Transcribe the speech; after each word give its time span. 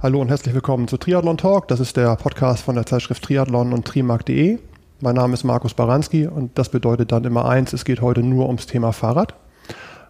Hallo 0.00 0.20
und 0.20 0.28
herzlich 0.28 0.54
willkommen 0.54 0.86
zu 0.86 0.96
Triathlon 0.96 1.38
Talk. 1.38 1.66
Das 1.66 1.80
ist 1.80 1.96
der 1.96 2.14
Podcast 2.14 2.62
von 2.62 2.76
der 2.76 2.86
Zeitschrift 2.86 3.20
Triathlon 3.24 3.72
und 3.72 3.84
Trimark.de. 3.84 4.60
Mein 5.00 5.16
Name 5.16 5.34
ist 5.34 5.42
Markus 5.42 5.74
Baranski 5.74 6.28
und 6.28 6.56
das 6.56 6.68
bedeutet 6.68 7.10
dann 7.10 7.24
immer 7.24 7.48
eins, 7.48 7.72
es 7.72 7.84
geht 7.84 8.00
heute 8.00 8.22
nur 8.22 8.46
ums 8.46 8.66
Thema 8.66 8.92
Fahrrad. 8.92 9.34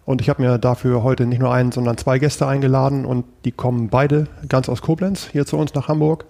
Und 0.05 0.21
ich 0.21 0.29
habe 0.29 0.43
mir 0.43 0.59
dafür 0.59 1.01
heute 1.01 1.25
nicht 1.25 1.39
nur 1.39 1.51
einen, 1.51 1.71
sondern 1.71 1.97
zwei 1.97 2.19
Gäste 2.19 2.45
eingeladen 2.45 3.03
und 3.03 3.25
die 3.45 3.51
kommen 3.51 3.89
beide 3.89 4.27
ganz 4.47 4.69
aus 4.69 4.83
Koblenz 4.83 5.27
hier 5.31 5.47
zu 5.47 5.57
uns 5.57 5.73
nach 5.73 5.87
Hamburg. 5.87 6.25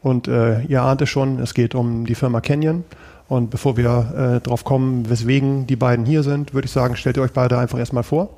Und 0.00 0.26
äh, 0.26 0.62
ihr 0.62 0.80
ahnt 0.80 1.02
es 1.02 1.10
schon, 1.10 1.40
es 1.40 1.52
geht 1.52 1.74
um 1.74 2.06
die 2.06 2.14
Firma 2.14 2.40
Canyon. 2.40 2.84
Und 3.28 3.50
bevor 3.50 3.76
wir 3.76 4.14
äh, 4.16 4.40
drauf 4.40 4.64
kommen, 4.64 5.10
weswegen 5.10 5.66
die 5.66 5.76
beiden 5.76 6.06
hier 6.06 6.22
sind, 6.22 6.54
würde 6.54 6.64
ich 6.64 6.72
sagen, 6.72 6.96
stellt 6.96 7.18
ihr 7.18 7.22
euch 7.22 7.32
beide 7.34 7.58
einfach 7.58 7.78
erstmal 7.78 8.02
vor. 8.02 8.30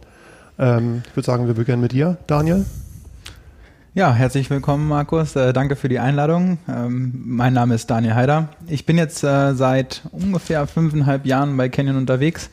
Ähm, 0.59 1.05
ich 1.09 1.15
würde 1.15 1.27
sagen, 1.27 1.47
wir 1.47 1.55
beginnen 1.55 1.83
mit 1.83 1.93
dir, 1.93 2.17
Daniel. 2.27 2.65
Ja, 3.97 4.13
herzlich 4.13 4.51
willkommen, 4.51 4.89
Markus. 4.89 5.37
Äh, 5.37 5.55
danke 5.55 5.75
für 5.75 5.89
die 5.89 5.99
Einladung. 5.99 6.59
Ähm, 6.69 7.15
mein 7.25 7.55
Name 7.55 7.75
ist 7.75 7.89
Daniel 7.89 8.15
Heider. 8.15 8.51
Ich 8.67 8.85
bin 8.85 8.99
jetzt 8.99 9.25
äh, 9.25 9.55
seit 9.55 10.03
ungefähr 10.13 10.67
fünfeinhalb 10.67 11.25
Jahren 11.25 11.57
bei 11.57 11.71
Canyon 11.71 11.97
unterwegs 11.97 12.51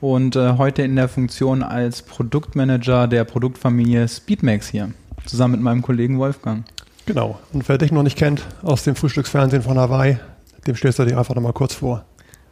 und 0.00 0.36
äh, 0.36 0.54
heute 0.56 0.80
in 0.80 0.96
der 0.96 1.10
Funktion 1.10 1.62
als 1.62 2.00
Produktmanager 2.00 3.08
der 3.08 3.24
Produktfamilie 3.24 4.08
Speedmax 4.08 4.68
hier, 4.68 4.90
zusammen 5.26 5.56
mit 5.56 5.60
meinem 5.60 5.82
Kollegen 5.82 6.18
Wolfgang. 6.18 6.64
Genau. 7.04 7.38
Und 7.52 7.68
wer 7.68 7.76
dich 7.76 7.92
noch 7.92 8.02
nicht 8.02 8.16
kennt 8.16 8.46
aus 8.62 8.84
dem 8.84 8.96
Frühstücksfernsehen 8.96 9.64
von 9.64 9.78
Hawaii, 9.78 10.16
dem 10.66 10.76
stellst 10.76 10.98
du 10.98 11.04
dich 11.04 11.14
einfach 11.14 11.34
nochmal 11.34 11.52
kurz 11.52 11.74
vor. 11.74 12.06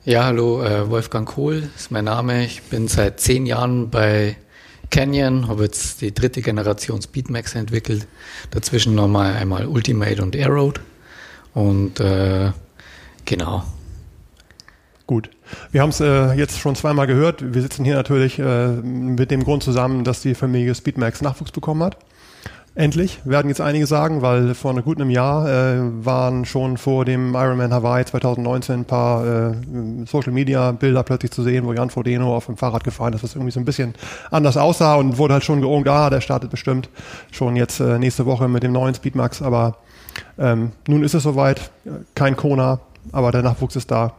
Ja, 0.05 0.25
hallo, 0.25 0.63
äh, 0.63 0.91
Wolfgang 0.91 1.27
Kohl 1.27 1.71
ist 1.75 1.91
mein 1.91 2.05
Name. 2.05 2.45
Ich 2.45 2.63
bin 2.65 2.89
seit 2.89 3.21
zehn 3.21 3.47
Jahren 3.47 3.89
bei 3.89 4.37
Canyon, 4.91 5.49
habe 5.49 5.65
jetzt 5.65 6.01
die 6.01 6.13
dritte 6.13 6.43
Generation 6.43 7.01
Speedmax 7.01 7.55
entwickelt. 7.55 8.07
Dazwischen 8.51 8.95
nochmal 8.95 9.35
einmal 9.35 9.67
Ultimate 9.67 10.23
und 10.23 10.37
Aeroad. 10.37 10.81
Und 11.55 12.01
äh, 12.01 12.53
genau. 13.25 13.65
Gut. 15.07 15.31
Wir 15.71 15.83
haben 15.83 15.91
es 15.91 16.01
äh, 16.01 16.33
jetzt 16.33 16.59
schon 16.59 16.75
zweimal 16.75 17.07
gehört. 17.07 17.55
Wir 17.55 17.61
sitzen 17.61 17.85
hier 17.85 17.95
natürlich 17.95 18.39
äh, 18.39 18.69
mit 18.69 19.31
dem 19.31 19.45
Grund 19.45 19.63
zusammen, 19.63 20.05
dass 20.05 20.23
die 20.23 20.35
Familie 20.35 20.75
Speedmax 20.75 21.21
Nachwuchs 21.21 21.53
bekommen 21.53 21.83
hat. 21.83 21.99
Endlich, 22.77 23.21
werden 23.25 23.49
jetzt 23.49 23.61
einige 23.61 23.87
sagen, 23.87 24.21
weil 24.21 24.53
vor 24.57 24.73
einem 24.73 24.83
guten 24.83 25.09
Jahr 25.09 25.49
äh, 25.49 25.79
waren 26.05 26.45
schon 26.45 26.77
vor 26.77 27.05
dem 27.05 27.37
Ironman 27.37 27.73
Hawaii 27.73 28.05
2019 28.05 28.81
ein 28.81 28.85
paar 28.85 29.25
äh, 29.25 29.55
Social 30.07 30.33
Media 30.33 30.73
Bilder 30.73 31.05
plötzlich 31.05 31.31
zu 31.31 31.45
sehen, 31.45 31.67
wo 31.67 31.73
Jan 31.73 31.91
Frodeno 31.91 32.35
auf 32.35 32.47
dem 32.47 32.57
Fahrrad 32.57 32.83
gefahren 32.83 33.13
ist, 33.13 33.23
das 33.23 33.37
irgendwie 33.37 33.53
so 33.53 33.61
ein 33.61 33.65
bisschen 33.65 33.95
anders 34.33 34.57
aussah 34.57 34.97
und 34.97 35.19
wurde 35.19 35.35
halt 35.35 35.45
schon 35.45 35.61
geungt, 35.61 35.87
ah, 35.87 36.11
der 36.11 36.21
startet 36.21 36.51
bestimmt 36.51 36.89
schon 37.31 37.55
jetzt 37.55 37.79
äh, 37.79 37.97
nächste 38.01 38.27
Woche 38.27 38.49
mit 38.49 38.65
dem 38.65 38.73
neuen 38.73 38.95
Speedmax, 38.97 39.41
aber 39.41 39.77
ähm, 40.37 40.73
nun 40.89 41.05
ist 41.05 41.15
es 41.15 41.23
soweit, 41.23 41.71
kein 42.17 42.35
Kona, 42.35 42.81
aber 43.13 43.31
der 43.31 43.43
Nachwuchs 43.43 43.77
ist 43.77 43.93
da 43.93 44.15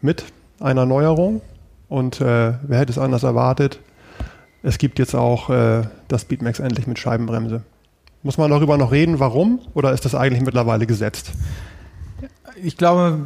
mit 0.00 0.24
einer 0.58 0.86
Neuerung 0.86 1.42
und 1.90 2.22
äh, 2.22 2.54
wer 2.62 2.78
hätte 2.78 2.92
es 2.92 2.98
anders 2.98 3.24
erwartet? 3.24 3.78
Es 4.62 4.78
gibt 4.78 4.98
jetzt 4.98 5.14
auch 5.14 5.50
äh, 5.50 5.82
das 6.08 6.22
Speedmax 6.22 6.58
endlich 6.60 6.86
mit 6.86 6.98
Scheibenbremse. 6.98 7.62
Muss 8.22 8.38
man 8.38 8.50
darüber 8.50 8.76
noch 8.76 8.90
reden, 8.90 9.20
warum? 9.20 9.60
Oder 9.74 9.92
ist 9.92 10.04
das 10.04 10.14
eigentlich 10.14 10.42
mittlerweile 10.42 10.86
gesetzt? 10.86 11.32
Ich 12.60 12.76
glaube, 12.76 13.20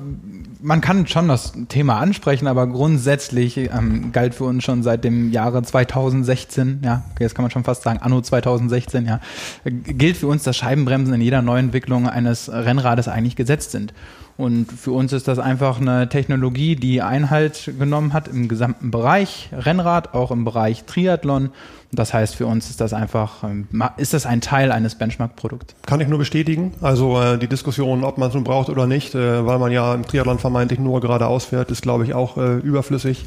man 0.60 0.82
kann 0.82 1.06
schon 1.06 1.28
das 1.28 1.54
Thema 1.68 1.98
ansprechen, 1.98 2.46
aber 2.46 2.66
grundsätzlich 2.66 3.56
ähm, 3.56 4.12
galt 4.12 4.34
für 4.34 4.44
uns 4.44 4.62
schon 4.62 4.82
seit 4.82 5.04
dem 5.04 5.32
Jahre 5.32 5.62
2016, 5.62 6.82
ja, 6.84 7.04
jetzt 7.18 7.34
kann 7.34 7.42
man 7.42 7.50
schon 7.50 7.64
fast 7.64 7.82
sagen, 7.82 7.98
anno 8.02 8.20
2016, 8.20 9.06
ja, 9.06 9.20
gilt 9.64 10.18
für 10.18 10.26
uns, 10.26 10.42
dass 10.42 10.56
Scheibenbremsen 10.58 11.14
in 11.14 11.22
jeder 11.22 11.40
Neuentwicklung 11.40 12.06
eines 12.06 12.52
Rennrades 12.52 13.08
eigentlich 13.08 13.36
gesetzt 13.36 13.70
sind. 13.70 13.94
Und 14.36 14.72
für 14.72 14.92
uns 14.92 15.12
ist 15.12 15.28
das 15.28 15.38
einfach 15.38 15.80
eine 15.80 16.08
Technologie, 16.08 16.74
die 16.76 17.02
Einhalt 17.02 17.72
genommen 17.78 18.12
hat 18.12 18.28
im 18.28 18.48
gesamten 18.48 18.90
Bereich 18.90 19.50
Rennrad, 19.52 20.14
auch 20.14 20.30
im 20.30 20.44
Bereich 20.44 20.84
Triathlon. 20.84 21.50
Das 21.94 22.14
heißt, 22.14 22.34
für 22.36 22.46
uns 22.46 22.70
ist 22.70 22.80
das 22.80 22.94
einfach, 22.94 23.44
ähm, 23.44 23.66
ist 23.98 24.14
das 24.14 24.24
ein 24.24 24.40
Teil 24.40 24.72
eines 24.72 24.94
Benchmark-Produkts. 24.94 25.74
Kann 25.84 26.00
ich 26.00 26.08
nur 26.08 26.18
bestätigen. 26.18 26.72
Also 26.80 27.20
äh, 27.20 27.38
die 27.38 27.48
Diskussion, 27.48 28.02
ob 28.02 28.16
man 28.16 28.28
es 28.28 28.34
nun 28.34 28.44
braucht 28.44 28.70
oder 28.70 28.86
nicht, 28.86 29.14
äh, 29.14 29.46
weil 29.46 29.58
man 29.58 29.70
ja 29.70 29.94
im 29.94 30.06
Triathlon 30.06 30.38
vermeintlich 30.38 30.80
nur 30.80 31.02
geradeaus 31.02 31.44
fährt, 31.44 31.70
ist, 31.70 31.82
glaube 31.82 32.04
ich, 32.04 32.14
auch 32.14 32.38
äh, 32.38 32.56
überflüssig. 32.56 33.26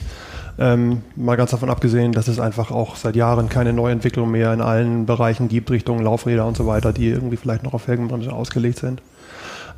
Ähm, 0.58 1.04
mal 1.16 1.36
ganz 1.36 1.52
davon 1.52 1.70
abgesehen, 1.70 2.14
dass 2.14 2.28
es 2.28 2.40
einfach 2.40 2.72
auch 2.72 2.96
seit 2.96 3.16
Jahren 3.16 3.50
keine 3.50 3.74
Neuentwicklung 3.74 4.32
mehr 4.32 4.54
in 4.54 4.62
allen 4.62 5.06
Bereichen 5.06 5.48
gibt, 5.48 5.70
Richtung 5.70 6.02
Laufräder 6.02 6.46
und 6.48 6.58
so 6.58 6.66
weiter, 6.66 6.94
die 6.94 7.10
irgendwie 7.10 7.38
vielleicht 7.38 7.64
noch 7.64 7.74
auf 7.74 7.84
Felgenbremse 7.84 8.32
ausgelegt 8.32 8.80
sind. 8.80 9.02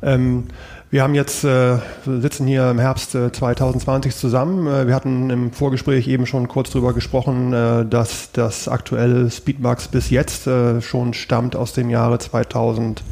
Ähm, 0.02 0.44
wir 0.90 1.02
haben 1.02 1.14
jetzt, 1.14 1.44
äh, 1.44 1.76
sitzen 2.06 2.46
hier 2.46 2.70
im 2.70 2.78
Herbst 2.78 3.14
äh, 3.14 3.30
2020 3.30 4.16
zusammen. 4.16 4.66
Äh, 4.66 4.86
wir 4.86 4.94
hatten 4.94 5.28
im 5.28 5.52
Vorgespräch 5.52 6.08
eben 6.08 6.24
schon 6.26 6.48
kurz 6.48 6.70
darüber 6.70 6.94
gesprochen, 6.94 7.52
äh, 7.52 7.84
dass 7.84 8.32
das 8.32 8.68
aktuelle 8.68 9.30
Speedmax 9.30 9.88
bis 9.88 10.08
jetzt 10.08 10.46
äh, 10.46 10.80
schon 10.80 11.12
stammt 11.12 11.56
aus 11.56 11.74
dem 11.74 11.90
Jahre 11.90 12.18
2015. 12.18 13.02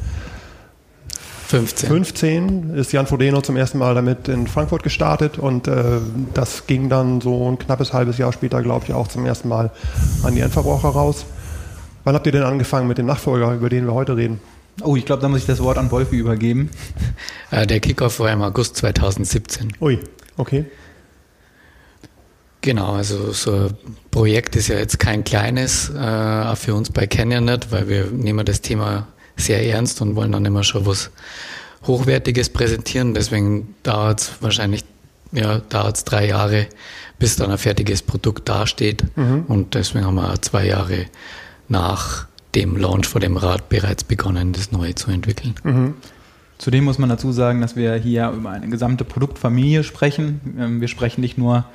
15 1.48 2.74
ist 2.74 2.92
Jan 2.92 3.06
Frodeno 3.06 3.42
zum 3.42 3.56
ersten 3.56 3.78
Mal 3.78 3.94
damit 3.94 4.26
in 4.26 4.46
Frankfurt 4.46 4.82
gestartet 4.82 5.38
und 5.38 5.68
äh, 5.68 5.98
das 6.32 6.66
ging 6.66 6.88
dann 6.88 7.20
so 7.20 7.48
ein 7.50 7.58
knappes 7.58 7.92
halbes 7.92 8.16
Jahr 8.18 8.32
später, 8.32 8.62
glaube 8.62 8.86
ich, 8.86 8.94
auch 8.94 9.06
zum 9.06 9.26
ersten 9.26 9.48
Mal 9.48 9.70
an 10.24 10.34
die 10.34 10.40
Endverbraucher 10.40 10.88
raus. 10.88 11.26
Wann 12.04 12.14
habt 12.14 12.26
ihr 12.26 12.32
denn 12.32 12.42
angefangen 12.42 12.88
mit 12.88 12.98
dem 12.98 13.06
Nachfolger, 13.06 13.52
über 13.52 13.68
den 13.68 13.84
wir 13.86 13.92
heute 13.92 14.16
reden? 14.16 14.40
Oh, 14.82 14.96
ich 14.96 15.04
glaube, 15.04 15.22
da 15.22 15.28
muss 15.28 15.40
ich 15.40 15.46
das 15.46 15.62
Wort 15.62 15.78
an 15.78 15.90
Wolfi 15.90 16.16
übergeben. 16.16 16.70
Äh, 17.52 17.64
der 17.64 17.78
Kickoff 17.78 18.18
war 18.18 18.32
im 18.32 18.42
August 18.42 18.74
2017. 18.74 19.74
Ui, 19.80 20.00
okay. 20.36 20.64
Genau, 22.60 22.94
also 22.94 23.30
so 23.30 23.52
ein 23.52 23.76
Projekt 24.10 24.56
ist 24.56 24.66
ja 24.66 24.76
jetzt 24.76 24.98
kein 24.98 25.22
kleines, 25.22 25.88
äh, 25.90 25.96
auch 25.96 26.56
für 26.56 26.74
uns 26.74 26.90
bei 26.90 27.06
Canyon 27.06 27.44
nicht, 27.44 27.70
weil 27.70 27.88
wir 27.88 28.06
nehmen 28.06 28.44
das 28.44 28.62
Thema 28.62 29.06
sehr 29.36 29.64
ernst 29.64 30.00
und 30.00 30.16
wollen 30.16 30.32
dann 30.32 30.44
immer 30.44 30.64
schon 30.64 30.86
was 30.86 31.10
Hochwertiges 31.86 32.48
präsentieren. 32.50 33.14
Deswegen 33.14 33.76
dauert 33.84 34.20
es 34.20 34.32
wahrscheinlich, 34.40 34.84
ja, 35.30 35.58
dauert 35.68 35.98
es 35.98 36.04
drei 36.04 36.26
Jahre, 36.26 36.66
bis 37.20 37.36
dann 37.36 37.52
ein 37.52 37.58
fertiges 37.58 38.02
Produkt 38.02 38.48
dasteht. 38.48 39.04
Mhm. 39.16 39.44
Und 39.46 39.74
deswegen 39.74 40.04
haben 40.04 40.16
wir 40.16 40.42
zwei 40.42 40.66
Jahre 40.66 41.06
nach 41.68 42.26
dem 42.56 42.76
Launch 42.76 43.06
vor 43.06 43.20
dem 43.20 43.36
Rad 43.36 43.68
bereits 43.68 44.02
begonnen, 44.02 44.52
das 44.52 44.72
Neue 44.72 44.94
zu 44.94 45.10
entwickeln. 45.10 45.54
Mhm. 45.62 45.94
Zudem 46.58 46.84
muss 46.84 46.98
man 46.98 47.10
dazu 47.10 47.30
sagen, 47.32 47.60
dass 47.60 47.76
wir 47.76 47.94
hier 47.96 48.30
über 48.30 48.50
eine 48.50 48.68
gesamte 48.68 49.04
Produktfamilie 49.04 49.84
sprechen. 49.84 50.40
Ähm, 50.58 50.80
wir 50.80 50.88
sprechen 50.88 51.20
nicht 51.20 51.36
nur, 51.36 51.66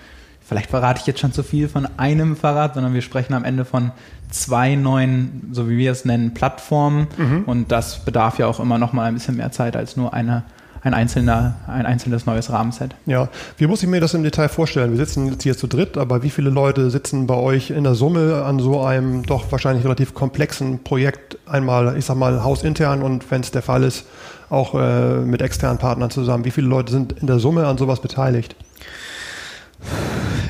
vielleicht 0.42 0.72
verrate 0.72 1.00
ich 1.00 1.08
jetzt 1.08 1.20
schon 1.20 1.34
zu 1.34 1.44
viel 1.44 1.70
von 1.70 1.88
einem 1.98 2.36
Fahrrad, 2.36 2.74
sondern 2.74 2.96
wir 2.96 3.04
sprechen 3.04 3.36
am 3.36 3.44
Ende 3.44 3.64
von 3.64 3.92
zwei 4.32 4.76
neuen, 4.76 5.50
so 5.52 5.70
wie 5.70 5.78
wir 5.78 5.92
es 5.92 6.04
nennen, 6.04 6.34
Plattformen. 6.34 7.08
Mhm. 7.16 7.44
Und 7.46 7.72
das 7.72 8.04
bedarf 8.04 8.40
ja 8.40 8.48
auch 8.48 8.60
immer 8.60 8.80
noch 8.80 8.92
mal 8.92 9.06
ein 9.06 9.14
bisschen 9.14 9.38
mehr 9.38 9.52
Zeit 9.52 9.76
als 9.76 9.96
nur 9.98 10.16
eine 10.16 10.44
ein, 10.84 10.94
einzelner, 10.94 11.56
ein 11.68 11.86
einzelnes 11.86 12.26
neues 12.26 12.52
Rahmenset. 12.52 12.96
Ja, 13.06 13.30
wie 13.58 13.68
muss 13.68 13.84
ich 13.84 13.90
mir 13.90 14.02
das 14.02 14.14
im 14.14 14.24
Detail 14.24 14.50
vorstellen? 14.50 14.92
Wir 14.92 14.98
sitzen 14.98 15.28
jetzt 15.28 15.44
hier 15.44 15.56
zu 15.56 15.68
dritt, 15.68 15.98
aber 15.98 16.24
wie 16.24 16.30
viele 16.30 16.50
Leute 16.50 16.90
sitzen 16.90 17.28
bei 17.28 17.36
euch 17.36 17.70
in 17.70 17.84
der 17.84 17.96
Summe 17.96 18.44
an 18.44 18.60
so 18.60 18.82
einem 18.82 19.24
doch 19.24 19.52
wahrscheinlich 19.52 19.86
relativ 19.86 20.14
komplexen 20.14 20.84
Projekt? 20.84 21.38
Einmal, 21.46 21.98
ich 21.98 22.06
sag 22.06 22.18
mal, 22.18 22.44
hausintern 22.44 23.04
und 23.04 23.30
wenn 23.30 23.42
es 23.42 23.52
der 23.52 23.62
Fall 23.62 23.84
ist, 23.84 24.06
auch 24.50 24.74
äh, 24.76 25.20
mit 25.20 25.42
externen 25.42 25.78
Partnern 25.78 26.10
zusammen. 26.10 26.46
Wie 26.46 26.52
viele 26.52 26.68
Leute 26.68 26.92
sind 26.92 27.14
in 27.14 27.28
der 27.28 27.40
Summe 27.40 27.68
an 27.68 27.78
sowas 27.78 28.02
beteiligt? 28.02 28.56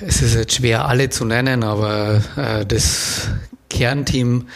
Es 0.06 0.21
ist 0.21 0.35
jetzt 0.35 0.53
schwer, 0.56 0.88
alle 0.88 1.09
zu 1.09 1.25
nennen, 1.25 1.63
aber 1.63 2.21
äh, 2.35 2.65
das 2.65 3.29
Kernteam 3.69 4.47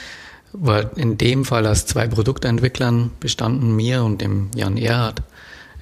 war 0.53 0.97
in 0.97 1.17
dem 1.17 1.45
Fall 1.45 1.67
aus 1.67 1.85
zwei 1.85 2.07
Produktentwicklern 2.07 3.11
bestanden, 3.19 3.75
mir 3.75 4.03
und 4.03 4.21
dem 4.21 4.49
Jan 4.55 4.77
Erhard. 4.77 5.21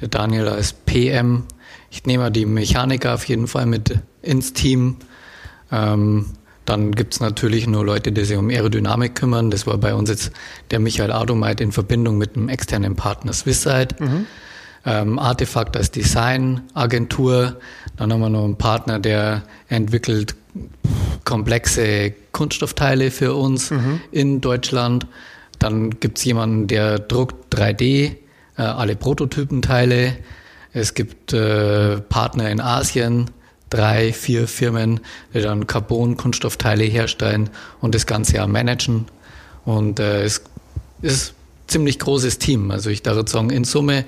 Daniel 0.10 0.48
als 0.48 0.74
PM. 0.74 1.44
Ich 1.90 2.06
nehme 2.06 2.32
die 2.32 2.46
Mechaniker 2.46 3.14
auf 3.14 3.26
jeden 3.26 3.48
Fall 3.48 3.66
mit 3.66 4.00
ins 4.22 4.54
Team. 4.54 4.98
Ähm, 5.72 6.26
dann 6.66 6.94
gibt 6.94 7.14
es 7.14 7.20
natürlich 7.20 7.68
nur 7.68 7.86
Leute, 7.86 8.12
die 8.12 8.24
sich 8.24 8.38
um 8.38 8.50
Aerodynamik 8.50 9.16
kümmern. 9.16 9.52
Das 9.52 9.68
war 9.68 9.78
bei 9.78 9.94
uns 9.94 10.10
jetzt 10.10 10.32
der 10.72 10.80
Michael 10.80 11.12
Adomeit 11.12 11.60
in 11.60 11.72
Verbindung 11.72 12.18
mit 12.18 12.36
einem 12.36 12.50
externen 12.50 12.96
Partner 12.96 13.34
Swisside. 13.34 13.96
Mhm. 14.00 14.26
Ähm, 14.86 15.20
Artefakt 15.20 15.78
als 15.78 15.92
Designagentur. 15.92 17.58
Dann 17.98 18.12
haben 18.12 18.20
wir 18.20 18.30
noch 18.30 18.44
einen 18.44 18.58
Partner, 18.58 19.00
der 19.00 19.44
entwickelt 19.68 20.36
komplexe 21.26 22.14
Kunststoffteile 22.32 23.12
für 23.12 23.34
uns 23.34 23.72
mhm. 23.72 24.02
in 24.12 24.42
Deutschland. 24.42 25.08
Dann 25.60 26.00
gibt 26.00 26.18
es 26.18 26.26
jemanden, 26.26 26.68
der 26.68 27.00
druckt 27.00 27.56
3D 27.56 28.16
äh, 28.58 28.62
alle 28.62 28.96
Prototypenteile. 28.96 30.18
Es 30.74 30.94
gibt 30.94 31.34
äh, 31.34 32.00
Partner 32.02 32.50
in 32.50 32.60
Asien, 32.60 33.30
drei, 33.70 34.14
vier 34.14 34.48
Firmen, 34.48 35.00
die 35.34 35.42
dann 35.42 35.68
Carbon-Kunststoffteile 35.68 36.84
herstellen 36.84 37.50
und 37.82 37.96
das 37.96 38.06
Ganze 38.06 38.38
ja 38.38 38.48
managen. 38.48 39.06
Und 39.66 40.00
äh, 40.00 40.24
es 40.24 40.44
ist 41.02 41.34
ziemlich 41.68 42.00
großes 42.00 42.40
Team. 42.40 42.72
Also 42.72 42.90
ich 42.90 43.04
darf 43.04 43.28
sagen, 43.28 43.50
in 43.50 43.64
Summe 43.64 44.06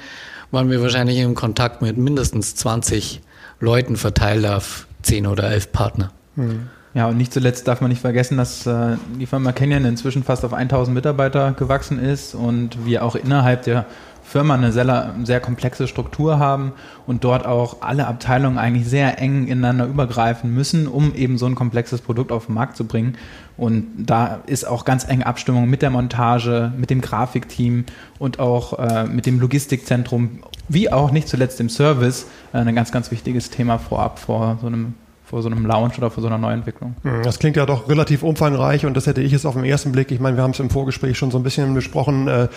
waren 0.52 0.70
wir 0.70 0.82
wahrscheinlich 0.82 1.20
im 1.20 1.36
Kontakt 1.36 1.82
mit 1.82 1.98
mindestens 1.98 2.56
20 2.56 3.22
Leuten 3.60 3.96
verteilt 3.96 4.46
auf 4.46 4.88
10 5.04 5.28
oder 5.28 5.50
11 5.50 5.72
Partner. 5.72 6.12
Mhm. 6.36 6.70
Ja, 6.94 7.08
und 7.08 7.18
nicht 7.18 7.34
zuletzt 7.34 7.68
darf 7.68 7.82
man 7.82 7.90
nicht 7.90 8.00
vergessen, 8.00 8.38
dass 8.38 8.66
äh, 8.66 8.96
die 9.20 9.26
Firma 9.26 9.52
Canyon 9.52 9.84
inzwischen 9.84 10.24
fast 10.24 10.46
auf 10.46 10.54
1000 10.54 10.96
Mitarbeiter 10.96 11.52
gewachsen 11.52 12.00
ist 12.00 12.36
und 12.36 12.86
wir 12.86 13.04
auch 13.04 13.16
innerhalb 13.16 13.64
der 13.64 13.86
Firma 14.28 14.56
eine 14.56 14.72
sehr, 14.72 15.14
sehr 15.24 15.40
komplexe 15.40 15.88
Struktur 15.88 16.40
haben 16.40 16.74
und 17.06 17.24
dort 17.24 17.46
auch 17.46 17.82
alle 17.82 18.08
Abteilungen 18.08 18.58
eigentlich 18.58 18.88
sehr 18.88 19.22
eng 19.22 19.48
ineinander 19.48 19.86
übergreifen 19.86 20.54
müssen, 20.54 20.88
um 20.88 21.14
eben 21.14 21.38
so 21.38 21.46
ein 21.46 21.56
komplexes 21.56 22.02
Produkt 22.02 22.32
auf 22.32 22.48
den 22.48 22.56
Markt 22.56 22.76
zu 22.76 22.86
bringen. 22.86 23.18
Und 23.56 23.86
da 23.98 24.42
ist 24.48 24.68
auch 24.68 24.84
ganz 24.84 25.08
enge 25.08 25.26
Abstimmung 25.26 25.70
mit 25.70 25.82
der 25.82 25.92
Montage, 25.92 26.74
mit 26.76 26.90
dem 26.90 27.02
Grafikteam 27.02 27.86
und 28.18 28.40
auch 28.40 28.80
äh, 28.80 29.06
mit 29.06 29.26
dem 29.26 29.40
Logistikzentrum, 29.40 30.40
wie 30.68 30.92
auch 30.92 31.12
nicht 31.12 31.28
zuletzt 31.28 31.60
im 31.60 31.70
Service, 31.70 32.26
äh, 32.52 32.58
ein 32.58 32.76
ganz, 32.76 32.92
ganz 32.92 33.12
wichtiges 33.12 33.52
Thema 33.52 33.78
vorab 33.78 34.20
vor 34.20 34.58
so 34.60 34.68
einem 34.68 34.96
vor 35.26 35.42
so 35.42 35.50
einem 35.50 35.66
Launch 35.66 35.98
oder 35.98 36.12
vor 36.12 36.22
so 36.22 36.28
einer 36.28 36.38
Neuentwicklung. 36.38 36.96
Hm, 37.02 37.24
das 37.24 37.40
klingt 37.40 37.58
ja 37.58 37.66
doch 37.66 37.90
relativ 37.90 38.22
umfangreich 38.22 38.86
und 38.86 38.96
das 38.96 39.08
hätte 39.08 39.22
ich 39.22 39.32
jetzt 39.32 39.46
auf 39.46 39.56
den 39.56 39.64
ersten 39.64 39.92
Blick, 39.92 40.12
ich 40.12 40.20
meine, 40.20 40.38
wir 40.38 40.44
haben 40.44 40.52
es 40.52 40.60
im 40.60 40.70
Vorgespräch 40.70 41.18
schon 41.18 41.32
so 41.32 41.38
ein 41.38 41.44
bisschen 41.44 41.74
besprochen, 41.74 42.28
äh, 42.28 42.48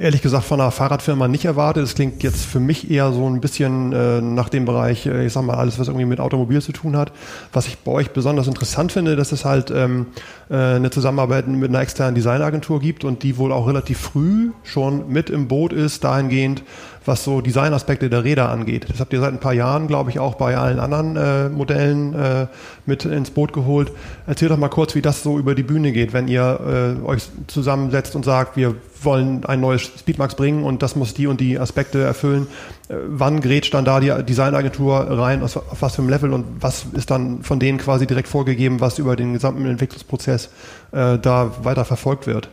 ehrlich 0.00 0.20
gesagt 0.20 0.44
von 0.44 0.60
einer 0.60 0.70
Fahrradfirma 0.70 1.26
nicht 1.28 1.44
erwartet. 1.44 1.84
Es 1.84 1.94
klingt 1.94 2.22
jetzt 2.22 2.44
für 2.44 2.60
mich 2.60 2.90
eher 2.90 3.12
so 3.12 3.28
ein 3.28 3.40
bisschen 3.40 3.92
äh, 3.92 4.20
nach 4.20 4.50
dem 4.50 4.66
Bereich, 4.66 5.06
äh, 5.06 5.26
ich 5.26 5.32
sag 5.32 5.44
mal, 5.44 5.54
alles, 5.54 5.78
was 5.78 5.88
irgendwie 5.88 6.06
mit 6.06 6.20
Automobil 6.20 6.60
zu 6.60 6.72
tun 6.72 6.96
hat. 6.96 7.12
Was 7.52 7.66
ich 7.66 7.78
bei 7.78 7.92
euch 7.92 8.10
besonders 8.10 8.46
interessant 8.46 8.92
finde, 8.92 9.16
dass 9.16 9.32
es 9.32 9.44
halt 9.44 9.70
ähm, 9.70 10.06
äh, 10.50 10.54
eine 10.54 10.90
Zusammenarbeit 10.90 11.48
mit 11.48 11.70
einer 11.70 11.80
externen 11.80 12.14
Designagentur 12.14 12.80
gibt 12.80 13.04
und 13.04 13.22
die 13.22 13.38
wohl 13.38 13.52
auch 13.52 13.66
relativ 13.66 13.98
früh 13.98 14.50
schon 14.64 15.08
mit 15.08 15.30
im 15.30 15.48
Boot 15.48 15.72
ist, 15.72 16.04
dahingehend, 16.04 16.62
was 17.04 17.24
so 17.24 17.40
Designaspekte 17.40 18.08
der 18.08 18.24
Räder 18.24 18.50
angeht. 18.50 18.86
Das 18.88 19.00
habt 19.00 19.12
ihr 19.12 19.20
seit 19.20 19.32
ein 19.32 19.40
paar 19.40 19.52
Jahren, 19.52 19.86
glaube 19.86 20.10
ich, 20.10 20.18
auch 20.18 20.34
bei 20.34 20.56
allen 20.56 20.78
anderen 20.78 21.16
äh, 21.16 21.48
Modellen 21.48 22.14
äh, 22.14 22.46
mit 22.86 23.04
ins 23.04 23.30
Boot 23.30 23.52
geholt. 23.52 23.92
Erzähl 24.26 24.48
doch 24.48 24.56
mal 24.56 24.68
kurz, 24.68 24.94
wie 24.94 25.02
das 25.02 25.22
so 25.22 25.38
über 25.38 25.54
die 25.54 25.62
Bühne 25.62 25.92
geht, 25.92 26.12
wenn 26.12 26.28
ihr 26.28 26.96
äh, 27.02 27.06
euch 27.06 27.28
zusammensetzt 27.46 28.14
und 28.14 28.24
sagt, 28.24 28.56
wir 28.56 28.74
wollen 29.02 29.44
ein 29.44 29.60
neues 29.60 29.82
Speedmax 29.82 30.34
bringen 30.34 30.64
und 30.64 30.82
das 30.82 30.96
muss 30.96 31.14
die 31.14 31.26
und 31.26 31.40
die 31.40 31.58
Aspekte 31.58 32.02
erfüllen. 32.02 32.46
Äh, 32.88 32.94
wann 33.06 33.40
grätscht 33.40 33.74
dann 33.74 33.84
da 33.84 34.00
die 34.00 34.12
Designagentur 34.24 34.94
rein, 34.96 35.42
auf, 35.42 35.56
auf 35.56 35.80
was 35.80 35.96
für 35.96 36.02
einem 36.02 36.10
Level 36.10 36.32
und 36.32 36.44
was 36.60 36.86
ist 36.92 37.10
dann 37.10 37.42
von 37.42 37.58
denen 37.58 37.78
quasi 37.78 38.06
direkt 38.06 38.28
vorgegeben, 38.28 38.80
was 38.80 38.98
über 38.98 39.16
den 39.16 39.32
gesamten 39.32 39.66
Entwicklungsprozess 39.66 40.50
äh, 40.92 41.18
da 41.18 41.52
weiter 41.62 41.84
verfolgt 41.84 42.26
wird? 42.26 42.48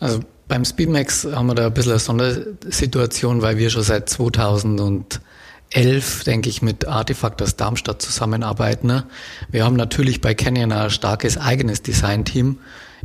Also 0.00 0.20
beim 0.48 0.64
Speedmax 0.64 1.26
haben 1.32 1.46
wir 1.46 1.54
da 1.54 1.66
ein 1.66 1.74
bisschen 1.74 1.92
eine 1.92 2.00
Sondersituation, 2.00 3.42
weil 3.42 3.56
wir 3.56 3.70
schon 3.70 3.82
seit 3.82 4.08
2011, 4.08 6.24
denke 6.24 6.48
ich, 6.48 6.62
mit 6.62 6.86
Artefakt 6.86 7.40
aus 7.42 7.56
Darmstadt 7.56 8.02
zusammenarbeiten. 8.02 9.04
Wir 9.50 9.64
haben 9.64 9.76
natürlich 9.76 10.20
bei 10.20 10.34
Canyon 10.34 10.72
ein 10.72 10.90
starkes 10.90 11.38
eigenes 11.38 11.82
Designteam. 11.82 12.58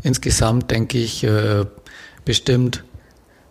Insgesamt, 0.03 0.71
denke 0.71 0.97
ich, 0.97 1.23
äh, 1.23 1.65
bestimmt 2.25 2.83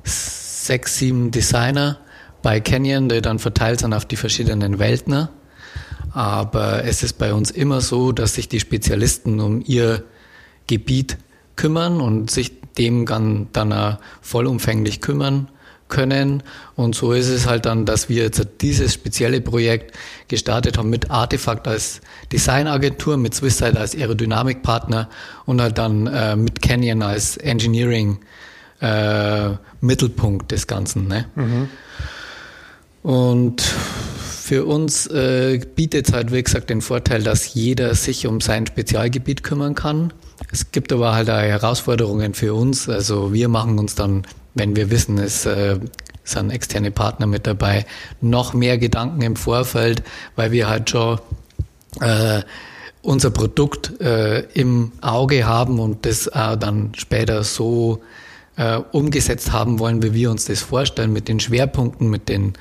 sechs, 0.05 0.99
sieben 0.99 1.31
Designer 1.31 1.99
bei 2.43 2.61
Canyon, 2.61 3.09
die 3.09 3.23
dann 3.23 3.39
verteilt 3.39 3.81
sind 3.81 3.95
auf 3.95 4.05
die 4.05 4.17
verschiedenen 4.17 4.79
Welten. 4.79 5.29
Aber 6.13 6.85
es 6.85 7.03
ist 7.03 7.19
bei 7.19 7.33
uns 7.33 7.51
immer 7.51 7.81
so, 7.81 8.13
dass 8.13 8.35
sich 8.35 8.49
die 8.49 8.61
Spezialisten 8.61 9.41
um 9.41 9.63
ihr 9.65 10.05
Gebiet 10.67 11.19
kümmern 11.57 12.01
und 12.01 12.31
sich 12.31 12.53
dem 12.79 13.07
dann, 13.07 13.49
dann 13.53 13.99
vollumfänglich 14.21 15.01
kümmern 15.01 15.49
können. 15.89 16.43
Und 16.77 16.95
so 16.95 17.13
ist 17.13 17.29
es 17.29 17.47
halt 17.47 17.67
dann, 17.67 17.85
dass 17.87 18.09
wir 18.09 18.23
jetzt 18.25 18.47
dieses 18.61 18.95
spezielle 18.95 19.41
Projekt 19.41 19.97
gestartet 20.29 20.79
haben 20.79 20.91
mit 20.91 21.11
Artefakt 21.11 21.67
als 21.67 22.01
Designagentur, 22.33 23.17
mit 23.17 23.35
Swisside 23.35 23.79
als 23.79 23.97
Aerodynamikpartner 23.97 25.09
und 25.47 25.61
halt 25.61 25.79
dann 25.79 26.07
äh, 26.07 26.37
mit 26.37 26.63
Canyon 26.63 27.03
als 27.03 27.37
Engineering 27.39 28.19
äh, 28.81 29.51
Mittelpunkt 29.81 30.53
des 30.53 30.67
Ganzen. 30.67 31.09
Ne? 31.09 31.27
Mhm. 31.35 31.69
Und 33.03 33.63
für 34.49 34.65
uns 34.65 35.07
äh, 35.09 35.61
bietet 35.77 36.09
es 36.09 36.15
halt, 36.15 36.33
wie 36.33 36.43
gesagt, 36.43 36.71
den 36.71 36.81
Vorteil, 36.81 37.23
dass 37.23 37.53
jeder 37.53 37.95
sich 37.95 38.27
um 38.27 38.41
sein 38.41 38.67
Spezialgebiet 38.67 39.43
kümmern 39.43 39.75
kann. 39.75 40.15
Es 40.51 40.73
gibt 40.73 40.91
aber 40.91 41.15
halt 41.15 41.29
auch 41.29 41.37
Herausforderungen 41.37 42.33
für 42.33 42.55
uns. 42.55 42.89
Also 42.89 43.35
wir 43.35 43.49
machen 43.49 43.79
uns 43.79 43.95
dann, 43.95 44.27
wenn 44.55 44.75
wir 44.75 44.91
wissen, 44.91 45.19
es 45.19 45.45
äh, 45.45 45.79
sind 46.25 46.51
externe 46.51 46.91
Partner 46.91 47.27
mit 47.27 47.47
dabei, 47.47 47.85
noch 48.23 48.55
mehr 48.55 48.79
Gedanken 48.79 49.21
im 49.21 49.37
Vorfeld, 49.37 50.03
weil 50.35 50.51
wir 50.51 50.67
halt 50.67 50.89
schon 50.89 51.21
äh, 52.01 52.41
unser 53.03 53.31
Produkt 53.31 54.01
äh, 54.01 54.45
im 54.55 54.93
Auge 55.03 55.47
haben 55.47 55.79
und 55.79 56.07
das 56.07 56.27
auch 56.33 56.57
dann 56.57 56.93
später 56.97 57.45
so 57.45 58.01
äh, 58.57 58.79
umgesetzt 58.93 59.53
haben 59.53 59.79
wollen, 59.79 60.03
wie 60.03 60.15
wir 60.15 60.31
uns 60.31 60.47
das 60.47 60.63
vorstellen, 60.63 61.13
mit 61.13 61.29
den 61.29 61.39
Schwerpunkten, 61.39 62.09
mit 62.09 62.31
den 62.31 62.55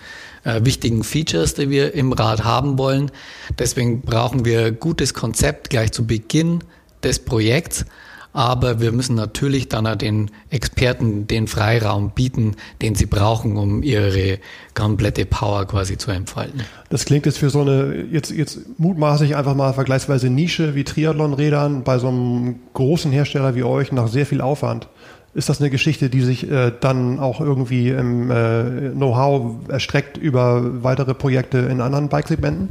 äh, 0.47 0.63
wichtigen 0.63 1.03
Features, 1.03 1.53
die 1.55 1.69
wir 1.69 1.93
im 1.93 2.13
Rad 2.13 2.43
haben 2.43 2.77
wollen. 2.77 3.11
Deswegen 3.59 4.01
brauchen 4.01 4.45
wir 4.45 4.71
gutes 4.71 5.13
Konzept 5.13 5.69
gleich 5.69 5.91
zu 5.91 6.07
Beginn 6.07 6.63
des 7.03 7.19
Projekts. 7.19 7.85
Aber 8.33 8.79
wir 8.79 8.91
müssen 8.91 9.15
natürlich 9.15 9.67
dann 9.67 9.97
den 9.97 10.29
Experten 10.51 11.25
den 11.25 11.47
Freiraum 11.47 12.11
bieten, 12.11 12.55
den 12.83 12.93
sie 12.93 13.07
brauchen, 13.07 13.57
um 13.57 13.81
ihre 13.81 14.37
komplette 14.75 15.25
Power 15.25 15.65
quasi 15.65 15.97
zu 15.97 16.11
entfalten. 16.11 16.61
Das 16.89 17.05
klingt 17.05 17.25
jetzt 17.25 17.39
für 17.39 17.49
so 17.49 17.61
eine, 17.61 18.05
jetzt, 18.11 18.29
jetzt 18.29 18.59
mutmaßlich 18.77 19.35
einfach 19.35 19.55
mal 19.55 19.73
vergleichsweise 19.73 20.29
Nische 20.29 20.75
wie 20.75 20.83
Triathlon-Rädern 20.83 21.83
bei 21.83 21.97
so 21.97 22.09
einem 22.09 22.59
großen 22.73 23.11
Hersteller 23.11 23.55
wie 23.55 23.63
euch 23.63 23.91
nach 23.91 24.07
sehr 24.07 24.27
viel 24.27 24.41
Aufwand. 24.41 24.87
Ist 25.37 25.49
das 25.49 25.61
eine 25.61 25.69
Geschichte, 25.69 26.09
die 26.09 26.21
sich 26.21 26.49
äh, 26.49 26.71
dann 26.79 27.19
auch 27.19 27.39
irgendwie 27.41 27.89
im 27.89 28.31
äh, 28.31 28.89
Know-how 28.89 29.69
erstreckt 29.69 30.17
über 30.17 30.83
weitere 30.83 31.13
Projekte 31.13 31.59
in 31.59 31.79
anderen 31.79 32.09
Bikesegmenten? 32.09 32.69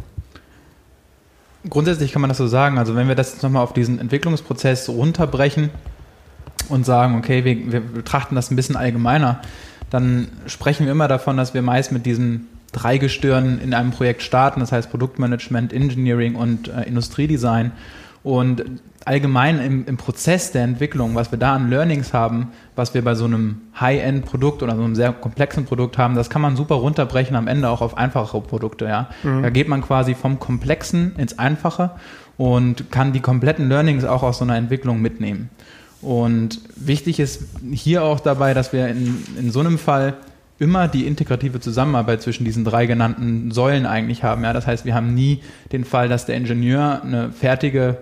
Grundsätzlich 1.71 2.11
kann 2.11 2.23
man 2.23 2.29
das 2.29 2.39
so 2.39 2.49
sagen. 2.49 2.77
Also 2.77 2.97
wenn 2.97 3.07
wir 3.07 3.15
das 3.15 3.35
jetzt 3.35 3.45
nochmal 3.45 3.63
auf 3.63 3.73
diesen 3.73 4.01
Entwicklungsprozess 4.01 4.89
runterbrechen 4.89 5.71
und 6.69 6.85
sagen, 6.85 7.17
okay, 7.17 7.45
wir, 7.45 7.71
wir 7.71 7.81
betrachten 7.81 8.35
das 8.35 8.51
ein 8.51 8.57
bisschen 8.57 8.75
allgemeiner, 8.75 9.43
dann 9.91 10.27
sprechen 10.47 10.87
wir 10.87 10.93
immer 10.93 11.07
davon, 11.07 11.37
dass 11.37 11.55
wir 11.55 11.63
meist 11.63 11.93
mit 11.93 12.05
diesen 12.05 12.49
drei 12.73 12.99
Gestirnen 12.99 13.61
in 13.61 13.75
einem 13.75 13.93
Projekt 13.93 14.25
starten, 14.25 14.59
das 14.59 14.73
heißt 14.73 14.91
Produktmanagement, 14.91 15.73
Engineering 15.73 16.35
und 16.35 16.67
äh, 16.67 16.83
Industriedesign. 16.83 17.71
Und 18.25 18.65
allgemein 19.07 19.61
im, 19.61 19.87
im, 19.87 19.97
Prozess 19.97 20.51
der 20.51 20.65
Entwicklung, 20.65 21.15
was 21.15 21.31
wir 21.31 21.39
da 21.39 21.55
an 21.55 21.71
Learnings 21.71 22.13
haben, 22.13 22.49
was 22.75 22.93
wir 22.93 23.03
bei 23.03 23.15
so 23.15 23.25
einem 23.25 23.63
High-End-Produkt 23.81 24.63
oder 24.65 24.75
so 24.75 24.83
einem 24.83 24.97
sehr 24.97 25.13
komplexen 25.13 25.65
Produkt 25.65 25.97
haben, 25.97 26.17
das 26.17 26.29
kann 26.29 26.43
man 26.43 26.57
super 26.57 26.75
runterbrechen 26.75 27.37
am 27.37 27.47
Ende 27.47 27.71
auch 27.71 27.83
auf 27.83 27.97
einfachere 27.97 28.41
Produkte. 28.41 28.87
Ja? 28.87 29.09
Mhm. 29.23 29.43
Da 29.43 29.51
geht 29.51 29.69
man 29.69 29.81
quasi 29.81 30.15
vom 30.15 30.41
Komplexen 30.41 31.15
ins 31.17 31.39
Einfache 31.39 31.93
und 32.37 32.91
kann 32.91 33.13
die 33.13 33.21
kompletten 33.21 33.69
Learnings 33.69 34.05
auch 34.05 34.25
aus 34.25 34.39
so 34.39 34.45
einer 34.45 34.57
Entwicklung 34.57 35.01
mitnehmen. 35.01 35.51
Und 36.03 36.61
wichtig 36.75 37.21
ist 37.21 37.45
hier 37.73 38.03
auch 38.03 38.19
dabei, 38.19 38.55
dass 38.55 38.73
wir 38.73 38.89
in, 38.89 39.25
in 39.39 39.51
so 39.53 39.61
einem 39.61 39.79
Fall 39.79 40.15
immer 40.59 40.89
die 40.89 41.07
integrative 41.07 41.61
Zusammenarbeit 41.61 42.23
zwischen 42.23 42.45
diesen 42.45 42.65
drei 42.65 42.87
genannten 42.87 43.53
Säulen 43.53 43.87
eigentlich 43.87 44.25
haben. 44.25 44.43
Ja, 44.43 44.53
das 44.53 44.67
heißt, 44.67 44.85
wir 44.85 44.95
haben 44.95 45.15
nie 45.15 45.43
den 45.71 45.85
Fall, 45.85 46.09
dass 46.09 46.27
der 46.27 46.37
Ingenieur 46.37 47.03
eine 47.03 47.31
fertige 47.31 47.99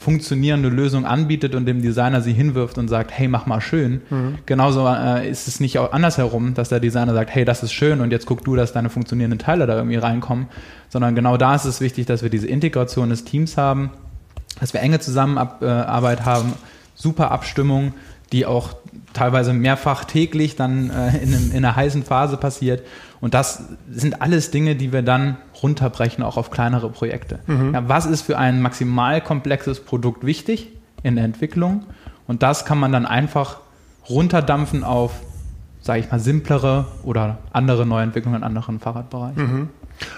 funktionierende 0.00 0.70
Lösung 0.70 1.04
anbietet 1.04 1.54
und 1.54 1.66
dem 1.66 1.82
Designer 1.82 2.22
sie 2.22 2.32
hinwirft 2.32 2.78
und 2.78 2.88
sagt, 2.88 3.10
hey, 3.12 3.28
mach 3.28 3.44
mal 3.44 3.60
schön. 3.60 4.00
Mhm. 4.08 4.38
Genauso 4.46 4.88
äh, 4.88 5.28
ist 5.28 5.46
es 5.46 5.60
nicht 5.60 5.78
auch 5.78 5.92
andersherum, 5.92 6.54
dass 6.54 6.70
der 6.70 6.80
Designer 6.80 7.12
sagt, 7.12 7.34
hey, 7.34 7.44
das 7.44 7.62
ist 7.62 7.74
schön 7.74 8.00
und 8.00 8.10
jetzt 8.10 8.24
guck 8.24 8.42
du, 8.42 8.56
dass 8.56 8.72
deine 8.72 8.88
funktionierenden 8.88 9.38
Teile 9.38 9.66
da 9.66 9.76
irgendwie 9.76 9.96
reinkommen, 9.96 10.46
sondern 10.88 11.14
genau 11.14 11.36
da 11.36 11.54
ist 11.54 11.66
es 11.66 11.82
wichtig, 11.82 12.06
dass 12.06 12.22
wir 12.22 12.30
diese 12.30 12.46
Integration 12.46 13.10
des 13.10 13.24
Teams 13.24 13.58
haben, 13.58 13.90
dass 14.58 14.72
wir 14.72 14.80
enge 14.80 15.00
Zusammenarbeit 15.00 16.24
haben, 16.24 16.54
super 16.94 17.30
Abstimmung, 17.30 17.92
die 18.32 18.46
auch 18.46 18.76
teilweise 19.12 19.52
mehrfach 19.52 20.04
täglich 20.04 20.56
dann 20.56 20.88
äh, 20.88 21.18
in, 21.18 21.52
in 21.52 21.56
einer 21.58 21.76
heißen 21.76 22.04
Phase 22.04 22.38
passiert. 22.38 22.86
Und 23.20 23.34
das 23.34 23.64
sind 23.90 24.22
alles 24.22 24.50
Dinge, 24.50 24.76
die 24.76 24.92
wir 24.92 25.02
dann 25.02 25.36
runterbrechen, 25.62 26.24
auch 26.24 26.36
auf 26.36 26.50
kleinere 26.50 26.88
Projekte. 26.88 27.40
Mhm. 27.46 27.74
Ja, 27.74 27.88
was 27.88 28.06
ist 28.06 28.22
für 28.22 28.38
ein 28.38 28.62
maximal 28.62 29.20
komplexes 29.20 29.80
Produkt 29.80 30.24
wichtig 30.24 30.68
in 31.02 31.16
der 31.16 31.24
Entwicklung? 31.24 31.84
Und 32.26 32.42
das 32.42 32.64
kann 32.64 32.78
man 32.78 32.92
dann 32.92 33.06
einfach 33.06 33.58
runterdampfen 34.08 34.84
auf, 34.84 35.12
sage 35.82 36.00
ich 36.00 36.10
mal, 36.10 36.20
simplere 36.20 36.86
oder 37.02 37.38
andere 37.52 37.84
Neuentwicklungen 37.84 38.40
in 38.40 38.44
anderen 38.44 38.80
Fahrradbereichen. 38.80 39.42
Mhm. 39.42 39.68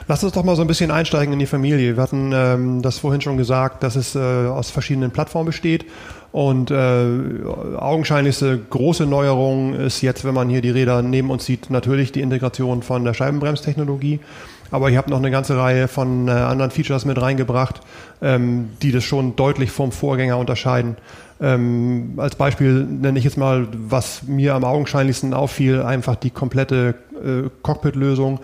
Lass 0.08 0.22
uns 0.24 0.32
doch 0.32 0.44
mal 0.44 0.56
so 0.56 0.62
ein 0.62 0.68
bisschen 0.68 0.90
einsteigen 0.90 1.32
in 1.32 1.38
die 1.38 1.46
Familie. 1.46 1.96
Wir 1.96 2.02
hatten 2.02 2.32
ähm, 2.34 2.82
das 2.82 2.98
vorhin 2.98 3.20
schon 3.20 3.36
gesagt, 3.36 3.82
dass 3.82 3.96
es 3.96 4.14
äh, 4.14 4.18
aus 4.18 4.70
verschiedenen 4.70 5.10
Plattformen 5.10 5.46
besteht. 5.46 5.86
Und 6.32 6.70
äh, 6.70 7.04
augenscheinlichste 7.76 8.58
große 8.58 9.04
Neuerung 9.04 9.74
ist 9.74 10.00
jetzt, 10.00 10.24
wenn 10.24 10.34
man 10.34 10.48
hier 10.48 10.62
die 10.62 10.70
Räder 10.70 11.02
neben 11.02 11.30
uns 11.30 11.44
sieht, 11.44 11.68
natürlich 11.68 12.10
die 12.10 12.22
Integration 12.22 12.82
von 12.82 13.04
der 13.04 13.12
Scheibenbremstechnologie. 13.12 14.20
Aber 14.70 14.88
ihr 14.88 14.96
habt 14.96 15.10
noch 15.10 15.18
eine 15.18 15.30
ganze 15.30 15.58
Reihe 15.58 15.86
von 15.86 16.28
äh, 16.28 16.30
anderen 16.30 16.70
Features 16.70 17.04
mit 17.04 17.20
reingebracht, 17.20 17.82
ähm, 18.22 18.70
die 18.80 18.90
das 18.90 19.04
schon 19.04 19.36
deutlich 19.36 19.70
vom 19.70 19.92
Vorgänger 19.92 20.38
unterscheiden. 20.38 20.96
Ähm, 21.42 22.14
als 22.16 22.36
Beispiel 22.36 22.84
nenne 22.84 23.18
ich 23.18 23.24
jetzt 23.26 23.36
mal, 23.36 23.68
was 23.72 24.22
mir 24.22 24.54
am 24.54 24.64
augenscheinlichsten 24.64 25.34
auffiel, 25.34 25.82
einfach 25.82 26.16
die 26.16 26.30
komplette 26.30 26.94
äh, 27.22 27.50
Cockpit-Lösung. 27.62 28.40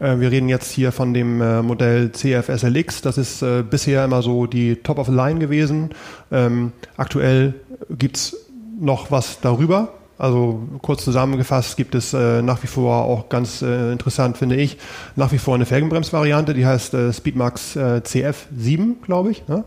Äh, 0.00 0.18
wir 0.18 0.30
reden 0.30 0.48
jetzt 0.48 0.72
hier 0.72 0.90
von 0.90 1.14
dem 1.14 1.40
äh, 1.40 1.62
Modell 1.62 2.10
CFSLX. 2.10 3.02
Das 3.02 3.18
ist 3.18 3.42
äh, 3.42 3.62
bisher 3.62 4.04
immer 4.04 4.22
so 4.22 4.46
die 4.46 4.76
Top 4.76 4.98
of 4.98 5.06
the 5.06 5.12
Line 5.12 5.38
gewesen. 5.38 5.90
Ähm, 6.32 6.72
aktuell 6.96 7.54
gibt's 7.90 8.36
noch 8.80 9.10
was 9.10 9.40
darüber. 9.40 9.92
Also 10.18 10.68
kurz 10.82 11.04
zusammengefasst 11.04 11.78
gibt 11.78 11.94
es 11.94 12.12
nach 12.12 12.62
wie 12.62 12.66
vor 12.66 13.04
auch 13.04 13.30
ganz 13.30 13.62
interessant, 13.62 14.36
finde 14.36 14.56
ich, 14.56 14.76
nach 15.16 15.32
wie 15.32 15.38
vor 15.38 15.54
eine 15.54 15.64
Felgenbremsvariante, 15.64 16.52
die 16.52 16.66
heißt 16.66 16.94
Speedmax 17.12 17.76
äh, 17.76 18.02
CF7, 18.04 18.96
glaube 19.02 19.30
ich. 19.30 19.48
Ne? 19.48 19.64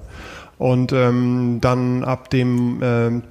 Und 0.59 0.93
ähm, 0.93 1.57
dann 1.59 2.03
ab 2.03 2.29
dem 2.29 2.79
ähm, 2.83 3.23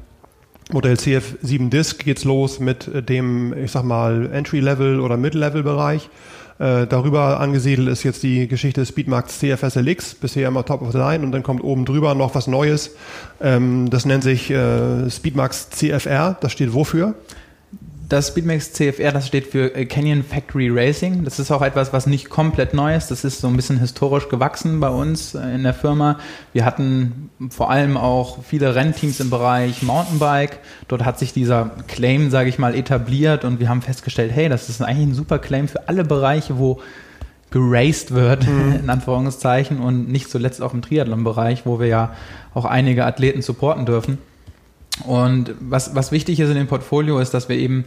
Modell 0.73 0.95
CF7 0.95 1.69
Disc 1.69 2.05
geht's 2.05 2.25
los 2.25 2.59
mit 2.59 2.91
dem, 3.09 3.57
ich 3.57 3.71
sag 3.71 3.85
mal, 3.85 4.29
Entry-Level 4.33 4.99
oder 4.99 5.17
Mid-Level-Bereich. 5.17 6.11
Äh, 6.59 6.87
darüber 6.87 7.41
angesiedelt 7.41 7.89
ist 7.89 8.03
jetzt 8.03 8.23
die 8.23 8.49
Geschichte 8.49 8.85
Speedmax 8.85 9.39
CFSLX, 9.39 10.15
bisher 10.15 10.49
immer 10.49 10.65
Top 10.65 10.83
of 10.83 10.93
the 10.93 10.99
Line 10.99 11.25
und 11.25 11.33
dann 11.33 11.43
kommt 11.43 11.63
oben 11.65 11.85
drüber 11.85 12.15
noch 12.15 12.35
was 12.35 12.47
Neues. 12.47 12.95
Ähm, 13.41 13.91
das 13.91 14.05
nennt 14.05 14.23
sich 14.23 14.51
äh, 14.51 15.11
Speedmax 15.11 15.71
CFR. 15.71 16.37
Das 16.41 16.53
steht 16.53 16.75
wofür? 16.75 17.15
Das 18.13 18.29
Speedmax 18.29 18.75
CFR, 18.75 19.11
das 19.11 19.27
steht 19.27 19.47
für 19.47 19.75
äh, 19.75 19.87
Canyon 19.87 20.23
Factory 20.23 20.69
Racing. 20.69 21.25
Das 21.25 21.39
ist 21.39 21.51
auch 21.51 21.63
etwas, 21.63 21.95
was 21.95 22.07
nicht 22.07 22.29
komplett 22.29 22.75
neu 22.75 22.95
ist. 22.95 23.11
Das 23.11 23.25
ist 23.25 23.41
so 23.41 23.49
ein 23.49 23.57
bisschen 23.57 23.81
historisch 23.81 24.29
gewachsen 24.29 24.81
bei 24.81 24.91
uns 24.91 25.35
äh, 25.35 25.55
in 25.55 25.63
der 25.63 25.73
Firma. 25.73 26.19
Wir 26.53 26.67
hatten 26.67 27.31
vor 27.49 27.71
allem 27.71 27.97
auch 27.97 28.45
viele 28.45 28.75
Rennteams 28.75 29.19
im 29.21 29.31
Bereich 29.31 29.83
Mountainbike. 29.83 30.59
Dort 30.89 31.07
hat 31.07 31.19
sich 31.19 31.33
dieser 31.33 31.71
Claim, 31.89 32.31
sage 32.31 32.51
ich 32.51 32.59
mal, 32.59 32.75
etabliert 32.75 33.47
und 33.47 33.61
wir 33.61 33.71
haben 33.71 33.81
festgestellt, 33.81 34.31
hey, 34.35 34.51
das 34.51 34.69
ist 34.69 34.83
eigentlich 34.83 35.09
ein 35.09 35.15
super 35.15 35.39
Claim 35.39 35.67
für 35.67 35.89
alle 35.89 36.05
Bereiche, 36.05 36.59
wo 36.59 36.83
geraced 37.51 38.11
wird, 38.11 38.47
mhm. 38.47 38.81
in 38.81 38.91
Anführungszeichen, 38.91 39.81
und 39.81 40.13
nicht 40.13 40.31
zuletzt 40.31 40.61
auch 40.61 40.75
im 40.75 40.83
Triathlon-Bereich, 40.83 41.65
wo 41.65 41.81
wir 41.81 41.87
ja 41.87 42.15
auch 42.53 42.67
einige 42.67 43.07
Athleten 43.07 43.41
supporten 43.41 43.87
dürfen. 43.87 44.19
Und 45.07 45.55
was, 45.61 45.95
was 45.95 46.13
wichtig 46.13 46.39
ist 46.41 46.49
in 46.49 46.55
dem 46.55 46.67
Portfolio 46.67 47.19
ist, 47.19 47.33
dass 47.33 47.49
wir 47.49 47.57
eben 47.57 47.85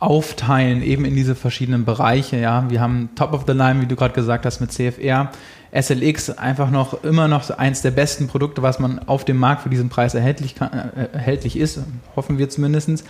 aufteilen, 0.00 0.82
eben 0.82 1.04
in 1.04 1.14
diese 1.14 1.34
verschiedenen 1.34 1.84
Bereiche. 1.84 2.36
Ja, 2.36 2.68
wir 2.68 2.80
haben 2.80 3.10
Top 3.14 3.32
of 3.32 3.44
the 3.46 3.52
Line, 3.52 3.80
wie 3.80 3.86
du 3.86 3.96
gerade 3.96 4.14
gesagt 4.14 4.44
hast, 4.44 4.60
mit 4.60 4.72
CFR. 4.72 5.30
SLX 5.72 6.30
einfach 6.30 6.70
noch 6.70 7.02
immer 7.02 7.26
noch 7.26 7.50
eins 7.50 7.82
der 7.82 7.90
besten 7.90 8.28
Produkte, 8.28 8.62
was 8.62 8.78
man 8.78 9.00
auf 9.00 9.24
dem 9.24 9.38
Markt 9.38 9.62
für 9.62 9.70
diesen 9.70 9.88
Preis 9.88 10.14
erhältlich, 10.14 10.54
kann, 10.54 10.72
äh, 10.72 11.08
erhältlich 11.12 11.56
ist, 11.56 11.80
hoffen 12.14 12.38
wir 12.38 12.48
zumindest. 12.48 13.04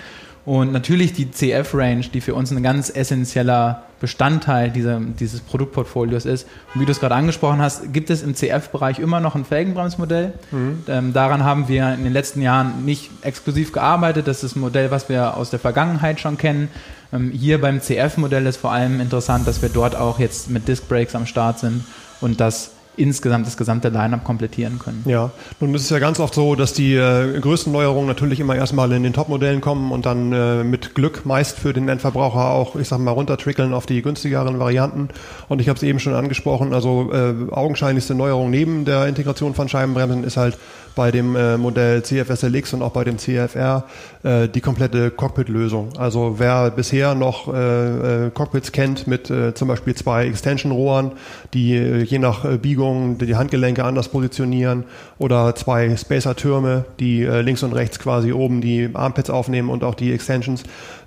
Und 0.46 0.72
natürlich 0.72 1.14
die 1.14 1.30
CF-Range, 1.30 2.04
die 2.12 2.20
für 2.20 2.34
uns 2.34 2.50
ein 2.50 2.62
ganz 2.62 2.94
essentieller 2.94 3.84
Bestandteil 4.00 4.70
dieser, 4.70 5.00
dieses 5.00 5.40
Produktportfolios 5.40 6.26
ist. 6.26 6.46
Und 6.74 6.82
wie 6.82 6.84
du 6.84 6.92
es 6.92 7.00
gerade 7.00 7.14
angesprochen 7.14 7.62
hast, 7.62 7.94
gibt 7.94 8.10
es 8.10 8.22
im 8.22 8.34
CF-Bereich 8.34 8.98
immer 8.98 9.20
noch 9.20 9.34
ein 9.34 9.46
Felgenbremsmodell. 9.46 10.34
Mhm. 10.50 10.82
Ähm, 10.86 11.12
daran 11.14 11.44
haben 11.44 11.68
wir 11.68 11.94
in 11.94 12.04
den 12.04 12.12
letzten 12.12 12.42
Jahren 12.42 12.84
nicht 12.84 13.10
exklusiv 13.22 13.72
gearbeitet. 13.72 14.28
Das 14.28 14.44
ist 14.44 14.56
ein 14.56 14.60
Modell, 14.60 14.90
was 14.90 15.08
wir 15.08 15.34
aus 15.34 15.48
der 15.48 15.60
Vergangenheit 15.60 16.20
schon 16.20 16.36
kennen. 16.36 16.68
Ähm, 17.14 17.30
hier 17.30 17.58
beim 17.58 17.80
CF-Modell 17.80 18.44
ist 18.44 18.58
vor 18.58 18.72
allem 18.72 19.00
interessant, 19.00 19.48
dass 19.48 19.62
wir 19.62 19.70
dort 19.70 19.96
auch 19.96 20.18
jetzt 20.18 20.50
mit 20.50 20.68
Disc 20.68 20.86
Brakes 20.86 21.14
am 21.14 21.24
Start 21.24 21.60
sind 21.60 21.84
und 22.20 22.40
das 22.40 22.73
insgesamt 22.96 23.46
das 23.46 23.56
gesamte 23.56 23.88
Line-up 23.88 24.24
komplettieren 24.24 24.78
können. 24.78 25.02
Ja, 25.06 25.30
nun 25.60 25.74
ist 25.74 25.82
es 25.82 25.90
ja 25.90 25.98
ganz 25.98 26.20
oft 26.20 26.34
so, 26.34 26.54
dass 26.54 26.72
die 26.72 26.94
äh, 26.94 27.38
größten 27.40 27.72
Neuerungen 27.72 28.06
natürlich 28.06 28.40
immer 28.40 28.56
erstmal 28.56 28.90
in 28.92 29.02
den 29.02 29.12
Top-Modellen 29.12 29.60
kommen 29.60 29.92
und 29.92 30.06
dann 30.06 30.32
äh, 30.32 30.64
mit 30.64 30.94
Glück 30.94 31.26
meist 31.26 31.58
für 31.58 31.72
den 31.72 31.88
Endverbraucher 31.88 32.50
auch, 32.50 32.76
ich 32.76 32.88
sag 32.88 32.98
mal, 32.98 33.10
runtertrickeln 33.10 33.72
auf 33.72 33.86
die 33.86 34.02
günstigeren 34.02 34.58
Varianten. 34.58 35.08
Und 35.48 35.60
ich 35.60 35.68
habe 35.68 35.76
es 35.76 35.82
eben 35.82 35.98
schon 35.98 36.14
angesprochen, 36.14 36.72
also 36.72 37.12
äh, 37.12 37.34
augenscheinlichste 37.50 38.14
Neuerung 38.14 38.50
neben 38.50 38.84
der 38.84 39.06
Integration 39.06 39.54
von 39.54 39.68
Scheibenbremsen 39.68 40.24
ist 40.24 40.36
halt 40.36 40.56
bei 40.94 41.10
dem 41.10 41.34
äh, 41.34 41.56
Modell 41.56 42.02
CFSLX 42.02 42.74
und 42.74 42.82
auch 42.82 42.92
bei 42.92 43.04
dem 43.04 43.18
CFR 43.18 43.84
äh, 44.22 44.48
die 44.48 44.60
komplette 44.60 45.10
Cockpit-Lösung. 45.10 45.90
Also 45.98 46.36
wer 46.38 46.70
bisher 46.70 47.14
noch 47.14 47.52
äh, 47.52 48.26
äh, 48.26 48.30
Cockpits 48.30 48.70
kennt 48.72 49.06
mit 49.06 49.30
äh, 49.30 49.54
zum 49.54 49.68
Beispiel 49.68 49.94
zwei 49.94 50.26
Extension-Rohren, 50.26 51.12
die 51.52 51.74
äh, 51.74 52.02
je 52.02 52.18
nach 52.18 52.44
äh, 52.44 52.58
Biegung 52.58 52.83
die 53.18 53.36
Handgelenke 53.36 53.84
anders 53.84 54.08
positionieren 54.08 54.84
oder 55.18 55.54
zwei 55.54 55.96
Spacer-Türme, 55.96 56.84
die 57.00 57.22
äh, 57.22 57.40
links 57.40 57.62
und 57.62 57.72
rechts 57.72 57.98
quasi 57.98 58.32
oben 58.32 58.60
die 58.60 58.90
Armpads 58.92 59.30
aufnehmen 59.30 59.68
und 59.70 59.84
auch 59.84 59.94
die 59.94 60.12
Extensions, 60.12 60.64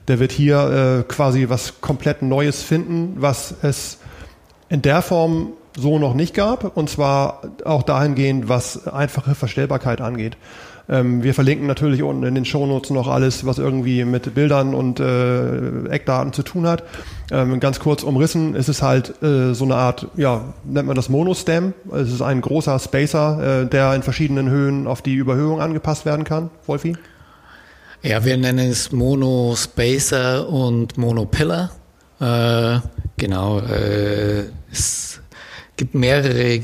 der 0.08 0.20
wird 0.20 0.32
hier 0.32 1.00
äh, 1.00 1.04
quasi 1.04 1.50
was 1.50 1.82
komplett 1.82 2.22
Neues 2.22 2.64
finden, 2.64 3.16
was 3.18 3.54
es 3.62 4.00
in 4.70 4.82
der 4.82 5.02
Form 5.02 5.54
so 5.78 6.00
noch 6.00 6.14
nicht 6.14 6.34
gab. 6.34 6.76
Und 6.76 6.90
zwar 6.90 7.42
auch 7.64 7.84
dahingehend, 7.84 8.50
was 8.50 8.88
einfache 8.88 9.36
Verstellbarkeit 9.36 10.02
angeht. 10.02 10.38
Ähm, 10.90 11.24
wir 11.24 11.34
verlinken 11.34 11.68
natürlich 11.68 12.02
unten 12.02 12.24
in 12.24 12.36
den 12.36 12.46
Shownotes 12.46 12.92
noch 12.92 13.08
alles, 13.08 13.46
was 13.46 13.58
irgendwie 13.58 14.06
mit 14.06 14.34
Bildern 14.34 14.74
und 14.74 15.00
äh, 15.00 15.88
Eckdaten 15.90 16.34
zu 16.34 16.44
tun 16.44 16.68
hat. 16.68 16.84
Ähm, 17.30 17.60
ganz 17.60 17.80
kurz 17.80 18.04
umrissen 18.04 18.56
ist 18.56 18.70
es 18.70 18.82
halt 18.82 19.22
äh, 19.22 19.54
so 19.54 19.66
eine 19.66 19.76
Art, 19.76 20.08
ja, 20.16 20.54
nennt 20.64 20.88
man 20.88 20.96
das 20.96 21.10
Monostem. 21.10 21.74
Es 21.92 22.12
ist 22.12 22.22
ein 22.22 22.40
großer 22.40 22.80
Spacer, 22.80 23.64
äh, 23.64 23.68
der 23.68 23.94
in 23.96 24.04
verschiedenen 24.04 24.50
Höhen 24.50 24.88
auf 24.88 25.02
die 25.02 25.16
Überhöhung 25.16 25.62
angepasst 25.62 26.06
werden 26.06 26.24
kann. 26.24 26.50
Wolfi? 26.66 26.96
Ja, 28.02 28.24
wir 28.24 28.38
nennen 28.38 28.70
es 28.70 28.92
Mono 28.92 29.56
Spacer 29.58 30.48
und 30.48 30.98
Mono 30.98 31.26
Pillar. 31.26 31.72
Äh, 32.20 32.80
genau, 33.18 33.60
äh, 33.60 34.46
es 34.72 35.20
gibt 35.76 35.96
mehrere 35.96 36.62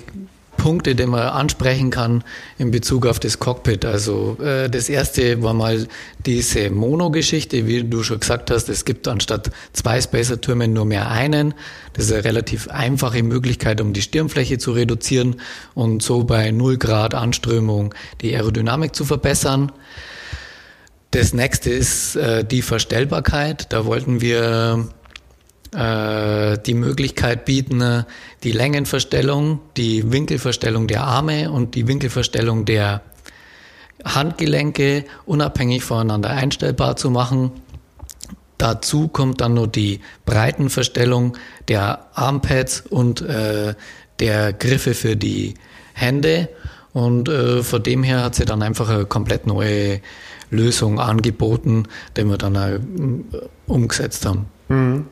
Punkte, 0.64 0.96
die 0.96 1.06
man 1.06 1.28
ansprechen 1.28 1.90
kann 1.90 2.24
in 2.58 2.72
Bezug 2.72 3.06
auf 3.06 3.20
das 3.20 3.38
Cockpit. 3.38 3.84
Also 3.84 4.38
äh, 4.42 4.70
das 4.70 4.88
erste 4.88 5.44
war 5.44 5.54
mal 5.54 5.90
diese 6.26 6.70
Mono-Geschichte, 6.70 7.68
wie 7.68 7.84
du 7.84 8.02
schon 8.02 8.22
gesagt 8.22 8.50
hast, 8.50 8.70
es 8.70 8.86
gibt 8.86 9.10
anstatt 9.10 9.52
zwei 9.74 10.00
Spacer-Türmen 10.00 10.72
nur 10.72 10.86
mehr 10.86 11.12
einen. 11.12 11.54
Das 11.92 12.06
ist 12.06 12.14
eine 12.14 12.24
relativ 12.24 12.70
einfache 12.70 13.24
Möglichkeit, 13.24 13.82
um 13.82 13.92
die 13.92 14.02
Stirnfläche 14.02 14.58
zu 14.58 14.72
reduzieren 14.72 15.36
und 15.76 16.02
so 16.02 16.24
bei 16.24 16.52
0 16.52 16.78
Grad 16.78 17.14
Anströmung 17.14 17.94
die 18.22 18.34
Aerodynamik 18.34 18.96
zu 18.96 19.04
verbessern. 19.04 19.70
Das 21.12 21.34
nächste 21.34 21.72
ist 21.72 22.16
äh, 22.16 22.46
die 22.46 22.62
Verstellbarkeit. 22.62 23.74
Da 23.74 23.84
wollten 23.84 24.22
wir 24.22 24.88
äh, 25.74 26.58
die 26.60 26.74
Möglichkeit 26.74 27.46
bieten, 27.46 27.82
äh, 27.82 28.04
die 28.44 28.52
Längenverstellung, 28.52 29.60
die 29.78 30.12
Winkelverstellung 30.12 30.88
der 30.88 31.04
Arme 31.04 31.52
und 31.52 31.76
die 31.76 31.88
Winkelverstellung 31.88 32.66
der 32.66 33.02
Handgelenke 34.04 35.06
unabhängig 35.26 35.84
voneinander 35.84 36.30
einstellbar 36.30 36.96
zu 36.96 37.10
machen. 37.10 37.52
Dazu 38.58 39.08
kommt 39.08 39.42
dann 39.42 39.56
nur 39.56 39.68
die 39.68 40.00
Breitenverstellung 40.26 41.38
der 41.68 42.08
Armpads 42.14 42.82
und 42.90 43.22
äh, 43.22 43.76
der 44.20 44.54
Griffe 44.54 44.94
für 44.94 45.16
die 45.16 45.56
Hände. 45.94 46.50
Und 46.94 47.28
äh, 47.28 47.64
von 47.64 47.82
dem 47.82 48.04
her 48.04 48.24
hat 48.24 48.36
sie 48.36 48.46
dann 48.46 48.62
einfach 48.62 48.90
eine 48.90 49.06
komplett 49.06 49.48
neue 49.48 50.02
Lösung 50.52 51.00
angeboten, 51.00 51.88
die 52.16 52.24
wir 52.24 52.38
dann 52.38 52.56
äh, 52.56 52.80
umgesetzt 53.66 54.26
haben. 54.26 54.46
Mhm. 54.70 55.08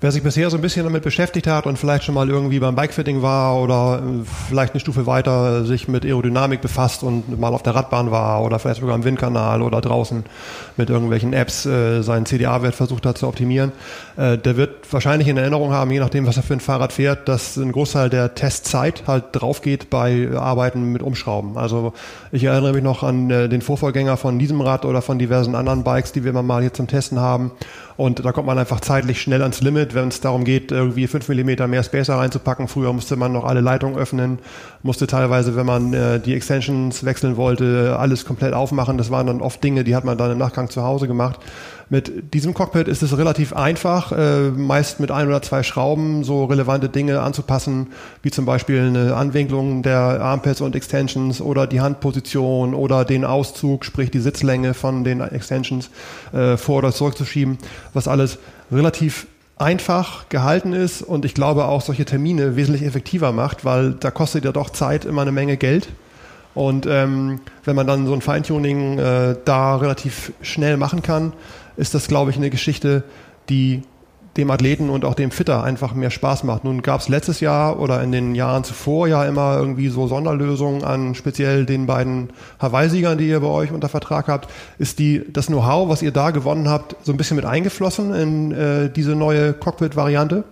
Wer 0.00 0.12
sich 0.12 0.22
bisher 0.22 0.50
so 0.50 0.56
ein 0.56 0.62
bisschen 0.62 0.84
damit 0.84 1.02
beschäftigt 1.02 1.46
hat 1.46 1.66
und 1.66 1.78
vielleicht 1.78 2.04
schon 2.04 2.14
mal 2.14 2.28
irgendwie 2.28 2.58
beim 2.58 2.74
Bikefitting 2.74 3.22
war 3.22 3.60
oder 3.60 4.02
äh, 4.02 4.24
vielleicht 4.48 4.72
eine 4.72 4.80
Stufe 4.80 5.06
weiter 5.06 5.64
sich 5.64 5.88
mit 5.88 6.04
Aerodynamik 6.04 6.60
befasst 6.60 7.02
und 7.02 7.38
mal 7.38 7.54
auf 7.54 7.62
der 7.62 7.74
Radbahn 7.74 8.10
war 8.10 8.42
oder 8.42 8.58
vielleicht 8.58 8.80
sogar 8.80 8.96
im 8.96 9.04
Windkanal 9.04 9.62
oder 9.62 9.80
draußen 9.80 10.24
mit 10.76 10.90
irgendwelchen 10.90 11.32
Apps 11.32 11.66
äh, 11.66 12.02
seinen 12.02 12.26
CDA-Wert 12.26 12.74
versucht 12.74 13.06
hat 13.06 13.18
zu 13.18 13.28
optimieren, 13.28 13.72
äh, 14.16 14.38
der 14.38 14.56
wird 14.56 14.92
wahrscheinlich 14.92 15.28
in 15.28 15.36
Erinnerung 15.36 15.72
haben, 15.72 15.90
je 15.90 16.00
nachdem, 16.00 16.26
was 16.26 16.36
er 16.36 16.42
für 16.42 16.54
ein 16.54 16.60
Fahrrad 16.60 16.92
fährt, 16.92 17.28
dass 17.28 17.56
ein 17.56 17.72
Großteil 17.72 18.10
der 18.10 18.34
Testzeit 18.34 19.04
halt 19.06 19.24
drauf 19.32 19.62
geht 19.62 19.90
bei 19.90 20.28
Arbeiten 20.34 20.92
mit 20.92 21.02
Umschrauben. 21.02 21.56
Also 21.56 21.92
ich 22.30 22.44
erinnere 22.44 22.72
mich 22.72 22.82
noch 22.82 23.02
an 23.02 23.30
äh, 23.30 23.48
den 23.48 23.62
Vorvorgänger 23.62 24.16
von 24.16 24.38
diesem 24.38 24.60
Rad 24.60 24.84
oder 24.84 25.02
von 25.02 25.18
diversen 25.18 25.54
anderen 25.54 25.84
Bikes, 25.84 26.12
die 26.12 26.24
wir 26.24 26.32
mal 26.32 26.62
hier 26.62 26.72
zum 26.72 26.86
Testen 26.86 27.20
haben 27.20 27.52
Und 27.96 28.24
da 28.24 28.32
kommt 28.32 28.46
man 28.46 28.58
einfach 28.58 28.80
zeitlich 28.80 29.20
schnell 29.20 29.42
ans 29.42 29.60
Limit, 29.60 29.94
wenn 29.94 30.08
es 30.08 30.20
darum 30.20 30.44
geht, 30.44 30.72
irgendwie 30.72 31.06
5 31.06 31.28
mm 31.28 31.70
mehr 31.70 31.82
Spacer 31.82 32.16
reinzupacken. 32.16 32.68
Früher 32.68 32.92
musste 32.92 33.16
man 33.16 33.32
noch 33.32 33.44
alle 33.44 33.60
Leitungen 33.60 33.96
öffnen, 33.96 34.38
musste 34.82 35.06
teilweise, 35.06 35.56
wenn 35.56 35.66
man 35.66 35.92
äh, 35.92 36.20
die 36.20 36.34
Extensions 36.34 37.04
wechseln 37.04 37.36
wollte, 37.36 37.96
alles 37.98 38.24
komplett 38.24 38.54
aufmachen. 38.54 38.98
Das 38.98 39.10
waren 39.10 39.26
dann 39.26 39.40
oft 39.40 39.62
Dinge, 39.62 39.84
die 39.84 39.94
hat 39.94 40.04
man 40.04 40.18
dann 40.18 40.32
im 40.32 40.38
Nachgang 40.38 40.70
zu 40.70 40.82
Hause 40.82 41.06
gemacht. 41.06 41.38
Mit 41.92 42.32
diesem 42.32 42.54
Cockpit 42.54 42.88
ist 42.88 43.02
es 43.02 43.18
relativ 43.18 43.52
einfach, 43.52 44.12
äh, 44.12 44.48
meist 44.48 44.98
mit 44.98 45.10
ein 45.10 45.28
oder 45.28 45.42
zwei 45.42 45.62
Schrauben 45.62 46.24
so 46.24 46.46
relevante 46.46 46.88
Dinge 46.88 47.20
anzupassen, 47.20 47.88
wie 48.22 48.30
zum 48.30 48.46
Beispiel 48.46 48.80
eine 48.80 49.14
Anwinklung 49.14 49.82
der 49.82 49.98
Armpads 49.98 50.62
und 50.62 50.74
Extensions 50.74 51.42
oder 51.42 51.66
die 51.66 51.82
Handposition 51.82 52.72
oder 52.72 53.04
den 53.04 53.26
Auszug, 53.26 53.84
sprich 53.84 54.10
die 54.10 54.20
Sitzlänge 54.20 54.72
von 54.72 55.04
den 55.04 55.20
Extensions 55.20 55.90
äh, 56.32 56.56
vor 56.56 56.78
oder 56.78 56.92
zurückzuschieben, 56.92 57.58
was 57.92 58.08
alles 58.08 58.38
relativ 58.70 59.26
einfach 59.56 60.28
gehalten 60.28 60.72
ist 60.72 61.02
und 61.02 61.24
ich 61.24 61.34
glaube 61.34 61.66
auch 61.66 61.82
solche 61.82 62.04
Termine 62.04 62.56
wesentlich 62.56 62.82
effektiver 62.82 63.32
macht, 63.32 63.64
weil 63.64 63.92
da 63.92 64.10
kostet 64.10 64.44
ja 64.44 64.52
doch 64.52 64.70
Zeit 64.70 65.04
immer 65.04 65.22
eine 65.22 65.32
Menge 65.32 65.56
Geld. 65.56 65.88
Und 66.54 66.86
ähm, 66.86 67.40
wenn 67.64 67.76
man 67.76 67.86
dann 67.86 68.06
so 68.06 68.12
ein 68.12 68.20
Feintuning 68.20 68.98
äh, 68.98 69.36
da 69.44 69.76
relativ 69.76 70.32
schnell 70.42 70.76
machen 70.76 71.02
kann, 71.02 71.32
ist 71.76 71.94
das, 71.94 72.08
glaube 72.08 72.30
ich, 72.30 72.36
eine 72.36 72.50
Geschichte, 72.50 73.04
die 73.48 73.82
dem 74.36 74.50
Athleten 74.50 74.88
und 74.88 75.04
auch 75.04 75.14
dem 75.14 75.30
Fitter 75.30 75.62
einfach 75.62 75.94
mehr 75.94 76.10
Spaß 76.10 76.44
macht. 76.44 76.64
Nun 76.64 76.80
gab 76.80 77.00
es 77.00 77.08
letztes 77.08 77.40
Jahr 77.40 77.78
oder 77.78 78.02
in 78.02 78.12
den 78.12 78.34
Jahren 78.34 78.64
zuvor 78.64 79.06
ja 79.06 79.24
immer 79.26 79.58
irgendwie 79.58 79.88
so 79.88 80.06
Sonderlösungen 80.06 80.84
an 80.84 81.14
speziell 81.14 81.66
den 81.66 81.86
beiden 81.86 82.30
Hawaii-Siegern, 82.58 83.18
die 83.18 83.28
ihr 83.28 83.40
bei 83.40 83.48
euch 83.48 83.72
unter 83.72 83.90
Vertrag 83.90 84.28
habt. 84.28 84.48
Ist 84.78 84.98
die, 84.98 85.22
das 85.30 85.48
Know-how, 85.48 85.88
was 85.88 86.00
ihr 86.00 86.12
da 86.12 86.30
gewonnen 86.30 86.68
habt, 86.68 86.96
so 87.04 87.12
ein 87.12 87.18
bisschen 87.18 87.36
mit 87.36 87.44
eingeflossen 87.44 88.14
in 88.14 88.52
äh, 88.52 88.90
diese 88.90 89.14
neue 89.14 89.52
Cockpit-Variante? 89.52 90.44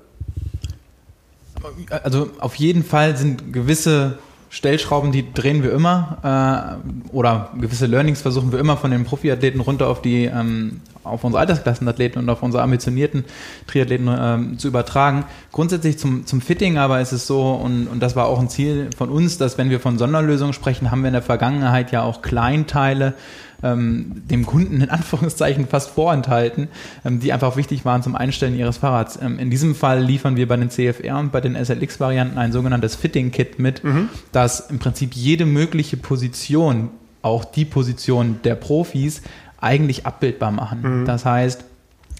Also 2.03 2.31
auf 2.39 2.55
jeden 2.57 2.85
Fall 2.85 3.17
sind 3.17 3.53
gewisse 3.53 4.19
Stellschrauben, 4.53 5.13
die 5.13 5.33
drehen 5.33 5.63
wir 5.63 5.73
immer 5.73 6.81
äh, 6.83 7.15
oder 7.15 7.51
gewisse 7.59 7.87
Learnings 7.87 8.21
versuchen 8.21 8.51
wir 8.51 8.59
immer 8.59 8.77
von 8.77 8.91
den 8.91 9.05
Profiathleten 9.05 9.61
runter 9.61 9.89
auf 9.89 10.03
die 10.03 10.25
ähm, 10.25 10.81
auf 11.05 11.25
unsere 11.25 11.41
Altersklassenathleten 11.41 12.21
und 12.21 12.29
auf 12.29 12.43
unsere 12.43 12.63
ambitionierten 12.63 13.25
Triathleten 13.67 14.09
ähm, 14.11 14.59
zu 14.59 14.69
übertragen. 14.69 15.25
Grundsätzlich 15.53 15.99
zum, 15.99 16.27
zum 16.27 16.41
Fitting 16.41 16.79
aber 16.79 17.01
ist 17.01 17.13
es 17.13 17.27
so, 17.27 17.53
und, 17.53 17.87
und 17.87 18.01
das 18.01 18.17
war 18.17 18.27
auch 18.27 18.39
ein 18.39 18.49
Ziel 18.49 18.91
von 18.97 19.09
uns, 19.09 19.39
dass 19.39 19.57
wenn 19.57 19.71
wir 19.71 19.81
von 19.81 19.99
Sonderlösungen 19.99 20.53
sprechen, 20.53 20.91
haben 20.91 21.03
wir 21.03 21.09
in 21.09 21.15
der 21.15 21.23
Vergangenheit 21.23 21.91
ja 21.93 22.03
auch 22.03 22.21
Kleinteile 22.21 23.15
ähm, 23.63 24.23
dem 24.31 24.47
Kunden 24.47 24.81
in 24.81 24.91
Anführungszeichen 24.91 25.67
fast 25.67 25.91
vorenthalten, 25.91 26.69
ähm, 27.05 27.21
die 27.21 27.33
einfach 27.33 27.57
wichtig 27.57 27.85
waren 27.85 28.03
zum 28.03 28.17
Einstellen 28.17 28.59
ihres 28.59 28.79
Fahrrads. 28.79 29.19
Ähm, 29.21 29.39
in 29.39 29.51
diesem 29.51 29.75
Fall 29.75 30.03
liefern 30.03 30.37
wir 30.37 30.49
bei 30.49 30.57
den 30.57 30.71
CFR 30.71 31.19
und 31.19 31.33
bei 31.33 31.41
den 31.41 31.57
SLX-Varianten 31.57 32.39
ein 32.39 32.53
sogenanntes 32.53 32.97
Fitting-Kit 32.97 33.59
mit, 33.59 33.85
mhm. 33.85 34.09
das 34.33 34.71
im 34.71 34.79
Prinzip 34.79 35.15
jede 35.15 35.47
mögliche 35.47 35.97
Position, 35.97 36.91
auch 37.23 37.45
die 37.45 37.65
Position 37.65 38.41
der 38.45 38.55
Profis, 38.55 39.23
eigentlich 39.61 40.07
abbildbar 40.07 40.51
machen. 40.51 41.03
Mhm. 41.03 41.05
Das 41.05 41.25
heißt, 41.25 41.65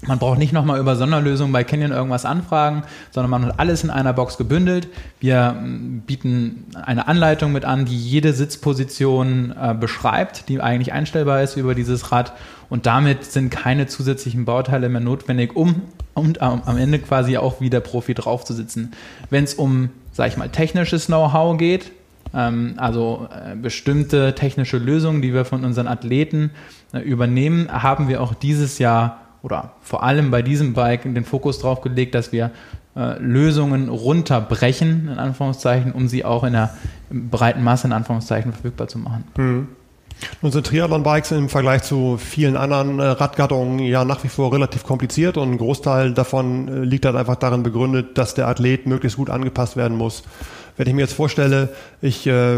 man 0.07 0.19
braucht 0.19 0.39
nicht 0.39 0.53
nochmal 0.53 0.81
über 0.81 0.97
Sonderlösungen 0.97 1.53
bei 1.53 1.63
Canyon 1.63 1.93
irgendwas 1.93 2.25
anfragen, 2.25 2.85
sondern 3.11 3.31
man 3.31 3.47
hat 3.47 3.61
alles 3.61 3.85
in 3.85 3.91
einer 3.91 4.13
Box 4.13 4.39
gebündelt. 4.39 4.89
Wir 5.19 5.53
mm, 5.53 6.03
bieten 6.07 6.67
eine 6.83 7.07
Anleitung 7.07 7.53
mit 7.53 7.65
an, 7.65 7.85
die 7.85 7.97
jede 7.97 8.33
Sitzposition 8.33 9.55
äh, 9.61 9.75
beschreibt, 9.75 10.49
die 10.49 10.61
eigentlich 10.61 10.93
einstellbar 10.93 11.43
ist 11.43 11.57
über 11.57 11.75
dieses 11.75 12.13
Rad. 12.13 12.33
Und 12.71 12.87
damit 12.87 13.25
sind 13.25 13.51
keine 13.51 13.89
zusätzlichen 13.89 14.45
Bauteile 14.45 14.89
mehr 14.89 15.01
notwendig, 15.01 15.55
um 15.55 15.83
und 16.15 16.41
am 16.43 16.77
Ende 16.77 16.99
quasi 16.99 17.37
auch 17.37 17.61
wie 17.61 17.71
der 17.71 17.81
Profi 17.81 18.15
drauf 18.15 18.45
zu 18.45 18.53
sitzen. 18.53 18.93
Wenn 19.31 19.45
es 19.45 19.55
um, 19.55 19.91
sag 20.13 20.29
ich 20.29 20.37
mal, 20.37 20.49
technisches 20.49 21.07
Know-how 21.07 21.57
geht, 21.57 21.93
ähm, 22.35 22.75
also 22.77 23.29
äh, 23.31 23.57
bestimmte 23.57 24.35
technische 24.35 24.79
Lösungen, 24.79 25.23
die 25.23 25.35
wir 25.35 25.45
von 25.45 25.65
unseren 25.65 25.89
Athleten 25.89 26.51
äh, 26.93 26.99
übernehmen, 26.99 27.69
haben 27.71 28.09
wir 28.09 28.23
auch 28.23 28.35
dieses 28.35 28.79
Jahr 28.79 29.30
oder 29.43 29.73
vor 29.81 30.03
allem 30.03 30.31
bei 30.31 30.43
diesem 30.43 30.75
Bike 30.75 31.03
den 31.03 31.25
Fokus 31.25 31.59
drauf 31.59 31.81
gelegt, 31.81 32.15
dass 32.15 32.33
wir 32.33 32.51
äh, 32.97 33.19
Lösungen 33.19 33.89
runterbrechen, 33.89 35.09
in 35.13 35.19
Anführungszeichen, 35.19 35.93
um 35.93 36.09
sie 36.09 36.25
auch 36.25 36.45
in 36.45 36.53
der 36.53 36.71
breiten 37.11 37.63
Masse, 37.63 37.87
in 37.87 37.93
Anführungszeichen, 37.93 38.53
verfügbar 38.53 38.89
zu 38.89 38.99
machen. 38.99 39.25
Mhm. 39.37 39.69
Nun 40.43 40.53
sind 40.53 40.67
Triathlon-Bikes 40.67 41.33
im 41.33 41.49
Vergleich 41.49 41.83
zu 41.83 42.19
vielen 42.19 42.57
anderen 42.57 42.99
äh, 42.99 43.05
Radgattungen 43.05 43.79
ja 43.79 44.05
nach 44.05 44.23
wie 44.25 44.29
vor 44.29 44.53
relativ 44.53 44.85
kompliziert 44.85 45.37
und 45.37 45.53
ein 45.53 45.59
Großteil 45.59 46.13
davon 46.13 46.69
äh, 46.69 46.85
liegt 46.85 47.07
halt 47.07 47.17
einfach 47.17 47.37
darin 47.37 47.63
begründet, 47.63 48.19
dass 48.19 48.35
der 48.35 48.49
Athlet 48.49 48.87
möglichst 48.87 49.17
gut 49.17 49.31
angepasst 49.31 49.77
werden 49.77 49.97
muss. 49.97 50.23
Wenn 50.81 50.87
ich 50.87 50.95
mir 50.95 51.03
jetzt 51.03 51.13
vorstelle, 51.13 51.69
ich 52.01 52.27
äh, 52.27 52.57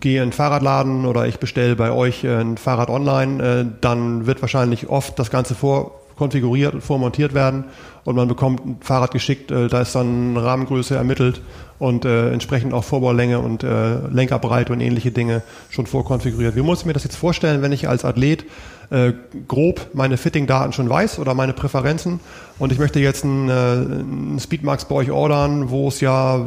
gehe 0.00 0.16
in 0.16 0.22
einen 0.24 0.32
Fahrradladen 0.32 1.06
oder 1.06 1.26
ich 1.26 1.38
bestelle 1.38 1.76
bei 1.76 1.90
euch 1.90 2.22
äh, 2.22 2.42
ein 2.42 2.58
Fahrrad 2.58 2.90
online, 2.90 3.42
äh, 3.42 3.64
dann 3.80 4.26
wird 4.26 4.42
wahrscheinlich 4.42 4.90
oft 4.90 5.18
das 5.18 5.30
Ganze 5.30 5.54
vor 5.54 5.98
konfiguriert 6.18 6.74
und 6.74 6.82
vormontiert 6.82 7.32
werden 7.32 7.64
und 8.04 8.16
man 8.16 8.28
bekommt 8.28 8.66
ein 8.66 8.76
Fahrrad 8.82 9.12
geschickt, 9.12 9.50
äh, 9.50 9.68
da 9.68 9.80
ist 9.80 9.94
dann 9.94 10.36
Rahmengröße 10.36 10.94
ermittelt 10.94 11.40
und 11.78 12.04
äh, 12.04 12.32
entsprechend 12.32 12.74
auch 12.74 12.84
Vorbaulänge 12.84 13.38
und 13.38 13.62
äh, 13.62 13.96
Lenkerbreite 14.10 14.74
und 14.74 14.82
ähnliche 14.82 15.10
Dinge 15.10 15.40
schon 15.70 15.86
vorkonfiguriert. 15.86 16.54
Wie 16.54 16.60
muss 16.60 16.80
ich 16.80 16.84
mir 16.84 16.92
das 16.92 17.04
jetzt 17.04 17.16
vorstellen, 17.16 17.62
wenn 17.62 17.72
ich 17.72 17.88
als 17.88 18.04
Athlet 18.04 18.44
äh, 18.90 19.12
grob 19.46 19.88
meine 19.92 20.16
Fitting-Daten 20.16 20.72
schon 20.72 20.88
weiß 20.88 21.18
oder 21.18 21.34
meine 21.34 21.52
Präferenzen 21.52 22.20
und 22.58 22.72
ich 22.72 22.78
möchte 22.78 23.00
jetzt 23.00 23.24
einen, 23.24 24.36
äh, 24.36 24.40
Speedmax 24.40 24.86
bei 24.86 24.94
euch 24.94 25.10
ordern, 25.10 25.70
wo 25.70 25.88
es 25.88 26.00
ja 26.00 26.46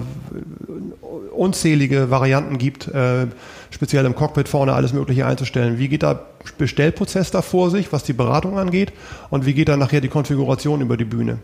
unzählige 1.31 2.09
Varianten 2.11 2.57
gibt, 2.57 2.87
äh, 2.87 3.27
speziell 3.69 4.05
im 4.05 4.15
Cockpit 4.15 4.49
vorne 4.49 4.73
alles 4.73 4.93
Mögliche 4.93 5.25
einzustellen. 5.25 5.77
Wie 5.77 5.87
geht 5.87 6.03
der 6.03 6.25
Bestellprozess 6.57 7.31
da 7.31 7.41
vor 7.41 7.69
sich, 7.69 7.91
was 7.91 8.03
die 8.03 8.13
Beratung 8.13 8.59
angeht? 8.59 8.91
Und 9.29 9.45
wie 9.45 9.53
geht 9.53 9.69
dann 9.69 9.79
nachher 9.79 10.01
die 10.01 10.09
Konfiguration 10.09 10.81
über 10.81 10.97
die 10.97 11.05
Bühne? 11.05 11.39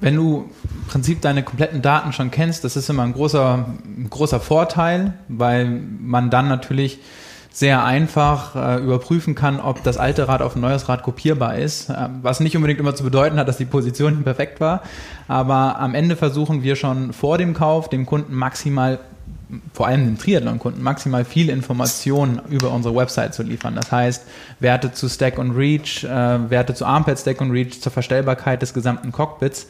Wenn 0.00 0.16
du 0.16 0.50
im 0.64 0.86
Prinzip 0.88 1.20
deine 1.22 1.42
kompletten 1.42 1.80
Daten 1.82 2.12
schon 2.12 2.30
kennst, 2.30 2.64
das 2.64 2.76
ist 2.76 2.90
immer 2.90 3.04
ein 3.04 3.12
großer, 3.12 3.66
ein 3.84 4.08
großer 4.10 4.40
Vorteil, 4.40 5.14
weil 5.28 5.66
man 6.00 6.30
dann 6.30 6.48
natürlich 6.48 6.98
sehr 7.54 7.84
einfach 7.84 8.56
äh, 8.56 8.82
überprüfen 8.82 9.36
kann, 9.36 9.60
ob 9.60 9.84
das 9.84 9.96
alte 9.96 10.26
Rad 10.26 10.42
auf 10.42 10.56
ein 10.56 10.60
neues 10.60 10.88
Rad 10.88 11.04
kopierbar 11.04 11.56
ist, 11.56 11.88
äh, 11.88 12.08
was 12.20 12.40
nicht 12.40 12.56
unbedingt 12.56 12.80
immer 12.80 12.96
zu 12.96 13.04
bedeuten 13.04 13.38
hat, 13.38 13.46
dass 13.46 13.58
die 13.58 13.64
Position 13.64 14.22
perfekt 14.24 14.60
war, 14.60 14.82
aber 15.28 15.78
am 15.78 15.94
Ende 15.94 16.16
versuchen 16.16 16.64
wir 16.64 16.74
schon 16.74 17.12
vor 17.12 17.38
dem 17.38 17.54
Kauf 17.54 17.88
dem 17.88 18.06
Kunden 18.06 18.34
maximal 18.34 18.98
vor 19.72 19.86
allem 19.86 20.04
dem 20.04 20.18
Triathlon-Kunden 20.18 20.82
maximal 20.82 21.24
viel 21.24 21.48
Informationen 21.48 22.40
über 22.48 22.72
unsere 22.72 22.96
Website 22.96 23.34
zu 23.34 23.44
liefern. 23.44 23.76
Das 23.76 23.92
heißt, 23.92 24.24
Werte 24.58 24.92
zu 24.92 25.08
Stack 25.08 25.38
und 25.38 25.52
Reach, 25.52 26.02
äh, 26.02 26.50
Werte 26.50 26.74
zu 26.74 26.86
Armpad 26.86 27.20
Stack 27.20 27.40
und 27.40 27.52
Reach, 27.52 27.80
zur 27.80 27.92
Verstellbarkeit 27.92 28.62
des 28.62 28.74
gesamten 28.74 29.12
Cockpits, 29.12 29.68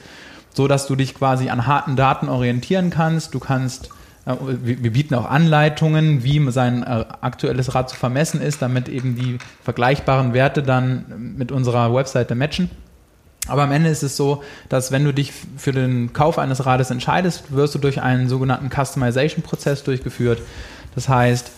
so 0.54 0.68
dass 0.68 0.86
du 0.86 0.96
dich 0.96 1.14
quasi 1.14 1.50
an 1.50 1.66
harten 1.66 1.96
Daten 1.96 2.30
orientieren 2.30 2.88
kannst. 2.88 3.34
Du 3.34 3.40
kannst 3.40 3.90
wir 4.26 4.92
bieten 4.92 5.14
auch 5.14 5.28
Anleitungen, 5.28 6.24
wie 6.24 6.50
sein 6.50 6.82
äh, 6.82 7.04
aktuelles 7.20 7.74
Rad 7.74 7.90
zu 7.90 7.96
vermessen 7.96 8.40
ist, 8.40 8.62
damit 8.62 8.88
eben 8.88 9.16
die 9.16 9.38
vergleichbaren 9.62 10.32
Werte 10.32 10.62
dann 10.62 11.34
mit 11.36 11.52
unserer 11.52 11.94
Webseite 11.94 12.34
matchen. 12.34 12.70
Aber 13.46 13.62
am 13.62 13.72
Ende 13.72 13.90
ist 13.90 14.02
es 14.02 14.16
so, 14.16 14.42
dass 14.70 14.90
wenn 14.90 15.04
du 15.04 15.12
dich 15.12 15.32
für 15.58 15.72
den 15.72 16.14
Kauf 16.14 16.38
eines 16.38 16.64
Rades 16.64 16.90
entscheidest, 16.90 17.54
wirst 17.54 17.74
du 17.74 17.78
durch 17.78 18.00
einen 18.00 18.28
sogenannten 18.30 18.70
Customization-Prozess 18.70 19.84
durchgeführt. 19.84 20.40
Das 20.94 21.10
heißt, 21.10 21.50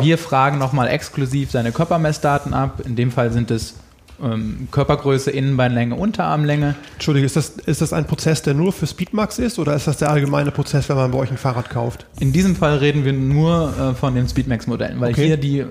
wir 0.00 0.18
fragen 0.18 0.58
nochmal 0.58 0.88
exklusiv 0.88 1.52
seine 1.52 1.70
Körpermessdaten 1.70 2.52
ab. 2.52 2.80
In 2.84 2.96
dem 2.96 3.12
Fall 3.12 3.32
sind 3.32 3.52
es 3.52 3.74
ähm, 4.22 4.68
Körpergröße, 4.70 5.30
Innenbeinlänge, 5.30 5.94
Unterarmlänge. 5.94 6.74
Entschuldige, 6.94 7.26
ist 7.26 7.36
das, 7.36 7.50
ist 7.50 7.80
das 7.80 7.92
ein 7.92 8.06
Prozess, 8.06 8.42
der 8.42 8.54
nur 8.54 8.72
für 8.72 8.86
Speedmax 8.86 9.38
ist 9.38 9.58
oder 9.58 9.74
ist 9.74 9.86
das 9.86 9.98
der 9.98 10.10
allgemeine 10.10 10.50
Prozess, 10.50 10.88
wenn 10.88 10.96
man 10.96 11.10
bei 11.10 11.18
euch 11.18 11.30
ein 11.30 11.38
Fahrrad 11.38 11.70
kauft? 11.70 12.06
In 12.20 12.32
diesem 12.32 12.56
Fall 12.56 12.78
reden 12.78 13.04
wir 13.04 13.12
nur 13.12 13.74
äh, 13.78 13.94
von 13.94 14.14
den 14.14 14.28
Speedmax-Modellen, 14.28 15.00
weil 15.00 15.12
okay. 15.12 15.26
hier 15.26 15.36
die, 15.36 15.64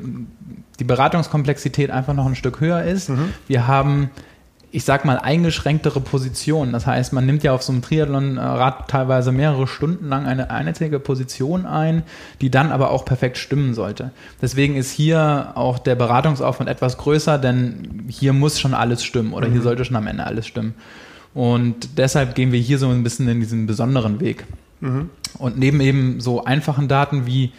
die 0.80 0.84
Beratungskomplexität 0.84 1.92
einfach 1.92 2.14
noch 2.14 2.26
ein 2.26 2.36
Stück 2.36 2.60
höher 2.60 2.84
ist. 2.84 3.10
Mhm. 3.10 3.34
Wir 3.48 3.68
haben 3.68 4.10
ich 4.72 4.84
sag 4.84 5.06
mal, 5.06 5.18
eingeschränktere 5.18 6.02
Position. 6.02 6.74
Das 6.74 6.86
heißt, 6.86 7.14
man 7.14 7.26
nimmt 7.26 7.42
ja 7.44 7.54
auf 7.54 7.64
so 7.64 7.72
einem 7.72 7.82
Triathlon-Rad 7.82 8.90
teilweise 8.90 9.32
mehrere 9.32 9.66
Stunden 9.66 10.10
lang 10.10 10.26
eine 10.26 10.50
einzige 10.50 11.00
Position 11.00 11.66
ein, 11.66 12.04
die 12.42 12.52
dann 12.52 12.72
aber 12.72 12.92
auch 12.92 13.06
perfekt 13.06 13.38
stimmen 13.38 13.74
sollte. 13.74 14.12
Deswegen 14.42 14.76
ist 14.76 14.92
hier 14.92 15.54
auch 15.56 15.80
der 15.80 15.96
Beratungsaufwand 15.96 16.70
etwas 16.70 16.98
größer, 16.98 17.38
denn 17.38 18.06
hier 18.10 18.34
muss 18.34 18.60
schon 18.60 18.74
alles 18.74 19.04
stimmen 19.04 19.34
oder 19.34 19.48
mhm. 19.48 19.54
hier 19.54 19.62
sollte 19.62 19.86
schon 19.86 19.96
am 19.96 20.08
Ende 20.08 20.26
alles 20.26 20.46
stimmen. 20.46 20.76
Und 21.34 21.98
deshalb 21.98 22.36
gehen 22.36 22.52
wir 22.52 22.60
hier 22.60 22.78
so 22.78 22.90
ein 22.90 23.04
bisschen 23.04 23.28
in 23.30 23.40
diesen 23.40 23.68
besonderen 23.68 24.20
Weg. 24.20 24.46
Mhm. 24.82 25.10
Und 25.38 25.58
neben 25.58 25.80
eben 25.80 26.20
so 26.20 26.44
einfachen 26.44 26.88
Daten 26.88 27.26
wie 27.26 27.52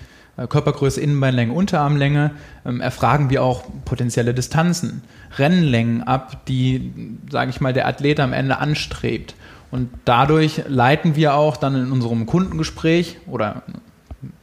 Körpergröße, 0.47 1.01
Innenbeinlänge, 1.01 1.53
Unterarmlänge, 1.53 2.33
ähm, 2.65 2.81
erfragen 2.81 3.31
wir 3.31 3.43
auch 3.43 3.65
potenzielle 3.85 4.35
Distanzen, 4.35 5.03
Rennlängen 5.37 6.03
ab, 6.03 6.47
die, 6.47 6.93
sage 7.31 7.51
ich 7.51 7.61
mal, 7.61 7.73
der 7.73 7.89
Athlet 7.89 8.21
am 8.21 8.33
Ende 8.33 8.59
anstrebt. 8.59 9.35
Und 9.71 9.91
dadurch 10.05 10.63
leiten 10.69 11.17
wir 11.17 11.35
auch 11.35 11.57
dann 11.57 11.75
in 11.75 11.93
unserem 11.93 12.27
Kundengespräch 12.27 13.19
oder 13.27 13.63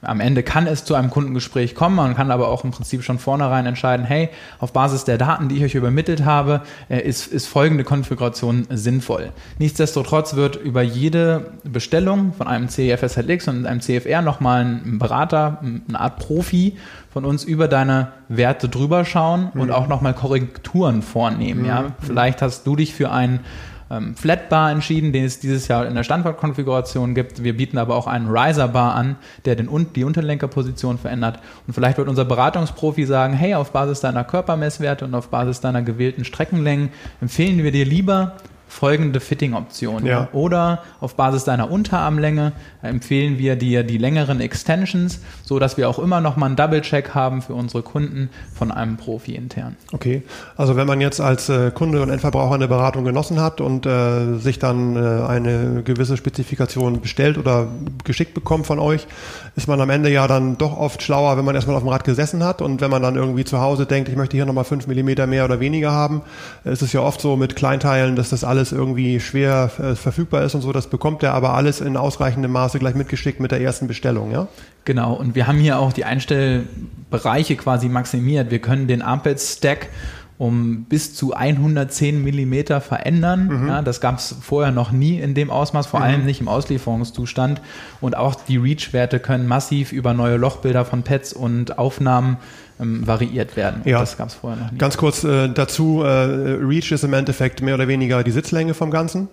am 0.02 0.22
Ende 0.22 0.42
kann 0.42 0.68
es 0.68 0.86
zu 0.86 0.96
einem 0.96 1.10
Kundengespräch 1.10 1.76
kommen, 1.76 1.98
man 1.98 2.16
kann 2.16 2.32
aber 2.32 2.48
auch 2.48 2.64
im 2.64 2.72
Prinzip 2.72 3.04
schon 3.04 3.20
vornherein 3.20 3.66
entscheiden, 3.66 4.06
hey, 4.06 4.30
auf 4.60 4.72
Basis 4.72 5.04
der 5.04 5.18
Daten, 5.18 5.50
die 5.50 5.58
ich 5.58 5.64
euch 5.64 5.76
übermittelt 5.76 6.24
habe, 6.24 6.62
äh, 6.90 7.02
ist, 7.02 7.28
ist 7.28 7.48
folgende 7.48 7.84
Konfiguration 7.84 8.68
sinnvoll. 8.70 9.32
Nichtsdestotrotz 9.60 10.36
wird 10.36 10.56
über 10.56 10.82
jede 10.82 11.52
Bestellung 11.64 12.34
von 12.34 12.48
einem 12.48 12.70
CFSLX 12.70 13.50
und 13.50 13.66
einem 13.66 13.82
CFR 13.82 14.22
nochmal 14.22 14.64
ein 14.64 14.98
Berater, 14.98 15.62
eine 15.62 16.00
Art 16.00 16.20
Profi 16.20 16.78
von 17.10 17.26
uns 17.26 17.44
über 17.44 17.68
deine 17.68 18.10
Werte 18.30 18.70
drüber 18.70 19.04
schauen 19.04 19.50
und 19.54 19.68
mhm. 19.68 19.74
auch 19.74 19.88
nochmal 19.88 20.14
Korrekturen 20.14 21.02
vornehmen. 21.02 21.62
Mhm. 21.62 21.68
Ja? 21.68 21.86
Vielleicht 22.00 22.42
hast 22.42 22.66
du 22.66 22.76
dich 22.76 22.94
für 22.94 23.12
einen 23.12 23.40
ähm, 23.90 24.16
Flatbar 24.16 24.72
entschieden, 24.72 25.14
den 25.14 25.26
es 25.26 25.40
dieses 25.40 25.68
Jahr 25.68 25.86
in 25.86 25.96
der 25.96 26.04
Standortkonfiguration 26.04 27.16
gibt. 27.16 27.44
Wir 27.44 27.56
bieten 27.56 27.78
aber 27.78 27.96
auch 27.96 28.08
einen 28.08 28.30
Riser 28.30 28.68
Bar 28.68 28.96
an, 28.96 29.16
der 29.46 29.56
den, 29.56 29.70
die 29.96 30.04
Unterlenkerposition 30.04 30.98
verändert. 30.98 31.40
Und 31.68 31.74
vielleicht 31.74 31.98
wird 31.98 32.08
unser 32.08 32.26
Beratungsprofi 32.26 33.06
sagen, 33.06 33.34
hey, 33.34 33.54
auf 33.56 33.72
Basis 33.72 34.00
deiner 34.00 34.24
Körpermesswerte 34.24 35.06
und 35.06 35.14
auf 35.14 35.30
Basis 35.30 35.62
deiner 35.62 35.82
gewählten 35.82 36.26
Streckenlängen 36.26 36.90
empfehlen 37.22 37.64
wir 37.64 37.72
dir 37.72 37.86
lieber 37.86 38.34
folgende 38.68 39.20
Fitting-Option. 39.20 40.06
Ja. 40.06 40.28
Oder 40.34 40.84
auf 41.00 41.16
Basis 41.16 41.46
deiner 41.46 41.72
Unterarmlänge 41.72 42.52
empfehlen 42.88 43.38
wir 43.38 43.56
dir 43.56 43.84
die 43.84 43.98
längeren 43.98 44.40
Extensions, 44.42 45.20
so 45.44 45.60
dass 45.60 45.78
wir 45.78 45.90
auch 45.90 46.00
immer 46.00 46.22
noch 46.22 46.38
mal 46.38 46.48
einen 46.48 46.56
Double-Check 46.56 47.16
haben 47.16 47.42
für 47.42 47.54
unsere 47.54 47.84
Kunden 47.84 48.30
von 48.54 48.72
einem 48.72 48.98
Profi 48.98 49.36
intern. 49.36 49.76
Okay, 49.92 50.24
also 50.58 50.76
wenn 50.76 50.88
man 50.88 51.02
jetzt 51.02 51.22
als 51.22 51.50
äh, 51.50 51.72
Kunde 51.72 52.02
und 52.02 52.10
Endverbraucher 52.10 52.56
eine 52.56 52.68
Beratung 52.68 53.04
genossen 53.04 53.42
hat 53.42 53.62
und 53.62 53.86
äh, 53.86 54.38
sich 54.38 54.60
dann 54.60 54.96
äh, 54.96 55.24
eine 55.26 55.84
gewisse 55.84 56.18
Spezifikation 56.18 57.02
bestellt 57.02 57.38
oder 57.38 57.68
geschickt 58.04 58.34
bekommt 58.34 58.68
von 58.68 58.80
euch, 58.80 59.08
ist 59.56 59.68
man 59.68 59.80
am 59.80 59.90
Ende 59.90 60.10
ja 60.10 60.28
dann 60.28 60.58
doch 60.58 60.78
oft 60.78 61.02
schlauer, 61.02 61.38
wenn 61.38 61.46
man 61.46 61.56
erstmal 61.56 61.76
auf 61.76 61.84
dem 61.84 61.90
Rad 61.90 62.04
gesessen 62.04 62.44
hat 62.44 62.62
und 62.62 62.82
wenn 62.82 62.92
man 62.92 63.02
dann 63.02 63.16
irgendwie 63.16 63.46
zu 63.46 63.60
Hause 63.62 63.86
denkt, 63.86 64.10
ich 64.10 64.16
möchte 64.16 64.38
hier 64.38 64.46
nochmal 64.46 64.64
fünf 64.66 64.88
Millimeter 64.88 65.28
mehr 65.28 65.46
oder 65.46 65.60
weniger 65.60 65.92
haben. 65.92 66.22
Es 66.64 66.82
ist 66.82 66.94
ja 66.94 67.02
oft 67.02 67.22
so 67.22 67.36
mit 67.36 67.56
Kleinteilen, 67.56 68.16
dass 68.16 68.30
das 68.30 68.44
alles 68.44 68.72
irgendwie 68.72 69.20
schwer 69.20 69.72
äh, 69.80 69.96
verfügbar 69.96 70.44
ist 70.44 70.56
und 70.56 70.62
so. 70.62 70.72
Das 70.72 70.88
bekommt 70.88 71.24
er 71.24 71.34
aber 71.34 71.54
alles 71.54 71.82
in 71.82 71.98
ausreichendem 71.98 72.52
Maße 72.52 72.75
gleich 72.80 72.96
mitgeschickt 72.96 73.40
mit 73.40 73.52
der 73.52 73.62
ersten 73.62 73.88
Bestellung, 73.88 74.32
ja? 74.32 74.48
Genau. 74.86 75.14
Und 75.14 75.36
wir 75.36 75.48
haben 75.48 75.58
hier 75.58 75.80
auch 75.80 75.94
die 75.94 76.06
Einstellbereiche 76.06 77.56
quasi 77.56 77.90
maximiert. 77.90 78.52
Wir 78.52 78.60
können 78.60 78.88
den 78.88 79.02
Armpad-Stack 79.02 79.90
um 80.38 80.84
bis 80.84 81.16
zu 81.16 81.34
110 81.34 82.22
Millimeter 82.22 82.82
verändern. 82.82 83.48
Mhm. 83.48 83.68
Ja, 83.68 83.82
das 83.82 84.02
gab 84.02 84.18
es 84.18 84.36
vorher 84.42 84.72
noch 84.72 84.92
nie 84.92 85.20
in 85.20 85.34
dem 85.34 85.50
Ausmaß, 85.50 85.88
vor 85.88 86.02
mhm. 86.02 86.06
allem 86.06 86.26
nicht 86.26 86.42
im 86.42 86.48
Auslieferungszustand. 86.48 87.62
Und 88.02 88.18
auch 88.18 88.36
die 88.36 88.58
Reach-Werte 88.58 89.20
können 89.20 89.48
massiv 89.48 89.94
über 89.94 90.14
neue 90.14 90.36
Lochbilder 90.36 90.84
von 90.84 91.04
Pads 91.04 91.32
und 91.32 91.78
Aufnahmen 91.78 92.38
ähm, 92.82 93.08
variiert 93.08 93.56
werden. 93.56 93.82
Ja. 93.86 94.00
Das 94.00 94.18
gab 94.18 94.28
es 94.28 94.34
vorher 94.34 94.62
noch 94.62 94.72
nie. 94.72 94.78
Ganz 94.78 94.98
kurz 94.98 95.24
äh, 95.24 95.48
dazu, 95.50 96.02
äh, 96.04 96.08
Reach 96.08 96.92
ist 96.92 97.06
im 97.06 97.14
Endeffekt 97.14 97.62
mehr 97.62 97.76
oder 97.76 97.88
weniger 97.88 98.22
die 98.24 98.32
Sitzlänge 98.32 98.74
vom 98.74 98.92
Ganzen. 98.92 99.30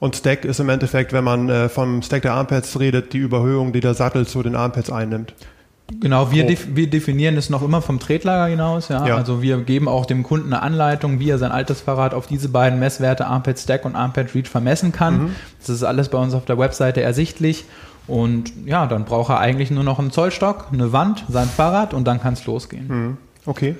Und 0.00 0.16
Stack 0.16 0.44
ist 0.44 0.60
im 0.60 0.68
Endeffekt, 0.68 1.12
wenn 1.12 1.24
man 1.24 1.48
äh, 1.48 1.68
vom 1.68 2.02
Stack 2.02 2.22
der 2.22 2.34
Armpads 2.34 2.78
redet, 2.78 3.12
die 3.12 3.18
Überhöhung, 3.18 3.72
die 3.72 3.80
der 3.80 3.94
Sattel 3.94 4.26
zu 4.26 4.42
den 4.42 4.54
Armpads 4.54 4.90
einnimmt. 4.90 5.34
Genau, 6.00 6.30
wir, 6.30 6.44
def 6.44 6.68
wir 6.74 6.88
definieren 6.90 7.38
es 7.38 7.48
noch 7.48 7.62
immer 7.62 7.80
vom 7.80 7.98
Tretlager 7.98 8.46
hinaus. 8.46 8.88
Ja? 8.88 9.06
ja? 9.06 9.16
Also 9.16 9.40
wir 9.40 9.56
geben 9.62 9.88
auch 9.88 10.04
dem 10.04 10.22
Kunden 10.22 10.52
eine 10.52 10.62
Anleitung, 10.62 11.18
wie 11.18 11.30
er 11.30 11.38
sein 11.38 11.50
altes 11.50 11.80
Fahrrad 11.80 12.12
auf 12.12 12.26
diese 12.26 12.50
beiden 12.50 12.78
Messwerte 12.78 13.26
Armpad 13.26 13.58
Stack 13.58 13.86
und 13.86 13.96
Armpad 13.96 14.34
Reach 14.34 14.48
vermessen 14.48 14.92
kann. 14.92 15.18
Mhm. 15.18 15.36
Das 15.58 15.70
ist 15.70 15.82
alles 15.82 16.10
bei 16.10 16.18
uns 16.18 16.34
auf 16.34 16.44
der 16.44 16.58
Webseite 16.58 17.00
ersichtlich. 17.00 17.64
Und 18.06 18.52
ja, 18.66 18.86
dann 18.86 19.06
braucht 19.06 19.30
er 19.30 19.38
eigentlich 19.38 19.70
nur 19.70 19.84
noch 19.84 19.98
einen 19.98 20.10
Zollstock, 20.10 20.66
eine 20.72 20.92
Wand, 20.92 21.24
sein 21.28 21.48
Fahrrad 21.48 21.94
und 21.94 22.06
dann 22.06 22.20
kann 22.20 22.34
es 22.34 22.44
losgehen. 22.46 22.88
Mhm. 22.88 23.16
Okay. 23.46 23.76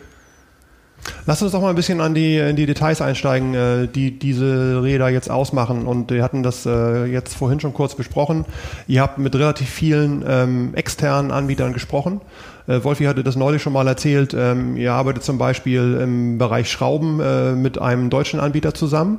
Lass 1.27 1.43
uns 1.43 1.53
doch 1.53 1.61
mal 1.61 1.71
ein 1.71 1.77
bisschen 1.77 2.01
an 2.01 2.15
die, 2.15 2.39
in 2.39 2.57
die 2.57 2.67
Details 2.67 3.01
einsteigen, 3.01 3.55
äh, 3.55 3.89
die 3.89 4.19
diese 4.19 4.83
Räder 4.83 5.09
jetzt 5.09 5.31
ausmachen. 5.31 5.87
Und 5.87 6.11
wir 6.11 6.23
hatten 6.23 6.43
das 6.43 6.67
äh, 6.67 7.05
jetzt 7.07 7.35
vorhin 7.35 7.61
schon 7.61 7.75
kurz 7.75 7.95
besprochen. 7.95 8.45
Ihr 8.87 9.03
habt 9.03 9.19
mit 9.19 9.35
relativ 9.35 9.69
vielen 9.69 10.25
ähm, 10.27 10.75
externen 10.75 11.31
Anbietern 11.31 11.73
gesprochen. 11.73 12.21
Äh, 12.67 12.83
Wolfi 12.85 13.05
hatte 13.05 13.25
das 13.25 13.37
neulich 13.37 13.63
schon 13.63 13.73
mal 13.73 13.87
erzählt. 13.87 14.35
Ähm, 14.35 14.77
ihr 14.77 14.93
arbeitet 14.93 15.25
zum 15.25 15.39
Beispiel 15.39 15.99
im 16.03 16.39
Bereich 16.39 16.71
Schrauben 16.71 17.19
mit 17.61 17.81
einem 17.81 18.11
deutschen 18.11 18.41
Anbieter 18.41 18.75
zusammen. 18.75 19.19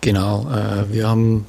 Genau, 0.00 0.48
wir 0.90 1.08
haben 1.08 1.46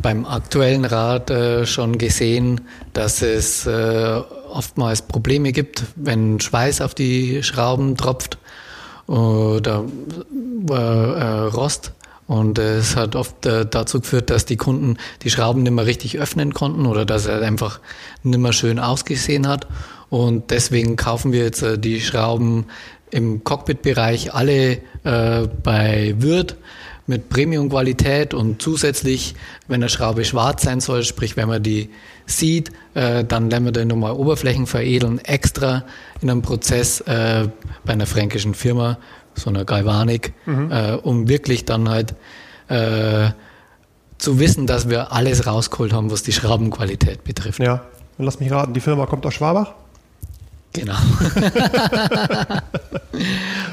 beim 0.00 0.26
aktuellen 0.26 0.84
Rad 0.84 1.30
äh, 1.30 1.66
schon 1.66 1.98
gesehen, 1.98 2.60
dass 2.92 3.22
es 3.22 3.66
äh, 3.66 4.20
oftmals 4.50 5.02
Probleme 5.02 5.52
gibt, 5.52 5.84
wenn 5.96 6.40
Schweiß 6.40 6.80
auf 6.80 6.94
die 6.94 7.42
Schrauben 7.42 7.96
tropft 7.96 8.38
oder 9.06 9.84
äh, 10.70 10.74
äh 10.74 11.38
Rost. 11.48 11.92
Und 12.26 12.58
es 12.58 12.94
hat 12.94 13.16
oft 13.16 13.46
äh, 13.46 13.64
dazu 13.64 14.00
geführt, 14.00 14.28
dass 14.28 14.44
die 14.44 14.56
Kunden 14.56 14.98
die 15.22 15.30
Schrauben 15.30 15.62
nicht 15.62 15.72
mehr 15.72 15.86
richtig 15.86 16.18
öffnen 16.18 16.52
konnten 16.52 16.84
oder 16.84 17.06
dass 17.06 17.24
er 17.24 17.40
einfach 17.40 17.80
nicht 18.22 18.38
mehr 18.38 18.52
schön 18.52 18.78
ausgesehen 18.78 19.48
hat. 19.48 19.66
Und 20.10 20.50
deswegen 20.50 20.96
kaufen 20.96 21.32
wir 21.32 21.44
jetzt 21.44 21.62
äh, 21.62 21.78
die 21.78 22.00
Schrauben 22.00 22.66
im 23.10 23.42
Cockpit-Bereich 23.42 24.34
alle 24.34 24.82
bei 25.02 26.14
Würth 26.18 26.56
mit 27.08 27.30
Premium-Qualität 27.30 28.34
und 28.34 28.60
zusätzlich, 28.62 29.34
wenn 29.66 29.82
eine 29.82 29.88
Schraube 29.88 30.24
schwarz 30.24 30.62
sein 30.62 30.80
soll, 30.80 31.02
sprich 31.02 31.36
wenn 31.36 31.48
man 31.48 31.62
die 31.62 31.90
sieht, 32.26 32.70
äh, 32.94 33.24
dann 33.24 33.48
lernen 33.48 33.66
wir 33.66 33.72
die 33.72 33.86
nochmal 33.86 34.12
Oberflächen 34.12 34.66
veredeln, 34.66 35.18
extra 35.18 35.84
in 36.20 36.30
einem 36.30 36.42
Prozess 36.42 37.00
äh, 37.00 37.48
bei 37.84 37.94
einer 37.94 38.06
fränkischen 38.06 38.52
Firma, 38.54 38.98
so 39.34 39.48
einer 39.48 39.64
Galvanik, 39.64 40.34
mhm. 40.44 40.70
äh, 40.70 40.92
um 40.94 41.28
wirklich 41.28 41.64
dann 41.64 41.88
halt 41.88 42.14
äh, 42.68 43.30
zu 44.18 44.38
wissen, 44.38 44.66
dass 44.66 44.90
wir 44.90 45.10
alles 45.12 45.46
rausgeholt 45.46 45.94
haben, 45.94 46.10
was 46.10 46.22
die 46.22 46.32
Schraubenqualität 46.32 47.24
betrifft. 47.24 47.60
Ja, 47.60 47.86
und 48.18 48.26
lass 48.26 48.38
mich 48.38 48.50
raten, 48.50 48.74
die 48.74 48.80
Firma 48.80 49.06
kommt 49.06 49.24
aus 49.24 49.34
Schwabach? 49.34 49.74
Genau. 50.72 50.94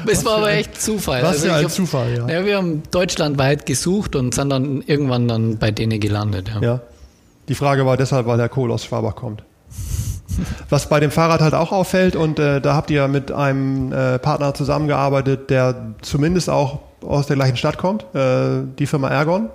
es 0.06 0.24
war 0.24 0.38
aber 0.38 0.50
echt 0.52 0.80
Zufall. 0.80 1.22
Was 1.22 1.32
also 1.32 1.46
ja 1.48 1.56
ein 1.56 1.64
hab, 1.64 1.70
Zufall, 1.70 2.16
ja. 2.16 2.28
ja. 2.28 2.44
Wir 2.44 2.56
haben 2.56 2.82
deutschlandweit 2.90 3.66
gesucht 3.66 4.16
und 4.16 4.34
sind 4.34 4.50
dann 4.50 4.82
irgendwann 4.86 5.28
dann 5.28 5.58
bei 5.58 5.70
denen 5.70 6.00
gelandet. 6.00 6.50
Ja. 6.54 6.60
ja. 6.60 6.80
Die 7.48 7.54
Frage 7.54 7.86
war 7.86 7.96
deshalb, 7.96 8.26
weil 8.26 8.38
der 8.38 8.48
Kohl 8.48 8.72
aus 8.72 8.84
Schwabach 8.84 9.14
kommt. 9.14 9.42
Was 10.68 10.88
bei 10.88 11.00
dem 11.00 11.10
Fahrrad 11.10 11.40
halt 11.40 11.54
auch 11.54 11.72
auffällt, 11.72 12.16
und 12.16 12.38
äh, 12.38 12.60
da 12.60 12.74
habt 12.74 12.90
ihr 12.90 13.08
mit 13.08 13.30
einem 13.32 13.92
äh, 13.92 14.18
Partner 14.18 14.54
zusammengearbeitet, 14.54 15.50
der 15.50 15.94
zumindest 16.02 16.50
auch 16.50 16.80
aus 17.02 17.26
der 17.26 17.36
gleichen 17.36 17.56
Stadt 17.56 17.78
kommt, 17.78 18.04
äh, 18.14 18.62
die 18.78 18.86
Firma 18.86 19.08
Ergon. 19.08 19.48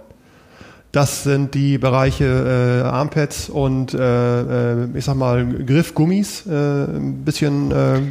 Das 0.92 1.24
sind 1.24 1.54
die 1.54 1.78
Bereiche 1.78 2.84
äh, 2.84 2.88
Armpads 2.88 3.50
und 3.50 3.94
äh, 3.94 4.82
äh, 4.84 4.88
ich 4.94 5.06
sag 5.06 5.16
mal 5.16 5.46
Griffgummis, 5.46 6.46
äh, 6.46 6.52
ein 6.52 7.24
bisschen 7.24 7.72
äh, 7.72 8.02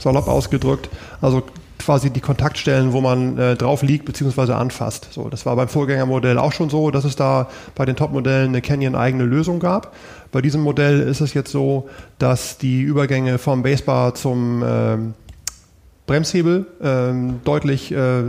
salopp 0.00 0.26
ausgedrückt. 0.26 0.88
Also 1.20 1.44
quasi 1.78 2.10
die 2.10 2.20
Kontaktstellen, 2.20 2.92
wo 2.92 3.00
man 3.00 3.38
äh, 3.38 3.56
drauf 3.56 3.82
liegt 3.82 4.06
bzw. 4.06 4.52
anfasst. 4.52 5.08
So, 5.12 5.28
das 5.28 5.46
war 5.46 5.54
beim 5.54 5.68
Vorgängermodell 5.68 6.38
auch 6.38 6.52
schon 6.52 6.70
so, 6.70 6.90
dass 6.90 7.04
es 7.04 7.14
da 7.14 7.48
bei 7.74 7.84
den 7.84 7.94
Topmodellen 7.94 8.48
eine 8.48 8.62
Canyon 8.62 8.96
eigene 8.96 9.24
Lösung 9.24 9.60
gab. 9.60 9.94
Bei 10.32 10.40
diesem 10.40 10.62
Modell 10.62 11.00
ist 11.00 11.20
es 11.20 11.34
jetzt 11.34 11.52
so, 11.52 11.88
dass 12.18 12.58
die 12.58 12.82
Übergänge 12.82 13.38
vom 13.38 13.62
Basebar 13.62 14.14
zum 14.14 14.62
äh, 14.62 14.96
Bremshebel 16.06 16.66
äh, 16.82 17.12
deutlich 17.44 17.92
äh, 17.92 18.22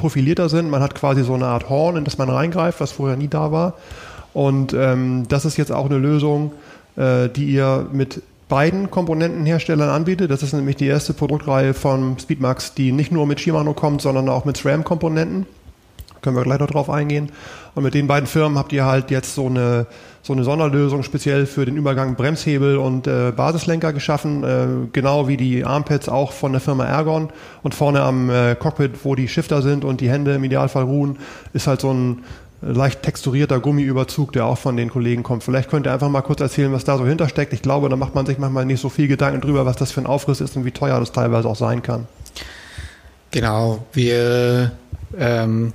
profilierter 0.00 0.48
sind. 0.48 0.70
Man 0.70 0.82
hat 0.82 0.94
quasi 0.94 1.22
so 1.22 1.34
eine 1.34 1.46
Art 1.46 1.68
Horn, 1.68 1.96
in 1.96 2.04
das 2.04 2.18
man 2.18 2.28
reingreift, 2.28 2.80
was 2.80 2.90
vorher 2.90 3.16
nie 3.16 3.28
da 3.28 3.52
war. 3.52 3.74
Und 4.32 4.72
ähm, 4.72 5.28
das 5.28 5.44
ist 5.44 5.56
jetzt 5.56 5.70
auch 5.70 5.86
eine 5.86 5.98
Lösung, 5.98 6.52
äh, 6.96 7.28
die 7.28 7.44
ihr 7.44 7.86
mit 7.92 8.22
beiden 8.48 8.90
Komponentenherstellern 8.90 9.88
anbietet. 9.88 10.30
Das 10.30 10.42
ist 10.42 10.52
nämlich 10.52 10.76
die 10.76 10.86
erste 10.86 11.14
Produktreihe 11.14 11.74
von 11.74 12.18
Speedmax, 12.18 12.74
die 12.74 12.92
nicht 12.92 13.12
nur 13.12 13.26
mit 13.26 13.40
Shimano 13.40 13.74
kommt, 13.74 14.02
sondern 14.02 14.28
auch 14.28 14.44
mit 14.44 14.56
SRAM-Komponenten. 14.56 15.46
Können 16.22 16.36
wir 16.36 16.42
gleich 16.42 16.58
noch 16.58 16.70
drauf 16.70 16.90
eingehen. 16.90 17.30
Und 17.74 17.84
mit 17.84 17.94
den 17.94 18.06
beiden 18.06 18.26
Firmen 18.26 18.58
habt 18.58 18.72
ihr 18.72 18.84
halt 18.84 19.10
jetzt 19.10 19.34
so 19.34 19.46
eine, 19.46 19.86
so 20.22 20.32
eine 20.32 20.44
Sonderlösung 20.44 21.02
speziell 21.02 21.46
für 21.46 21.64
den 21.64 21.76
Übergang 21.76 22.14
Bremshebel 22.14 22.76
und 22.76 23.06
äh, 23.06 23.32
Basislenker 23.34 23.92
geschaffen, 23.92 24.44
äh, 24.44 24.66
genau 24.92 25.28
wie 25.28 25.36
die 25.36 25.64
Armpads 25.64 26.08
auch 26.08 26.32
von 26.32 26.52
der 26.52 26.60
Firma 26.60 26.84
Ergon. 26.84 27.30
Und 27.62 27.74
vorne 27.74 28.02
am 28.02 28.28
äh, 28.28 28.54
Cockpit, 28.54 29.04
wo 29.04 29.14
die 29.14 29.28
Shifter 29.28 29.62
sind 29.62 29.84
und 29.84 30.00
die 30.00 30.10
Hände 30.10 30.34
im 30.34 30.44
Idealfall 30.44 30.84
ruhen, 30.84 31.18
ist 31.52 31.66
halt 31.66 31.80
so 31.80 31.92
ein 31.92 32.22
leicht 32.62 33.02
texturierter 33.02 33.58
Gummiüberzug, 33.58 34.32
der 34.32 34.44
auch 34.44 34.58
von 34.58 34.76
den 34.76 34.90
Kollegen 34.90 35.22
kommt. 35.22 35.42
Vielleicht 35.42 35.70
könnt 35.70 35.86
ihr 35.86 35.92
einfach 35.92 36.10
mal 36.10 36.20
kurz 36.20 36.40
erzählen, 36.40 36.72
was 36.72 36.84
da 36.84 36.98
so 36.98 37.06
hintersteckt. 37.06 37.52
Ich 37.52 37.62
glaube, 37.62 37.88
da 37.88 37.96
macht 37.96 38.14
man 38.14 38.26
sich 38.26 38.38
manchmal 38.38 38.66
nicht 38.66 38.80
so 38.80 38.90
viel 38.90 39.08
Gedanken 39.08 39.40
drüber, 39.40 39.64
was 39.64 39.76
das 39.76 39.92
für 39.92 40.00
ein 40.00 40.06
Aufriss 40.06 40.40
ist 40.40 40.56
und 40.56 40.64
wie 40.64 40.70
teuer 40.70 41.00
das 41.00 41.12
teilweise 41.12 41.48
auch 41.48 41.56
sein 41.56 41.82
kann. 41.82 42.06
Genau, 43.30 43.86
wir 43.92 44.72
ähm, 45.16 45.72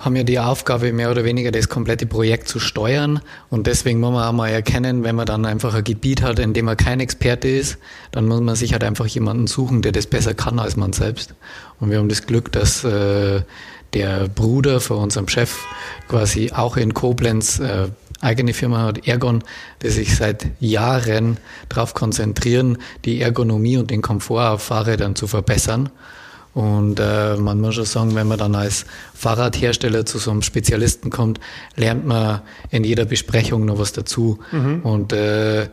haben 0.00 0.16
ja 0.16 0.22
die 0.22 0.38
Aufgabe, 0.38 0.92
mehr 0.92 1.10
oder 1.10 1.24
weniger 1.24 1.50
das 1.50 1.68
komplette 1.68 2.06
Projekt 2.06 2.48
zu 2.48 2.58
steuern. 2.58 3.20
Und 3.50 3.66
deswegen 3.66 4.00
muss 4.00 4.12
man 4.12 4.24
auch 4.24 4.32
mal 4.32 4.48
erkennen, 4.48 5.04
wenn 5.04 5.16
man 5.16 5.26
dann 5.26 5.46
einfach 5.46 5.74
ein 5.74 5.84
Gebiet 5.84 6.22
hat, 6.22 6.38
in 6.38 6.52
dem 6.52 6.66
man 6.66 6.76
kein 6.76 7.00
Experte 7.00 7.48
ist, 7.48 7.78
dann 8.10 8.26
muss 8.26 8.40
man 8.40 8.56
sich 8.56 8.72
halt 8.72 8.84
einfach 8.84 9.06
jemanden 9.06 9.46
suchen, 9.46 9.82
der 9.82 9.92
das 9.92 10.06
besser 10.06 10.34
kann 10.34 10.58
als 10.58 10.76
man 10.76 10.92
selbst. 10.92 11.34
Und 11.80 11.90
wir 11.90 11.98
haben 11.98 12.08
das 12.08 12.26
Glück, 12.26 12.52
dass 12.52 12.84
äh, 12.84 13.42
der 13.94 14.28
Bruder 14.28 14.80
von 14.80 14.98
unserem 14.98 15.28
Chef 15.28 15.56
quasi 16.08 16.50
auch 16.52 16.76
in 16.76 16.94
Koblenz 16.94 17.60
äh, 17.60 17.88
eigene 18.20 18.54
Firma 18.54 18.82
hat, 18.82 19.06
Ergon, 19.06 19.44
der 19.82 19.90
sich 19.90 20.16
seit 20.16 20.46
Jahren 20.60 21.36
darauf 21.68 21.94
konzentrieren, 21.94 22.78
die 23.04 23.20
Ergonomie 23.20 23.76
und 23.76 23.90
den 23.90 24.02
Komfort 24.02 24.48
auf 24.50 24.62
Fahrrädern 24.62 25.14
zu 25.14 25.26
verbessern. 25.26 25.90
Und 26.54 27.00
äh, 27.00 27.36
man 27.36 27.60
muss 27.60 27.74
schon 27.74 27.84
sagen, 27.84 28.14
wenn 28.14 28.28
man 28.28 28.38
dann 28.38 28.54
als 28.54 28.86
Fahrradhersteller 29.14 30.06
zu 30.06 30.18
so 30.18 30.30
einem 30.30 30.42
Spezialisten 30.42 31.10
kommt, 31.10 31.40
lernt 31.74 32.06
man 32.06 32.42
in 32.70 32.84
jeder 32.84 33.04
Besprechung 33.04 33.64
noch 33.64 33.78
was 33.78 33.92
dazu. 33.92 34.38
Mhm. 34.52 34.82
Und 34.82 35.12
äh, 35.12 35.68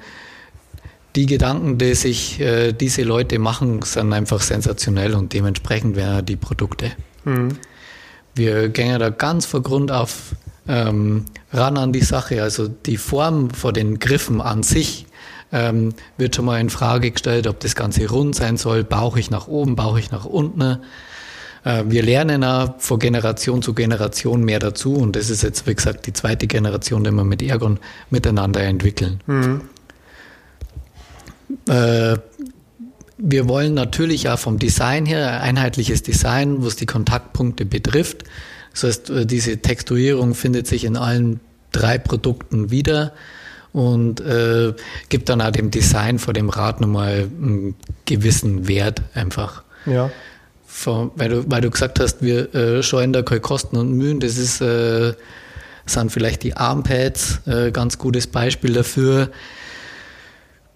die 1.15 1.27
Gedanken, 1.27 1.77
die 1.77 1.93
sich 1.93 2.39
äh, 2.39 2.73
diese 2.73 3.03
Leute 3.03 3.37
machen, 3.37 3.81
sind 3.83 4.11
einfach 4.11 4.41
sensationell 4.41 5.13
und 5.13 5.33
dementsprechend 5.33 5.95
werden 5.95 6.25
die 6.25 6.35
Produkte. 6.35 6.91
Mhm. 7.25 7.57
Wir 8.33 8.69
gehen 8.69 8.97
da 8.99 9.09
ganz 9.09 9.45
vor 9.45 9.61
Grund 9.61 9.91
auf 9.91 10.35
ähm, 10.67 11.25
ran 11.51 11.77
an 11.77 11.91
die 11.91 12.01
Sache. 12.01 12.41
Also 12.41 12.67
die 12.67 12.97
Form 12.97 13.51
von 13.51 13.73
den 13.73 13.99
Griffen 13.99 14.41
an 14.41 14.63
sich 14.63 15.05
ähm, 15.51 15.93
wird 16.17 16.35
schon 16.35 16.45
mal 16.45 16.59
in 16.59 16.69
Frage 16.69 17.11
gestellt, 17.11 17.47
ob 17.47 17.59
das 17.59 17.75
Ganze 17.75 18.09
rund 18.09 18.35
sein 18.35 18.57
soll. 18.57 18.83
Bauche 18.83 19.19
ich 19.19 19.29
nach 19.31 19.47
oben, 19.47 19.75
bauche 19.75 19.99
ich 19.99 20.11
nach 20.11 20.25
unten? 20.25 20.79
Äh, 21.63 21.83
wir 21.87 22.03
lernen 22.03 22.43
auch 22.43 22.75
von 22.79 22.99
Generation 22.99 23.61
zu 23.61 23.73
Generation 23.73 24.43
mehr 24.43 24.59
dazu 24.59 24.95
und 24.95 25.15
das 25.15 25.29
ist 25.29 25.43
jetzt, 25.43 25.67
wie 25.67 25.75
gesagt, 25.75 26.07
die 26.07 26.13
zweite 26.13 26.47
Generation, 26.47 27.03
die 27.03 27.11
wir 27.11 27.23
mit 27.23 27.41
Ergon 27.41 27.79
miteinander 28.09 28.61
entwickeln. 28.61 29.21
Mhm. 29.27 29.61
Äh, 31.67 32.17
wir 33.23 33.47
wollen 33.47 33.75
natürlich 33.75 34.29
auch 34.29 34.39
vom 34.39 34.57
Design 34.57 35.05
her 35.05 35.41
ein 35.41 35.57
einheitliches 35.57 36.01
Design, 36.01 36.65
was 36.65 36.75
die 36.75 36.87
Kontaktpunkte 36.87 37.65
betrifft. 37.65 38.23
Das 38.73 38.83
heißt, 38.83 39.09
äh, 39.11 39.25
diese 39.25 39.57
Texturierung 39.57 40.33
findet 40.33 40.65
sich 40.65 40.85
in 40.85 40.97
allen 40.97 41.39
drei 41.71 41.97
Produkten 41.97 42.71
wieder 42.71 43.13
und 43.73 44.19
äh, 44.21 44.73
gibt 45.09 45.29
dann 45.29 45.41
auch 45.41 45.51
dem 45.51 45.71
Design 45.71 46.19
vor 46.19 46.33
dem 46.33 46.49
Rad 46.49 46.81
nochmal 46.81 47.29
einen 47.41 47.75
gewissen 48.05 48.67
Wert 48.67 49.01
einfach. 49.13 49.63
Ja. 49.85 50.11
Von, 50.65 51.11
weil, 51.15 51.29
du, 51.29 51.43
weil 51.49 51.61
du 51.61 51.69
gesagt 51.69 51.99
hast, 51.99 52.21
wir 52.21 52.53
äh, 52.55 52.83
scheuen 52.83 53.13
da 53.13 53.21
keine 53.21 53.41
Kosten 53.41 53.77
und 53.77 53.93
Mühen, 53.93 54.19
das 54.19 54.37
ist, 54.37 54.61
äh, 54.61 55.13
sind 55.85 56.11
vielleicht 56.11 56.43
die 56.43 56.55
Armpads, 56.55 57.41
äh, 57.45 57.71
ganz 57.71 57.97
gutes 57.97 58.27
Beispiel 58.27 58.73
dafür. 58.73 59.29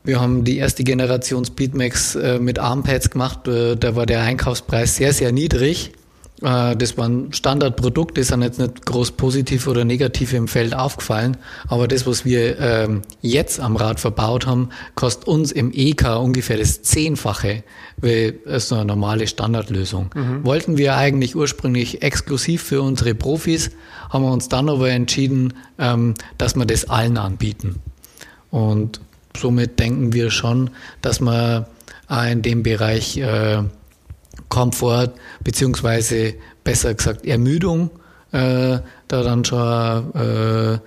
Wir 0.04 0.22
haben 0.22 0.44
die 0.44 0.58
erste 0.58 0.84
Generation 0.84 1.46
Speedmax 1.46 2.16
äh, 2.16 2.40
mit 2.40 2.60
Armpads 2.60 3.10
gemacht. 3.10 3.48
Äh, 3.48 3.76
da 3.76 3.96
war 3.96 4.06
der 4.06 4.22
Einkaufspreis 4.22 4.98
sehr, 4.98 5.14
sehr 5.14 5.32
niedrig. 5.32 5.94
Äh, 6.42 6.76
das 6.76 6.98
waren 6.98 7.32
Standardprodukte, 7.32 8.24
sind 8.24 8.42
jetzt 8.42 8.60
nicht 8.60 8.86
groß 8.86 9.12
positiv 9.12 9.68
oder 9.68 9.86
negativ 9.86 10.34
im 10.34 10.48
Feld 10.48 10.76
aufgefallen. 10.76 11.38
Aber 11.68 11.88
das, 11.88 12.06
was 12.06 12.26
wir 12.26 12.60
ähm, 12.60 13.02
jetzt 13.22 13.60
am 13.60 13.76
Rad 13.76 14.00
verbaut 14.00 14.46
haben, 14.46 14.70
kostet 14.96 15.28
uns 15.28 15.52
im 15.52 15.72
EK 15.74 16.20
ungefähr 16.20 16.58
das 16.58 16.82
Zehnfache 16.82 17.64
wie 18.02 18.34
so 18.58 18.76
eine 18.76 18.86
normale 18.86 19.28
Standardlösung. 19.28 20.10
Mhm. 20.14 20.46
Wollten 20.46 20.78
wir 20.78 20.98
eigentlich 20.98 21.36
ursprünglich 21.36 22.02
exklusiv 22.02 22.64
für 22.64 22.82
unsere 22.82 23.16
Profis, 23.16 23.72
haben 24.10 24.24
wir 24.24 24.32
uns 24.32 24.50
dann 24.50 24.70
aber 24.70 24.90
entschieden, 24.90 25.54
ähm, 25.80 26.14
dass 26.38 26.56
wir 26.56 26.66
das 26.66 26.90
allen 26.90 27.18
anbieten. 27.18 27.82
Und 28.52 29.00
somit 29.38 29.80
denken 29.80 30.14
wir 30.14 30.30
schon, 30.30 30.70
dass 31.02 31.20
man 31.20 31.66
in 32.32 32.44
dem 32.44 32.62
Bereich 32.62 33.18
äh, 33.18 33.64
Komfort 34.50 35.14
beziehungsweise 35.44 36.36
besser 36.64 36.94
gesagt 36.94 37.26
Ermüdung 37.26 37.90
äh, 38.32 38.80
da 39.08 39.24
dann 39.24 39.46
schon 39.46 40.14
äh, 40.14 40.80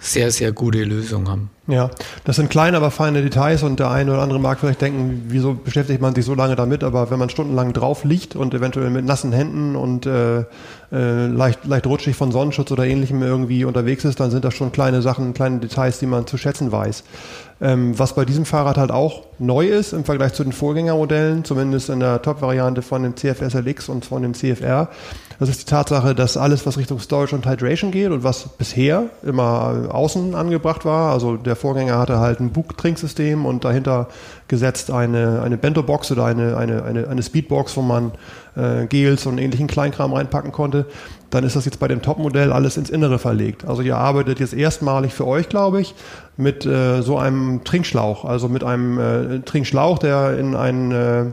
sehr, 0.00 0.30
sehr 0.30 0.52
gute 0.52 0.84
Lösung 0.84 1.28
haben. 1.28 1.50
Ja, 1.66 1.90
das 2.24 2.36
sind 2.36 2.50
kleine, 2.50 2.76
aber 2.76 2.90
feine 2.90 3.20
Details 3.20 3.62
und 3.62 3.80
der 3.80 3.90
eine 3.90 4.12
oder 4.12 4.22
andere 4.22 4.38
mag 4.38 4.60
vielleicht 4.60 4.80
denken, 4.80 5.24
wieso 5.28 5.54
beschäftigt 5.54 6.00
man 6.00 6.14
sich 6.14 6.24
so 6.24 6.34
lange 6.34 6.56
damit, 6.56 6.84
aber 6.84 7.10
wenn 7.10 7.18
man 7.18 7.28
stundenlang 7.28 7.72
drauf 7.72 8.04
liegt 8.04 8.36
und 8.36 8.54
eventuell 8.54 8.90
mit 8.90 9.04
nassen 9.04 9.32
Händen 9.32 9.76
und 9.76 10.06
äh, 10.06 10.44
äh, 10.92 11.26
leicht, 11.26 11.66
leicht 11.66 11.86
rutschig 11.86 12.16
von 12.16 12.32
Sonnenschutz 12.32 12.70
oder 12.70 12.86
ähnlichem 12.86 13.22
irgendwie 13.22 13.64
unterwegs 13.64 14.04
ist, 14.04 14.20
dann 14.20 14.30
sind 14.30 14.44
das 14.44 14.54
schon 14.54 14.72
kleine 14.72 15.02
Sachen, 15.02 15.34
kleine 15.34 15.58
Details, 15.58 15.98
die 15.98 16.06
man 16.06 16.26
zu 16.26 16.38
schätzen 16.38 16.70
weiß. 16.70 17.02
Ähm, 17.60 17.98
was 17.98 18.14
bei 18.14 18.24
diesem 18.24 18.44
Fahrrad 18.44 18.76
halt 18.76 18.92
auch 18.92 19.24
neu 19.40 19.66
ist 19.66 19.92
im 19.92 20.04
Vergleich 20.04 20.32
zu 20.32 20.44
den 20.44 20.52
Vorgängermodellen, 20.52 21.44
zumindest 21.44 21.88
in 21.88 21.98
der 21.98 22.22
Top-Variante 22.22 22.82
von 22.82 23.02
dem 23.02 23.16
CFSLX 23.16 23.88
und 23.88 24.04
von 24.04 24.22
dem 24.22 24.34
CFR, 24.34 24.88
das 25.40 25.48
ist 25.48 25.62
die 25.62 25.66
Tatsache, 25.66 26.14
dass 26.14 26.36
alles, 26.36 26.66
was 26.66 26.78
Richtung 26.78 26.98
Storage 26.98 27.34
und 27.34 27.46
Hydration 27.46 27.90
geht 27.90 28.10
und 28.10 28.24
was 28.24 28.48
bisher 28.48 29.04
immer 29.22 29.88
außen 29.90 30.34
angebracht 30.34 30.84
war, 30.84 31.12
also 31.12 31.36
der 31.36 31.56
Vorgänger 31.56 31.98
hatte 31.98 32.18
halt 32.18 32.40
ein 32.40 32.50
Bug-Trinksystem 32.50 33.46
und 33.46 33.64
dahinter 33.64 34.08
gesetzt 34.48 34.90
eine, 34.90 35.42
eine 35.42 35.56
Bento-Box 35.56 36.10
oder 36.12 36.24
eine, 36.24 36.56
eine, 36.56 36.82
eine, 36.82 37.08
eine 37.08 37.22
Speedbox, 37.22 37.76
wo 37.76 37.82
man 37.82 38.12
äh, 38.56 38.86
Gels 38.86 39.26
und 39.26 39.38
ähnlichen 39.38 39.66
Kleinkram 39.66 40.12
reinpacken 40.12 40.52
konnte, 40.52 40.86
dann 41.30 41.44
ist 41.44 41.56
das 41.56 41.64
jetzt 41.66 41.78
bei 41.78 41.88
dem 41.88 42.02
Top-Modell 42.02 42.52
alles 42.52 42.76
ins 42.76 42.90
Innere 42.90 43.18
verlegt. 43.18 43.66
Also 43.66 43.82
ihr 43.82 43.96
arbeitet 43.96 44.40
jetzt 44.40 44.54
erstmalig 44.54 45.12
für 45.12 45.26
euch, 45.26 45.48
glaube 45.48 45.80
ich, 45.80 45.94
mit 46.36 46.64
äh, 46.64 47.02
so 47.02 47.18
einem 47.18 47.62
Trinkschlauch, 47.64 48.24
also 48.24 48.48
mit 48.48 48.64
einem 48.64 48.98
äh, 48.98 49.40
Trinkschlauch, 49.40 49.98
der 49.98 50.38
in 50.38 50.54
einen 50.54 50.92
äh, 50.92 51.24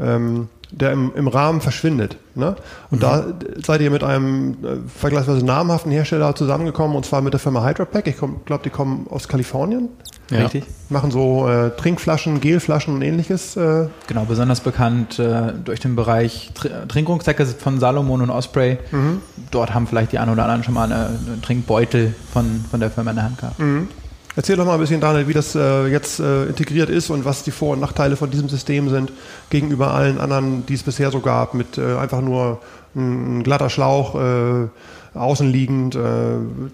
ähm, 0.00 0.48
der 0.80 0.92
im, 0.92 1.12
im 1.14 1.28
Rahmen 1.28 1.60
verschwindet. 1.60 2.16
Ne? 2.34 2.56
Und 2.90 2.98
mhm. 2.98 3.02
da 3.02 3.24
seid 3.64 3.80
ihr 3.80 3.90
mit 3.90 4.02
einem 4.02 4.52
äh, 4.52 4.76
vergleichsweise 4.98 5.44
namhaften 5.44 5.92
Hersteller 5.92 6.34
zusammengekommen, 6.34 6.96
und 6.96 7.06
zwar 7.06 7.20
mit 7.20 7.32
der 7.32 7.40
Firma 7.40 7.64
Hydropack. 7.64 8.06
Ich 8.06 8.16
glaube, 8.16 8.62
die 8.64 8.70
kommen 8.70 9.06
aus 9.08 9.28
Kalifornien. 9.28 9.88
Ja. 10.30 10.40
Richtig. 10.40 10.64
Machen 10.88 11.10
so 11.10 11.48
äh, 11.48 11.70
Trinkflaschen, 11.76 12.40
Gelflaschen 12.40 12.94
und 12.94 13.02
ähnliches. 13.02 13.56
Äh. 13.56 13.88
Genau, 14.06 14.24
besonders 14.24 14.60
bekannt 14.60 15.18
äh, 15.18 15.52
durch 15.64 15.80
den 15.80 15.96
Bereich 15.96 16.50
Tr 16.54 16.88
Trinkrucksäcke 16.88 17.44
von 17.44 17.78
Salomon 17.78 18.22
und 18.22 18.30
Osprey. 18.30 18.78
Mhm. 18.90 19.20
Dort 19.50 19.74
haben 19.74 19.86
vielleicht 19.86 20.12
die 20.12 20.18
einen 20.18 20.32
oder 20.32 20.44
anderen 20.44 20.64
schon 20.64 20.74
mal 20.74 20.90
einen 20.90 21.42
Trinkbeutel 21.42 22.14
von, 22.32 22.64
von 22.70 22.80
der 22.80 22.90
Firma 22.90 23.10
in 23.10 23.16
der 23.16 23.24
Hand 23.24 23.38
gehabt. 23.38 23.58
Mhm. 23.58 23.88
Erzähl 24.36 24.56
doch 24.56 24.66
mal 24.66 24.74
ein 24.74 24.80
bisschen, 24.80 25.00
Daniel, 25.00 25.28
wie 25.28 25.32
das 25.32 25.54
äh, 25.54 25.86
jetzt 25.86 26.18
äh, 26.18 26.46
integriert 26.46 26.90
ist 26.90 27.08
und 27.08 27.24
was 27.24 27.44
die 27.44 27.52
Vor- 27.52 27.74
und 27.74 27.80
Nachteile 27.80 28.16
von 28.16 28.30
diesem 28.30 28.48
System 28.48 28.88
sind 28.88 29.12
gegenüber 29.48 29.94
allen 29.94 30.18
anderen, 30.18 30.66
die 30.66 30.74
es 30.74 30.82
bisher 30.82 31.12
so 31.12 31.20
gab, 31.20 31.54
mit 31.54 31.78
äh, 31.78 31.96
einfach 31.96 32.20
nur 32.20 32.60
ein, 32.96 33.38
ein 33.38 33.42
glatter 33.44 33.70
Schlauch, 33.70 34.16
äh, 34.16 34.68
außenliegend, 35.16 35.94
äh, 35.94 36.00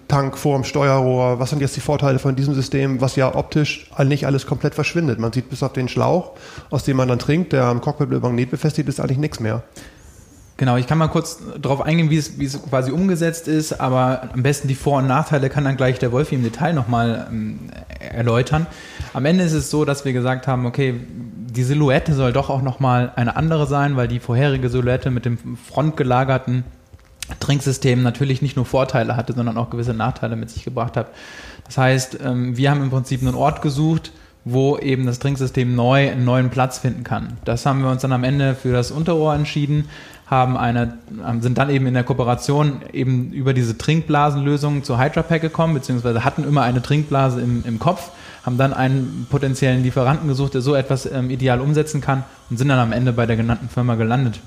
Tank 0.07 0.39
vor 0.39 0.55
dem 0.55 0.63
Steuerrohr. 0.63 1.39
Was 1.39 1.51
sind 1.51 1.61
jetzt 1.61 1.75
die 1.75 1.81
Vorteile 1.81 2.17
von 2.17 2.35
diesem 2.35 2.55
System, 2.55 2.99
was 2.99 3.15
ja 3.15 3.35
optisch 3.35 3.91
nicht 4.05 4.25
alles 4.25 4.47
komplett 4.47 4.73
verschwindet? 4.73 5.19
Man 5.19 5.31
sieht 5.31 5.51
bis 5.51 5.61
auf 5.61 5.73
den 5.73 5.87
Schlauch, 5.87 6.31
aus 6.71 6.83
dem 6.83 6.97
man 6.97 7.07
dann 7.07 7.19
trinkt, 7.19 7.53
der 7.53 7.65
am 7.65 7.79
Cockpit 7.79 8.09
mit 8.09 8.23
Magnet 8.23 8.49
befestigt 8.49 8.89
ist, 8.89 8.99
eigentlich 8.99 9.19
nichts 9.19 9.39
mehr. 9.39 9.61
Genau, 10.61 10.77
ich 10.77 10.85
kann 10.85 10.99
mal 10.99 11.07
kurz 11.07 11.39
darauf 11.59 11.81
eingehen, 11.81 12.11
wie 12.11 12.17
es, 12.17 12.37
wie 12.37 12.45
es 12.45 12.61
quasi 12.61 12.91
umgesetzt 12.91 13.47
ist, 13.47 13.81
aber 13.81 14.29
am 14.31 14.43
besten 14.43 14.67
die 14.67 14.75
Vor- 14.75 14.99
und 14.99 15.07
Nachteile 15.07 15.49
kann 15.49 15.63
dann 15.63 15.75
gleich 15.75 15.97
der 15.97 16.11
Wolfi 16.11 16.35
im 16.35 16.43
Detail 16.43 16.73
nochmal 16.73 17.25
ähm, 17.31 17.71
erläutern. 17.99 18.67
Am 19.15 19.25
Ende 19.25 19.43
ist 19.43 19.53
es 19.53 19.71
so, 19.71 19.85
dass 19.85 20.05
wir 20.05 20.13
gesagt 20.13 20.45
haben, 20.45 20.67
okay, 20.67 20.93
die 21.07 21.63
Silhouette 21.63 22.13
soll 22.13 22.31
doch 22.31 22.51
auch 22.51 22.61
nochmal 22.61 23.11
eine 23.15 23.37
andere 23.37 23.65
sein, 23.65 23.95
weil 23.95 24.07
die 24.07 24.19
vorherige 24.19 24.69
Silhouette 24.69 25.09
mit 25.09 25.25
dem 25.25 25.57
frontgelagerten 25.57 26.63
Trinksystem 27.39 28.03
natürlich 28.03 28.43
nicht 28.43 28.55
nur 28.55 28.65
Vorteile 28.65 29.15
hatte, 29.17 29.33
sondern 29.33 29.57
auch 29.57 29.71
gewisse 29.71 29.95
Nachteile 29.95 30.35
mit 30.35 30.51
sich 30.51 30.63
gebracht 30.63 30.95
hat. 30.95 31.07
Das 31.65 31.79
heißt, 31.79 32.19
ähm, 32.23 32.55
wir 32.55 32.69
haben 32.69 32.83
im 32.83 32.91
Prinzip 32.91 33.23
einen 33.23 33.33
Ort 33.33 33.63
gesucht, 33.63 34.11
wo 34.45 34.77
eben 34.77 35.05
das 35.05 35.19
Trinksystem 35.19 35.75
neu 35.75 36.11
einen 36.11 36.25
neuen 36.25 36.49
Platz 36.49 36.79
finden 36.79 37.03
kann. 37.03 37.37
Das 37.45 37.65
haben 37.65 37.81
wir 37.81 37.89
uns 37.89 38.01
dann 38.03 38.11
am 38.11 38.23
Ende 38.23 38.55
für 38.55 38.71
das 38.71 38.91
Unterrohr 38.91 39.35
entschieden, 39.35 39.87
haben 40.31 40.55
eine, 40.55 40.97
sind 41.41 41.57
dann 41.57 41.69
eben 41.69 41.85
in 41.87 41.93
der 41.93 42.05
Kooperation 42.05 42.81
eben 42.93 43.33
über 43.33 43.53
diese 43.53 43.77
Trinkblasenlösung 43.77 44.81
zu 44.81 44.97
Hydrapack 44.97 45.41
gekommen, 45.41 45.73
beziehungsweise 45.73 46.23
hatten 46.23 46.45
immer 46.45 46.61
eine 46.61 46.81
Trinkblase 46.81 47.41
im, 47.41 47.65
im 47.67 47.79
Kopf, 47.79 48.11
haben 48.45 48.57
dann 48.57 48.73
einen 48.73 49.27
potenziellen 49.29 49.83
Lieferanten 49.83 50.29
gesucht, 50.29 50.53
der 50.53 50.61
so 50.61 50.73
etwas 50.73 51.05
ähm, 51.05 51.29
ideal 51.29 51.59
umsetzen 51.59 51.99
kann 51.99 52.23
und 52.49 52.55
sind 52.55 52.69
dann 52.69 52.79
am 52.79 52.93
Ende 52.93 53.11
bei 53.11 53.25
der 53.25 53.35
genannten 53.35 53.67
Firma 53.67 53.95
gelandet. 53.95 54.39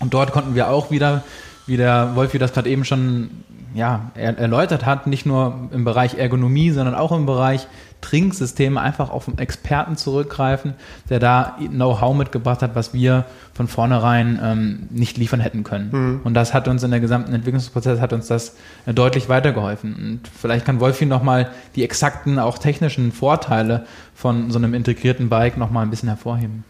Und 0.00 0.14
dort 0.14 0.32
konnten 0.32 0.54
wir 0.54 0.70
auch 0.70 0.90
wieder, 0.90 1.22
wie 1.66 1.76
der 1.76 2.16
Wolfi 2.16 2.38
das 2.38 2.54
gerade 2.54 2.70
eben 2.70 2.86
schon 2.86 3.28
ja, 3.74 4.10
erläutert 4.14 4.86
hat, 4.86 5.06
nicht 5.06 5.26
nur 5.26 5.68
im 5.70 5.84
Bereich 5.84 6.14
Ergonomie, 6.14 6.70
sondern 6.70 6.94
auch 6.94 7.12
im 7.12 7.26
Bereich 7.26 7.68
Trinksysteme 8.00 8.80
einfach 8.80 9.10
auf 9.10 9.28
einen 9.28 9.38
Experten 9.38 9.96
zurückgreifen, 9.96 10.74
der 11.08 11.18
da 11.18 11.56
Know-how 11.58 12.16
mitgebracht 12.16 12.62
hat, 12.62 12.74
was 12.74 12.94
wir 12.94 13.24
von 13.52 13.68
vornherein 13.68 14.38
ähm, 14.42 14.88
nicht 14.90 15.18
liefern 15.18 15.40
hätten 15.40 15.64
können. 15.64 15.90
Mhm. 15.92 16.20
Und 16.24 16.34
das 16.34 16.54
hat 16.54 16.68
uns 16.68 16.82
in 16.82 16.90
der 16.90 17.00
gesamten 17.00 17.32
Entwicklungsprozess 17.32 18.00
hat 18.00 18.12
uns 18.12 18.26
das 18.26 18.56
äh, 18.86 18.94
deutlich 18.94 19.28
weitergeholfen. 19.28 19.94
Und 19.94 20.20
vielleicht 20.28 20.64
kann 20.64 20.80
Wolfi 20.80 21.06
nochmal 21.06 21.50
die 21.76 21.84
exakten, 21.84 22.38
auch 22.38 22.58
technischen 22.58 23.12
Vorteile 23.12 23.84
von 24.14 24.50
so 24.50 24.58
einem 24.58 24.74
integrierten 24.74 25.28
Bike 25.28 25.56
nochmal 25.56 25.84
ein 25.84 25.90
bisschen 25.90 26.08
hervorheben. 26.08 26.64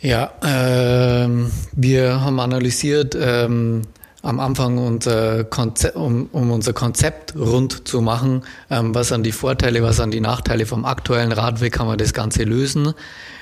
Ja, 0.00 0.30
ähm, 0.44 1.50
wir 1.72 2.20
haben 2.20 2.38
analysiert, 2.38 3.16
ähm, 3.18 3.82
am 4.26 4.40
Anfang 4.40 4.78
unser 4.78 5.44
Konzept, 5.44 5.96
um, 5.96 6.28
um 6.32 6.50
unser 6.50 6.72
Konzept 6.72 7.34
rund 7.36 7.86
zu 7.86 8.00
machen. 8.00 8.42
Ähm, 8.70 8.94
was 8.94 9.08
sind 9.08 9.24
die 9.24 9.32
Vorteile, 9.32 9.82
was 9.82 9.96
sind 9.96 10.12
die 10.12 10.20
Nachteile 10.20 10.66
vom 10.66 10.84
aktuellen 10.84 11.32
Radweg, 11.32 11.72
kann 11.72 11.86
man 11.86 11.98
das 11.98 12.12
Ganze 12.12 12.44
lösen. 12.44 12.92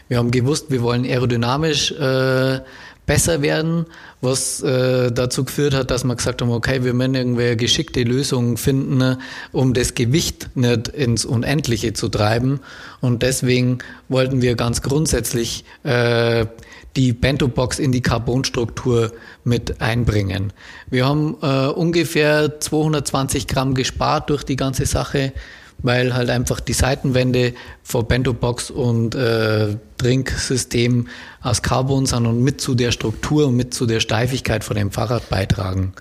Wir 0.08 0.18
haben 0.18 0.30
gewusst, 0.30 0.66
wir 0.70 0.82
wollen 0.82 1.04
aerodynamisch 1.04 1.92
äh, 1.92 2.60
besser 3.06 3.42
werden, 3.42 3.86
was 4.20 4.62
äh, 4.62 5.12
dazu 5.12 5.44
geführt 5.44 5.74
hat, 5.74 5.90
dass 5.90 6.04
wir 6.04 6.14
gesagt 6.14 6.40
haben, 6.40 6.50
okay, 6.50 6.84
wir 6.84 6.94
müssen 6.94 7.14
irgendwie 7.14 7.56
geschickte 7.56 8.02
Lösungen 8.02 8.56
finden, 8.56 9.18
um 9.52 9.74
das 9.74 9.94
Gewicht 9.94 10.50
nicht 10.54 10.88
ins 10.88 11.24
Unendliche 11.24 11.92
zu 11.92 12.08
treiben. 12.08 12.60
Und 13.00 13.22
deswegen 13.22 13.78
wollten 14.08 14.40
wir 14.42 14.54
ganz 14.54 14.82
grundsätzlich 14.82 15.64
äh, 15.82 16.46
die 16.96 17.12
Bento-Box 17.12 17.78
in 17.78 17.92
die 17.92 18.02
Carbonstruktur 18.02 19.12
mit 19.42 19.80
einbringen. 19.80 20.52
Wir 20.90 21.06
haben 21.06 21.36
äh, 21.42 21.66
ungefähr 21.68 22.60
220 22.60 23.46
Gramm 23.46 23.74
gespart 23.74 24.30
durch 24.30 24.44
die 24.44 24.56
ganze 24.56 24.86
Sache, 24.86 25.32
weil 25.78 26.14
halt 26.14 26.30
einfach 26.30 26.60
die 26.60 26.72
Seitenwände 26.72 27.54
vor 27.82 28.06
Bento-Box 28.06 28.70
und 28.70 29.14
äh, 29.14 29.76
Trinksystem 29.98 31.08
aus 31.42 31.62
Carbon 31.62 32.06
sind 32.06 32.26
und 32.26 32.42
mit 32.42 32.60
zu 32.60 32.74
der 32.74 32.92
Struktur 32.92 33.48
und 33.48 33.56
mit 33.56 33.74
zu 33.74 33.86
der 33.86 34.00
Steifigkeit 34.00 34.62
von 34.62 34.76
dem 34.76 34.90
Fahrrad 34.90 35.28
beitragen. 35.28 35.92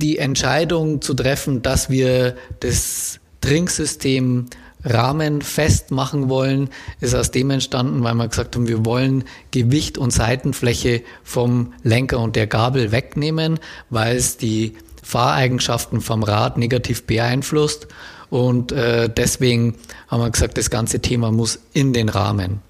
Die 0.00 0.18
Entscheidung 0.18 1.02
zu 1.02 1.12
treffen, 1.12 1.60
dass 1.60 1.90
wir 1.90 2.36
das 2.60 3.20
Trinksystem 3.40 4.46
Rahmen 4.84 5.42
festmachen 5.42 6.28
wollen, 6.28 6.70
ist 7.00 7.14
aus 7.14 7.30
dem 7.30 7.50
entstanden, 7.50 8.02
weil 8.04 8.14
wir 8.14 8.28
gesagt 8.28 8.54
haben, 8.56 8.68
wir 8.68 8.84
wollen 8.84 9.24
Gewicht 9.50 9.98
und 9.98 10.12
Seitenfläche 10.12 11.02
vom 11.24 11.72
Lenker 11.82 12.20
und 12.20 12.36
der 12.36 12.46
Gabel 12.46 12.92
wegnehmen, 12.92 13.58
weil 13.90 14.16
es 14.16 14.36
die 14.36 14.74
Fahreigenschaften 15.02 16.00
vom 16.00 16.22
Rad 16.22 16.58
negativ 16.58 17.04
beeinflusst. 17.04 17.88
Und 18.30 18.72
äh, 18.72 19.08
deswegen 19.08 19.76
haben 20.08 20.20
wir 20.20 20.30
gesagt, 20.30 20.58
das 20.58 20.70
ganze 20.70 21.00
Thema 21.00 21.32
muss 21.32 21.60
in 21.72 21.92
den 21.92 22.08
Rahmen. 22.08 22.60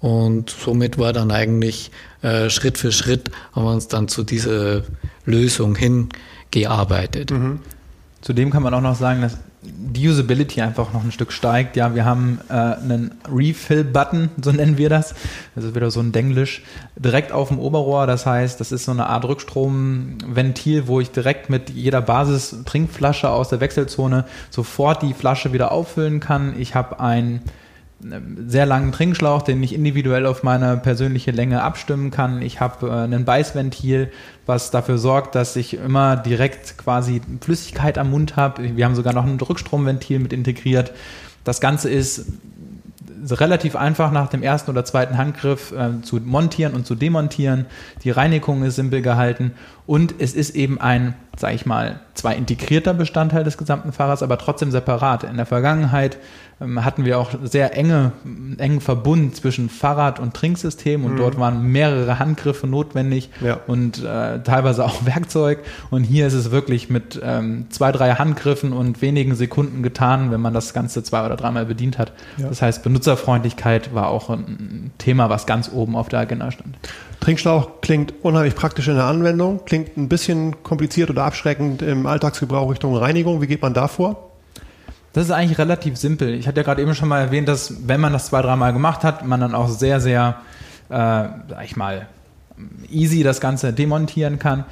Und 0.00 0.50
somit 0.50 0.98
war 0.98 1.12
dann 1.12 1.30
eigentlich 1.30 1.90
äh, 2.22 2.50
Schritt 2.50 2.76
für 2.76 2.92
Schritt 2.92 3.30
haben 3.52 3.64
wir 3.64 3.72
uns 3.72 3.88
dann 3.88 4.08
zu 4.08 4.24
dieser 4.24 4.82
Lösung 5.24 5.76
hingearbeitet. 5.76 7.30
Mhm. 7.30 7.60
Zudem 8.20 8.50
kann 8.50 8.62
man 8.62 8.74
auch 8.74 8.80
noch 8.80 8.96
sagen, 8.96 9.22
dass 9.22 9.38
die 9.64 10.08
Usability 10.08 10.60
einfach 10.60 10.92
noch 10.92 11.04
ein 11.04 11.12
Stück 11.12 11.32
steigt. 11.32 11.76
Ja, 11.76 11.94
wir 11.94 12.04
haben 12.04 12.40
äh, 12.48 12.52
einen 12.52 13.12
Refill-Button, 13.32 14.30
so 14.42 14.50
nennen 14.50 14.76
wir 14.76 14.88
das. 14.88 15.14
Das 15.54 15.64
ist 15.64 15.74
wieder 15.74 15.90
so 15.90 16.00
ein 16.00 16.10
Denglisch, 16.10 16.62
direkt 16.96 17.30
auf 17.30 17.48
dem 17.48 17.60
Oberrohr. 17.60 18.08
Das 18.08 18.26
heißt, 18.26 18.58
das 18.58 18.72
ist 18.72 18.84
so 18.84 18.92
eine 18.92 19.06
Art 19.06 19.24
Rückstromventil, 19.24 20.88
wo 20.88 20.98
ich 21.00 21.12
direkt 21.12 21.48
mit 21.48 21.70
jeder 21.70 22.00
Basis-Trinkflasche 22.00 23.30
aus 23.30 23.50
der 23.50 23.60
Wechselzone 23.60 24.24
sofort 24.50 25.02
die 25.02 25.14
Flasche 25.14 25.52
wieder 25.52 25.70
auffüllen 25.70 26.18
kann. 26.18 26.58
Ich 26.58 26.74
habe 26.74 26.98
ein 26.98 27.42
sehr 28.46 28.66
langen 28.66 28.92
Trinkschlauch, 28.92 29.42
den 29.42 29.62
ich 29.62 29.72
individuell 29.72 30.26
auf 30.26 30.42
meine 30.42 30.76
persönliche 30.76 31.30
Länge 31.30 31.62
abstimmen 31.62 32.10
kann. 32.10 32.42
Ich 32.42 32.60
habe 32.60 32.88
äh, 32.88 33.14
ein 33.14 33.24
Beißventil, 33.24 34.10
was 34.46 34.70
dafür 34.70 34.98
sorgt, 34.98 35.34
dass 35.34 35.54
ich 35.56 35.74
immer 35.74 36.16
direkt 36.16 36.78
quasi 36.78 37.20
Flüssigkeit 37.40 37.98
am 37.98 38.10
Mund 38.10 38.36
habe. 38.36 38.76
Wir 38.76 38.84
haben 38.84 38.96
sogar 38.96 39.12
noch 39.12 39.24
ein 39.24 39.38
Rückstromventil 39.40 40.18
mit 40.18 40.32
integriert. 40.32 40.92
Das 41.44 41.60
Ganze 41.60 41.90
ist 41.90 42.26
relativ 43.30 43.76
einfach 43.76 44.10
nach 44.10 44.28
dem 44.28 44.42
ersten 44.42 44.70
oder 44.70 44.84
zweiten 44.84 45.16
Handgriff 45.16 45.72
äh, 45.72 46.02
zu 46.02 46.16
montieren 46.16 46.74
und 46.74 46.86
zu 46.86 46.94
demontieren. 46.94 47.66
Die 48.02 48.10
Reinigung 48.10 48.64
ist 48.64 48.76
simpel 48.76 49.00
gehalten 49.00 49.52
und 49.86 50.14
es 50.18 50.34
ist 50.34 50.56
eben 50.56 50.80
ein, 50.80 51.14
sage 51.36 51.54
ich 51.54 51.66
mal, 51.66 52.00
zwar 52.14 52.34
integrierter 52.34 52.94
Bestandteil 52.94 53.44
des 53.44 53.58
gesamten 53.58 53.92
Fahrers, 53.92 54.22
aber 54.22 54.38
trotzdem 54.38 54.70
separat. 54.70 55.24
In 55.24 55.36
der 55.36 55.46
Vergangenheit 55.46 56.18
hatten 56.76 57.04
wir 57.04 57.18
auch 57.18 57.30
sehr 57.42 57.76
enge, 57.76 58.12
engen 58.58 58.80
Verbund 58.80 59.36
zwischen 59.36 59.68
Fahrrad 59.68 60.20
und 60.20 60.34
Trinksystem 60.34 61.04
und 61.04 61.14
mhm. 61.14 61.16
dort 61.16 61.38
waren 61.38 61.66
mehrere 61.66 62.18
Handgriffe 62.18 62.66
notwendig 62.66 63.30
ja. 63.40 63.58
und 63.66 64.02
äh, 64.02 64.42
teilweise 64.42 64.84
auch 64.84 65.04
Werkzeug. 65.04 65.60
Und 65.90 66.04
hier 66.04 66.26
ist 66.26 66.34
es 66.34 66.50
wirklich 66.50 66.90
mit 66.90 67.20
ähm, 67.22 67.66
zwei, 67.70 67.92
drei 67.92 68.14
Handgriffen 68.14 68.72
und 68.72 69.02
wenigen 69.02 69.34
Sekunden 69.34 69.82
getan, 69.82 70.30
wenn 70.30 70.40
man 70.40 70.54
das 70.54 70.74
Ganze 70.74 71.02
zwei 71.02 71.24
oder 71.24 71.36
dreimal 71.36 71.66
bedient 71.66 71.98
hat. 71.98 72.12
Ja. 72.36 72.48
Das 72.48 72.62
heißt, 72.62 72.82
Benutzerfreundlichkeit 72.82 73.94
war 73.94 74.08
auch 74.08 74.30
ein 74.30 74.92
Thema, 74.98 75.30
was 75.30 75.46
ganz 75.46 75.70
oben 75.72 75.96
auf 75.96 76.08
der 76.08 76.20
Agenda 76.20 76.50
stand. 76.50 76.78
Trinkschlauch 77.20 77.80
klingt 77.82 78.14
unheimlich 78.22 78.56
praktisch 78.56 78.88
in 78.88 78.96
der 78.96 79.04
Anwendung, 79.04 79.64
klingt 79.64 79.96
ein 79.96 80.08
bisschen 80.08 80.62
kompliziert 80.64 81.08
oder 81.08 81.24
abschreckend 81.24 81.80
im 81.80 82.06
Alltagsgebrauch 82.06 82.70
Richtung 82.70 82.96
Reinigung. 82.96 83.40
Wie 83.40 83.46
geht 83.46 83.62
man 83.62 83.74
da 83.74 83.86
vor? 83.86 84.31
Das 85.12 85.24
ist 85.24 85.30
eigentlich 85.30 85.58
relativ 85.58 85.96
simpel. 85.96 86.34
Ich 86.34 86.48
hatte 86.48 86.60
ja 86.60 86.62
gerade 86.62 86.80
eben 86.80 86.94
schon 86.94 87.08
mal 87.08 87.20
erwähnt, 87.20 87.48
dass 87.48 87.86
wenn 87.86 88.00
man 88.00 88.12
das 88.12 88.26
zwei, 88.26 88.42
dreimal 88.42 88.72
gemacht 88.72 89.04
hat, 89.04 89.26
man 89.26 89.40
dann 89.40 89.54
auch 89.54 89.68
sehr, 89.68 90.00
sehr, 90.00 90.36
äh, 90.88 90.94
sag 90.94 91.64
ich 91.64 91.76
mal, 91.76 92.06
easy 92.90 93.22
das 93.22 93.40
Ganze 93.40 93.72
demontieren 93.72 94.38
kann 94.38 94.64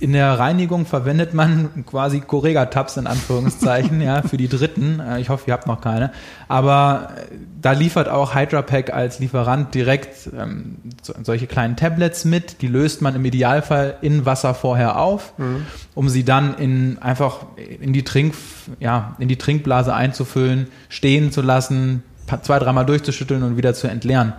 in 0.00 0.12
der 0.12 0.38
Reinigung 0.38 0.86
verwendet 0.86 1.34
man 1.34 1.84
quasi 1.86 2.20
Correga-Tabs 2.20 2.96
in 2.96 3.06
Anführungszeichen, 3.06 4.00
ja, 4.02 4.22
für 4.22 4.36
die 4.36 4.48
Dritten. 4.48 5.00
Äh, 5.00 5.20
ich 5.20 5.28
hoffe, 5.28 5.44
ihr 5.48 5.52
habt 5.52 5.66
noch 5.66 5.80
keine. 5.80 6.12
Aber 6.46 7.10
äh, 7.16 7.34
da 7.60 7.72
liefert 7.72 8.08
auch 8.08 8.34
HydraPack 8.34 8.92
als 8.92 9.18
Lieferant 9.18 9.74
direkt 9.74 10.30
ähm, 10.38 10.76
so, 11.02 11.14
solche 11.22 11.46
kleinen 11.46 11.76
Tablets 11.76 12.24
mit. 12.24 12.62
Die 12.62 12.68
löst 12.68 13.02
man 13.02 13.14
im 13.14 13.24
Idealfall 13.24 13.96
in 14.00 14.24
Wasser 14.24 14.54
vorher 14.54 15.00
auf, 15.00 15.32
mhm. 15.38 15.66
um 15.94 16.08
sie 16.08 16.24
dann 16.24 16.56
in 16.56 16.98
einfach 16.98 17.46
in 17.80 17.92
die 17.92 18.04
Trink, 18.04 18.34
ja, 18.80 19.16
in 19.18 19.28
die 19.28 19.36
Trinkblase 19.36 19.94
einzufüllen, 19.94 20.68
stehen 20.88 21.32
zu 21.32 21.42
lassen, 21.42 22.02
zwei, 22.42 22.58
dreimal 22.58 22.86
durchzuschütteln 22.86 23.42
und 23.42 23.56
wieder 23.56 23.74
zu 23.74 23.88
entleeren. 23.88 24.32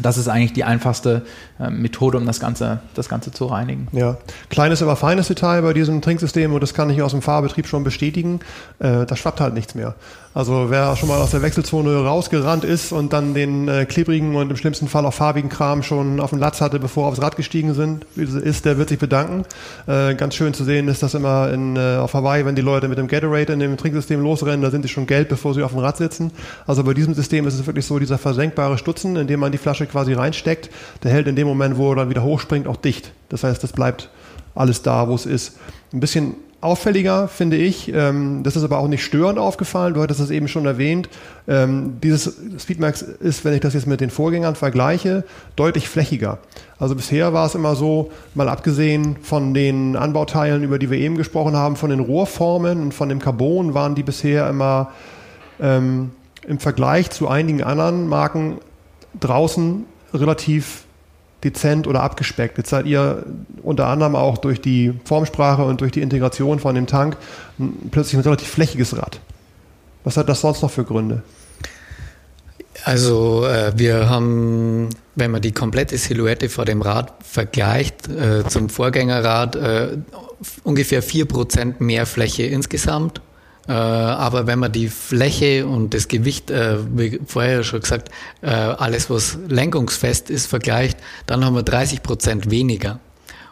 Das 0.00 0.16
ist 0.16 0.28
eigentlich 0.28 0.54
die 0.54 0.64
einfachste 0.64 1.22
äh, 1.60 1.68
Methode, 1.68 2.16
um 2.16 2.24
das 2.24 2.40
Ganze, 2.40 2.80
das 2.94 3.08
Ganze 3.08 3.30
zu 3.30 3.46
reinigen. 3.46 3.88
Ja, 3.92 4.16
kleines, 4.48 4.82
aber 4.82 4.96
feines 4.96 5.28
Detail 5.28 5.60
bei 5.62 5.74
diesem 5.74 6.00
Trinksystem, 6.00 6.52
und 6.54 6.62
das 6.62 6.72
kann 6.72 6.88
ich 6.88 7.02
aus 7.02 7.10
dem 7.10 7.20
Fahrbetrieb 7.20 7.66
schon 7.66 7.84
bestätigen, 7.84 8.40
äh, 8.78 9.04
da 9.04 9.16
schwappt 9.16 9.40
halt 9.40 9.52
nichts 9.52 9.74
mehr. 9.74 9.94
Also 10.34 10.70
wer 10.70 10.96
schon 10.96 11.10
mal 11.10 11.20
aus 11.20 11.32
der 11.32 11.42
Wechselzone 11.42 11.94
rausgerannt 11.94 12.64
ist 12.64 12.92
und 12.92 13.12
dann 13.12 13.34
den 13.34 13.68
äh, 13.68 13.84
klebrigen 13.84 14.34
und 14.34 14.50
im 14.50 14.56
schlimmsten 14.56 14.88
Fall 14.88 15.04
auch 15.04 15.12
farbigen 15.12 15.50
Kram 15.50 15.82
schon 15.82 16.20
auf 16.20 16.30
dem 16.30 16.38
Latz 16.38 16.62
hatte, 16.62 16.78
bevor 16.78 17.04
er 17.04 17.08
aufs 17.08 17.20
Rad 17.20 17.36
gestiegen 17.36 17.74
sind, 17.74 18.06
ist, 18.16 18.64
der 18.64 18.78
wird 18.78 18.88
sich 18.88 18.98
bedanken. 18.98 19.44
Äh, 19.86 20.14
ganz 20.14 20.34
schön 20.34 20.54
zu 20.54 20.64
sehen 20.64 20.88
ist 20.88 21.02
das 21.02 21.12
immer 21.12 21.52
in, 21.52 21.76
äh, 21.76 21.96
auf 21.96 22.14
Hawaii, 22.14 22.46
wenn 22.46 22.54
die 22.54 22.62
Leute 22.62 22.88
mit 22.88 22.96
dem 22.96 23.08
Gatorade 23.08 23.52
in 23.52 23.60
dem 23.60 23.76
Trinksystem 23.76 24.22
losrennen, 24.22 24.62
da 24.62 24.70
sind 24.70 24.82
sie 24.82 24.88
schon 24.88 25.06
gelb, 25.06 25.28
bevor 25.28 25.52
sie 25.52 25.62
auf 25.62 25.72
dem 25.72 25.80
Rad 25.80 25.98
sitzen. 25.98 26.30
Also 26.66 26.82
bei 26.82 26.94
diesem 26.94 27.12
System 27.12 27.46
ist 27.46 27.54
es 27.54 27.66
wirklich 27.66 27.84
so, 27.84 27.98
dieser 27.98 28.16
versenkbare 28.16 28.78
Stutzen, 28.78 29.16
in 29.16 29.26
dem 29.26 29.38
man 29.38 29.52
die 29.52 29.58
Flasche 29.58 29.84
quasi 29.84 30.14
reinsteckt, 30.14 30.70
der 31.02 31.10
hält 31.10 31.26
in 31.26 31.36
dem 31.36 31.46
Moment, 31.46 31.76
wo 31.76 31.92
er 31.92 31.96
dann 31.96 32.08
wieder 32.08 32.22
hochspringt, 32.22 32.66
auch 32.66 32.76
dicht. 32.76 33.12
Das 33.28 33.44
heißt, 33.44 33.62
das 33.62 33.72
bleibt 33.72 34.08
alles 34.54 34.80
da, 34.80 35.08
wo 35.08 35.14
es 35.14 35.26
ist. 35.26 35.58
Ein 35.92 36.00
bisschen 36.00 36.36
auffälliger, 36.62 37.28
finde 37.28 37.56
ich. 37.56 37.92
Ähm, 37.92 38.42
das 38.42 38.56
ist 38.56 38.62
aber 38.62 38.78
auch 38.78 38.88
nicht 38.88 39.04
störend 39.04 39.38
aufgefallen. 39.38 39.94
Du 39.94 40.00
hattest 40.00 40.20
es 40.20 40.30
eben 40.30 40.48
schon 40.48 40.64
erwähnt. 40.64 41.08
Ähm, 41.48 41.98
dieses 42.02 42.36
Speedmax 42.58 43.02
ist, 43.02 43.44
wenn 43.44 43.52
ich 43.52 43.60
das 43.60 43.74
jetzt 43.74 43.86
mit 43.86 44.00
den 44.00 44.10
Vorgängern 44.10 44.54
vergleiche, 44.54 45.24
deutlich 45.56 45.88
flächiger. 45.88 46.38
Also 46.78 46.94
bisher 46.94 47.32
war 47.32 47.46
es 47.46 47.54
immer 47.54 47.74
so, 47.74 48.10
mal 48.34 48.48
abgesehen 48.48 49.16
von 49.22 49.54
den 49.54 49.96
Anbauteilen, 49.96 50.62
über 50.62 50.78
die 50.78 50.90
wir 50.90 50.98
eben 50.98 51.16
gesprochen 51.16 51.56
haben, 51.56 51.76
von 51.76 51.90
den 51.90 52.00
Rohrformen 52.00 52.80
und 52.80 52.94
von 52.94 53.08
dem 53.08 53.18
Carbon, 53.18 53.74
waren 53.74 53.94
die 53.94 54.04
bisher 54.04 54.48
immer 54.48 54.92
ähm, 55.60 56.12
im 56.46 56.60
Vergleich 56.60 57.10
zu 57.10 57.28
einigen 57.28 57.62
anderen 57.62 58.08
Marken 58.08 58.58
draußen 59.18 59.84
relativ 60.14 60.84
dezent 61.44 61.86
oder 61.86 62.02
abgespeckt. 62.02 62.58
Jetzt 62.58 62.70
seid 62.70 62.86
ihr 62.86 63.24
unter 63.62 63.86
anderem 63.86 64.16
auch 64.16 64.38
durch 64.38 64.60
die 64.60 64.94
Formsprache 65.04 65.64
und 65.64 65.80
durch 65.80 65.92
die 65.92 66.00
Integration 66.00 66.58
von 66.58 66.74
dem 66.74 66.86
Tank 66.86 67.16
plötzlich 67.90 68.16
ein 68.16 68.22
relativ 68.22 68.48
flächiges 68.48 68.96
Rad. 68.96 69.20
Was 70.04 70.16
hat 70.16 70.28
das 70.28 70.40
sonst 70.40 70.62
noch 70.62 70.70
für 70.70 70.84
Gründe? 70.84 71.22
Also 72.84 73.46
äh, 73.46 73.72
wir 73.76 74.08
haben, 74.08 74.88
wenn 75.14 75.30
man 75.30 75.42
die 75.42 75.52
komplette 75.52 75.96
Silhouette 75.98 76.48
vor 76.48 76.64
dem 76.64 76.82
Rad 76.82 77.12
vergleicht 77.22 78.08
äh, 78.08 78.44
zum 78.48 78.68
Vorgängerrad, 78.68 79.56
äh, 79.56 79.98
ungefähr 80.64 81.02
4% 81.02 81.74
mehr 81.78 82.06
Fläche 82.06 82.44
insgesamt. 82.44 83.20
Äh, 83.68 83.72
aber 83.72 84.46
wenn 84.46 84.58
man 84.58 84.72
die 84.72 84.88
Fläche 84.88 85.66
und 85.66 85.94
das 85.94 86.08
Gewicht, 86.08 86.50
äh, 86.50 86.78
wie 86.96 87.20
vorher 87.26 87.62
schon 87.62 87.80
gesagt, 87.80 88.10
äh, 88.40 88.48
alles 88.48 89.08
was 89.08 89.38
lenkungsfest 89.48 90.30
ist, 90.30 90.46
vergleicht, 90.46 90.98
dann 91.26 91.44
haben 91.44 91.54
wir 91.54 91.62
30% 91.62 92.50
weniger. 92.50 92.98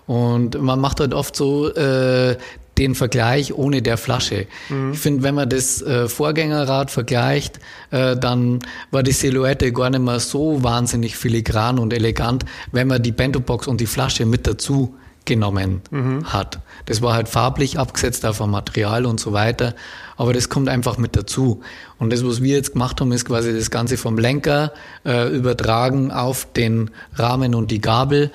Und 0.07 0.61
man 0.61 0.81
macht 0.81 0.99
halt 0.99 1.15
oft 1.15 1.37
so 1.37 1.73
äh, 1.73 2.37
den 2.79 2.95
Vergleich 2.95 3.55
ohne 3.55 3.83
der 3.83 3.97
Flasche. 3.97 4.47
Mhm. 4.69 4.93
Ich 4.93 4.99
finde, 4.99 5.23
wenn 5.23 5.35
man 5.35 5.49
das 5.49 5.83
äh, 5.83 6.09
Vorgängerrad 6.09 6.91
vergleicht, 6.91 7.61
äh, 7.91 8.17
dann 8.17 8.61
war 8.91 9.03
die 9.03 9.13
Silhouette 9.13 9.71
gar 9.71 9.91
nicht 9.91 10.03
mehr 10.03 10.19
so 10.19 10.63
wahnsinnig 10.63 11.17
filigran 11.17 11.79
und 11.79 11.93
elegant, 11.93 12.45
wenn 12.73 12.89
man 12.89 13.03
die 13.03 13.13
Bento-Box 13.13 13.69
und 13.69 13.81
die 13.81 13.87
Flasche 13.87 14.25
mit 14.25 14.47
dazu 14.47 14.95
genommen 15.25 15.83
mhm. 15.91 16.25
hat. 16.25 16.61
Das 16.87 17.03
war 17.03 17.15
halt 17.15 17.29
farblich 17.29 17.79
abgesetzt 17.79 18.25
auf 18.27 18.41
ein 18.41 18.51
Material 18.51 19.07
und 19.07 19.21
so 19.21 19.33
weiter, 19.33 19.75
aber 20.17 20.33
das 20.33 20.49
kommt 20.49 20.69
einfach 20.69 20.99
mit 20.99 21.17
dazu. 21.17 21.61
Und 21.99 22.13
das, 22.13 22.25
was 22.25 22.43
wir 22.43 22.57
jetzt 22.57 22.73
gemacht 22.73 23.01
haben, 23.01 23.13
ist 23.13 23.25
quasi 23.25 23.53
das 23.53 23.71
Ganze 23.71 23.97
vom 23.97 24.19
Lenker 24.19 24.73
äh, 25.05 25.29
übertragen 25.29 26.11
auf 26.11 26.47
den 26.53 26.91
Rahmen 27.15 27.55
und 27.55 27.71
die 27.71 27.81
Gabel, 27.81 28.31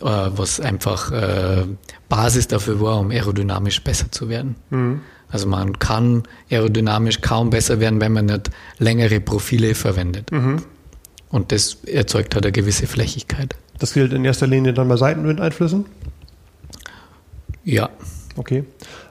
äh, 0.00 0.04
was 0.04 0.60
einfach 0.60 1.12
äh, 1.12 1.64
Basis 2.08 2.48
dafür 2.48 2.80
war, 2.80 3.00
um 3.00 3.10
aerodynamisch 3.10 3.82
besser 3.82 4.10
zu 4.10 4.28
werden. 4.28 4.56
Mhm. 4.70 5.00
Also 5.30 5.46
man 5.46 5.78
kann 5.78 6.24
aerodynamisch 6.50 7.20
kaum 7.20 7.50
besser 7.50 7.80
werden, 7.80 8.00
wenn 8.00 8.12
man 8.12 8.26
nicht 8.26 8.50
längere 8.78 9.20
Profile 9.20 9.74
verwendet. 9.74 10.32
Mhm. 10.32 10.62
Und 11.28 11.52
das 11.52 11.78
erzeugt 11.86 12.34
halt 12.34 12.44
eine 12.44 12.52
gewisse 12.52 12.86
Flächigkeit. 12.86 13.54
Das 13.78 13.94
gilt 13.94 14.12
in 14.12 14.24
erster 14.24 14.46
Linie 14.46 14.74
dann 14.74 14.88
bei 14.88 14.96
Seitenwindeinflüssen? 14.96 15.86
Ja. 17.64 17.90
Okay. 18.36 18.64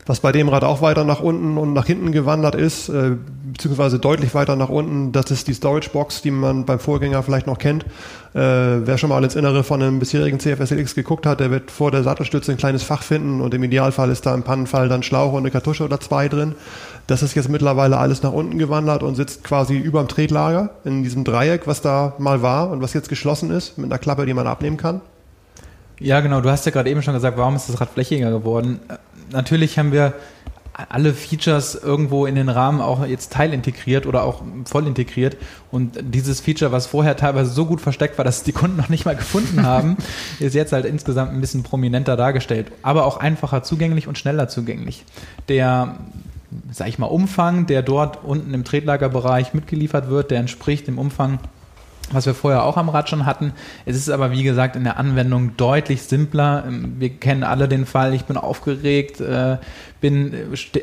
Was 0.05 0.21
bei 0.21 0.31
dem 0.31 0.49
Rad 0.49 0.63
auch 0.63 0.81
weiter 0.81 1.03
nach 1.03 1.19
unten 1.19 1.57
und 1.57 1.73
nach 1.73 1.85
hinten 1.85 2.11
gewandert 2.11 2.55
ist, 2.55 2.89
äh, 2.89 3.11
beziehungsweise 3.51 3.99
deutlich 3.99 4.33
weiter 4.33 4.55
nach 4.55 4.69
unten, 4.69 5.11
das 5.11 5.29
ist 5.29 5.47
die 5.47 5.53
Storage 5.53 5.89
Box, 5.91 6.21
die 6.21 6.31
man 6.31 6.65
beim 6.65 6.79
Vorgänger 6.79 7.21
vielleicht 7.21 7.45
noch 7.45 7.59
kennt. 7.59 7.83
Äh, 8.33 8.39
wer 8.87 8.97
schon 8.97 9.09
mal 9.09 9.23
ins 9.23 9.35
Innere 9.35 9.63
von 9.63 9.83
einem 9.83 9.99
bisherigen 9.99 10.39
CFSLX 10.39 10.95
geguckt 10.95 11.25
hat, 11.25 11.41
der 11.41 11.51
wird 11.51 11.69
vor 11.69 11.91
der 11.91 12.03
Sattelstütze 12.03 12.51
ein 12.51 12.57
kleines 12.57 12.81
Fach 12.81 13.03
finden 13.03 13.41
und 13.41 13.53
im 13.53 13.61
Idealfall 13.61 14.09
ist 14.09 14.25
da 14.25 14.33
im 14.33 14.43
Pannenfall 14.43 14.89
dann 14.89 15.03
Schlauch 15.03 15.33
und 15.33 15.39
eine 15.39 15.51
Kartusche 15.51 15.83
oder 15.83 15.99
zwei 15.99 16.27
drin. 16.27 16.55
Das 17.05 17.21
ist 17.21 17.35
jetzt 17.35 17.49
mittlerweile 17.49 17.97
alles 17.97 18.23
nach 18.23 18.33
unten 18.33 18.57
gewandert 18.57 19.03
und 19.03 19.15
sitzt 19.15 19.43
quasi 19.43 19.77
über 19.77 20.01
dem 20.01 20.07
Tretlager 20.07 20.71
in 20.85 21.03
diesem 21.03 21.23
Dreieck, 21.23 21.67
was 21.67 21.81
da 21.81 22.13
mal 22.17 22.41
war 22.41 22.71
und 22.71 22.81
was 22.81 22.93
jetzt 22.93 23.09
geschlossen 23.09 23.51
ist 23.51 23.77
mit 23.77 23.91
einer 23.91 23.99
Klappe, 23.99 24.25
die 24.25 24.33
man 24.33 24.47
abnehmen 24.47 24.77
kann. 24.77 25.01
Ja, 25.99 26.21
genau. 26.21 26.41
Du 26.41 26.49
hast 26.49 26.65
ja 26.65 26.71
gerade 26.71 26.89
eben 26.89 27.01
schon 27.01 27.13
gesagt, 27.13 27.37
warum 27.37 27.55
ist 27.55 27.69
das 27.69 27.79
Rad 27.81 27.89
flächiger 27.89 28.31
geworden? 28.31 28.79
Äh, 28.87 28.95
natürlich 29.31 29.77
haben 29.77 29.91
wir 29.91 30.13
alle 30.87 31.13
Features 31.13 31.75
irgendwo 31.75 32.25
in 32.25 32.35
den 32.35 32.47
Rahmen 32.47 32.79
auch 32.79 33.05
jetzt 33.05 33.33
teilintegriert 33.33 34.05
oder 34.05 34.23
auch 34.23 34.41
voll 34.63 34.87
integriert. 34.87 35.35
Und 35.71 35.99
dieses 36.01 36.39
Feature, 36.39 36.71
was 36.71 36.87
vorher 36.87 37.17
teilweise 37.17 37.51
so 37.51 37.65
gut 37.65 37.81
versteckt 37.81 38.17
war, 38.17 38.23
dass 38.23 38.37
es 38.37 38.43
die 38.43 38.53
Kunden 38.53 38.77
noch 38.77 38.87
nicht 38.87 39.05
mal 39.05 39.15
gefunden 39.15 39.65
haben, 39.65 39.97
ist 40.39 40.55
jetzt 40.55 40.71
halt 40.71 40.85
insgesamt 40.85 41.33
ein 41.33 41.41
bisschen 41.41 41.63
prominenter 41.63 42.15
dargestellt. 42.15 42.71
Aber 42.81 43.05
auch 43.05 43.17
einfacher 43.17 43.61
zugänglich 43.63 44.07
und 44.07 44.17
schneller 44.17 44.47
zugänglich. 44.47 45.03
Der, 45.49 45.97
sag 46.71 46.87
ich 46.87 46.97
mal, 46.97 47.07
Umfang, 47.07 47.65
der 47.65 47.81
dort 47.81 48.23
unten 48.23 48.53
im 48.53 48.63
Tretlagerbereich 48.63 49.53
mitgeliefert 49.53 50.09
wird, 50.09 50.31
der 50.31 50.39
entspricht 50.39 50.87
dem 50.87 50.97
Umfang 50.97 51.39
was 52.11 52.25
wir 52.25 52.33
vorher 52.33 52.63
auch 52.63 52.77
am 52.77 52.89
Rad 52.89 53.09
schon 53.09 53.25
hatten. 53.25 53.53
Es 53.85 53.95
ist 53.95 54.09
aber, 54.09 54.31
wie 54.31 54.43
gesagt, 54.43 54.75
in 54.75 54.83
der 54.83 54.97
Anwendung 54.97 55.55
deutlich 55.57 56.03
simpler. 56.03 56.63
Ähm, 56.67 56.95
wir 56.99 57.09
kennen 57.09 57.43
alle 57.43 57.67
den 57.67 57.85
Fall, 57.85 58.13
ich 58.13 58.25
bin 58.25 58.37
aufgeregt, 58.37 59.21
äh, 59.21 59.57
bin, 60.01 60.33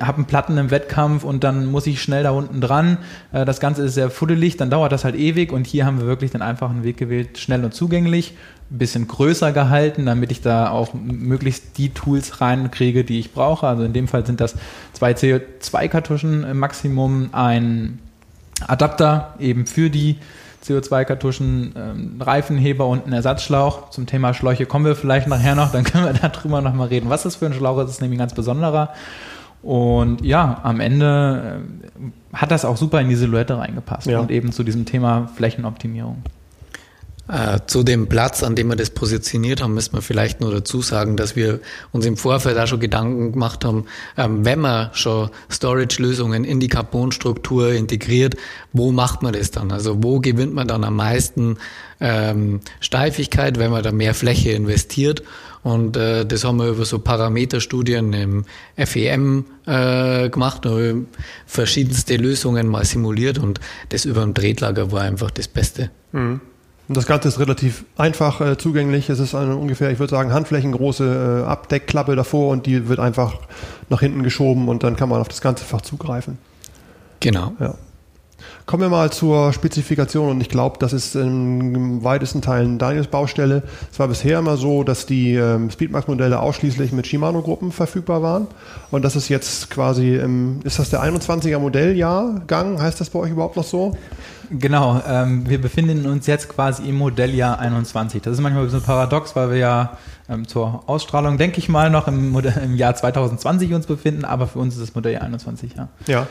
habe 0.00 0.18
einen 0.18 0.26
Platten 0.26 0.58
im 0.58 0.70
Wettkampf 0.70 1.24
und 1.24 1.42
dann 1.42 1.66
muss 1.66 1.86
ich 1.86 2.02
schnell 2.02 2.22
da 2.22 2.30
unten 2.30 2.60
dran. 2.60 2.98
Äh, 3.32 3.44
das 3.44 3.60
Ganze 3.60 3.82
ist 3.84 3.94
sehr 3.94 4.10
fuddelig, 4.10 4.56
dann 4.56 4.70
dauert 4.70 4.92
das 4.92 5.04
halt 5.04 5.16
ewig 5.16 5.52
und 5.52 5.66
hier 5.66 5.86
haben 5.86 6.00
wir 6.00 6.06
wirklich 6.06 6.30
den 6.30 6.42
einfachen 6.42 6.84
Weg 6.84 6.96
gewählt, 6.96 7.38
schnell 7.38 7.64
und 7.64 7.74
zugänglich, 7.74 8.34
ein 8.70 8.78
bisschen 8.78 9.06
größer 9.06 9.52
gehalten, 9.52 10.06
damit 10.06 10.32
ich 10.32 10.42
da 10.42 10.70
auch 10.70 10.92
möglichst 10.94 11.78
die 11.78 11.90
Tools 11.90 12.40
reinkriege, 12.40 13.04
die 13.04 13.20
ich 13.20 13.32
brauche. 13.32 13.66
Also 13.66 13.84
in 13.84 13.92
dem 13.92 14.08
Fall 14.08 14.26
sind 14.26 14.40
das 14.40 14.56
zwei 14.92 15.12
CO2-Kartuschen 15.12 16.44
im 16.44 16.58
Maximum, 16.58 17.30
ein 17.32 18.00
Adapter 18.66 19.34
eben 19.38 19.66
für 19.66 19.90
die 19.90 20.16
CO2-Kartuschen, 20.66 21.74
ähm, 21.76 22.20
Reifenheber 22.20 22.86
und 22.86 23.06
ein 23.06 23.12
Ersatzschlauch. 23.12 23.90
Zum 23.90 24.06
Thema 24.06 24.34
Schläuche 24.34 24.66
kommen 24.66 24.84
wir 24.84 24.96
vielleicht 24.96 25.28
nachher 25.28 25.54
noch, 25.54 25.72
dann 25.72 25.84
können 25.84 26.04
wir 26.04 26.12
darüber 26.30 26.60
nochmal 26.60 26.88
reden. 26.88 27.08
Was 27.08 27.22
das 27.22 27.36
für 27.36 27.46
ein 27.46 27.54
Schlauch 27.54 27.78
ist, 27.78 27.90
ist 27.90 28.00
nämlich 28.00 28.16
ein 28.16 28.20
ganz 28.20 28.34
besonderer. 28.34 28.90
Und 29.62 30.24
ja, 30.24 30.60
am 30.62 30.80
Ende 30.80 31.62
äh, 32.32 32.36
hat 32.36 32.50
das 32.50 32.64
auch 32.64 32.76
super 32.76 33.00
in 33.00 33.08
die 33.08 33.16
Silhouette 33.16 33.58
reingepasst 33.58 34.06
ja. 34.06 34.20
und 34.20 34.30
eben 34.30 34.52
zu 34.52 34.62
diesem 34.62 34.84
Thema 34.84 35.28
Flächenoptimierung. 35.34 36.22
Äh, 37.28 37.58
zu 37.66 37.82
dem 37.82 38.06
Platz, 38.06 38.44
an 38.44 38.54
dem 38.54 38.68
wir 38.68 38.76
das 38.76 38.90
positioniert 38.90 39.60
haben, 39.60 39.74
müssen 39.74 39.94
wir 39.94 40.02
vielleicht 40.02 40.40
nur 40.40 40.52
dazu 40.52 40.80
sagen, 40.80 41.16
dass 41.16 41.34
wir 41.34 41.58
uns 41.90 42.06
im 42.06 42.16
Vorfeld 42.16 42.56
auch 42.56 42.68
schon 42.68 42.78
Gedanken 42.78 43.32
gemacht 43.32 43.64
haben, 43.64 43.86
ähm, 44.16 44.44
wenn 44.44 44.60
man 44.60 44.90
schon 44.92 45.30
Storage-Lösungen 45.50 46.44
in 46.44 46.60
die 46.60 46.68
Carbonstruktur 46.68 47.72
integriert, 47.72 48.36
wo 48.72 48.92
macht 48.92 49.22
man 49.22 49.32
das 49.32 49.50
dann? 49.50 49.72
Also 49.72 50.04
wo 50.04 50.20
gewinnt 50.20 50.54
man 50.54 50.68
dann 50.68 50.84
am 50.84 50.94
meisten 50.94 51.58
ähm, 52.00 52.60
Steifigkeit, 52.78 53.58
wenn 53.58 53.72
man 53.72 53.82
da 53.82 53.90
mehr 53.90 54.14
Fläche 54.14 54.52
investiert? 54.52 55.24
Und 55.64 55.96
äh, 55.96 56.24
das 56.24 56.44
haben 56.44 56.58
wir 56.58 56.68
über 56.68 56.84
so 56.84 57.00
Parameterstudien 57.00 58.12
im 58.12 58.44
FEM 58.76 59.46
äh, 59.66 60.28
gemacht, 60.30 60.62
verschiedenste 61.44 62.18
Lösungen 62.18 62.68
mal 62.68 62.84
simuliert 62.84 63.38
und 63.38 63.58
das 63.88 64.04
über 64.04 64.20
dem 64.20 64.32
Tretlager 64.32 64.92
war 64.92 65.02
einfach 65.02 65.32
das 65.32 65.48
Beste. 65.48 65.90
Mhm. 66.12 66.40
Und 66.88 66.96
das 66.96 67.06
Ganze 67.06 67.28
ist 67.28 67.40
relativ 67.40 67.84
einfach 67.96 68.40
äh, 68.40 68.56
zugänglich. 68.56 69.10
Es 69.10 69.18
ist 69.18 69.34
eine 69.34 69.56
ungefähr, 69.56 69.90
ich 69.90 69.98
würde 69.98 70.10
sagen, 70.10 70.32
handflächengroße 70.32 71.42
äh, 71.44 71.48
Abdeckklappe 71.48 72.14
davor 72.14 72.52
und 72.52 72.66
die 72.66 72.88
wird 72.88 73.00
einfach 73.00 73.40
nach 73.88 74.00
hinten 74.00 74.22
geschoben 74.22 74.68
und 74.68 74.84
dann 74.84 74.96
kann 74.96 75.08
man 75.08 75.20
auf 75.20 75.28
das 75.28 75.40
ganze 75.40 75.64
Fach 75.64 75.80
zugreifen. 75.80 76.38
Genau. 77.20 77.52
Ja. 77.58 77.74
Kommen 78.66 78.82
wir 78.82 78.88
mal 78.88 79.12
zur 79.12 79.52
Spezifikation 79.52 80.28
und 80.28 80.40
ich 80.40 80.48
glaube, 80.48 80.76
das 80.78 80.92
ist 80.92 81.14
in 81.14 82.02
weitesten 82.02 82.42
Teilen 82.42 82.78
Daniels 82.78 83.06
Baustelle. 83.06 83.62
Es 83.92 83.98
war 83.98 84.08
bisher 84.08 84.38
immer 84.38 84.56
so, 84.56 84.82
dass 84.82 85.06
die 85.06 85.34
ähm, 85.34 85.70
Speedmax-Modelle 85.70 86.40
ausschließlich 86.40 86.92
mit 86.92 87.06
Shimano-Gruppen 87.06 87.72
verfügbar 87.72 88.22
waren 88.22 88.46
und 88.90 89.04
das 89.04 89.16
ist 89.16 89.28
jetzt 89.28 89.70
quasi, 89.70 90.16
im, 90.16 90.60
ist 90.64 90.78
das 90.78 90.90
der 90.90 91.02
21er 91.02 91.58
Modelljahrgang? 91.58 92.80
Heißt 92.80 93.00
das 93.00 93.10
bei 93.10 93.20
euch 93.20 93.30
überhaupt 93.30 93.56
noch 93.56 93.64
so? 93.64 93.96
Genau, 94.50 95.00
ähm, 95.08 95.48
wir 95.48 95.60
befinden 95.60 96.06
uns 96.06 96.26
jetzt 96.26 96.48
quasi 96.48 96.88
im 96.88 96.96
Modelljahr 96.96 97.58
21. 97.58 98.22
Das 98.22 98.34
ist 98.34 98.40
manchmal 98.40 98.62
ein 98.62 98.66
bisschen 98.66 98.82
paradox, 98.82 99.34
weil 99.34 99.50
wir 99.50 99.56
ja 99.56 99.98
ähm, 100.28 100.46
zur 100.46 100.84
Ausstrahlung, 100.86 101.38
denke 101.38 101.58
ich 101.58 101.68
mal, 101.68 101.90
noch 101.90 102.08
im, 102.08 102.30
Modell, 102.30 102.54
im, 102.64 102.76
Jahr 102.76 102.94
2020 102.94 103.74
uns 103.74 103.86
befinden, 103.86 104.24
aber 104.24 104.46
für 104.46 104.58
uns 104.58 104.74
ist 104.74 104.82
das 104.82 104.94
Modelljahr 104.94 105.22
21, 105.22 105.74
ja. 105.76 105.88
Ja. 106.06 106.26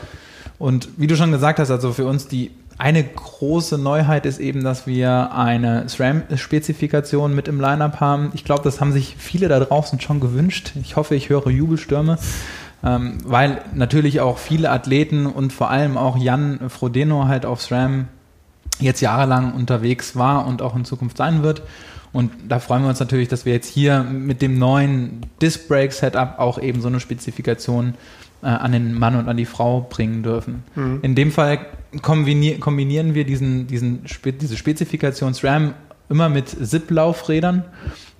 Und 0.58 0.88
wie 0.96 1.06
du 1.06 1.16
schon 1.16 1.32
gesagt 1.32 1.58
hast, 1.58 1.70
also 1.70 1.92
für 1.92 2.06
uns 2.06 2.28
die 2.28 2.50
eine 2.78 3.02
große 3.02 3.78
Neuheit 3.78 4.26
ist 4.26 4.38
eben, 4.38 4.62
dass 4.62 4.86
wir 4.86 5.32
eine 5.32 5.88
SRAM-Spezifikation 5.88 7.34
mit 7.34 7.48
im 7.48 7.58
Lineup 7.58 8.00
haben. 8.00 8.30
Ich 8.34 8.44
glaube, 8.44 8.62
das 8.64 8.82
haben 8.82 8.92
sich 8.92 9.16
viele 9.18 9.48
da 9.48 9.58
draußen 9.60 9.98
schon 9.98 10.20
gewünscht. 10.20 10.72
Ich 10.82 10.96
hoffe, 10.96 11.14
ich 11.14 11.30
höre 11.30 11.48
Jubelstürme 11.48 12.18
ähm, 12.86 13.18
weil 13.24 13.62
natürlich 13.74 14.20
auch 14.20 14.38
viele 14.38 14.70
Athleten 14.70 15.26
und 15.26 15.52
vor 15.52 15.70
allem 15.70 15.96
auch 15.96 16.16
Jan 16.16 16.70
Frodeno 16.70 17.26
halt 17.26 17.44
auf 17.44 17.62
SRAM 17.62 18.08
jetzt 18.78 19.00
jahrelang 19.00 19.54
unterwegs 19.54 20.16
war 20.16 20.46
und 20.46 20.62
auch 20.62 20.76
in 20.76 20.84
Zukunft 20.84 21.16
sein 21.16 21.42
wird. 21.42 21.62
Und 22.12 22.32
da 22.48 22.60
freuen 22.60 22.82
wir 22.82 22.88
uns 22.88 23.00
natürlich, 23.00 23.28
dass 23.28 23.44
wir 23.44 23.52
jetzt 23.52 23.68
hier 23.68 24.02
mit 24.02 24.40
dem 24.40 24.58
neuen 24.58 25.22
Disc 25.42 25.68
Brake 25.68 25.92
Setup 25.92 26.38
auch 26.38 26.58
eben 26.60 26.80
so 26.80 26.88
eine 26.88 27.00
Spezifikation 27.00 27.90
äh, 27.90 27.94
an 28.48 28.72
den 28.72 28.94
Mann 28.94 29.16
und 29.16 29.28
an 29.28 29.36
die 29.36 29.44
Frau 29.44 29.86
bringen 29.88 30.22
dürfen. 30.22 30.62
Mhm. 30.74 31.00
In 31.02 31.14
dem 31.14 31.32
Fall 31.32 31.66
kombinieren 32.02 33.14
wir 33.14 33.24
diesen, 33.24 33.66
diesen, 33.66 34.04
diese 34.04 34.56
Spezifikation 34.56 35.34
SRAM 35.34 35.74
immer 36.08 36.28
mit 36.28 36.48
SIP-Laufrädern 36.48 37.64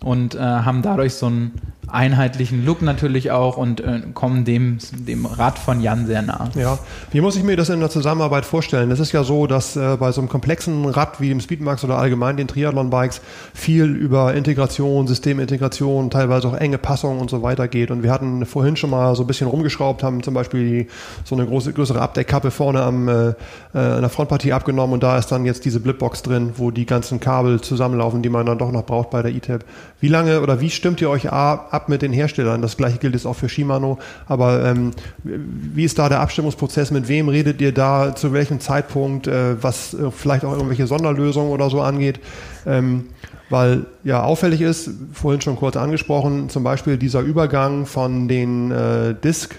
und 0.07 0.37
äh, 0.37 0.39
haben 0.39 0.83
dadurch 0.83 1.15
so 1.15 1.27
einen 1.27 1.61
einheitlichen 1.89 2.65
Look 2.65 2.83
natürlich 2.83 3.31
auch 3.31 3.57
und 3.57 3.81
äh, 3.81 4.01
kommen 4.13 4.45
dem, 4.45 4.79
dem 4.93 5.25
Rad 5.25 5.59
von 5.59 5.81
Jan 5.81 6.07
sehr 6.07 6.23
nah. 6.23 6.49
Ja, 6.55 6.79
wie 7.13 7.21
muss 7.21 7.37
ich 7.37 7.45
mir 7.45 7.57
das 7.57 7.69
in 7.69 7.81
der 7.81 7.91
Zusammenarbeit 7.91 8.45
vorstellen? 8.45 8.91
Es 8.91 8.99
ist 8.99 9.13
ja 9.13 9.23
so, 9.23 9.47
dass 9.47 9.77
äh, 9.77 9.97
bei 9.99 10.11
so 10.13 10.21
einem 10.21 10.29
komplexen 10.29 10.85
Rad 10.87 11.21
wie 11.21 11.29
dem 11.29 11.41
Speedmax 11.41 11.85
oder 11.85 11.99
allgemein 11.99 12.37
den 12.37 12.49
Triathlon-Bikes 12.49 13.21
viel 13.55 13.85
über 13.85 14.35
Integration, 14.35 15.07
Systemintegration, 15.07 16.11
teilweise 16.11 16.49
auch 16.49 16.55
enge 16.55 16.79
Passungen 16.79 17.21
und 17.21 17.31
so 17.31 17.43
weiter 17.43 17.69
geht. 17.69 17.91
Und 17.91 18.03
wir 18.03 18.11
hatten 18.11 18.45
vorhin 18.47 18.77
schon 18.77 18.91
mal 18.91 19.15
so 19.15 19.23
ein 19.23 19.27
bisschen 19.27 19.47
rumgeschraubt, 19.47 20.03
haben 20.03 20.23
zum 20.23 20.35
Beispiel 20.35 20.89
so 21.25 21.37
eine 21.37 21.47
große, 21.47 21.73
größere 21.73 22.01
Abdeckkappe 22.01 22.51
vorne 22.51 22.83
am, 22.83 23.09
äh, 23.09 23.29
äh 23.29 23.35
an 23.75 24.01
der 24.01 24.11
Frontpartie 24.11 24.53
abgenommen 24.53 24.95
und 24.95 25.03
da 25.03 25.19
ist 25.19 25.29
dann 25.29 25.45
jetzt 25.45 25.65
diese 25.65 25.79
Blipbox 25.81 26.23
drin, 26.23 26.55
wo 26.57 26.71
die 26.71 26.87
ganzen 26.87 27.21
Kabel 27.21 27.61
zusammenlaufen, 27.61 28.23
die 28.23 28.29
man 28.29 28.45
dann 28.45 28.59
doch 28.59 28.73
noch 28.73 28.85
braucht 28.85 29.11
bei 29.11 29.23
der 29.23 29.33
E-Tab. 29.33 29.65
Wie 30.01 30.09
lange 30.09 30.43
oder 30.43 30.61
wie 30.61 30.69
stimmt 30.69 31.01
ihr 31.01 31.09
euch 31.09 31.31
ab 31.31 31.89
mit 31.89 32.03
den 32.03 32.13
Herstellern? 32.13 32.61
Das 32.61 32.77
gleiche 32.77 32.99
gilt 32.99 33.15
jetzt 33.15 33.27
auch 33.27 33.37
für 33.37 33.49
Shimano. 33.49 33.99
Aber 34.27 34.65
ähm, 34.65 34.91
wie 35.25 35.85
ist 35.85 35.99
da 35.99 36.09
der 36.09 36.21
Abstimmungsprozess? 36.21 36.91
Mit 36.91 37.09
wem 37.09 37.29
redet 37.29 37.61
ihr 37.63 37.73
da? 37.73 38.15
Zu 38.15 38.33
welchem 38.33 38.61
Zeitpunkt? 38.61 39.27
Äh, 39.27 39.63
was 39.63 39.95
äh, 39.95 40.11
vielleicht 40.11 40.45
auch 40.45 40.53
irgendwelche 40.53 40.87
Sonderlösungen 40.87 41.51
oder 41.51 41.71
so 41.71 41.81
angeht? 41.81 42.21
Ähm, 42.67 43.07
weil 43.49 43.87
ja 44.05 44.23
auffällig 44.23 44.61
ist, 44.61 44.91
vorhin 45.13 45.41
schon 45.41 45.57
kurz 45.57 45.77
angesprochen, 45.77 46.49
zum 46.51 46.65
Beispiel 46.65 46.97
dieser 46.97 47.21
Übergang 47.21 47.87
von 47.87 48.29
den 48.29 48.71
äh, 48.73 49.15
Disk 49.15 49.55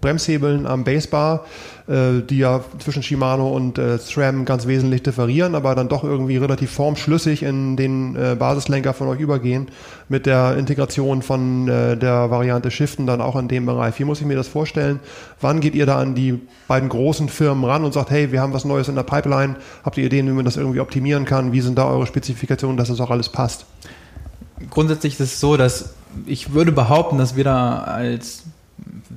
Bremshebeln 0.00 0.66
am 0.66 0.84
Basebar, 0.84 1.46
äh, 1.88 2.20
die 2.22 2.38
ja 2.38 2.60
zwischen 2.78 3.02
Shimano 3.02 3.48
und 3.48 3.78
äh, 3.78 3.98
SRAM 3.98 4.44
ganz 4.44 4.66
wesentlich 4.66 5.02
differieren, 5.02 5.54
aber 5.54 5.74
dann 5.74 5.88
doch 5.88 6.04
irgendwie 6.04 6.36
relativ 6.36 6.70
formschlüssig 6.70 7.42
in 7.42 7.76
den 7.76 8.14
äh, 8.14 8.36
Basislenker 8.38 8.94
von 8.94 9.08
euch 9.08 9.18
übergehen, 9.18 9.68
mit 10.08 10.26
der 10.26 10.56
Integration 10.56 11.22
von 11.22 11.66
äh, 11.68 11.96
der 11.96 12.30
Variante 12.30 12.70
Shiften 12.70 13.06
dann 13.06 13.20
auch 13.20 13.34
in 13.36 13.48
dem 13.48 13.66
Bereich. 13.66 13.98
Wie 13.98 14.04
muss 14.04 14.20
ich 14.20 14.26
mir 14.26 14.36
das 14.36 14.46
vorstellen? 14.46 15.00
Wann 15.40 15.58
geht 15.60 15.74
ihr 15.74 15.86
da 15.86 15.98
an 15.98 16.14
die 16.14 16.40
beiden 16.68 16.88
großen 16.88 17.28
Firmen 17.28 17.64
ran 17.64 17.84
und 17.84 17.92
sagt, 17.92 18.10
hey, 18.10 18.30
wir 18.30 18.40
haben 18.40 18.52
was 18.52 18.64
Neues 18.64 18.88
in 18.88 18.94
der 18.94 19.02
Pipeline, 19.02 19.56
habt 19.84 19.98
ihr 19.98 20.04
Ideen, 20.04 20.28
wie 20.28 20.32
man 20.32 20.44
das 20.44 20.56
irgendwie 20.56 20.80
optimieren 20.80 21.24
kann? 21.24 21.52
Wie 21.52 21.60
sind 21.60 21.76
da 21.76 21.86
eure 21.86 22.06
Spezifikationen, 22.06 22.76
dass 22.76 22.88
das 22.88 23.00
auch 23.00 23.10
alles 23.10 23.28
passt? 23.28 23.66
Grundsätzlich 24.70 25.14
ist 25.14 25.20
es 25.20 25.40
so, 25.40 25.56
dass 25.56 25.94
ich 26.26 26.52
würde 26.52 26.70
behaupten, 26.70 27.18
dass 27.18 27.34
wir 27.34 27.44
da 27.44 27.78
als 27.78 28.44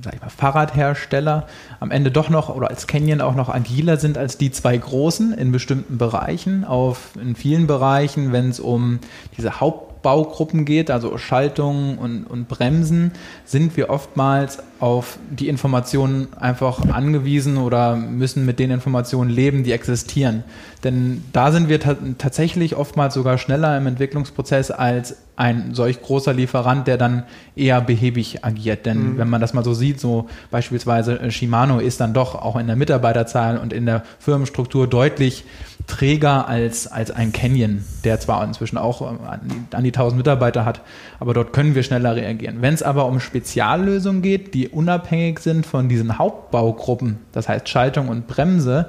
sag 0.02 0.14
ich 0.14 0.20
mal, 0.20 0.28
Fahrradhersteller 0.28 1.46
am 1.80 1.90
Ende 1.90 2.10
doch 2.10 2.30
noch 2.30 2.54
oder 2.54 2.68
als 2.68 2.86
Canyon 2.86 3.20
auch 3.20 3.34
noch 3.34 3.48
agiler 3.48 3.96
sind 3.96 4.18
als 4.18 4.38
die 4.38 4.50
zwei 4.50 4.76
großen 4.76 5.32
in 5.32 5.52
bestimmten 5.52 5.98
Bereichen. 5.98 6.64
Auf, 6.64 7.10
in 7.20 7.36
vielen 7.36 7.66
Bereichen, 7.66 8.32
wenn 8.32 8.50
es 8.50 8.60
um 8.60 9.00
diese 9.36 9.60
Hauptbaugruppen 10.04 10.64
geht, 10.64 10.90
also 10.90 11.16
Schaltungen 11.18 11.98
und, 11.98 12.24
und 12.24 12.48
Bremsen, 12.48 13.12
sind 13.44 13.76
wir 13.76 13.90
oftmals 13.90 14.62
auf 14.80 15.18
die 15.30 15.48
Informationen 15.48 16.28
einfach 16.38 16.86
angewiesen 16.90 17.56
oder 17.56 17.96
müssen 17.96 18.44
mit 18.44 18.58
den 18.58 18.70
Informationen 18.70 19.30
leben, 19.30 19.64
die 19.64 19.72
existieren. 19.72 20.44
Denn 20.84 21.24
da 21.32 21.50
sind 21.50 21.70
wir 21.70 21.80
tatsächlich 22.18 22.76
oftmals 22.76 23.14
sogar 23.14 23.38
schneller 23.38 23.76
im 23.78 23.86
Entwicklungsprozess 23.86 24.70
als 24.70 25.16
ein 25.36 25.74
solch 25.74 26.00
großer 26.02 26.32
Lieferant, 26.32 26.86
der 26.86 26.98
dann 26.98 27.24
eher 27.56 27.80
behäbig 27.80 28.44
agiert. 28.44 28.86
Denn 28.86 29.14
mhm. 29.14 29.18
wenn 29.18 29.30
man 29.30 29.40
das 29.40 29.54
mal 29.54 29.64
so 29.64 29.74
sieht, 29.74 29.98
so 29.98 30.28
beispielsweise 30.50 31.18
äh, 31.18 31.30
Shimano 31.30 31.78
ist 31.78 32.00
dann 32.00 32.12
doch 32.12 32.34
auch 32.34 32.56
in 32.56 32.66
der 32.66 32.76
Mitarbeiterzahl 32.76 33.58
und 33.58 33.72
in 33.72 33.86
der 33.86 34.04
Firmenstruktur 34.18 34.86
deutlich 34.86 35.44
träger 35.86 36.48
als, 36.48 36.86
als 36.86 37.10
ein 37.10 37.32
Canyon, 37.32 37.84
der 38.04 38.18
zwar 38.20 38.44
inzwischen 38.44 38.78
auch 38.78 39.02
äh, 39.02 39.04
an 39.04 39.40
die, 39.44 39.76
an 39.76 39.84
die 39.84 39.90
1000 39.90 40.16
Mitarbeiter 40.16 40.64
hat, 40.64 40.80
aber 41.20 41.34
dort 41.34 41.52
können 41.52 41.74
wir 41.74 41.82
schneller 41.82 42.16
reagieren. 42.16 42.56
Wenn 42.60 42.74
es 42.74 42.82
aber 42.82 43.06
um 43.06 43.20
Speziallösungen 43.20 44.22
geht, 44.22 44.54
die 44.54 44.68
unabhängig 44.68 45.40
sind 45.40 45.66
von 45.66 45.88
diesen 45.88 46.18
Hauptbaugruppen, 46.18 47.18
das 47.32 47.48
heißt 47.48 47.68
Schaltung 47.68 48.08
und 48.08 48.26
Bremse, 48.26 48.88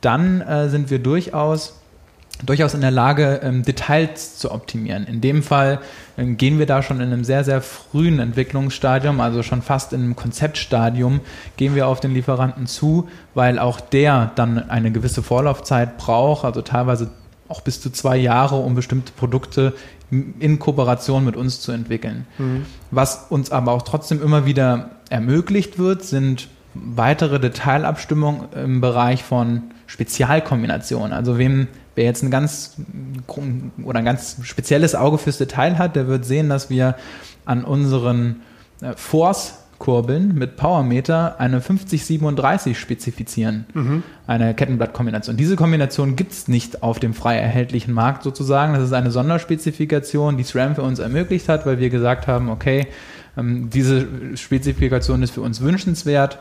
dann 0.00 0.40
äh, 0.40 0.68
sind 0.68 0.90
wir 0.90 0.98
durchaus 0.98 1.75
durchaus 2.44 2.74
in 2.74 2.82
der 2.82 2.90
Lage, 2.90 3.40
ähm, 3.42 3.62
Details 3.62 4.36
zu 4.36 4.50
optimieren. 4.50 5.06
In 5.06 5.20
dem 5.20 5.42
Fall 5.42 5.80
ähm, 6.18 6.36
gehen 6.36 6.58
wir 6.58 6.66
da 6.66 6.82
schon 6.82 7.00
in 7.00 7.12
einem 7.12 7.24
sehr, 7.24 7.44
sehr 7.44 7.62
frühen 7.62 8.18
Entwicklungsstadium, 8.18 9.20
also 9.20 9.42
schon 9.42 9.62
fast 9.62 9.92
in 9.92 10.02
einem 10.02 10.16
Konzeptstadium, 10.16 11.20
gehen 11.56 11.74
wir 11.74 11.88
auf 11.88 12.00
den 12.00 12.12
Lieferanten 12.12 12.66
zu, 12.66 13.08
weil 13.34 13.58
auch 13.58 13.80
der 13.80 14.32
dann 14.34 14.68
eine 14.68 14.92
gewisse 14.92 15.22
Vorlaufzeit 15.22 15.96
braucht, 15.98 16.44
also 16.44 16.62
teilweise 16.62 17.10
auch 17.48 17.60
bis 17.60 17.80
zu 17.80 17.90
zwei 17.90 18.16
Jahre, 18.16 18.56
um 18.56 18.74
bestimmte 18.74 19.12
Produkte 19.12 19.72
in 20.10 20.58
Kooperation 20.58 21.24
mit 21.24 21.36
uns 21.36 21.60
zu 21.60 21.72
entwickeln. 21.72 22.26
Mhm. 22.38 22.66
Was 22.90 23.26
uns 23.28 23.50
aber 23.50 23.72
auch 23.72 23.82
trotzdem 23.82 24.22
immer 24.22 24.46
wieder 24.46 24.90
ermöglicht 25.10 25.78
wird, 25.78 26.04
sind 26.04 26.48
weitere 26.74 27.40
Detailabstimmungen 27.40 28.52
im 28.52 28.80
Bereich 28.80 29.22
von 29.22 29.62
Spezialkombinationen. 29.86 31.12
Also 31.12 31.38
wem 31.38 31.68
Wer 31.96 32.04
jetzt 32.04 32.22
ein 32.22 32.30
ganz 32.30 32.76
oder 33.82 33.98
ein 33.98 34.04
ganz 34.04 34.36
spezielles 34.42 34.94
Auge 34.94 35.18
fürs 35.18 35.38
Detail 35.38 35.78
hat, 35.78 35.96
der 35.96 36.06
wird 36.06 36.24
sehen, 36.24 36.48
dass 36.48 36.70
wir 36.70 36.94
an 37.44 37.64
unseren 37.64 38.42
äh, 38.80 38.92
Force 38.94 39.54
Kurbeln 39.78 40.34
mit 40.34 40.56
Powermeter 40.56 41.38
eine 41.38 41.60
5037 41.60 42.78
spezifizieren. 42.78 43.66
Mhm. 43.74 44.02
Eine 44.26 44.54
Kettenblattkombination. 44.54 45.36
Diese 45.36 45.56
Kombination 45.56 46.16
gibt 46.16 46.32
es 46.32 46.48
nicht 46.48 46.82
auf 46.82 46.98
dem 46.98 47.14
frei 47.14 47.36
erhältlichen 47.36 47.92
Markt 47.92 48.22
sozusagen. 48.22 48.74
Das 48.74 48.82
ist 48.82 48.92
eine 48.92 49.10
Sonderspezifikation, 49.10 50.36
die 50.36 50.44
SRAM 50.44 50.74
für 50.74 50.82
uns 50.82 50.98
ermöglicht 50.98 51.48
hat, 51.48 51.66
weil 51.66 51.78
wir 51.78 51.90
gesagt 51.90 52.26
haben, 52.26 52.48
okay, 52.48 52.86
ähm, 53.36 53.68
diese 53.70 54.06
Spezifikation 54.36 55.22
ist 55.22 55.32
für 55.32 55.42
uns 55.42 55.60
wünschenswert 55.60 56.38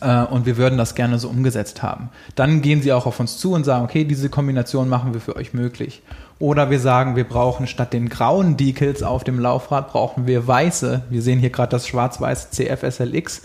und 0.00 0.44
wir 0.44 0.58
würden 0.58 0.76
das 0.76 0.94
gerne 0.94 1.18
so 1.18 1.28
umgesetzt 1.28 1.82
haben. 1.82 2.10
Dann 2.34 2.60
gehen 2.60 2.82
sie 2.82 2.92
auch 2.92 3.06
auf 3.06 3.18
uns 3.18 3.38
zu 3.38 3.54
und 3.54 3.64
sagen, 3.64 3.84
okay, 3.84 4.04
diese 4.04 4.28
Kombination 4.28 4.88
machen 4.88 5.14
wir 5.14 5.20
für 5.20 5.36
euch 5.36 5.54
möglich. 5.54 6.02
Oder 6.38 6.70
wir 6.70 6.80
sagen, 6.80 7.16
wir 7.16 7.24
brauchen 7.24 7.66
statt 7.66 7.92
den 7.92 8.08
grauen 8.08 8.56
Decals 8.56 9.02
auf 9.02 9.24
dem 9.24 9.38
Laufrad, 9.38 9.88
brauchen 9.88 10.26
wir 10.26 10.46
weiße. 10.46 11.02
Wir 11.08 11.22
sehen 11.22 11.38
hier 11.38 11.50
gerade 11.50 11.70
das 11.70 11.86
schwarz-weiße 11.86 12.50
CF 12.50 12.82
SLX 12.82 13.42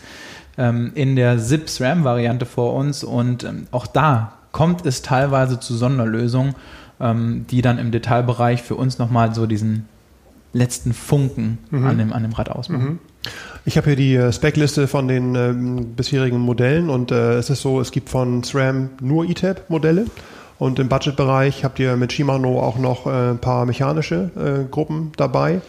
ähm, 0.58 0.92
in 0.94 1.16
der 1.16 1.38
ZIP 1.40 1.70
SRAM-Variante 1.70 2.46
vor 2.46 2.74
uns. 2.74 3.04
Und 3.04 3.46
ähm, 3.46 3.68
auch 3.72 3.88
da 3.88 4.34
kommt 4.52 4.86
es 4.86 5.02
teilweise 5.02 5.60
zu 5.60 5.76
Sonderlösungen, 5.76 6.56
ähm, 7.00 7.46
die 7.50 7.62
dann 7.62 7.78
im 7.78 7.92
Detailbereich 7.92 8.62
für 8.62 8.76
uns 8.76 9.00
nochmal 9.00 9.34
so 9.34 9.46
diesen 9.46 9.88
letzten 10.52 10.94
Funken 10.94 11.60
mhm. 11.70 11.88
an, 11.88 11.98
dem, 11.98 12.12
an 12.12 12.24
dem 12.24 12.34
Rad 12.34 12.50
ausmachen. 12.50 12.84
Mhm. 12.84 13.00
Ich 13.64 13.78
habe 13.78 13.88
hier 13.88 13.96
die 13.96 14.16
äh, 14.16 14.32
Speckliste 14.34 14.88
von 14.88 15.08
den 15.08 15.36
ähm, 15.36 15.96
bisherigen 15.96 16.40
Modellen 16.40 16.90
und 16.90 17.12
äh, 17.12 17.34
es 17.34 17.50
ist 17.50 17.62
so, 17.62 17.80
es 17.80 17.92
gibt 17.92 18.10
von 18.10 18.44
SRAM 18.44 18.90
nur 19.02 19.26
ETAP-Modelle 19.26 20.06
und 20.58 20.80
im 20.80 20.90
Budgetbereich 20.90 21.64
habt 21.64 21.80
ihr 21.80 21.96
mit 21.96 22.12
Shimano 22.12 22.60
auch 22.60 22.78
noch 22.78 23.06
äh, 23.06 23.32
ein 23.32 23.40
paar 23.40 23.66
mechanische 23.66 24.32
äh, 24.36 24.70
Gruppen 24.70 25.12
dabei. 25.18 25.62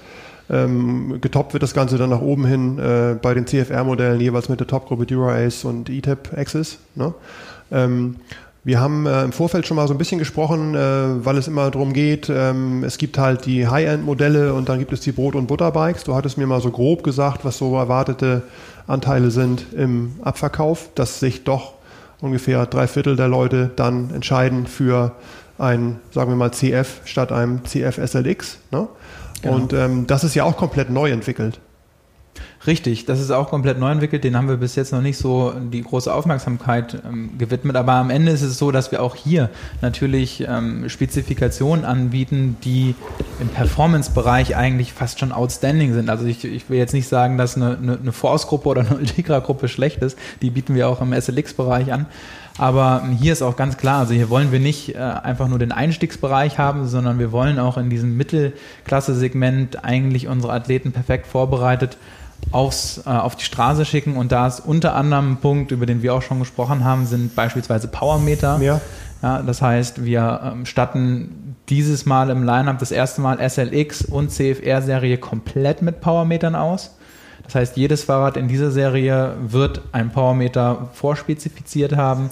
Ähm, 0.51 1.19
getoppt 1.21 1.53
wird 1.53 1.63
das 1.63 1.75
Ganze 1.75 1.99
dann 1.99 2.11
nach 2.11 2.21
oben 2.21 2.45
hin 2.45 2.79
äh, 2.79 3.15
bei 3.21 3.35
den 3.35 3.47
CFR-Modellen 3.47 4.21
jeweils 4.21 4.49
mit 4.49 4.61
der 4.61 4.67
Topgruppe 4.67 5.07
Dura-Ace 5.07 5.65
und 5.65 5.89
ETAP 5.89 6.37
Axis. 6.37 6.79
Ne? 6.95 7.15
Ähm, 7.71 8.17
wir 8.65 8.81
haben 8.81 9.07
äh, 9.07 9.25
im 9.25 9.33
Vorfeld 9.33 9.67
schon 9.67 9.77
mal 9.77 9.89
so 9.89 9.95
ein 9.95 9.99
bisschen 9.99 10.21
gesprochen, 10.21 10.75
äh, 10.75 11.25
weil 11.25 11.37
es 11.37 11.49
immer 11.49 11.71
darum 11.71 11.93
geht, 11.93 12.31
ähm, 12.31 12.85
es 12.85 12.97
gibt 12.97 13.19
halt 13.19 13.45
die 13.45 13.67
High-End-Modelle 13.67 14.55
und 14.55 14.69
dann 14.69 14.79
gibt 14.79 14.93
es 14.93 15.01
die 15.01 15.11
Brot- 15.11 15.35
und 15.35 15.49
Butterbikes. 15.49 16.05
Du 16.05 16.15
hattest 16.15 16.39
mir 16.39 16.47
mal 16.47 16.61
so 16.61 16.71
grob 16.71 17.03
gesagt, 17.03 17.45
was 17.45 17.59
so 17.59 17.77
erwartete 17.77 18.43
Anteile 18.87 19.31
sind 19.33 19.67
im 19.73 20.13
Abverkauf, 20.23 20.91
dass 20.95 21.19
sich 21.19 21.43
doch 21.43 21.75
ungefähr 22.21 22.67
drei 22.67 22.87
Viertel 22.87 23.17
der 23.17 23.27
Leute 23.27 23.71
dann 23.75 24.15
entscheiden 24.15 24.69
für 24.69 25.13
ein, 25.59 25.99
sagen 26.13 26.31
wir 26.31 26.37
mal, 26.37 26.53
CF 26.53 27.01
statt 27.05 27.33
einem 27.33 27.65
CF 27.65 27.99
SLX. 27.99 28.59
Ne? 28.71 28.87
Genau. 29.43 29.55
Und 29.57 29.73
ähm, 29.73 30.07
das 30.07 30.23
ist 30.23 30.37
ja 30.37 30.45
auch 30.45 30.57
komplett 30.57 30.89
neu 30.89 31.11
entwickelt. 31.11 31.59
Richtig, 32.65 33.07
das 33.07 33.19
ist 33.19 33.33
auch 33.33 33.49
komplett 33.49 33.81
neu 33.81 33.91
entwickelt. 33.91 34.23
Den 34.23 34.37
haben 34.37 34.49
wir 34.49 34.57
bis 34.57 34.77
jetzt 34.77 34.93
noch 34.93 35.01
nicht 35.01 35.19
so 35.19 35.53
die 35.73 35.83
große 35.83 36.13
Aufmerksamkeit 36.13 37.03
ähm, 37.05 37.37
gewidmet. 37.37 37.75
Aber 37.75 37.95
am 37.95 38.09
Ende 38.09 38.31
ist 38.31 38.43
es 38.43 38.57
so, 38.57 38.71
dass 38.71 38.93
wir 38.93 39.03
auch 39.03 39.17
hier 39.17 39.51
natürlich 39.81 40.45
ähm, 40.49 40.89
Spezifikationen 40.89 41.85
anbieten, 41.85 42.57
die 42.63 42.95
im 43.41 43.49
Performance-Bereich 43.49 44.55
eigentlich 44.55 44.93
fast 44.93 45.19
schon 45.19 45.33
outstanding 45.33 45.93
sind. 45.93 46.09
Also 46.09 46.25
ich, 46.25 46.45
ich 46.45 46.71
will 46.71 46.79
jetzt 46.79 46.95
nicht 46.95 47.09
sagen, 47.09 47.37
dass 47.37 47.57
eine, 47.57 47.77
eine, 47.77 47.99
eine 48.01 48.13
Force-Gruppe 48.13 48.69
oder 48.69 48.83
eine 48.83 48.97
Ultegra-Gruppe 48.97 49.67
schlecht 49.67 50.01
ist. 50.01 50.17
Die 50.41 50.51
bieten 50.51 50.77
wir 50.77 50.89
auch 50.89 51.01
im 51.01 51.13
SLX-Bereich 51.13 51.93
an. 51.93 52.07
Aber 52.59 53.03
ähm, 53.05 53.17
hier 53.17 53.33
ist 53.33 53.43
auch 53.43 53.57
ganz 53.57 53.77
klar, 53.77 53.99
also 53.99 54.15
hier 54.15 54.31
wollen 54.31 54.53
wir 54.53 54.61
nicht 54.61 54.95
äh, 54.95 54.99
einfach 54.99 55.49
nur 55.49 55.59
den 55.59 55.73
Einstiegsbereich 55.73 56.59
haben, 56.59 56.87
sondern 56.87 57.19
wir 57.19 57.33
wollen 57.33 57.59
auch 57.59 57.77
in 57.77 57.91
diesem 57.91 58.17
Mittelklasse-Segment 58.17 59.85
eigentlich 59.85 60.29
unsere 60.29 60.53
Athleten 60.53 60.93
perfekt 60.93 61.27
vorbereitet 61.27 61.97
aufs, 62.51 63.03
äh, 63.07 63.11
auf 63.11 63.37
die 63.37 63.45
Straße 63.45 63.85
schicken. 63.85 64.17
Und 64.17 64.33
da 64.33 64.47
ist 64.47 64.61
unter 64.61 64.95
anderem 64.95 65.33
ein 65.33 65.37
Punkt, 65.37 65.71
über 65.71 65.87
den 65.87 66.03
wir 66.03 66.15
auch 66.15 66.23
schon 66.23 66.39
gesprochen 66.39 66.85
haben, 66.85 67.07
sind 67.07 67.35
beispielsweise 67.35 67.89
Powermeter. 67.89 68.61
Ja. 68.61 68.81
Ja, 69.23 69.41
das 69.41 69.63
heißt, 69.63 70.05
wir 70.05 70.41
ähm, 70.43 70.67
statten 70.67 71.57
dieses 71.69 72.07
Mal 72.07 72.29
im 72.31 72.43
Lineup 72.43 72.81
das 72.81 72.91
erste 72.91 73.21
Mal 73.21 73.39
SLX 73.39 74.05
und 74.05 74.33
CFR-Serie 74.33 75.17
komplett 75.19 75.81
mit 75.81 76.01
Powermetern 76.01 76.57
aus. 76.57 76.97
Das 77.45 77.55
heißt, 77.55 77.77
jedes 77.77 78.05
Fahrrad 78.05 78.37
in 78.37 78.49
dieser 78.49 78.71
Serie 78.71 79.37
wird 79.41 79.81
ein 79.93 80.11
Powermeter 80.11 80.91
vorspezifiziert 80.93 81.97
haben. 81.97 82.31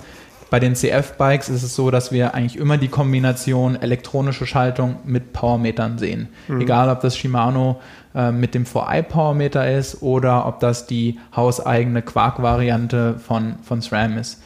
Bei 0.51 0.59
den 0.59 0.75
CF-Bikes 0.75 1.49
ist 1.49 1.63
es 1.63 1.77
so, 1.77 1.93
dass 1.93 2.11
wir 2.11 2.35
eigentlich 2.35 2.57
immer 2.57 2.77
die 2.77 2.89
Kombination 2.89 3.81
elektronische 3.81 4.47
Schaltung 4.47 4.97
mit 5.05 5.33
Powermetern 5.33 5.99
sehen. 5.99 6.29
Mhm. 6.49 6.61
Egal, 6.61 6.89
ob 6.91 7.01
das 7.01 7.17
Shimano 7.17 7.81
äh, 8.15 8.33
mit 8.33 8.55
dem 8.55 8.65
4i 8.65 9.03
Powermeter 9.03 9.71
ist 9.71 10.03
oder 10.03 10.47
ob 10.47 10.59
das 10.59 10.87
die 10.87 11.21
hauseigene 11.37 12.03
Quark-Variante 12.03 13.15
von, 13.19 13.55
von 13.63 13.81
SRAM 13.81 14.19
ist. 14.19 14.43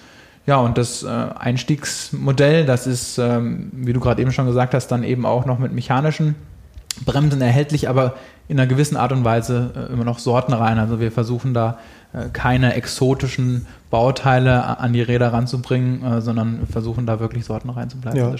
Ja, 0.47 0.59
und 0.59 0.77
das 0.77 1.03
äh, 1.03 1.09
Einstiegsmodell, 1.09 2.67
das 2.67 2.87
ist, 2.87 3.17
ähm, 3.17 3.71
wie 3.73 3.95
du 3.95 4.01
gerade 4.01 4.21
eben 4.21 4.31
schon 4.31 4.47
gesagt 4.47 4.75
hast, 4.75 4.89
dann 4.89 5.03
eben 5.03 5.25
auch 5.25 5.47
noch 5.47 5.59
mit 5.59 5.73
mechanischen 5.73 6.35
Bremsen 7.07 7.41
erhältlich, 7.41 7.89
aber 7.89 8.15
in 8.47 8.61
einer 8.61 8.69
gewissen 8.69 8.97
Art 8.97 9.13
und 9.13 9.25
Weise 9.25 9.71
äh, 9.75 9.93
immer 9.93 10.05
noch 10.05 10.19
sortenrein. 10.19 10.79
Also 10.79 11.01
wir 11.01 11.11
versuchen 11.11 11.55
da 11.55 11.79
äh, 12.13 12.29
keine 12.33 12.75
exotischen 12.75 13.67
Bauteile 13.95 14.80
an 14.80 14.92
die 14.92 15.03
Räder 15.03 15.32
ranzubringen, 15.32 16.03
äh, 16.03 16.20
sondern 16.20 16.66
versuchen 16.68 17.07
da 17.07 17.20
wirklich 17.20 17.45
Sorten 17.45 17.70
reinzubleiben. 17.70 18.18
Ja. 18.18 18.34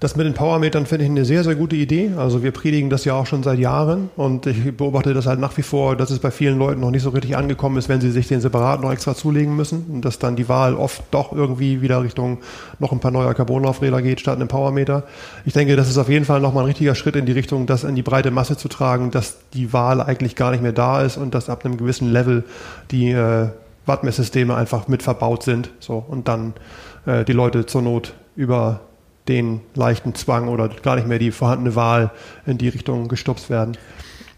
Das 0.00 0.16
mit 0.16 0.24
den 0.24 0.32
Powermetern 0.32 0.86
finde 0.86 1.04
ich 1.04 1.10
eine 1.10 1.26
sehr, 1.26 1.44
sehr 1.44 1.56
gute 1.56 1.76
Idee. 1.76 2.12
Also 2.16 2.42
wir 2.42 2.52
predigen 2.52 2.88
das 2.88 3.04
ja 3.04 3.12
auch 3.12 3.26
schon 3.26 3.42
seit 3.42 3.58
Jahren 3.58 4.08
und 4.16 4.46
ich 4.46 4.74
beobachte 4.74 5.12
das 5.12 5.26
halt 5.26 5.40
nach 5.40 5.54
wie 5.58 5.62
vor, 5.62 5.94
dass 5.94 6.08
es 6.08 6.20
bei 6.20 6.30
vielen 6.30 6.58
Leuten 6.58 6.80
noch 6.80 6.90
nicht 6.90 7.02
so 7.02 7.10
richtig 7.10 7.36
angekommen 7.36 7.76
ist, 7.76 7.90
wenn 7.90 8.00
sie 8.00 8.10
sich 8.10 8.28
den 8.28 8.40
separat 8.40 8.80
noch 8.80 8.90
extra 8.90 9.14
zulegen 9.14 9.54
müssen 9.54 9.84
und 9.92 10.06
dass 10.06 10.18
dann 10.18 10.36
die 10.36 10.48
Wahl 10.48 10.72
oft 10.72 11.02
doch 11.10 11.34
irgendwie 11.34 11.82
wieder 11.82 12.02
Richtung 12.02 12.38
noch 12.78 12.90
ein 12.90 13.00
paar 13.00 13.10
neuer 13.10 13.34
Carbonlaufräder 13.34 14.00
geht 14.00 14.20
statt 14.20 14.36
einem 14.36 14.48
Powermeter. 14.48 15.02
Ich 15.44 15.52
denke, 15.52 15.76
das 15.76 15.90
ist 15.90 15.98
auf 15.98 16.08
jeden 16.08 16.24
Fall 16.24 16.40
nochmal 16.40 16.64
ein 16.64 16.68
richtiger 16.68 16.94
Schritt 16.94 17.14
in 17.14 17.26
die 17.26 17.32
Richtung, 17.32 17.66
das 17.66 17.84
in 17.84 17.94
die 17.94 18.02
breite 18.02 18.30
Masse 18.30 18.56
zu 18.56 18.68
tragen, 18.68 19.10
dass 19.10 19.36
die 19.52 19.74
Wahl 19.74 20.00
eigentlich 20.00 20.34
gar 20.34 20.50
nicht 20.50 20.62
mehr 20.62 20.72
da 20.72 21.02
ist 21.02 21.18
und 21.18 21.34
dass 21.34 21.50
ab 21.50 21.66
einem 21.66 21.76
gewissen 21.76 22.10
Level 22.10 22.44
die 22.90 23.10
äh, 23.10 23.48
Wattmesssysteme 23.88 24.54
einfach 24.54 24.88
mit 24.88 25.02
verbaut 25.02 25.42
sind. 25.42 25.70
So, 25.80 26.04
und 26.06 26.28
dann 26.28 26.54
äh, 27.06 27.24
die 27.24 27.32
Leute 27.32 27.66
zur 27.66 27.82
Not 27.82 28.14
über 28.36 28.80
den 29.26 29.60
leichten 29.74 30.14
Zwang 30.14 30.48
oder 30.48 30.68
gar 30.68 30.96
nicht 30.96 31.06
mehr 31.06 31.18
die 31.18 31.30
vorhandene 31.30 31.74
Wahl 31.74 32.10
in 32.46 32.58
die 32.58 32.68
Richtung 32.68 33.08
gestupst 33.08 33.50
werden. 33.50 33.76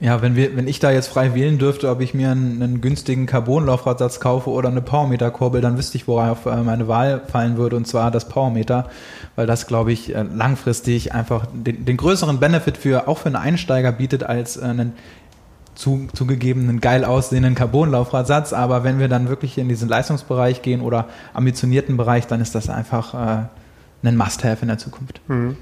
Ja, 0.02 0.22
wenn 0.22 0.34
wir, 0.34 0.56
wenn 0.56 0.66
ich 0.66 0.78
da 0.78 0.90
jetzt 0.90 1.08
frei 1.08 1.34
wählen 1.34 1.58
dürfte, 1.58 1.90
ob 1.90 2.00
ich 2.00 2.14
mir 2.14 2.30
einen, 2.30 2.62
einen 2.62 2.80
günstigen 2.80 3.26
Carbonlaufradsatz 3.26 4.18
kaufe 4.18 4.48
oder 4.48 4.70
eine 4.70 4.80
Powermeter-Kurbel, 4.80 5.60
dann 5.60 5.76
wüsste 5.76 5.98
ich, 5.98 6.08
worauf 6.08 6.46
äh, 6.46 6.56
meine 6.62 6.88
Wahl 6.88 7.20
fallen 7.30 7.58
würde, 7.58 7.76
und 7.76 7.86
zwar 7.86 8.10
das 8.10 8.26
Powermeter, 8.26 8.88
weil 9.36 9.46
das, 9.46 9.66
glaube 9.66 9.92
ich, 9.92 10.14
äh, 10.14 10.22
langfristig 10.22 11.12
einfach 11.12 11.44
den, 11.52 11.84
den 11.84 11.98
größeren 11.98 12.40
Benefit 12.40 12.78
für 12.78 13.08
auch 13.08 13.18
für 13.18 13.26
einen 13.26 13.36
Einsteiger 13.36 13.92
bietet 13.92 14.22
als 14.22 14.56
äh, 14.56 14.64
einen 14.64 14.94
zu, 15.80 16.08
zugegebenen 16.12 16.80
geil 16.80 17.04
aussehenden 17.04 17.54
Carbonlaufradsatz, 17.54 18.52
aber 18.52 18.84
wenn 18.84 18.98
wir 18.98 19.08
dann 19.08 19.28
wirklich 19.28 19.56
in 19.56 19.68
diesen 19.68 19.88
Leistungsbereich 19.88 20.60
gehen 20.60 20.82
oder 20.82 21.08
ambitionierten 21.32 21.96
Bereich, 21.96 22.26
dann 22.26 22.42
ist 22.42 22.54
das 22.54 22.68
einfach 22.68 23.14
äh, 23.14 24.06
ein 24.06 24.16
Must-Have 24.16 24.62
in 24.62 24.68
der 24.68 24.78
Zukunft. 24.78 25.20
Mhm. 25.26 25.56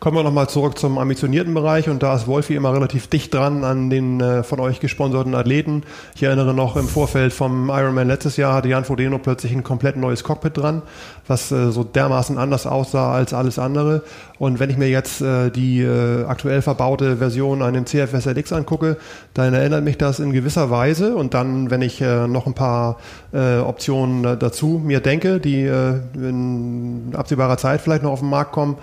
Kommen 0.00 0.16
wir 0.16 0.22
nochmal 0.22 0.48
zurück 0.48 0.78
zum 0.78 0.96
ambitionierten 0.96 1.52
Bereich 1.54 1.88
und 1.88 2.02
da 2.02 2.14
ist 2.14 2.26
Wolfi 2.26 2.54
immer 2.54 2.72
relativ 2.72 3.08
dicht 3.08 3.34
dran 3.34 3.64
an 3.64 3.90
den 3.90 4.20
äh, 4.20 4.42
von 4.44 4.60
euch 4.60 4.78
gesponserten 4.78 5.34
Athleten. 5.34 5.82
Ich 6.14 6.22
erinnere 6.22 6.54
noch 6.54 6.76
im 6.76 6.86
Vorfeld 6.86 7.32
vom 7.32 7.68
Ironman 7.68 8.06
letztes 8.06 8.36
Jahr 8.36 8.54
hatte 8.54 8.68
Jan 8.68 8.84
Frodeno 8.84 9.18
plötzlich 9.18 9.52
ein 9.52 9.64
komplett 9.64 9.96
neues 9.96 10.22
Cockpit 10.22 10.56
dran, 10.56 10.82
was 11.26 11.50
äh, 11.50 11.70
so 11.70 11.82
dermaßen 11.82 12.38
anders 12.38 12.66
aussah 12.66 13.12
als 13.12 13.32
alles 13.34 13.58
andere. 13.58 14.02
Und 14.38 14.60
wenn 14.60 14.70
ich 14.70 14.76
mir 14.76 14.88
jetzt 14.88 15.20
äh, 15.20 15.50
die 15.50 15.80
äh, 15.82 16.24
aktuell 16.24 16.62
verbaute 16.62 17.16
Version 17.16 17.60
an 17.60 17.74
dem 17.74 17.86
CFS 17.86 18.26
LX 18.26 18.52
angucke, 18.52 18.98
dann 19.34 19.52
erinnert 19.52 19.82
mich 19.82 19.98
das 19.98 20.20
in 20.20 20.32
gewisser 20.32 20.70
Weise. 20.70 21.16
Und 21.16 21.34
dann, 21.34 21.70
wenn 21.70 21.82
ich 21.82 22.00
äh, 22.00 22.28
noch 22.28 22.46
ein 22.46 22.54
paar 22.54 22.98
äh, 23.32 23.58
Optionen 23.58 24.38
dazu 24.38 24.80
mir 24.82 25.00
denke, 25.00 25.40
die 25.40 25.64
in 25.64 27.12
absehbarer 27.14 27.56
Zeit 27.56 27.80
vielleicht 27.80 28.02
noch 28.02 28.12
auf 28.12 28.20
den 28.20 28.30
Markt 28.30 28.52
kommen, 28.52 28.76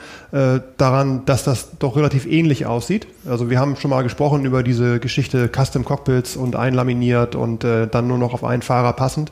daran, 0.85 1.25
dass 1.25 1.43
das 1.43 1.77
doch 1.79 1.95
relativ 1.95 2.25
ähnlich 2.27 2.65
aussieht. 2.65 3.07
Also 3.27 3.49
wir 3.49 3.59
haben 3.59 3.75
schon 3.75 3.89
mal 3.89 4.03
gesprochen 4.03 4.45
über 4.45 4.61
diese 4.61 4.99
Geschichte 4.99 5.49
Custom 5.49 5.83
Cockpits 5.83 6.35
und 6.35 6.55
einlaminiert 6.55 7.35
und 7.35 7.63
äh, 7.63 7.87
dann 7.87 8.07
nur 8.07 8.19
noch 8.19 8.33
auf 8.33 8.43
einen 8.43 8.61
Fahrer 8.61 8.93
passend. 8.93 9.31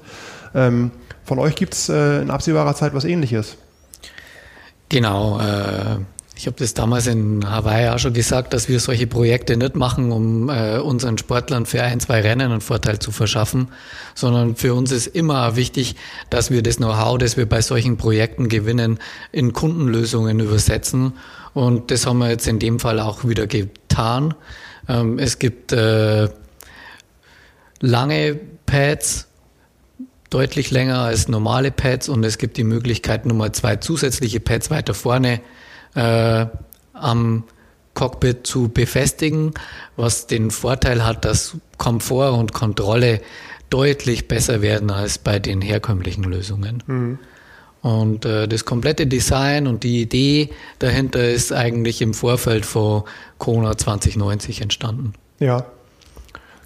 Ähm, 0.56 0.92
von 1.24 1.40
euch 1.40 1.56
gibt 1.56 1.76
es 1.76 1.90
äh, 1.90 2.22
in 2.22 2.32
absehbarer 2.32 2.76
Zeit 2.76 2.94
was 2.96 3.06
ähnliches. 3.06 3.58
Genau, 4.90 5.40
äh, 5.40 5.98
ich 6.36 6.48
habe 6.48 6.58
das 6.58 6.74
damals 6.74 7.06
in 7.08 7.48
Hawaii 7.50 7.90
auch 7.90 8.00
schon 8.00 8.14
gesagt, 8.14 8.54
dass 8.54 8.68
wir 8.68 8.80
solche 8.80 9.06
Projekte 9.06 9.56
nicht 9.56 9.76
machen, 9.76 10.12
um 10.12 10.50
äh, 10.50 10.78
unseren 10.80 11.18
Sportlern 11.18 11.66
für 11.66 11.84
ein, 11.84 12.00
zwei 12.00 12.22
Rennen 12.22 12.52
einen 12.52 12.62
Vorteil 12.62 13.00
zu 13.00 13.12
verschaffen, 13.12 13.68
sondern 14.16 14.56
für 14.56 14.74
uns 14.74 14.92
ist 14.92 15.08
immer 15.08 15.56
wichtig, 15.56 15.96
dass 16.30 16.50
wir 16.50 16.64
das 16.64 16.78
Know-how, 16.78 17.20
das 17.20 17.38
wir 17.38 17.48
bei 17.48 17.62
solchen 17.62 17.98
Projekten 17.98 18.50
gewinnen, 18.50 19.00
in 19.32 19.54
Kundenlösungen 19.54 20.40
übersetzen. 20.40 21.14
Und 21.54 21.92
das 21.92 22.06
haben 22.06 22.20
wir 22.20 22.30
jetzt 22.30 22.48
in 22.48 22.60
dem 22.60 22.80
Fall 22.80 23.00
auch 23.00 23.26
wieder 23.26 23.48
getan. 23.48 24.34
Ähm, 24.88 25.20
es 25.20 25.40
gibt 25.40 25.72
äh, 25.72 26.30
lange 27.80 28.40
Pads, 28.66 29.28
deutlich 30.30 30.72
länger 30.72 31.00
als 31.00 31.28
normale 31.28 31.70
Pads 31.70 32.10
und 32.10 32.24
es 32.24 32.38
gibt 32.40 32.58
die 32.58 32.64
Möglichkeit, 32.64 33.26
nochmal 33.26 33.52
zwei 33.52 33.76
zusätzliche 33.76 34.40
Pads 34.40 34.72
weiter 34.72 34.96
vorne 34.96 35.42
äh, 35.94 36.48
am 36.94 37.44
Cockpit 37.94 38.48
zu 38.48 38.70
befestigen, 38.70 39.54
was 39.96 40.26
den 40.26 40.50
Vorteil 40.50 41.06
hat, 41.06 41.26
dass 41.26 41.58
Komfort 41.78 42.32
und 42.32 42.54
Kontrolle 42.54 43.22
deutlich 43.70 44.28
besser 44.28 44.62
werden 44.62 44.90
als 44.90 45.20
bei 45.20 45.40
den 45.40 45.62
herkömmlichen 45.62 46.24
Lösungen. 46.24 46.84
Mhm. 46.88 47.20
Und 47.84 48.26
äh, 48.26 48.48
das 48.48 48.64
komplette 48.64 49.06
Design 49.06 49.68
und 49.68 49.84
die 49.84 50.02
Idee 50.02 50.50
dahinter 50.80 51.30
ist 51.30 51.52
eigentlich 51.52 52.02
im 52.02 52.14
Vorfeld 52.14 52.66
von 52.66 53.04
Kona 53.38 53.78
2090 53.78 54.62
entstanden. 54.62 55.14
Ja, 55.40 55.66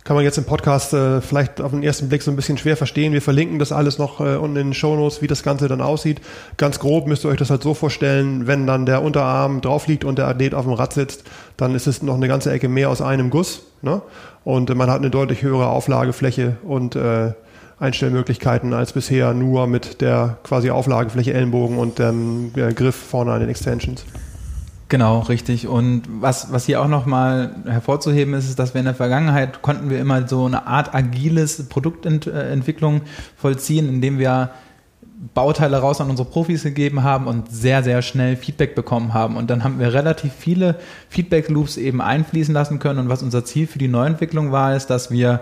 kann 0.08 0.16
man 0.16 0.24
jetzt 0.24 0.38
im 0.38 0.46
Podcast 0.46 0.94
äh, 0.94 1.20
vielleicht 1.20 1.60
auf 1.60 1.72
den 1.72 1.84
ersten 1.84 2.08
Blick 2.08 2.22
so 2.22 2.32
ein 2.32 2.38
bisschen 2.38 2.58
schwer 2.58 2.78
verstehen. 2.78 3.12
Wir 3.12 3.22
verlinken 3.22 3.60
das 3.60 3.74
alles 3.74 3.98
noch 3.98 4.22
äh, 4.22 4.38
unten 4.38 4.56
in 4.56 4.68
den 4.68 4.74
Shownotes, 4.74 5.22
wie 5.22 5.28
das 5.28 5.44
Ganze 5.44 5.68
dann 5.68 5.82
aussieht. 5.82 6.22
Ganz 6.56 6.80
grob 6.80 7.08
müsst 7.08 7.26
ihr 7.26 7.30
euch 7.30 7.38
das 7.38 7.50
halt 7.50 7.62
so 7.62 7.74
vorstellen, 7.74 8.48
wenn 8.48 8.66
dann 8.66 8.86
der 8.86 9.02
Unterarm 9.02 9.60
drauf 9.60 9.88
liegt 9.88 10.06
und 10.06 10.18
der 10.18 10.30
Athlet 10.30 10.54
auf 10.54 10.64
dem 10.64 10.72
Rad 10.72 10.94
sitzt, 10.94 11.26
dann 11.58 11.76
ist 11.76 11.88
es 11.88 12.04
noch 12.04 12.16
eine 12.16 12.30
ganze 12.30 12.54
Ecke 12.54 12.70
mehr 12.70 12.90
aus 12.90 13.02
einem 13.02 13.30
Guss. 13.30 13.64
Ne? 13.82 14.02
Und 14.46 14.70
äh, 14.70 14.76
man 14.76 14.90
hat 14.90 15.00
eine 15.00 15.10
deutlich 15.10 15.42
höhere 15.42 15.68
Auflagefläche 15.68 16.56
und 16.64 16.96
äh, 16.96 17.34
Einstellmöglichkeiten 17.80 18.74
als 18.74 18.94
bisher 18.94 19.34
nur 19.34 19.68
mit 19.68 20.02
der 20.02 20.38
quasi 20.44 20.72
Auflagefläche 20.72 21.34
Ellenbogen 21.34 21.78
und 21.78 22.00
dem 22.00 22.52
äh, 22.56 22.74
Griff 22.74 22.96
vorne 22.96 23.32
an 23.34 23.40
den 23.40 23.50
Extensions. 23.50 24.06
Genau, 24.90 25.20
richtig. 25.20 25.68
Und 25.68 26.04
was, 26.08 26.52
was 26.52 26.66
hier 26.66 26.82
auch 26.82 26.88
nochmal 26.88 27.56
hervorzuheben 27.66 28.34
ist, 28.34 28.48
ist, 28.48 28.58
dass 28.58 28.74
wir 28.74 28.80
in 28.80 28.86
der 28.86 28.96
Vergangenheit 28.96 29.62
konnten 29.62 29.90
wir 29.90 30.00
immer 30.00 30.28
so 30.28 30.46
eine 30.46 30.66
Art 30.66 30.96
agiles 30.96 31.68
Produktentwicklung 31.68 33.02
vollziehen, 33.36 33.90
indem 33.90 34.18
wir 34.18 34.52
Bauteile 35.34 35.80
raus 35.80 36.00
an 36.00 36.10
unsere 36.10 36.30
Profis 36.30 36.64
gegeben 36.64 37.04
haben 37.04 37.28
und 37.28 37.52
sehr, 37.52 37.84
sehr 37.84 38.02
schnell 38.02 38.38
Feedback 38.38 38.76
bekommen 38.76 39.14
haben. 39.14 39.36
Und 39.36 39.50
dann 39.50 39.64
haben 39.64 39.80
wir 39.80 39.94
relativ 39.94 40.32
viele 40.32 40.76
Feedback-Loops 41.10 41.78
eben 41.78 42.02
einfließen 42.02 42.54
lassen 42.54 42.80
können. 42.80 43.00
Und 43.00 43.10
was 43.10 43.24
unser 43.24 43.44
Ziel 43.44 43.68
für 43.68 43.80
die 43.80 43.88
Neuentwicklung 43.90 44.52
war, 44.52 44.76
ist, 44.76 44.88
dass 44.88 45.12
wir 45.12 45.42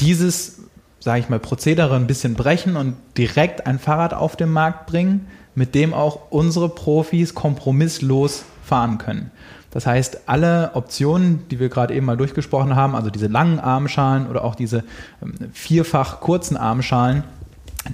dieses, 0.00 0.62
sage 1.08 1.20
ich 1.20 1.30
mal, 1.30 1.38
Prozedere 1.38 1.96
ein 1.96 2.06
bisschen 2.06 2.34
brechen 2.34 2.76
und 2.76 2.94
direkt 3.16 3.66
ein 3.66 3.78
Fahrrad 3.78 4.12
auf 4.12 4.36
den 4.36 4.50
Markt 4.50 4.84
bringen, 4.84 5.26
mit 5.54 5.74
dem 5.74 5.94
auch 5.94 6.20
unsere 6.28 6.68
Profis 6.68 7.34
kompromisslos 7.34 8.44
fahren 8.62 8.98
können. 8.98 9.30
Das 9.70 9.86
heißt, 9.86 10.20
alle 10.26 10.72
Optionen, 10.74 11.48
die 11.48 11.60
wir 11.60 11.70
gerade 11.70 11.94
eben 11.94 12.04
mal 12.04 12.18
durchgesprochen 12.18 12.76
haben, 12.76 12.94
also 12.94 13.08
diese 13.08 13.26
langen 13.26 13.58
Armschalen 13.58 14.26
oder 14.26 14.44
auch 14.44 14.54
diese 14.54 14.84
ähm, 15.22 15.32
vierfach 15.54 16.20
kurzen 16.20 16.58
Armschalen, 16.58 17.24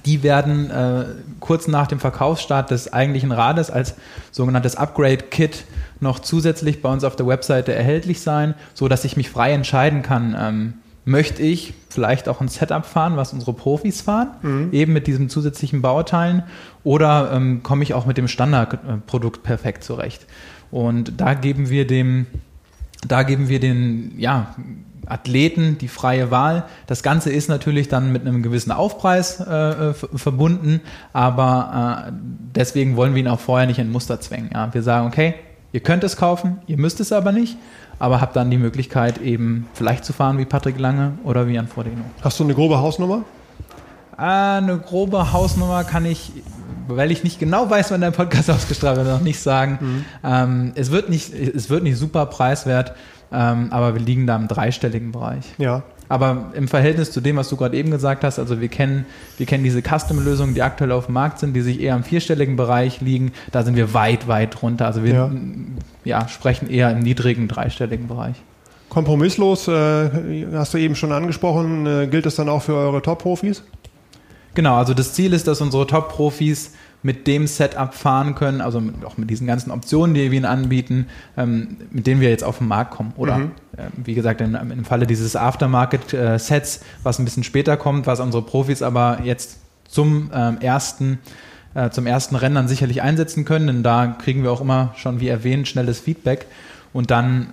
die 0.05 0.25
werden 0.25 0.73
äh, 0.73 1.05
kurz 1.39 1.69
nach 1.69 1.87
dem 1.87 2.01
Verkaufsstart 2.01 2.73
des 2.73 2.93
eigentlichen 2.93 3.31
Rades 3.31 3.71
als 3.71 3.95
sogenanntes 4.33 4.75
Upgrade-Kit 4.75 5.67
noch 6.01 6.19
zusätzlich 6.19 6.83
bei 6.83 6.91
uns 6.91 7.05
auf 7.05 7.15
der 7.15 7.29
Webseite 7.29 7.73
erhältlich 7.73 8.23
sein, 8.23 8.55
so 8.75 8.89
dass 8.89 9.05
ich 9.05 9.17
mich 9.17 9.31
frei 9.31 9.53
entscheiden 9.53 10.03
kann, 10.03 10.35
ähm, 10.37 10.75
möchte 11.05 11.43
ich 11.43 11.75
vielleicht 11.91 12.29
auch 12.29 12.41
ein 12.41 12.49
Setup 12.49 12.87
fahren, 12.87 13.17
was 13.17 13.33
unsere 13.33 13.53
Profis 13.53 14.01
fahren, 14.01 14.29
mhm. 14.43 14.69
eben 14.73 14.93
mit 14.93 15.07
diesen 15.07 15.29
zusätzlichen 15.29 15.83
Bauteilen, 15.83 16.43
oder 16.83 17.31
ähm, 17.33 17.63
komme 17.63 17.83
ich 17.83 17.95
auch 17.95 18.07
mit 18.07 18.17
dem 18.17 18.29
Standardprodukt 18.29 19.43
perfekt 19.43 19.85
zurecht. 19.85 20.27
Und 20.71 21.21
da 21.21 21.35
geben 21.35 21.71
wir 21.71 21.87
dem, 21.87 22.27
da 23.07 23.23
geben 23.23 23.49
wir 23.49 23.61
den, 23.61 24.19
ja, 24.19 24.55
Athleten 25.07 25.77
die 25.77 25.89
freie 25.89 26.31
Wahl. 26.31 26.65
Das 26.87 27.03
Ganze 27.03 27.31
ist 27.31 27.51
natürlich 27.51 27.89
dann 27.89 28.11
mit 28.11 28.23
einem 28.23 28.43
gewissen 28.43 28.73
Aufpreis 28.73 29.39
äh, 29.39 29.93
verbunden, 29.93 30.81
aber 31.13 32.09
äh, 32.09 32.13
deswegen 32.57 32.97
wollen 32.97 33.15
wir 33.15 33.21
ihn 33.21 33.29
auch 33.29 33.41
vorher 33.41 33.67
nicht 33.67 33.79
in 33.79 33.93
Muster 33.93 34.21
zwängen. 34.21 34.49
Ja? 34.55 34.73
Wir 34.73 34.83
sagen, 34.83 35.07
okay, 35.07 35.35
Ihr 35.75 35.81
könnt 35.81 36.05
es 36.05 36.17
kaufen, 36.17 36.59
ihr 36.69 36.79
müsst 36.79 37.01
es 37.01 37.11
aber 37.11 37.33
nicht, 37.33 37.57
aber 37.99 38.21
habt 38.21 38.37
dann 38.37 38.51
die 38.51 38.59
Möglichkeit 38.59 39.19
eben 39.19 39.69
vielleicht 39.75 40.05
zu 40.05 40.13
fahren 40.13 40.39
wie 40.39 40.45
Patrick 40.45 40.79
Lange 40.79 41.13
oder 41.25 41.47
wie 41.47 41.53
Jan 41.53 41.69
Frodeno. 41.69 42.03
Hast 42.23 42.39
du 42.41 42.45
eine 42.45 42.55
grobe 42.55 42.79
Hausnummer? 42.79 43.25
Ah, 44.17 44.59
eine 44.59 44.79
grobe 44.79 45.33
Hausnummer 45.33 45.85
kann 45.85 46.05
ich, 46.05 46.33
weil 46.87 47.11
ich 47.11 47.25
nicht 47.25 47.41
genau 47.41 47.69
weiß, 47.69 47.91
wann 47.91 48.01
der 48.01 48.11
Podcast 48.13 48.51
ausgestrahlt 48.51 48.97
wird, 48.97 49.09
noch 49.09 49.21
nicht 49.21 49.41
sagen. 49.41 49.79
Mhm. 49.81 50.05
Ähm, 50.23 50.73
es, 50.75 50.91
wird 50.91 51.09
nicht, 51.09 51.33
es 51.33 51.71
wird 51.71 51.83
nicht 51.83 51.99
super 51.99 52.27
preiswert, 52.27 52.95
ähm, 53.33 53.69
aber 53.71 53.95
wir 53.95 54.01
liegen 54.01 54.27
da 54.27 54.37
im 54.37 54.49
dreistelligen 54.49 55.13
Bereich. 55.13 55.45
Ja. 55.59 55.83
Aber 56.09 56.53
im 56.55 56.69
Verhältnis 56.69 57.13
zu 57.13 57.21
dem, 57.21 57.37
was 57.37 57.49
du 57.49 57.57
gerade 57.57 57.77
eben 57.77 57.91
gesagt 57.91 58.25
hast, 58.25 58.39
also 58.39 58.61
wir 58.61 58.69
kennen, 58.69 59.07
wir 59.39 59.47
kennen 59.47 59.65
diese 59.65 59.83
Custom-Lösungen, 59.83 60.55
die 60.55 60.63
aktuell 60.63 60.93
auf 60.93 61.07
dem 61.07 61.15
Markt 61.15 61.39
sind, 61.39 61.55
die 61.55 61.63
sich 61.63 61.81
eher 61.81 61.97
im 61.97 62.05
vierstelligen 62.05 62.57
Bereich 62.57 63.01
liegen, 63.01 63.33
da 63.53 63.63
sind 63.63 63.77
wir 63.77 63.95
weit, 63.95 64.29
weit 64.29 64.63
runter. 64.63 64.87
Also 64.87 65.03
wir 65.03 65.15
ja. 65.15 65.31
ja 66.05 66.29
sprechen 66.29 66.69
eher 66.69 66.91
im 66.91 67.01
niedrigen 67.01 67.49
dreistelligen 67.49 68.07
Bereich. 68.07 68.37
Kompromisslos, 68.91 69.67
äh, 69.67 70.47
hast 70.53 70.75
du 70.75 70.79
eben 70.79 70.95
schon 70.95 71.11
angesprochen, 71.11 71.87
äh, 71.87 72.07
gilt 72.07 72.27
das 72.27 72.37
dann 72.37 72.49
auch 72.49 72.63
für 72.63 72.75
eure 72.75 73.03
Top-Profis? 73.03 73.63
Genau, 74.55 74.77
also 74.77 74.95
das 74.95 75.15
Ziel 75.15 75.33
ist, 75.33 75.49
dass 75.49 75.61
unsere 75.61 75.87
Top-Profis 75.87 76.73
mit 77.05 77.27
dem 77.27 77.47
Setup 77.47 77.95
fahren 77.95 78.35
können, 78.35 78.63
also 78.63 78.81
mit, 78.81 79.05
auch 79.05 79.19
mit 79.19 79.29
diesen 79.29 79.47
ganzen 79.47 79.71
Optionen, 79.71 80.15
die 80.15 80.31
wir 80.31 80.37
ihnen 80.37 80.47
anbieten, 80.47 81.07
ähm, 81.37 81.77
mit 81.91 82.07
denen 82.07 82.23
wir 82.23 82.31
jetzt 82.31 82.43
auf 82.43 82.59
den 82.59 82.67
Markt 82.67 82.93
kommen. 82.93 83.13
Oder 83.17 83.39
mhm. 83.39 83.51
äh, 83.77 83.83
wie 84.03 84.15
gesagt, 84.15 84.41
in, 84.41 84.55
im 84.55 84.85
Falle 84.87 85.07
dieses 85.07 85.37
Aftermarket-Sets, 85.37 86.81
was 87.03 87.19
ein 87.19 87.27
bisschen 87.27 87.45
später 87.45 87.77
kommt, 87.77 88.07
was 88.07 88.21
unsere 88.21 88.43
Profis 88.43 88.81
aber 88.81 89.19
jetzt 89.23 89.59
zum 89.87 90.31
ähm, 90.35 90.59
ersten 90.61 91.19
äh, 91.75 91.91
zum 91.91 92.07
ersten 92.07 92.37
Rennen 92.37 92.55
dann 92.55 92.69
sicherlich 92.69 93.03
einsetzen 93.03 93.45
können, 93.45 93.67
denn 93.67 93.83
da 93.83 94.07
kriegen 94.07 94.43
wir 94.43 94.51
auch 94.51 94.61
immer 94.61 94.95
schon, 94.97 95.21
wie 95.21 95.29
erwähnt, 95.29 95.69
schnelles 95.69 96.01
Feedback 96.01 96.47
und 96.93 97.11
dann 97.11 97.53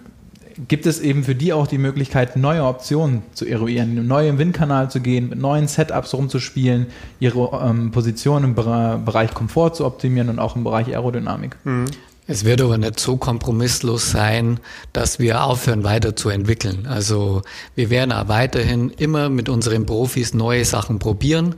gibt 0.67 0.85
es 0.85 0.99
eben 0.99 1.23
für 1.23 1.35
die 1.35 1.53
auch 1.53 1.67
die 1.67 1.77
Möglichkeit, 1.77 2.35
neue 2.35 2.63
Optionen 2.63 3.23
zu 3.33 3.45
eruieren, 3.45 4.07
neu 4.07 4.27
im 4.27 4.37
Windkanal 4.37 4.89
zu 4.91 4.99
gehen, 4.99 5.29
mit 5.29 5.39
neuen 5.39 5.67
Setups 5.67 6.13
rumzuspielen, 6.13 6.87
ihre 7.19 7.61
ähm, 7.63 7.91
Position 7.91 8.43
im 8.43 8.55
Bereich 8.55 9.33
Komfort 9.33 9.75
zu 9.75 9.85
optimieren 9.85 10.29
und 10.29 10.39
auch 10.39 10.55
im 10.55 10.63
Bereich 10.63 10.87
Aerodynamik. 10.87 11.55
Mhm. 11.63 11.85
Es 12.27 12.45
wird 12.45 12.61
aber 12.61 12.77
nicht 12.77 12.99
so 12.99 13.17
kompromisslos 13.17 14.11
sein, 14.11 14.59
dass 14.93 15.19
wir 15.19 15.43
aufhören 15.43 15.83
weiterzuentwickeln. 15.83 16.85
Also 16.87 17.41
wir 17.75 17.89
werden 17.89 18.11
auch 18.11 18.27
weiterhin 18.27 18.89
immer 18.91 19.29
mit 19.29 19.49
unseren 19.49 19.85
Profis 19.85 20.33
neue 20.33 20.63
Sachen 20.63 20.99
probieren 20.99 21.55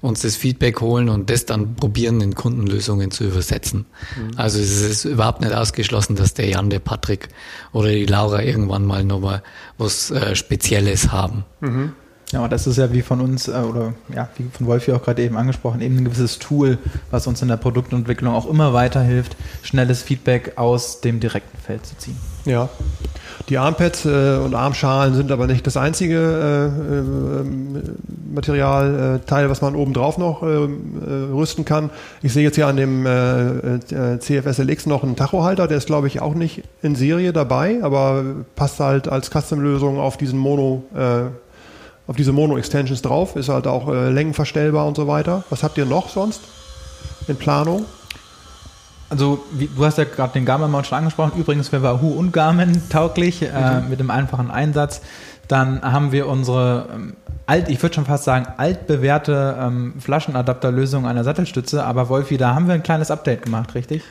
uns 0.00 0.22
das 0.22 0.36
Feedback 0.36 0.80
holen 0.80 1.08
und 1.08 1.30
das 1.30 1.46
dann 1.46 1.74
probieren, 1.74 2.20
in 2.20 2.34
Kundenlösungen 2.34 3.10
zu 3.10 3.24
übersetzen. 3.24 3.86
Mhm. 4.16 4.30
Also 4.36 4.58
es 4.58 4.80
ist 4.82 5.04
überhaupt 5.04 5.40
nicht 5.40 5.52
ausgeschlossen, 5.52 6.16
dass 6.16 6.34
der 6.34 6.48
Jan, 6.48 6.70
der 6.70 6.78
Patrick 6.78 7.28
oder 7.72 7.88
die 7.88 8.06
Laura 8.06 8.42
irgendwann 8.42 8.84
mal 8.84 9.04
nochmal 9.04 9.42
was 9.78 10.10
äh, 10.10 10.34
Spezielles 10.34 11.12
haben. 11.12 11.44
Mhm. 11.60 11.92
Ja, 12.32 12.42
und 12.42 12.52
das 12.52 12.66
ist 12.66 12.76
ja 12.76 12.92
wie 12.92 13.02
von 13.02 13.20
uns, 13.20 13.46
äh, 13.46 13.52
oder 13.52 13.94
ja, 14.12 14.28
wie 14.36 14.48
von 14.50 14.66
Wolfi 14.66 14.92
auch 14.92 15.02
gerade 15.02 15.22
eben 15.22 15.36
angesprochen, 15.36 15.80
eben 15.80 15.98
ein 15.98 16.04
gewisses 16.04 16.38
Tool, 16.40 16.78
was 17.10 17.26
uns 17.26 17.40
in 17.40 17.48
der 17.48 17.56
Produktentwicklung 17.56 18.34
auch 18.34 18.46
immer 18.46 18.72
weiterhilft, 18.72 19.36
schnelles 19.62 20.02
Feedback 20.02 20.54
aus 20.56 21.00
dem 21.00 21.20
direkten 21.20 21.56
Feld 21.58 21.86
zu 21.86 21.96
ziehen. 21.98 22.16
Ja. 22.44 22.68
Die 23.48 23.58
Armpads 23.58 24.06
äh, 24.06 24.38
und 24.44 24.54
Armschalen 24.54 25.14
sind 25.14 25.30
aber 25.30 25.46
nicht 25.46 25.66
das 25.66 25.76
einzige 25.76 26.16
äh, 26.16 27.40
äh, 27.40 27.44
Materialteil, 28.32 29.44
äh, 29.44 29.50
was 29.50 29.62
man 29.62 29.76
oben 29.76 29.92
drauf 29.92 30.18
noch 30.18 30.42
äh, 30.42 30.46
äh, 30.46 30.68
rüsten 31.32 31.64
kann. 31.64 31.90
Ich 32.22 32.32
sehe 32.32 32.42
jetzt 32.42 32.56
hier 32.56 32.66
an 32.66 32.76
dem 32.76 33.06
CFSLX 34.18 34.86
noch 34.86 35.04
einen 35.04 35.16
Tachohalter, 35.16 35.68
der 35.68 35.78
ist 35.78 35.86
glaube 35.86 36.08
ich 36.08 36.20
auch 36.20 36.34
nicht 36.34 36.62
in 36.82 36.96
Serie 36.96 37.32
dabei, 37.32 37.78
aber 37.82 38.24
passt 38.56 38.80
halt 38.80 39.06
als 39.08 39.30
Custom-Lösung 39.30 39.98
auf 39.98 40.16
diesen 40.16 40.38
Mono 40.38 40.84
auf 42.06 42.16
diese 42.16 42.32
Mono-Extensions 42.32 43.02
drauf, 43.02 43.36
ist 43.36 43.48
halt 43.48 43.66
auch 43.66 43.88
äh, 43.88 44.10
längenverstellbar 44.10 44.86
und 44.86 44.96
so 44.96 45.06
weiter. 45.06 45.44
Was 45.50 45.62
habt 45.62 45.76
ihr 45.78 45.86
noch 45.86 46.08
sonst 46.08 46.40
in 47.26 47.36
Planung? 47.36 47.84
Also, 49.08 49.44
wie, 49.52 49.68
du 49.68 49.84
hast 49.84 49.98
ja 49.98 50.04
gerade 50.04 50.32
den 50.32 50.44
Garmin-Mount 50.44 50.86
schon 50.86 50.98
angesprochen. 50.98 51.32
Übrigens 51.38 51.68
für 51.68 51.82
Wahoo 51.82 52.10
und 52.10 52.32
Garmin 52.32 52.82
tauglich 52.88 53.42
äh, 53.42 53.80
mhm. 53.80 53.88
mit 53.88 54.00
dem 54.00 54.10
einfachen 54.10 54.50
Einsatz. 54.50 55.00
Dann 55.48 55.82
haben 55.82 56.10
wir 56.10 56.26
unsere 56.26 56.88
ähm, 56.92 57.16
alt, 57.46 57.68
ich 57.68 57.80
würde 57.82 57.94
schon 57.94 58.04
fast 58.04 58.24
sagen, 58.24 58.46
altbewährte 58.56 59.56
ähm, 59.60 59.94
Flaschenadapterlösung 60.00 61.06
einer 61.06 61.22
Sattelstütze. 61.22 61.84
Aber 61.84 62.08
Wolfi, 62.08 62.36
da 62.36 62.54
haben 62.54 62.66
wir 62.66 62.74
ein 62.74 62.82
kleines 62.82 63.12
Update 63.12 63.42
gemacht, 63.42 63.74
richtig? 63.74 64.02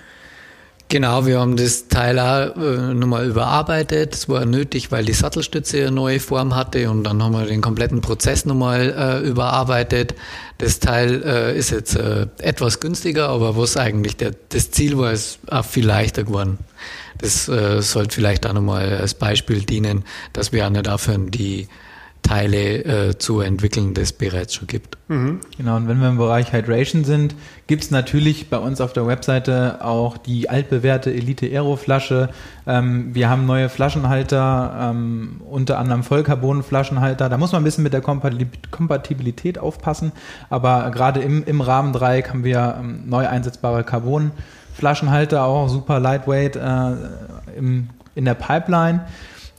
Genau, 0.96 1.26
wir 1.26 1.42
haben 1.42 1.58
das 1.58 1.90
Teil 1.90 2.18
auch 2.18 2.56
äh, 2.56 2.94
nochmal 2.94 3.28
überarbeitet. 3.28 4.16
Es 4.16 4.30
war 4.30 4.46
nötig, 4.46 4.94
weil 4.94 5.04
die 5.04 5.12
Sattelstütze 5.12 5.82
eine 5.82 5.92
neue 5.92 6.22
Form 6.22 6.56
hatte 6.56 6.90
und 6.90 7.04
dann 7.04 7.22
haben 7.22 7.34
wir 7.34 7.46
den 7.46 7.60
kompletten 7.60 8.00
Prozess 8.00 8.46
nochmal 8.46 8.96
äh, 8.98 9.28
überarbeitet. 9.28 10.16
Das 10.58 10.80
Teil 10.80 11.22
äh, 11.26 11.58
ist 11.58 11.72
jetzt 11.72 11.98
äh, 11.98 12.28
etwas 12.38 12.80
günstiger, 12.80 13.28
aber 13.28 13.58
was 13.58 13.76
eigentlich 13.76 14.16
der, 14.16 14.32
das 14.48 14.72
Ziel 14.72 14.98
war, 14.98 15.12
ist 15.12 15.40
auch 15.52 15.66
viel 15.66 15.86
leichter 15.86 16.24
geworden. 16.24 16.60
Das 17.18 17.50
äh, 17.50 17.82
sollte 17.82 18.16
vielleicht 18.16 18.48
auch 18.48 18.54
nochmal 18.54 18.96
als 18.96 19.16
Beispiel 19.16 19.64
dienen, 19.64 20.06
dass 20.32 20.54
wir 20.54 20.66
auch 20.66 20.70
nicht 20.70 20.88
aufhören, 20.88 21.30
die 21.30 21.68
Teile 22.26 22.84
äh, 23.10 23.18
zu 23.20 23.40
entwickeln, 23.40 23.94
das 23.94 24.12
bereits 24.12 24.56
schon 24.56 24.68
gibt. 24.68 24.98
Mhm. 25.10 25.42
Genau, 25.58 25.76
und 25.76 25.88
wenn 25.88 26.00
wir 26.00 26.10
im 26.10 26.18
Bereich 26.18 26.52
Hydration 26.52 27.04
sind, 27.04 27.36
gibt 27.68 27.84
es 27.84 27.92
natürlich 27.92 28.50
bei 28.50 28.58
uns 28.58 28.82
auf 28.82 28.94
der 28.94 29.06
Webseite 29.06 29.86
auch 29.86 30.18
die 30.18 30.50
altbewährte 30.50 31.14
Elite 31.14 31.46
Aero 31.46 31.76
Flasche. 31.76 32.30
Ähm, 32.66 33.14
wir 33.14 33.30
haben 33.30 33.46
neue 33.46 33.70
Flaschenhalter, 33.70 34.92
ähm, 34.92 35.40
unter 35.48 35.78
anderem 35.78 36.02
Vollcarbon-Flaschenhalter. 36.02 37.30
Da 37.30 37.38
muss 37.38 37.52
man 37.52 37.62
ein 37.62 37.66
bisschen 37.66 37.84
mit 37.84 37.94
der 37.94 38.02
Kompatibilität 38.02 39.60
aufpassen, 39.60 40.12
aber 40.50 40.90
gerade 40.90 41.22
im, 41.22 41.44
im 41.44 41.62
Rahmendreieck 41.62 42.30
haben 42.30 42.44
wir 42.44 42.78
ähm, 42.80 43.04
neu 43.06 43.28
einsetzbare 43.28 43.84
Carbon-Flaschenhalter, 43.84 45.46
auch 45.46 45.70
super 45.70 46.00
lightweight 46.00 46.56
äh, 46.56 46.92
im, 47.56 47.90
in 48.16 48.26
der 48.26 48.34
Pipeline. 48.34 49.02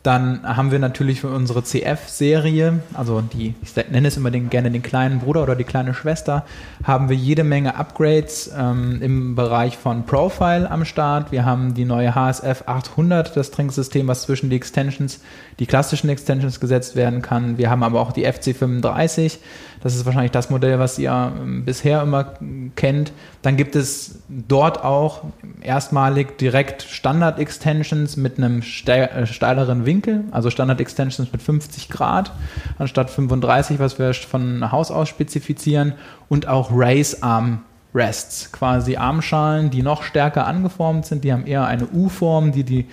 Dann 0.07 0.43
haben 0.45 0.71
wir 0.71 0.79
natürlich 0.79 1.23
für 1.23 1.31
unsere 1.31 1.65
CF-Serie, 1.65 2.79
also 2.95 3.23
die, 3.23 3.57
ich 3.61 3.75
nenne 3.91 4.07
es 4.07 4.17
immer 4.17 4.31
den, 4.31 4.51
gerne 4.51 4.71
den 4.71 4.85
kleinen 4.85 5.19
Bruder 5.19 5.43
oder 5.43 5.57
die 5.57 5.65
kleine 5.65 5.95
Schwester, 5.95 6.45
haben 6.85 7.09
wir 7.09 7.17
jede 7.17 7.43
Menge 7.43 7.75
Upgrades 7.75 8.53
ähm, 8.57 9.03
im 9.03 9.35
Bereich 9.35 9.77
von 9.77 10.07
Profile 10.07 10.71
am 10.71 10.85
Start. 10.85 11.33
Wir 11.33 11.45
haben 11.45 11.75
die 11.75 11.85
neue 11.85 12.15
HSF 12.15 12.63
800, 12.67 13.37
das 13.37 13.51
Trinksystem, 13.51 14.07
was 14.07 14.23
zwischen 14.23 14.49
die 14.49 14.55
Extensions, 14.55 15.19
die 15.59 15.67
klassischen 15.67 16.09
Extensions 16.09 16.61
gesetzt 16.61 16.95
werden 16.95 17.21
kann. 17.21 17.59
Wir 17.59 17.69
haben 17.69 17.83
aber 17.83 18.01
auch 18.01 18.13
die 18.13 18.29
FC35. 18.29 19.39
Das 19.87 19.95
ist 19.95 20.05
wahrscheinlich 20.05 20.33
das 20.33 20.51
Modell, 20.51 20.81
was 20.81 20.99
ihr 20.99 21.13
ähm, 21.13 21.65
bisher 21.65 22.03
immer 22.03 22.35
kennt. 22.75 23.13
Dann 23.43 23.57
gibt 23.57 23.77
es 23.77 24.19
dort 24.29 24.83
auch 24.83 25.23
erstmalig 25.61 26.39
direkt 26.39 26.83
Standard-Extensions 26.83 28.17
mit 28.17 28.37
einem 28.37 28.63
äh, 28.63 29.27
steileren 29.27 29.87
Winkel, 29.87 30.25
also 30.33 30.51
Standard-Extensions 30.51 31.31
mit 31.31 31.41
50 31.41 31.89
Grad 31.89 32.33
anstatt 32.79 33.11
35, 33.11 33.79
was 33.79 34.01
wir 34.01 34.13
von 34.13 34.73
Haus 34.73 34.91
aus 34.91 35.09
spezifizieren 35.09 35.93
und 36.29 36.49
auch 36.49 36.71
Race-Arm 36.73 37.63
Rests, 37.95 38.51
quasi 38.51 38.97
Armschalen, 38.97 39.71
die 39.71 39.83
noch 39.83 40.03
stärker 40.03 40.49
angeformt 40.49 41.07
sind. 41.07 41.23
Die 41.23 41.33
haben 41.33 41.47
eher 41.47 41.65
eine 41.65 41.87
U-Form, 41.87 42.51
die, 42.51 42.65
die, 42.65 42.87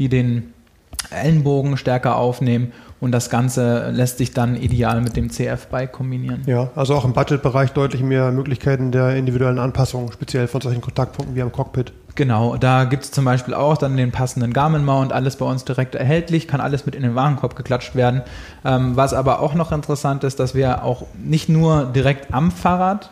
die 0.00 0.08
den 0.08 0.52
Ellenbogen 1.10 1.76
stärker 1.76 2.16
aufnehmen 2.16 2.72
und 3.00 3.12
das 3.12 3.30
Ganze 3.30 3.90
lässt 3.90 4.18
sich 4.18 4.32
dann 4.32 4.56
ideal 4.56 5.00
mit 5.00 5.16
dem 5.16 5.30
CF-Bike 5.30 5.92
kombinieren. 5.92 6.42
Ja, 6.46 6.70
also 6.74 6.94
auch 6.94 7.04
im 7.04 7.12
Budget-Bereich 7.12 7.72
deutlich 7.72 8.02
mehr 8.02 8.30
Möglichkeiten 8.30 8.92
der 8.92 9.16
individuellen 9.16 9.58
Anpassung, 9.58 10.12
speziell 10.12 10.48
von 10.48 10.60
solchen 10.60 10.80
Kontaktpunkten 10.80 11.34
wie 11.34 11.42
am 11.42 11.52
Cockpit. 11.52 11.92
Genau, 12.14 12.56
da 12.56 12.84
gibt 12.84 13.04
es 13.04 13.10
zum 13.12 13.24
Beispiel 13.24 13.54
auch 13.54 13.78
dann 13.78 13.96
den 13.96 14.10
passenden 14.10 14.52
Garmin-Mount, 14.52 15.12
alles 15.12 15.36
bei 15.36 15.46
uns 15.46 15.64
direkt 15.64 15.94
erhältlich, 15.94 16.48
kann 16.48 16.60
alles 16.60 16.84
mit 16.84 16.94
in 16.94 17.02
den 17.02 17.14
Warenkorb 17.14 17.56
geklatscht 17.56 17.94
werden. 17.94 18.22
Ähm, 18.64 18.96
was 18.96 19.14
aber 19.14 19.40
auch 19.40 19.54
noch 19.54 19.72
interessant 19.72 20.24
ist, 20.24 20.40
dass 20.40 20.54
wir 20.54 20.84
auch 20.84 21.06
nicht 21.14 21.48
nur 21.48 21.86
direkt 21.86 22.34
am 22.34 22.50
Fahrrad 22.50 23.10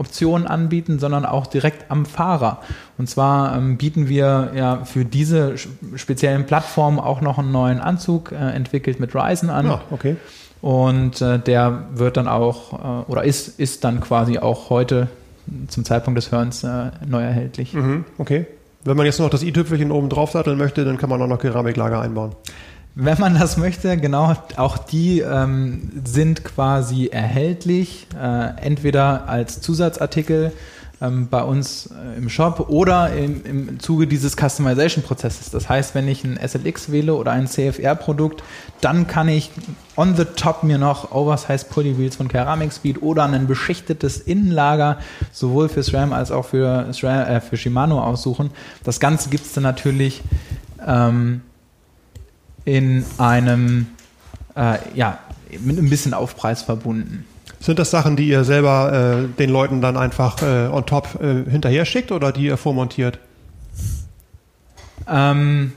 Optionen 0.00 0.46
anbieten, 0.46 0.98
sondern 0.98 1.26
auch 1.26 1.46
direkt 1.46 1.90
am 1.90 2.06
Fahrer. 2.06 2.60
Und 2.98 3.08
zwar 3.08 3.56
ähm, 3.56 3.76
bieten 3.76 4.08
wir 4.08 4.50
ja 4.56 4.84
für 4.84 5.04
diese 5.04 5.54
speziellen 5.94 6.46
Plattformen 6.46 6.98
auch 6.98 7.20
noch 7.20 7.38
einen 7.38 7.52
neuen 7.52 7.80
Anzug 7.80 8.32
äh, 8.32 8.36
entwickelt 8.36 8.98
mit 8.98 9.14
Ryzen 9.14 9.50
an. 9.50 9.66
Ja, 9.66 9.80
okay. 9.90 10.16
Und 10.62 11.20
äh, 11.20 11.38
der 11.38 11.84
wird 11.94 12.16
dann 12.16 12.28
auch 12.28 13.04
äh, 13.06 13.10
oder 13.10 13.24
ist, 13.24 13.60
ist 13.60 13.84
dann 13.84 14.00
quasi 14.00 14.38
auch 14.38 14.70
heute 14.70 15.08
zum 15.68 15.84
Zeitpunkt 15.84 16.16
des 16.16 16.32
Hörens 16.32 16.64
äh, 16.64 16.90
neu 17.06 17.22
erhältlich. 17.22 17.74
Mhm, 17.74 18.04
okay. 18.18 18.46
Wenn 18.84 18.96
man 18.96 19.04
jetzt 19.04 19.20
noch 19.20 19.28
das 19.28 19.42
i-Tüpfelchen 19.42 19.90
oben 19.90 20.08
drauf 20.08 20.30
satteln 20.30 20.56
möchte, 20.56 20.84
dann 20.86 20.96
kann 20.96 21.10
man 21.10 21.20
auch 21.20 21.26
noch 21.26 21.38
Keramiklager 21.38 22.00
einbauen. 22.00 22.32
Wenn 22.94 23.20
man 23.20 23.38
das 23.38 23.56
möchte, 23.56 23.96
genau, 23.96 24.34
auch 24.56 24.78
die 24.78 25.20
ähm, 25.20 25.90
sind 26.04 26.44
quasi 26.44 27.06
erhältlich, 27.06 28.06
äh, 28.20 28.56
entweder 28.60 29.28
als 29.28 29.60
Zusatzartikel 29.60 30.52
ähm, 31.00 31.28
bei 31.28 31.42
uns 31.42 31.86
äh, 31.86 32.18
im 32.18 32.28
Shop 32.28 32.68
oder 32.68 33.12
im, 33.12 33.44
im 33.44 33.80
Zuge 33.80 34.06
dieses 34.06 34.36
Customization-Prozesses. 34.36 35.50
Das 35.50 35.68
heißt, 35.68 35.94
wenn 35.94 36.08
ich 36.08 36.24
ein 36.24 36.36
SLX 36.36 36.92
wähle 36.92 37.14
oder 37.14 37.32
ein 37.32 37.46
CFR-Produkt, 37.46 38.42
dann 38.80 39.06
kann 39.06 39.28
ich 39.28 39.50
on 39.96 40.16
the 40.16 40.24
top 40.24 40.62
mir 40.62 40.78
noch 40.78 41.12
Oversized 41.12 41.70
Pulley 41.70 41.96
Wheels 41.96 42.16
von 42.16 42.28
Ceramic 42.28 42.72
Speed 42.72 43.02
oder 43.02 43.24
ein 43.24 43.46
beschichtetes 43.46 44.18
Innenlager 44.18 44.98
sowohl 45.32 45.68
für 45.68 45.82
SRAM 45.82 46.12
als 46.12 46.30
auch 46.30 46.44
für, 46.44 46.92
SRAM, 46.92 47.26
äh, 47.26 47.40
für 47.40 47.56
Shimano 47.56 48.02
aussuchen. 48.02 48.50
Das 48.84 49.00
Ganze 49.00 49.30
gibt 49.30 49.46
es 49.46 49.52
dann 49.52 49.62
natürlich 49.62 50.22
ähm, 50.86 51.42
in 52.64 53.04
einem, 53.18 53.86
äh, 54.56 54.78
ja, 54.94 55.18
mit 55.60 55.78
ein 55.78 55.90
bisschen 55.90 56.14
Aufpreis 56.14 56.62
verbunden. 56.62 57.24
Sind 57.60 57.78
das 57.78 57.90
Sachen, 57.90 58.16
die 58.16 58.26
ihr 58.28 58.44
selber 58.44 59.26
äh, 59.26 59.38
den 59.38 59.50
Leuten 59.50 59.82
dann 59.82 59.96
einfach 59.96 60.40
äh, 60.42 60.68
on 60.68 60.86
top 60.86 61.18
äh, 61.20 61.50
hinterher 61.50 61.84
schickt 61.84 62.10
oder 62.10 62.32
die 62.32 62.44
ihr 62.44 62.56
vormontiert? 62.56 63.18
Ähm, 65.06 65.72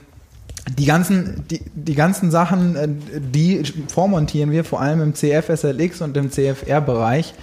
die 0.78 0.86
ganzen, 0.86 1.44
die, 1.50 1.60
die 1.74 1.94
ganzen 1.94 2.30
Sachen, 2.30 2.76
äh, 2.76 2.88
die 3.20 3.62
vormontieren 3.88 4.50
wir 4.50 4.64
vor 4.64 4.80
allem 4.80 5.02
im 5.02 5.14
CF 5.14 5.50
SLX 5.54 6.00
und 6.00 6.16
im 6.16 6.30
CFR-Bereich. 6.30 7.34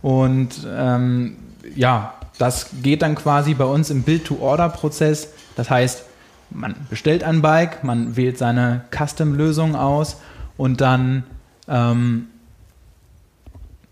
Und 0.00 0.66
ähm, 0.66 1.36
ja, 1.76 2.14
das 2.38 2.68
geht 2.82 3.02
dann 3.02 3.14
quasi 3.14 3.54
bei 3.54 3.64
uns 3.64 3.90
im 3.90 4.02
Build-to-Order-Prozess. 4.02 5.28
Das 5.54 5.68
heißt, 5.68 6.04
man 6.54 6.74
bestellt 6.90 7.24
ein 7.24 7.42
Bike, 7.42 7.84
man 7.84 8.16
wählt 8.16 8.38
seine 8.38 8.82
Custom-Lösung 8.90 9.74
aus 9.76 10.18
und 10.56 10.80
dann 10.80 11.24
ähm, 11.68 12.26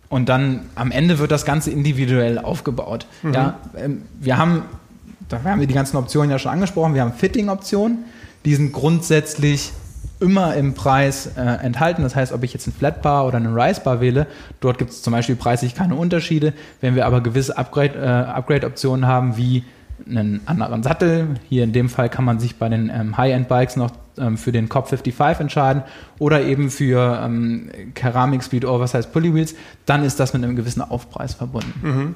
und 0.08 0.28
dann 0.28 0.62
am 0.74 0.90
Ende 0.90 1.20
wird 1.20 1.30
das 1.30 1.44
Ganze 1.44 1.70
individuell 1.70 2.38
aufgebaut. 2.38 3.06
Mhm. 3.22 3.32
Ja, 3.32 3.58
ähm, 3.76 4.02
wir 4.18 4.36
haben, 4.36 4.62
da 5.28 5.42
haben 5.44 5.61
wir 5.61 5.68
die 5.68 5.74
ganzen 5.74 5.96
Optionen 5.96 6.30
ja 6.30 6.38
schon 6.38 6.50
angesprochen, 6.50 6.94
wir 6.94 7.02
haben 7.02 7.12
Fitting-Optionen, 7.12 7.98
die 8.44 8.54
sind 8.56 8.72
grundsätzlich 8.72 9.72
immer 10.18 10.54
im 10.54 10.74
Preis 10.74 11.30
äh, 11.36 11.40
enthalten. 11.40 12.02
Das 12.02 12.14
heißt, 12.14 12.32
ob 12.32 12.42
ich 12.42 12.52
jetzt 12.52 12.66
ein 12.66 12.72
Flatbar 12.72 13.26
oder 13.26 13.36
einen 13.36 13.58
Ricebar 13.58 14.00
wähle, 14.00 14.26
dort 14.61 14.78
gibt 14.78 14.90
es 14.90 15.00
zum 15.00 15.12
Beispiel 15.12 15.36
preislich 15.36 15.74
keine 15.74 15.94
Unterschiede. 15.94 16.52
Wenn 16.80 16.94
wir 16.94 17.06
aber 17.06 17.22
gewisse 17.22 17.56
Upgrade-Optionen 17.56 19.02
äh, 19.02 19.06
Upgrade 19.06 19.06
haben, 19.06 19.36
wie 19.36 19.64
einen 20.09 20.40
anderen 20.46 20.82
Sattel. 20.82 21.34
Hier 21.48 21.64
in 21.64 21.72
dem 21.72 21.88
Fall 21.88 22.09
kann 22.09 22.24
man 22.24 22.38
sich 22.38 22.57
bei 22.57 22.68
den 22.68 22.90
ähm, 22.90 23.16
High-End-Bikes 23.16 23.76
noch 23.76 23.90
ähm, 24.18 24.36
für 24.36 24.53
den 24.53 24.68
Cop 24.68 24.88
55 24.88 25.40
entscheiden 25.40 25.82
oder 26.18 26.42
eben 26.42 26.70
für 26.70 27.20
ähm, 27.22 27.70
Ceramic 27.98 28.42
Speed 28.42 28.64
Oversized 28.64 29.12
Pulley 29.12 29.34
Wheels. 29.34 29.55
Dann 29.86 30.05
ist 30.05 30.20
das 30.20 30.32
mit 30.32 30.44
einem 30.44 30.57
gewissen 30.57 30.82
Aufpreis 30.82 31.34
verbunden. 31.34 31.72
Mhm. 31.82 32.14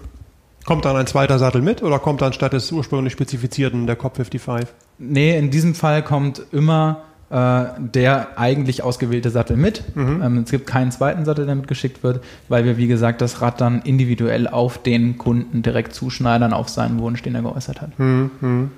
Kommt 0.64 0.84
dann 0.84 0.96
ein 0.96 1.06
zweiter 1.06 1.38
Sattel 1.38 1.60
mit 1.60 1.82
oder 1.82 1.98
kommt 1.98 2.22
dann 2.22 2.32
statt 2.32 2.54
des 2.54 2.72
ursprünglich 2.72 3.12
spezifizierten 3.12 3.86
der 3.86 3.96
Cop 3.96 4.16
55? 4.16 4.68
Nee, 4.98 5.36
in 5.38 5.50
diesem 5.50 5.74
Fall 5.74 6.02
kommt 6.02 6.42
immer 6.52 7.02
äh, 7.34 7.64
der 7.80 8.38
eigentlich 8.38 8.84
ausgewählte 8.84 9.28
Sattel 9.28 9.56
mit. 9.56 9.96
Mhm. 9.96 10.22
Ähm, 10.22 10.38
es 10.44 10.52
gibt 10.52 10.68
keinen 10.68 10.92
zweiten 10.92 11.24
Sattel, 11.24 11.46
der 11.46 11.56
mitgeschickt 11.56 12.04
wird, 12.04 12.22
weil 12.48 12.64
wir, 12.64 12.76
wie 12.76 12.86
gesagt, 12.86 13.20
das 13.20 13.42
Rad 13.42 13.60
dann 13.60 13.82
individuell 13.82 14.46
auf 14.46 14.78
den 14.78 15.18
Kunden 15.18 15.62
direkt 15.62 15.94
zuschneidern, 15.94 16.52
auf 16.52 16.68
seinen 16.68 17.00
Wunsch, 17.00 17.22
den 17.22 17.34
er 17.34 17.42
geäußert 17.42 17.82
hat. 17.82 17.98
Mhm. 17.98 18.30
mhm. 18.40 18.70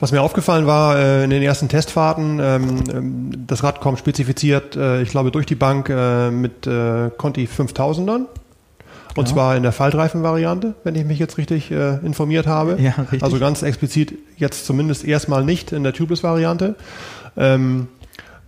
Was 0.00 0.12
mir 0.12 0.20
aufgefallen 0.20 0.66
war 0.66 0.98
äh, 0.98 1.24
in 1.24 1.30
den 1.30 1.42
ersten 1.42 1.68
Testfahrten, 1.68 2.40
ähm, 2.42 2.84
ähm, 2.92 3.30
das 3.46 3.62
Rad 3.62 3.80
kommt 3.80 3.98
spezifiziert, 3.98 4.76
äh, 4.76 5.00
ich 5.00 5.08
glaube, 5.08 5.30
durch 5.30 5.46
die 5.46 5.54
Bank 5.54 5.88
mit 5.88 6.68
Conti 7.16 7.46
5000ern. 7.46 8.26
Und 9.14 9.28
ja. 9.28 9.34
zwar 9.34 9.56
in 9.56 9.62
der 9.62 9.72
Faltreifen-Variante, 9.72 10.74
wenn 10.84 10.94
ich 10.94 11.04
mich 11.04 11.18
jetzt 11.18 11.38
richtig 11.38 11.70
äh, 11.70 11.98
informiert 11.98 12.46
habe. 12.46 12.78
Ja, 12.80 12.92
richtig. 12.92 13.22
Also 13.22 13.38
ganz 13.38 13.62
explizit 13.62 14.14
jetzt 14.36 14.66
zumindest 14.66 15.04
erstmal 15.04 15.44
nicht 15.44 15.72
in 15.72 15.82
der 15.82 15.92
Tubeless-Variante. 15.92 16.76
Ähm, 17.36 17.88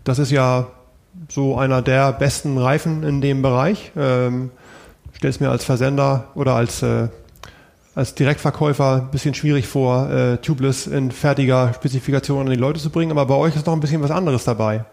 das 0.05 0.19
ist 0.19 0.31
ja 0.31 0.67
so 1.29 1.57
einer 1.57 1.83
der 1.83 2.13
besten 2.13 2.59
Reifen 2.59 3.03
in 3.03 3.21
dem 3.21 3.43
Bereich. 3.43 3.93
Ähm, 3.97 4.51
Stell 5.17 5.31
es 5.31 5.41
mir 5.41 5.49
als 5.49 5.65
Versender 5.65 6.29
oder 6.35 6.55
als, 6.55 6.83
äh, 6.83 7.09
als 7.95 8.15
Direktverkäufer 8.15 8.97
ein 8.97 9.11
bisschen 9.11 9.33
schwierig 9.33 9.67
vor, 9.67 10.11
äh, 10.11 10.37
Tubeless 10.39 10.87
in 10.87 11.13
fertiger 11.13 11.73
Spezifikation 11.73 12.47
an 12.47 12.51
die 12.51 12.59
Leute 12.59 12.81
zu 12.81 12.91
bringen, 12.91 13.13
aber 13.13 13.25
bei 13.27 13.35
euch 13.35 13.57
ist 13.57 13.67
noch 13.67 13.73
ein 13.73 13.81
bisschen 13.81 14.03
was 14.03 14.11
anderes 14.11 14.45
dabei. 14.45 14.85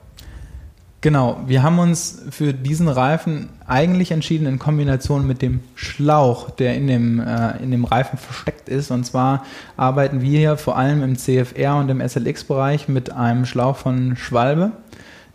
Genau, 1.01 1.41
wir 1.47 1.63
haben 1.63 1.79
uns 1.79 2.21
für 2.29 2.53
diesen 2.53 2.87
Reifen 2.87 3.49
eigentlich 3.65 4.11
entschieden 4.11 4.45
in 4.45 4.59
Kombination 4.59 5.25
mit 5.25 5.41
dem 5.41 5.61
Schlauch, 5.73 6.51
der 6.51 6.75
in 6.75 6.85
dem, 6.85 7.19
äh, 7.19 7.57
in 7.57 7.71
dem 7.71 7.85
Reifen 7.85 8.19
versteckt 8.19 8.69
ist. 8.69 8.91
Und 8.91 9.03
zwar 9.03 9.43
arbeiten 9.77 10.21
wir 10.21 10.37
hier 10.37 10.57
vor 10.57 10.77
allem 10.77 11.01
im 11.01 11.17
CFR 11.17 11.77
und 11.77 11.89
im 11.89 12.07
SLX-Bereich 12.07 12.87
mit 12.87 13.11
einem 13.11 13.47
Schlauch 13.47 13.77
von 13.77 14.15
Schwalbe, 14.15 14.73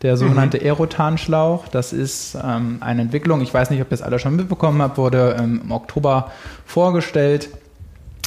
der 0.02 0.16
sogenannte 0.16 0.58
mhm. 0.58 0.66
Aerotan-Schlauch. 0.66 1.66
Das 1.66 1.92
ist 1.92 2.36
ähm, 2.40 2.76
eine 2.78 3.02
Entwicklung, 3.02 3.40
ich 3.40 3.52
weiß 3.52 3.70
nicht, 3.70 3.82
ob 3.82 3.90
ihr 3.90 3.94
es 3.94 4.02
alle 4.02 4.20
schon 4.20 4.36
mitbekommen 4.36 4.80
habt, 4.80 4.98
wurde 4.98 5.36
ähm, 5.36 5.62
im 5.64 5.72
Oktober 5.72 6.30
vorgestellt 6.64 7.48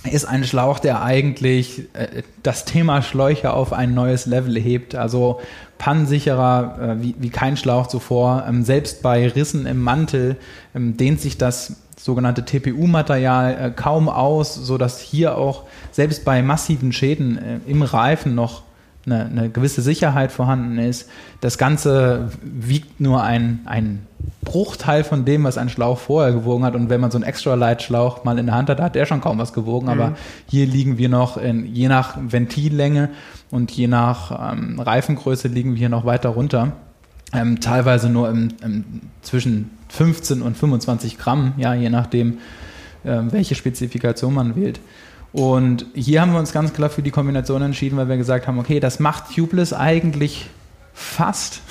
ist 0.10 0.24
ein 0.26 0.46
Schlauch, 0.46 0.80
der 0.80 1.04
eigentlich 1.04 1.90
äh, 1.94 2.24
das 2.42 2.64
Thema 2.64 3.02
Schläuche 3.02 3.52
auf 3.52 3.74
ein 3.74 3.94
neues 3.94 4.26
Level 4.26 4.58
hebt. 4.58 4.96
Also 4.96 5.42
pannensicherer 5.80 6.77
äh, 6.80 7.01
wie, 7.01 7.15
wie 7.17 7.30
kein 7.30 7.57
Schlauch 7.57 7.88
zuvor. 7.88 8.45
Ähm, 8.47 8.63
selbst 8.63 9.01
bei 9.01 9.27
Rissen 9.27 9.65
im 9.65 9.82
Mantel 9.82 10.36
ähm, 10.75 10.95
dehnt 10.97 11.19
sich 11.19 11.39
das 11.39 11.77
sogenannte 11.97 12.45
TPU-Material 12.45 13.57
äh, 13.59 13.71
kaum 13.71 14.07
aus, 14.07 14.53
sodass 14.53 14.99
hier 14.99 15.38
auch 15.38 15.63
selbst 15.91 16.23
bei 16.25 16.43
massiven 16.43 16.93
Schäden 16.93 17.38
äh, 17.38 17.59
im 17.65 17.82
Reifen 17.82 18.36
noch 18.36 18.61
eine, 19.05 19.25
eine, 19.25 19.49
gewisse 19.49 19.82
Sicherheit 19.82 20.32
vorhanden 20.32 20.77
ist. 20.77 21.09
Das 21.41 21.57
Ganze 21.57 22.30
wiegt 22.43 22.99
nur 22.99 23.23
ein, 23.23 23.61
ein 23.65 24.05
Bruchteil 24.43 25.03
von 25.03 25.23
dem, 25.25 25.45
was 25.45 25.57
ein 25.57 25.69
Schlauch 25.69 25.97
vorher 25.97 26.34
gewogen 26.34 26.65
hat. 26.65 26.75
Und 26.75 26.89
wenn 26.89 26.99
man 26.99 27.09
so 27.09 27.17
einen 27.17 27.23
Extra-Light-Schlauch 27.23 28.23
mal 28.25 28.38
in 28.38 28.47
der 28.47 28.55
Hand 28.55 28.69
hat, 28.69 28.82
hat 28.82 28.95
der 28.95 29.05
schon 29.05 29.21
kaum 29.21 29.38
was 29.38 29.53
gewogen. 29.53 29.86
Mhm. 29.86 29.91
Aber 29.91 30.15
hier 30.47 30.65
liegen 30.65 30.97
wir 30.97 31.09
noch 31.09 31.38
in, 31.38 31.65
je 31.73 31.88
nach 31.88 32.17
Ventillänge 32.19 33.09
und 33.52 33.72
je 33.72 33.88
nach 33.88 34.54
ähm, 34.54 34.80
Reifengröße 34.80 35.47
liegen 35.47 35.72
wir 35.72 35.80
hier 35.80 35.89
noch 35.89 36.06
weiter 36.06 36.30
runter. 36.30 36.74
Ähm, 37.34 37.60
teilweise 37.60 38.10
nur 38.10 38.30
im, 38.30 38.50
im, 38.64 39.02
zwischen 39.22 39.72
15 39.89 40.41
und 40.41 40.58
25 40.58 41.18
Gramm, 41.18 41.54
ja, 41.58 41.74
je 41.74 41.89
nachdem, 41.89 42.39
ähm, 43.06 43.32
welche 43.32 43.56
Spezifikation 43.56 44.34
man 44.34 44.56
wählt. 44.56 44.80
Und 45.32 45.86
hier 45.93 46.22
haben 46.22 46.32
wir 46.32 46.39
uns 46.39 46.54
ganz 46.54 46.74
klar 46.74 46.89
für 46.89 47.04
die 47.04 47.12
Kombination 47.12 47.62
entschieden, 47.62 47.97
weil 47.97 48.10
wir 48.10 48.18
gesagt 48.18 48.47
haben, 48.47 48.58
okay, 48.58 48.80
das 48.80 49.00
macht 49.00 49.36
Tubeless 49.36 49.74
eigentlich 49.74 50.50
fast, 50.93 51.62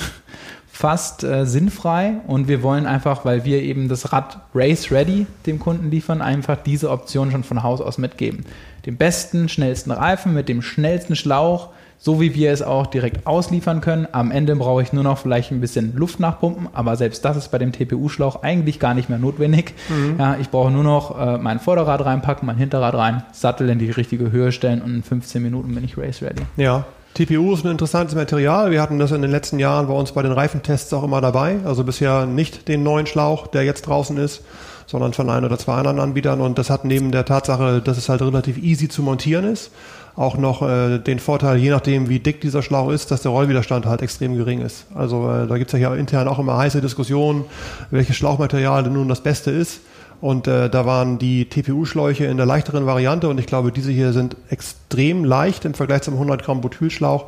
fast 0.78 1.24
äh, 1.24 1.44
sinnfrei 1.44 2.18
und 2.28 2.46
wir 2.46 2.62
wollen 2.62 2.86
einfach, 2.86 3.24
weil 3.24 3.44
wir 3.44 3.60
eben 3.64 3.88
das 3.88 4.12
Rad 4.12 4.38
Race 4.54 4.92
Ready 4.92 5.26
dem 5.44 5.58
Kunden 5.58 5.90
liefern, 5.90 6.22
einfach 6.22 6.56
diese 6.64 6.90
Option 6.90 7.32
schon 7.32 7.42
von 7.42 7.64
Haus 7.64 7.80
aus 7.80 7.98
mitgeben. 7.98 8.44
Den 8.86 8.96
besten, 8.96 9.48
schnellsten 9.48 9.90
Reifen 9.90 10.34
mit 10.34 10.48
dem 10.48 10.62
schnellsten 10.62 11.16
Schlauch, 11.16 11.70
so 11.98 12.20
wie 12.20 12.32
wir 12.36 12.52
es 12.52 12.62
auch 12.62 12.86
direkt 12.86 13.26
ausliefern 13.26 13.80
können. 13.80 14.06
Am 14.12 14.30
Ende 14.30 14.54
brauche 14.54 14.80
ich 14.80 14.92
nur 14.92 15.02
noch 15.02 15.18
vielleicht 15.18 15.50
ein 15.50 15.60
bisschen 15.60 15.96
Luft 15.96 16.20
nachpumpen, 16.20 16.68
aber 16.72 16.94
selbst 16.94 17.24
das 17.24 17.36
ist 17.36 17.48
bei 17.48 17.58
dem 17.58 17.72
TPU-Schlauch 17.72 18.44
eigentlich 18.44 18.78
gar 18.78 18.94
nicht 18.94 19.08
mehr 19.08 19.18
notwendig. 19.18 19.74
Mhm. 19.88 20.14
Ja, 20.16 20.36
ich 20.40 20.48
brauche 20.48 20.70
nur 20.70 20.84
noch 20.84 21.18
äh, 21.18 21.38
mein 21.38 21.58
Vorderrad 21.58 22.04
reinpacken, 22.04 22.46
mein 22.46 22.56
Hinterrad 22.56 22.94
rein, 22.94 23.24
Sattel 23.32 23.68
in 23.68 23.80
die 23.80 23.90
richtige 23.90 24.30
Höhe 24.30 24.52
stellen 24.52 24.80
und 24.80 24.94
in 24.94 25.02
15 25.02 25.42
Minuten 25.42 25.74
bin 25.74 25.82
ich 25.82 25.98
race 25.98 26.22
ready. 26.22 26.42
Ja, 26.56 26.84
TPU 27.18 27.52
ist 27.52 27.64
ein 27.64 27.72
interessantes 27.72 28.14
Material. 28.14 28.70
Wir 28.70 28.80
hatten 28.80 29.00
das 29.00 29.10
in 29.10 29.22
den 29.22 29.32
letzten 29.32 29.58
Jahren 29.58 29.88
bei 29.88 29.92
uns 29.92 30.12
bei 30.12 30.22
den 30.22 30.30
Reifentests 30.30 30.92
auch 30.92 31.02
immer 31.02 31.20
dabei. 31.20 31.58
Also 31.64 31.82
bisher 31.82 32.26
nicht 32.26 32.68
den 32.68 32.84
neuen 32.84 33.06
Schlauch, 33.06 33.48
der 33.48 33.64
jetzt 33.64 33.88
draußen 33.88 34.16
ist, 34.18 34.44
sondern 34.86 35.12
von 35.12 35.28
ein 35.28 35.44
oder 35.44 35.58
zwei 35.58 35.74
anderen 35.74 35.98
Anbietern. 35.98 36.40
Und 36.40 36.58
das 36.58 36.70
hat 36.70 36.84
neben 36.84 37.10
der 37.10 37.24
Tatsache, 37.24 37.82
dass 37.82 37.98
es 37.98 38.08
halt 38.08 38.22
relativ 38.22 38.56
easy 38.58 38.88
zu 38.88 39.02
montieren 39.02 39.46
ist, 39.46 39.72
auch 40.14 40.36
noch 40.36 40.62
äh, 40.62 41.00
den 41.00 41.18
Vorteil, 41.18 41.56
je 41.56 41.70
nachdem 41.70 42.08
wie 42.08 42.20
dick 42.20 42.40
dieser 42.40 42.62
Schlauch 42.62 42.92
ist, 42.92 43.10
dass 43.10 43.22
der 43.22 43.32
Rollwiderstand 43.32 43.84
halt 43.84 44.00
extrem 44.00 44.36
gering 44.36 44.60
ist. 44.60 44.86
Also 44.94 45.28
äh, 45.28 45.48
da 45.48 45.58
gibt 45.58 45.74
es 45.74 45.80
ja 45.80 45.88
hier 45.88 45.98
intern 45.98 46.28
auch 46.28 46.38
immer 46.38 46.56
heiße 46.56 46.80
Diskussionen, 46.80 47.46
welches 47.90 48.14
Schlauchmaterial 48.14 48.84
denn 48.84 48.92
nun 48.92 49.08
das 49.08 49.24
Beste 49.24 49.50
ist. 49.50 49.80
Und 50.20 50.48
äh, 50.48 50.68
da 50.68 50.84
waren 50.84 51.18
die 51.18 51.48
TPU-Schläuche 51.48 52.24
in 52.24 52.36
der 52.36 52.46
leichteren 52.46 52.86
Variante 52.86 53.28
und 53.28 53.38
ich 53.38 53.46
glaube, 53.46 53.70
diese 53.70 53.92
hier 53.92 54.12
sind 54.12 54.36
extrem 54.50 55.24
leicht 55.24 55.64
im 55.64 55.74
Vergleich 55.74 56.02
zum 56.02 56.14
100 56.14 56.42
Gramm 56.42 56.60
Butylschlauch, 56.60 57.26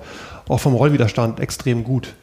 auch 0.48 0.58
vom 0.58 0.74
Rollwiderstand 0.74 1.38
extrem 1.38 1.84
gut. 1.84 2.14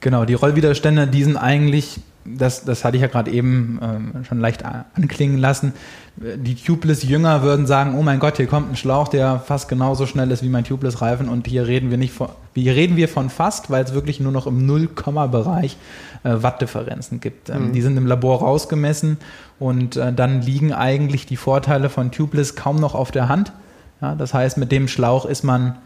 Genau, 0.00 0.24
die 0.24 0.34
Rollwiderstände, 0.34 1.08
die 1.08 1.24
sind 1.24 1.36
eigentlich 1.36 1.98
das, 2.24 2.64
das 2.64 2.84
hatte 2.84 2.96
ich 2.96 3.02
ja 3.02 3.08
gerade 3.08 3.30
eben 3.30 3.78
ähm, 3.82 4.24
schon 4.24 4.40
leicht 4.40 4.64
anklingen 4.64 5.38
lassen. 5.38 5.72
Die 6.16 6.54
Tubeless-Jünger 6.54 7.42
würden 7.42 7.66
sagen, 7.66 7.96
oh 7.98 8.02
mein 8.02 8.20
Gott, 8.20 8.36
hier 8.36 8.46
kommt 8.46 8.70
ein 8.70 8.76
Schlauch, 8.76 9.08
der 9.08 9.40
fast 9.40 9.68
genauso 9.68 10.06
schnell 10.06 10.30
ist 10.30 10.42
wie 10.42 10.48
mein 10.48 10.64
Tubeless-Reifen 10.64 11.28
und 11.28 11.46
hier 11.46 11.66
reden 11.66 11.90
wir 11.90 11.98
nicht 11.98 12.12
von, 12.12 12.28
hier 12.54 12.74
reden 12.74 12.96
wir 12.96 13.08
von 13.08 13.30
fast, 13.30 13.70
weil 13.70 13.84
es 13.84 13.94
wirklich 13.94 14.20
nur 14.20 14.32
noch 14.32 14.46
im 14.46 14.64
Null-Komma-Bereich 14.64 15.76
äh, 16.22 16.42
Wattdifferenzen 16.42 17.20
gibt. 17.20 17.50
Ähm, 17.50 17.68
mhm. 17.68 17.72
Die 17.72 17.82
sind 17.82 17.96
im 17.96 18.06
Labor 18.06 18.40
rausgemessen 18.40 19.18
und 19.58 19.96
äh, 19.96 20.12
dann 20.12 20.40
liegen 20.40 20.72
eigentlich 20.72 21.26
die 21.26 21.36
Vorteile 21.36 21.90
von 21.90 22.10
Tubeless 22.10 22.54
kaum 22.54 22.76
noch 22.76 22.94
auf 22.94 23.10
der 23.10 23.28
Hand. 23.28 23.52
Ja, 24.00 24.14
das 24.14 24.34
heißt, 24.34 24.56
mit 24.56 24.72
dem 24.72 24.88
Schlauch 24.88 25.26
ist 25.26 25.44
man 25.44 25.76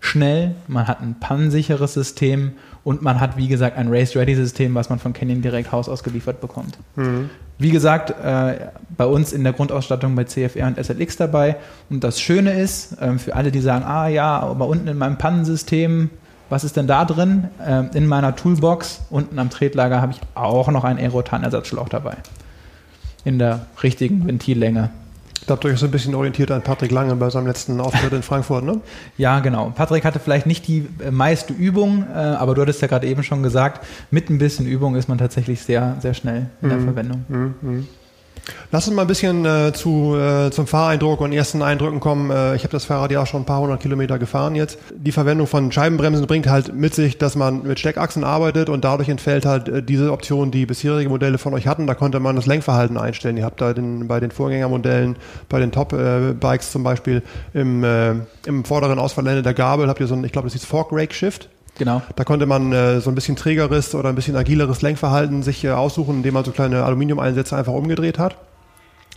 schnell, 0.00 0.54
man 0.66 0.88
hat 0.88 1.00
ein 1.00 1.16
pannensicheres 1.20 1.94
System 1.94 2.52
und 2.84 3.02
man 3.02 3.20
hat, 3.20 3.36
wie 3.36 3.48
gesagt, 3.48 3.76
ein 3.76 3.88
Race-Ready-System, 3.88 4.74
was 4.74 4.88
man 4.88 4.98
von 4.98 5.12
Canyon 5.12 5.42
direkt 5.42 5.70
Haus 5.72 5.88
ausgeliefert 5.88 6.40
bekommt. 6.40 6.78
Mhm. 6.96 7.30
Wie 7.58 7.70
gesagt, 7.70 8.10
äh, 8.10 8.68
bei 8.96 9.04
uns 9.04 9.34
in 9.34 9.44
der 9.44 9.52
Grundausstattung 9.52 10.14
bei 10.14 10.24
CFR 10.24 10.66
und 10.66 10.82
SLX 10.82 11.18
dabei. 11.18 11.56
Und 11.90 12.02
das 12.02 12.18
Schöne 12.18 12.58
ist, 12.58 12.98
äh, 13.00 13.18
für 13.18 13.36
alle, 13.36 13.52
die 13.52 13.60
sagen, 13.60 13.84
ah 13.84 14.08
ja, 14.08 14.40
aber 14.40 14.66
unten 14.66 14.88
in 14.88 14.96
meinem 14.96 15.18
Pannensystem, 15.18 16.08
was 16.48 16.64
ist 16.64 16.78
denn 16.78 16.86
da 16.86 17.04
drin? 17.04 17.48
Äh, 17.64 17.84
in 17.94 18.06
meiner 18.06 18.34
Toolbox, 18.34 19.02
unten 19.10 19.38
am 19.38 19.50
Tretlager, 19.50 20.00
habe 20.00 20.12
ich 20.12 20.20
auch 20.34 20.68
noch 20.68 20.84
einen 20.84 20.98
Aerotan-Ersatzschlauch 20.98 21.90
dabei. 21.90 22.16
In 23.24 23.38
der 23.38 23.66
richtigen 23.82 24.26
Ventillänge. 24.26 24.88
Habt 25.50 25.64
ihr 25.64 25.70
euch 25.70 25.78
so 25.78 25.86
ein 25.86 25.92
bisschen 25.92 26.14
orientiert 26.14 26.50
an 26.50 26.62
Patrick 26.62 26.90
Lange 26.90 27.14
bei 27.16 27.28
seinem 27.30 27.46
letzten 27.46 27.80
Auftritt 27.80 28.12
in 28.12 28.22
Frankfurt, 28.22 28.64
ne? 28.64 28.80
Ja, 29.16 29.40
genau. 29.40 29.72
Patrick 29.74 30.04
hatte 30.04 30.18
vielleicht 30.18 30.46
nicht 30.46 30.66
die 30.68 30.86
äh, 31.04 31.10
meiste 31.10 31.52
Übung, 31.52 32.06
äh, 32.12 32.16
aber 32.16 32.54
du 32.54 32.62
hattest 32.62 32.80
ja 32.82 32.88
gerade 32.88 33.06
eben 33.06 33.22
schon 33.22 33.42
gesagt, 33.42 33.86
mit 34.10 34.30
ein 34.30 34.38
bisschen 34.38 34.66
Übung 34.66 34.96
ist 34.96 35.08
man 35.08 35.18
tatsächlich 35.18 35.62
sehr, 35.62 35.96
sehr 36.00 36.14
schnell 36.14 36.46
in 36.62 36.68
mhm. 36.68 36.70
der 36.70 36.80
Verwendung. 36.80 37.24
Mhm. 37.28 37.88
Lass 38.72 38.86
uns 38.86 38.96
mal 38.96 39.02
ein 39.02 39.08
bisschen 39.08 39.44
äh, 39.44 39.72
zu, 39.72 40.16
äh, 40.16 40.50
zum 40.50 40.66
Fahreindruck 40.66 41.20
und 41.20 41.32
ersten 41.32 41.62
Eindrücken 41.62 42.00
kommen. 42.00 42.30
Äh, 42.30 42.56
ich 42.56 42.62
habe 42.62 42.72
das 42.72 42.84
Fahrrad 42.84 43.10
ja 43.10 43.22
auch 43.22 43.26
schon 43.26 43.42
ein 43.42 43.46
paar 43.46 43.60
hundert 43.60 43.80
Kilometer 43.80 44.18
gefahren 44.18 44.54
jetzt. 44.54 44.78
Die 44.94 45.12
Verwendung 45.12 45.46
von 45.46 45.72
Scheibenbremsen 45.72 46.26
bringt 46.26 46.48
halt 46.48 46.74
mit 46.74 46.94
sich, 46.94 47.18
dass 47.18 47.36
man 47.36 47.62
mit 47.62 47.78
Steckachsen 47.80 48.24
arbeitet 48.24 48.68
und 48.68 48.84
dadurch 48.84 49.08
entfällt 49.08 49.44
halt 49.44 49.68
äh, 49.68 49.82
diese 49.82 50.12
Option, 50.12 50.50
die 50.50 50.66
bisherige 50.66 51.08
Modelle 51.08 51.38
von 51.38 51.54
euch 51.54 51.66
hatten. 51.66 51.86
Da 51.86 51.94
konnte 51.94 52.20
man 52.20 52.36
das 52.36 52.46
Lenkverhalten 52.46 52.96
einstellen. 52.96 53.36
Ihr 53.36 53.44
habt 53.44 53.60
da 53.60 53.72
den, 53.72 54.06
bei 54.08 54.20
den 54.20 54.30
Vorgängermodellen, 54.30 55.16
bei 55.48 55.58
den 55.58 55.72
Top-Bikes 55.72 56.70
zum 56.70 56.82
Beispiel 56.82 57.22
im, 57.54 57.84
äh, 57.84 58.14
im 58.46 58.64
vorderen 58.64 58.98
Ausfallende 58.98 59.42
der 59.42 59.54
Gabel 59.54 59.88
habt 59.88 60.00
ihr 60.00 60.06
so 60.06 60.14
ein, 60.14 60.24
ich 60.24 60.32
glaube, 60.32 60.46
das 60.46 60.54
ist 60.54 60.66
Fork 60.66 60.88
Rake 60.92 61.14
Shift. 61.14 61.48
Genau. 61.78 62.02
Da 62.16 62.24
konnte 62.24 62.46
man 62.46 62.72
äh, 62.72 63.00
so 63.00 63.10
ein 63.10 63.14
bisschen 63.14 63.36
trägeres 63.36 63.94
oder 63.94 64.08
ein 64.08 64.14
bisschen 64.14 64.36
agileres 64.36 64.82
Lenkverhalten 64.82 65.42
sich 65.42 65.64
äh, 65.64 65.70
aussuchen, 65.70 66.16
indem 66.16 66.34
man 66.34 66.44
so 66.44 66.50
kleine 66.50 66.84
Aluminiumeinsätze 66.84 67.56
einfach 67.56 67.72
umgedreht 67.72 68.18
hat. 68.18 68.36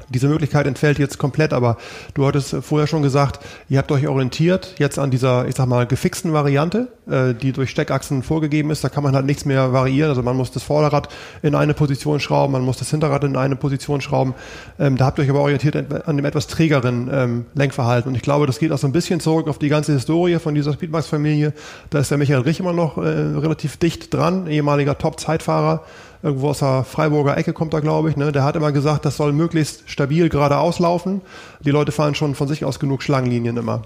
Diese 0.10 0.28
Möglichkeit 0.28 0.66
entfällt 0.66 0.98
jetzt 0.98 1.20
komplett, 1.20 1.54
aber 1.54 1.78
du 2.16 2.26
hattest 2.26 2.56
vorher 2.62 2.88
schon 2.88 3.04
gesagt, 3.04 3.40
ihr 3.70 3.78
habt 3.78 3.92
euch 3.92 4.08
orientiert 4.08 4.76
jetzt 4.80 4.98
an 4.98 5.12
dieser, 5.12 5.48
ich 5.48 5.56
sag 5.56 5.68
mal, 5.68 5.86
gefixten 5.86 6.34
Variante, 6.34 6.88
äh, 7.08 7.36
die 7.36 7.52
durch 7.52 7.70
Steckachsen 7.70 8.24
vorgegeben 8.24 8.72
ist. 8.72 8.84
Da 8.84 8.90
kann 8.90 9.04
man 9.04 9.16
halt 9.16 9.28
nichts 9.28 9.46
mehr 9.46 9.72
variieren. 9.72 10.10
Also 10.10 10.24
man 10.24 10.36
muss 10.36 10.50
das 10.50 10.64
Vorderrad 10.64 11.10
in 11.44 11.54
eine 11.54 11.76
Position 11.76 12.20
schrauben, 12.20 12.54
man 12.54 12.64
muss 12.64 12.78
das 12.78 12.90
Hinterrad 12.90 13.24
in 13.24 13.38
eine 13.38 13.56
Position 13.56 14.02
schrauben. 14.02 14.34
Ähm, 14.80 14.98
da 14.98 15.06
habt 15.06 15.20
ihr 15.20 15.26
euch 15.26 15.30
aber 15.30 15.42
orientiert 15.42 15.76
an 16.08 16.18
dem 16.18 16.26
etwas 16.26 16.48
trägeren 16.48 17.10
ähm, 17.14 17.46
Lenkverhalten. 17.54 18.10
Und 18.10 18.16
ich 18.16 18.24
glaube, 18.24 18.48
das 18.48 18.58
geht 18.58 18.72
auch 18.72 18.80
so 18.80 18.88
ein 18.88 18.94
bisschen 18.94 19.20
zurück 19.20 19.48
auf 19.48 19.60
die 19.60 19.70
ganze 19.70 19.94
Historie 19.94 20.40
von 20.40 20.56
dieser 20.56 20.74
Speedmax-Familie. 20.74 21.54
Da 21.92 22.00
ist 22.00 22.10
der 22.10 22.18
Michael 22.18 22.42
Rich 22.42 22.60
immer 22.60 22.74
noch 22.74 22.98
äh, 22.98 23.02
relativ 23.02 23.78
dicht 23.78 24.12
dran, 24.12 24.48
ehemaliger 24.48 24.98
Top-Zeitfahrer 24.98 25.84
irgendwo 26.24 26.50
aus 26.50 26.60
der 26.60 26.86
Freiburger 26.86 27.38
Ecke 27.38 27.52
kommt 27.52 27.74
er, 27.74 27.82
glaube 27.82 28.10
ich. 28.10 28.16
Ne? 28.16 28.32
Der 28.32 28.46
hat 28.46 28.56
immer 28.56 28.72
gesagt, 28.72 29.04
das 29.04 29.18
soll 29.18 29.34
möglichst 29.34 29.90
stabil 29.90 30.30
geradeaus 30.30 30.80
laufen. 30.80 31.22
Die 31.60 31.70
Leute 31.70 31.92
fahren 31.92 32.16
schon 32.16 32.34
von 32.34 32.48
sich 32.48 32.64
aus 32.64 32.80
genug 32.80 33.04
Schlangenlinien 33.04 33.58
immer. 33.58 33.82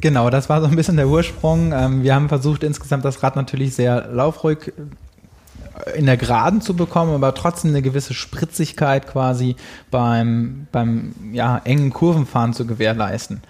Genau, 0.00 0.28
das 0.28 0.48
war 0.48 0.60
so 0.60 0.66
ein 0.66 0.74
bisschen 0.74 0.96
der 0.96 1.08
Ursprung. 1.08 1.72
Ähm, 1.72 2.02
wir 2.02 2.16
haben 2.16 2.28
versucht, 2.28 2.64
insgesamt 2.64 3.04
das 3.04 3.22
Rad 3.22 3.36
natürlich 3.36 3.74
sehr 3.76 4.08
laufruhig 4.08 4.72
äh, 5.86 5.96
in 5.96 6.06
der 6.06 6.16
Geraden 6.16 6.60
zu 6.60 6.74
bekommen, 6.74 7.14
aber 7.14 7.32
trotzdem 7.32 7.70
eine 7.70 7.82
gewisse 7.82 8.12
Spritzigkeit 8.12 9.06
quasi 9.06 9.54
beim, 9.92 10.66
beim 10.72 11.14
ja, 11.32 11.60
engen 11.62 11.92
Kurvenfahren 11.92 12.54
zu 12.54 12.66
gewährleisten. 12.66 13.40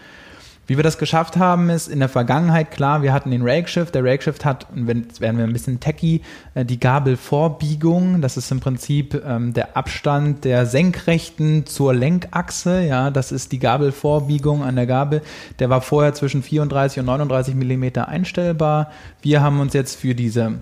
Wie 0.71 0.77
wir 0.77 0.85
das 0.85 0.99
geschafft 0.99 1.37
haben, 1.37 1.69
ist 1.69 1.89
in 1.89 1.99
der 1.99 2.09
Vergangenheit 2.09 2.71
klar, 2.71 3.03
wir 3.03 3.13
hatten 3.13 3.33
den 3.33 3.43
Rakeshift. 3.43 3.93
Der 3.93 4.05
Rakeshift 4.05 4.45
hat, 4.45 4.69
jetzt 4.87 5.21
werden 5.21 5.37
wir 5.37 5.43
ein 5.43 5.53
bisschen 5.53 5.81
techy, 5.81 6.21
äh, 6.55 6.65
die 6.65 6.79
Gabelvorbiegung. 6.79 8.21
Das 8.21 8.37
ist 8.37 8.53
im 8.53 8.61
Prinzip 8.61 9.21
ähm, 9.27 9.53
der 9.53 9.77
Abstand 9.77 10.45
der 10.45 10.67
Senkrechten 10.67 11.67
zur 11.67 11.93
Lenkachse. 11.93 12.85
Ja, 12.85 13.11
das 13.11 13.33
ist 13.33 13.51
die 13.51 13.59
Gabelvorbiegung 13.59 14.63
an 14.63 14.77
der 14.77 14.87
Gabel. 14.87 15.23
Der 15.59 15.71
war 15.71 15.81
vorher 15.81 16.15
zwischen 16.15 16.41
34 16.41 17.01
und 17.01 17.07
39 17.07 17.57
Millimeter 17.57 18.07
einstellbar. 18.07 18.93
Wir 19.23 19.43
haben 19.43 19.59
uns 19.59 19.73
jetzt 19.73 19.97
für 19.97 20.15
diese 20.15 20.61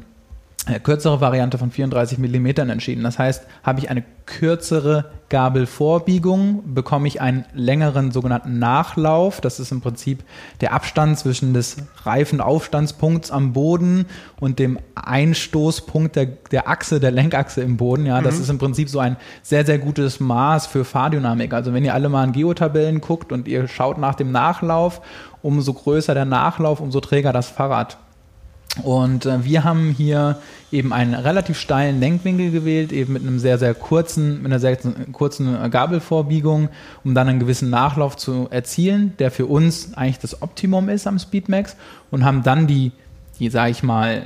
kürzere 0.83 1.21
Variante 1.21 1.59
von 1.59 1.71
34 1.71 2.19
mm 2.19 2.47
entschieden. 2.71 3.03
Das 3.03 3.19
heißt, 3.19 3.45
habe 3.63 3.81
ich 3.81 3.91
eine 3.91 4.05
kürzere 4.27 5.07
Gabelvorbiegung, 5.31 6.75
bekomme 6.75 7.09
ich 7.09 7.21
einen 7.21 7.45
längeren 7.55 8.13
sogenannten 8.13 8.59
Nachlauf. 8.59 9.41
Das 9.41 9.61
ist 9.61 9.73
im 9.73 9.81
Prinzip 9.81 10.23
der 10.61 10.73
Abstand 10.73 11.19
zwischen 11.19 11.55
des 11.55 11.77
Reifenaufstandspunkts 12.03 13.31
am 13.31 13.53
Boden 13.53 14.07
und 14.41 14.59
dem 14.59 14.79
Einstoßpunkt 14.95 16.17
der, 16.17 16.27
der 16.27 16.69
Achse, 16.69 17.01
der 17.01 17.11
Lenkachse 17.11 17.63
im 17.63 17.77
Boden. 17.77 18.07
Ja, 18.07 18.21
das 18.21 18.37
mhm. 18.37 18.43
ist 18.43 18.51
im 18.51 18.59
Prinzip 18.59 18.89
so 18.89 18.99
ein 18.99 19.17
sehr, 19.43 19.65
sehr 19.65 19.79
gutes 19.79 20.21
Maß 20.21 20.67
für 20.67 20.85
Fahrdynamik. 20.85 21.53
Also 21.53 21.73
wenn 21.73 21.85
ihr 21.85 21.95
alle 21.95 22.09
mal 22.09 22.25
in 22.25 22.33
Geotabellen 22.33 23.01
guckt 23.01 23.33
und 23.33 23.49
ihr 23.49 23.69
schaut 23.69 23.99
nach 23.99 24.15
dem 24.15 24.31
Nachlauf, 24.31 25.01
umso 25.43 25.73
größer 25.73 26.15
der 26.15 26.27
Nachlauf, 26.27 26.81
umso 26.81 27.01
träger 27.01 27.33
das 27.33 27.49
Fahrrad. 27.49 27.99
Und 28.83 29.27
äh, 29.27 29.45
wir 29.45 29.65
haben 29.65 29.91
hier 29.91 30.39
eben 30.71 30.93
einen 30.93 31.15
relativ 31.15 31.59
steilen 31.59 32.01
Lenkwinkel 32.01 32.51
gewählt, 32.51 32.93
eben 32.93 33.13
mit 33.13 33.23
einem 33.23 33.39
sehr, 33.39 33.59
sehr 33.59 33.75
kurzen, 33.75 34.43
mit 34.43 34.47
einer 34.47 34.61
sehr 34.61 34.77
kurzen 35.13 35.71
Gabelvorbiegung, 35.71 36.69
um 37.05 37.15
dann 37.15 37.29
einen 37.29 37.41
gewissen 37.41 37.71
Nachlauf 37.71 38.17
zu 38.17 38.49
erzielen, 38.51 39.15
der 39.19 39.31
für 39.31 39.47
uns 39.47 39.95
eigentlich 39.95 40.19
das 40.19 40.43
Optimum 40.43 40.89
ist 40.89 41.07
am 41.07 41.19
Speedmax 41.19 41.77
und 42.11 42.25
haben 42.25 42.43
dann 42.43 42.67
die, 42.67 42.93
die 43.39 43.49
sage 43.49 43.71
ich 43.71 43.83
mal, 43.83 44.23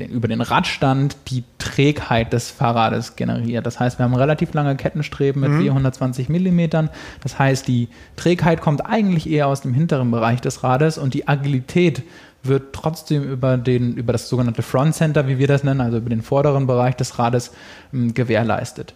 den, 0.00 0.10
über 0.10 0.26
den 0.26 0.40
Radstand 0.40 1.16
die 1.28 1.44
Trägheit 1.58 2.32
des 2.32 2.50
Fahrrades 2.50 3.16
generiert. 3.16 3.66
Das 3.66 3.78
heißt, 3.78 3.98
wir 3.98 4.04
haben 4.04 4.14
relativ 4.14 4.52
lange 4.52 4.76
Kettenstreben 4.76 5.40
mit 5.40 5.50
mhm. 5.52 5.62
420 5.62 6.28
Millimetern. 6.28 6.90
Das 7.22 7.38
heißt, 7.38 7.68
die 7.68 7.88
Trägheit 8.16 8.60
kommt 8.60 8.84
eigentlich 8.84 9.30
eher 9.30 9.46
aus 9.46 9.60
dem 9.60 9.72
hinteren 9.74 10.10
Bereich 10.10 10.40
des 10.40 10.64
Rades 10.64 10.98
und 10.98 11.14
die 11.14 11.28
Agilität 11.28 12.02
wird 12.48 12.72
trotzdem 12.72 13.22
über, 13.22 13.56
den, 13.56 13.94
über 13.94 14.12
das 14.12 14.28
sogenannte 14.28 14.62
Front 14.62 14.94
Center, 14.94 15.28
wie 15.28 15.38
wir 15.38 15.46
das 15.46 15.64
nennen, 15.64 15.80
also 15.80 15.98
über 15.98 16.10
den 16.10 16.22
vorderen 16.22 16.66
Bereich 16.66 16.96
des 16.96 17.18
Rades, 17.18 17.52
ähm, 17.92 18.14
gewährleistet. 18.14 18.94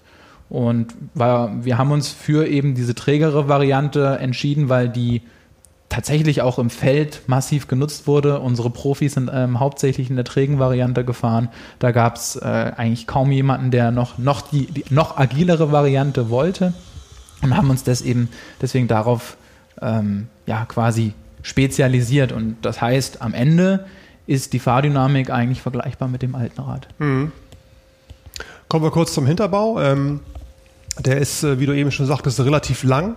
Und 0.49 0.95
wir 1.15 1.79
haben 1.79 1.93
uns 1.93 2.09
für 2.09 2.49
eben 2.49 2.75
diese 2.75 2.97
trägere 2.97 3.49
Variante 3.49 4.19
entschieden, 4.19 4.69
weil 4.69 4.89
die 4.89 5.23
tatsächlich 5.91 6.41
auch 6.41 6.59
im 6.59 6.71
Feld 6.71 7.23
massiv 7.27 7.69
genutzt 7.69 8.07
wurde. 8.07 8.41
Unsere 8.41 8.71
Profis 8.71 9.15
sind 9.15 9.31
ähm, 9.33 9.61
hauptsächlich 9.61 10.09
in 10.09 10.17
der 10.17 10.25
trägen 10.25 10.59
Variante 10.59 11.05
gefahren. 11.05 11.51
Da 11.79 11.91
gab 11.91 12.17
es 12.17 12.37
äh, 12.37 12.73
eigentlich 12.77 13.07
kaum 13.07 13.31
jemanden, 13.31 13.71
der 13.71 13.91
noch, 13.91 14.19
noch 14.19 14.41
die, 14.41 14.67
die, 14.67 14.85
noch 14.91 15.19
agilere 15.19 15.73
Variante 15.73 16.31
wollte 16.31 16.73
und 17.43 17.57
haben 17.57 17.71
uns 17.71 17.85
das 17.85 18.03
eben 18.03 18.29
deswegen 18.63 18.89
darauf 18.89 19.37
ähm, 19.83 20.29
ja 20.47 20.65
quasi 20.65 21.13
spezialisiert. 21.43 22.33
Und 22.33 22.57
das 22.63 22.81
heißt, 22.81 23.23
am 23.23 23.35
Ende 23.35 23.87
ist 24.27 24.53
die 24.53 24.59
Fahrdynamik 24.59 25.31
eigentlich 25.31 25.63
vergleichbar 25.63 26.09
mit 26.09 26.23
dem 26.23 26.35
alten 26.35 26.61
Rad. 26.61 26.89
Mhm. 26.99 27.33
Kommen 28.69 28.85
wir 28.85 28.91
kurz 28.91 29.13
zum 29.13 29.27
Hinterbau. 29.27 29.81
Ähm, 29.81 30.21
der 30.99 31.19
ist, 31.19 31.43
äh, 31.43 31.59
wie 31.59 31.67
du 31.67 31.73
eben 31.73 31.91
schon 31.91 32.07
sagtest, 32.07 32.39
relativ 32.41 32.85
lang. 32.85 33.17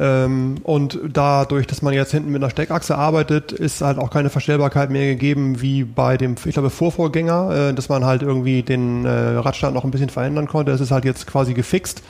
Ähm, 0.00 0.56
und 0.62 0.98
dadurch, 1.12 1.66
dass 1.66 1.82
man 1.82 1.92
jetzt 1.92 2.12
hinten 2.12 2.30
mit 2.30 2.42
einer 2.42 2.50
Steckachse 2.50 2.96
arbeitet, 2.96 3.52
ist 3.52 3.80
halt 3.80 3.98
auch 3.98 4.10
keine 4.10 4.30
Verstellbarkeit 4.30 4.90
mehr 4.90 5.06
gegeben 5.06 5.60
wie 5.60 5.84
bei 5.84 6.16
dem, 6.16 6.36
ich 6.44 6.52
glaube, 6.52 6.70
Vorvorgänger, 6.70 7.70
äh, 7.70 7.74
dass 7.74 7.88
man 7.88 8.04
halt 8.04 8.22
irgendwie 8.22 8.62
den 8.62 9.04
äh, 9.04 9.10
Radstand 9.10 9.74
noch 9.74 9.84
ein 9.84 9.90
bisschen 9.90 10.08
verändern 10.08 10.46
konnte. 10.46 10.72
Es 10.72 10.80
ist 10.80 10.90
halt 10.90 11.04
jetzt 11.04 11.26
quasi 11.26 11.54
gefixt. 11.54 12.02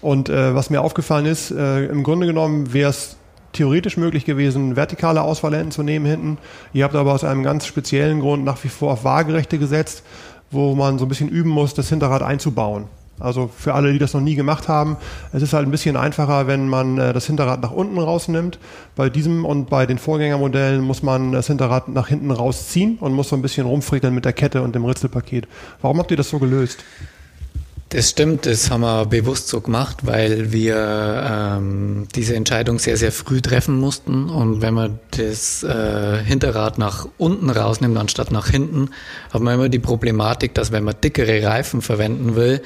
Und 0.00 0.28
äh, 0.28 0.54
was 0.54 0.70
mir 0.70 0.82
aufgefallen 0.82 1.26
ist, 1.26 1.50
äh, 1.50 1.86
im 1.86 2.02
Grunde 2.02 2.26
genommen 2.26 2.72
wäre 2.72 2.90
es 2.90 3.16
theoretisch 3.56 3.96
möglich 3.96 4.24
gewesen, 4.24 4.76
vertikale 4.76 5.22
Ausfallenden 5.22 5.70
zu 5.70 5.82
nehmen 5.82 6.06
hinten. 6.06 6.38
Ihr 6.72 6.84
habt 6.84 6.94
aber 6.94 7.12
aus 7.12 7.24
einem 7.24 7.42
ganz 7.42 7.66
speziellen 7.66 8.20
Grund 8.20 8.44
nach 8.44 8.62
wie 8.64 8.68
vor 8.68 8.92
auf 8.92 9.04
Waagerechte 9.04 9.58
gesetzt, 9.58 10.02
wo 10.50 10.74
man 10.74 10.98
so 10.98 11.06
ein 11.06 11.08
bisschen 11.08 11.28
üben 11.28 11.50
muss, 11.50 11.74
das 11.74 11.88
Hinterrad 11.88 12.22
einzubauen. 12.22 12.84
Also 13.18 13.48
für 13.56 13.72
alle, 13.72 13.92
die 13.92 13.98
das 13.98 14.12
noch 14.12 14.20
nie 14.20 14.34
gemacht 14.34 14.68
haben, 14.68 14.98
es 15.32 15.42
ist 15.42 15.54
halt 15.54 15.66
ein 15.66 15.70
bisschen 15.70 15.96
einfacher, 15.96 16.46
wenn 16.46 16.68
man 16.68 16.98
äh, 16.98 17.12
das 17.14 17.26
Hinterrad 17.26 17.62
nach 17.62 17.70
unten 17.70 17.98
rausnimmt. 17.98 18.58
Bei 18.94 19.08
diesem 19.08 19.46
und 19.46 19.70
bei 19.70 19.86
den 19.86 19.96
Vorgängermodellen 19.96 20.82
muss 20.82 21.02
man 21.02 21.32
das 21.32 21.46
Hinterrad 21.46 21.88
nach 21.88 22.08
hinten 22.08 22.30
rausziehen 22.30 22.98
und 22.98 23.14
muss 23.14 23.30
so 23.30 23.36
ein 23.36 23.42
bisschen 23.42 23.66
rumfrickeln 23.66 24.14
mit 24.14 24.26
der 24.26 24.34
Kette 24.34 24.60
und 24.60 24.74
dem 24.74 24.84
Ritzelpaket. 24.84 25.48
Warum 25.80 25.98
habt 25.98 26.10
ihr 26.10 26.16
das 26.18 26.28
so 26.28 26.38
gelöst? 26.38 26.84
Das 27.90 28.10
stimmt, 28.10 28.46
das 28.46 28.68
haben 28.68 28.80
wir 28.80 29.06
bewusst 29.06 29.46
so 29.46 29.60
gemacht, 29.60 29.98
weil 30.02 30.50
wir 30.50 31.56
ähm, 31.56 32.08
diese 32.16 32.34
Entscheidung 32.34 32.80
sehr, 32.80 32.96
sehr 32.96 33.12
früh 33.12 33.40
treffen 33.40 33.78
mussten. 33.78 34.28
Und 34.28 34.60
wenn 34.60 34.74
man 34.74 34.98
das 35.12 35.62
äh, 35.62 36.18
Hinterrad 36.24 36.78
nach 36.78 37.06
unten 37.16 37.48
rausnimmt, 37.48 37.96
anstatt 37.96 38.32
nach 38.32 38.48
hinten, 38.48 38.90
hat 39.32 39.40
man 39.40 39.54
immer 39.54 39.68
die 39.68 39.78
Problematik, 39.78 40.52
dass 40.54 40.72
wenn 40.72 40.82
man 40.82 40.96
dickere 41.00 41.46
Reifen 41.46 41.80
verwenden 41.80 42.34
will, 42.34 42.60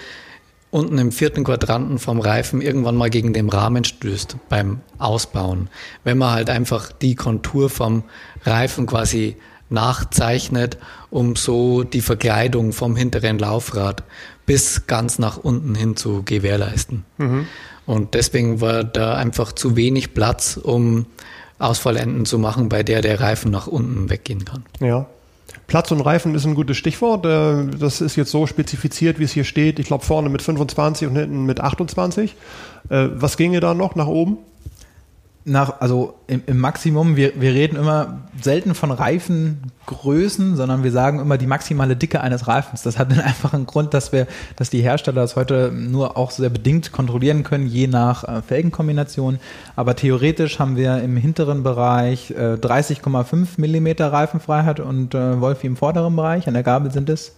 unten 0.70 0.96
im 0.96 1.12
vierten 1.12 1.44
Quadranten 1.44 1.98
vom 1.98 2.20
Reifen 2.20 2.62
irgendwann 2.62 2.96
mal 2.96 3.10
gegen 3.10 3.34
den 3.34 3.50
Rahmen 3.50 3.84
stößt 3.84 4.36
beim 4.48 4.80
Ausbauen. 4.96 5.68
Wenn 6.02 6.16
man 6.16 6.32
halt 6.32 6.48
einfach 6.48 6.92
die 6.92 7.14
Kontur 7.14 7.68
vom 7.68 8.04
Reifen 8.44 8.86
quasi 8.86 9.36
nachzeichnet, 9.68 10.78
um 11.10 11.36
so 11.36 11.84
die 11.84 12.00
Verkleidung 12.00 12.72
vom 12.72 12.96
hinteren 12.96 13.38
Laufrad 13.38 14.02
bis 14.51 14.88
ganz 14.88 15.20
nach 15.20 15.36
unten 15.36 15.76
hin 15.76 15.94
zu 15.94 16.24
gewährleisten. 16.24 17.05
Mhm. 17.18 17.46
Und 17.86 18.14
deswegen 18.14 18.61
war 18.61 18.82
da 18.82 19.14
einfach 19.14 19.53
zu 19.53 19.76
wenig 19.76 20.12
Platz, 20.12 20.57
um 20.61 21.07
Ausfallenden 21.61 22.26
zu 22.26 22.36
machen, 22.36 22.68
bei 22.68 22.82
der 22.82 23.01
der 23.01 23.20
Reifen 23.20 23.53
nach 23.53 23.68
unten 23.68 24.11
weggehen 24.11 24.44
kann. 24.44 24.64
Ja. 24.80 25.07
Platz 25.68 25.92
und 25.92 26.01
Reifen 26.01 26.34
ist 26.34 26.46
ein 26.46 26.57
gutes 26.57 26.76
Stichwort. 26.78 27.24
Äh, 27.26 27.78
das 27.78 28.01
ist 28.01 28.16
jetzt 28.16 28.32
so 28.32 28.48
spezifiziert, 28.48 29.20
wie 29.20 29.24
es 29.24 29.30
hier 29.30 29.44
steht. 29.44 29.78
Ich 29.78 29.86
glaube 29.86 30.05
vorne 30.05 30.30
mit 30.30 30.42
25 30.42 31.07
und 31.07 31.14
hinten 31.14 31.46
mit 31.46 31.61
28. 31.61 32.34
Äh, 32.88 33.07
was 33.14 33.36
ginge 33.36 33.61
da 33.61 33.72
noch 33.72 33.94
nach 33.94 34.09
oben? 34.09 34.38
Nach, 35.45 35.80
also 35.80 36.14
im, 36.26 36.43
im, 36.47 36.59
Maximum, 36.59 37.16
wir, 37.16 37.41
wir 37.41 37.55
reden 37.55 37.76
immer 37.76 38.20
selten 38.41 38.74
von 38.74 38.91
Reifengrößen, 38.91 40.55
sondern 40.55 40.84
wir 40.84 40.93
sagen 40.93 41.18
immer 41.18 41.38
die 41.38 41.47
maximale 41.47 41.97
Dicke 41.97 42.20
eines 42.20 42.47
Reifens. 42.47 42.82
Das 42.82 42.99
hat 42.99 43.11
den 43.11 43.20
einfachen 43.20 43.64
Grund, 43.64 43.95
dass 43.95 44.12
wir, 44.12 44.26
dass 44.57 44.68
die 44.68 44.82
Hersteller 44.82 45.22
das 45.22 45.36
heute 45.36 45.72
nur 45.72 46.18
auch 46.18 46.30
sehr 46.30 46.51
bedingt 46.51 46.93
kontrollieren 46.93 47.43
können, 47.43 47.66
je 47.66 47.86
nach 47.86 48.24
äh, 48.24 48.43
Felgenkombination. 48.43 49.38
Aber 49.76 49.97
theoretisch 49.97 50.59
haben 50.59 50.76
wir 50.76 51.03
im 51.03 51.16
hinteren 51.16 51.62
Bereich 51.62 52.32
äh, 52.32 52.55
30,5 52.55 53.49
Millimeter 53.57 54.12
Reifenfreiheit 54.12 54.78
und 54.78 55.14
äh, 55.14 55.41
Wolfi 55.41 55.66
im 55.66 55.76
vorderen 55.76 56.14
Bereich. 56.16 56.49
An 56.49 56.55
der 56.55 56.62
Gabel 56.62 56.91
sind 56.91 57.09
es 57.09 57.34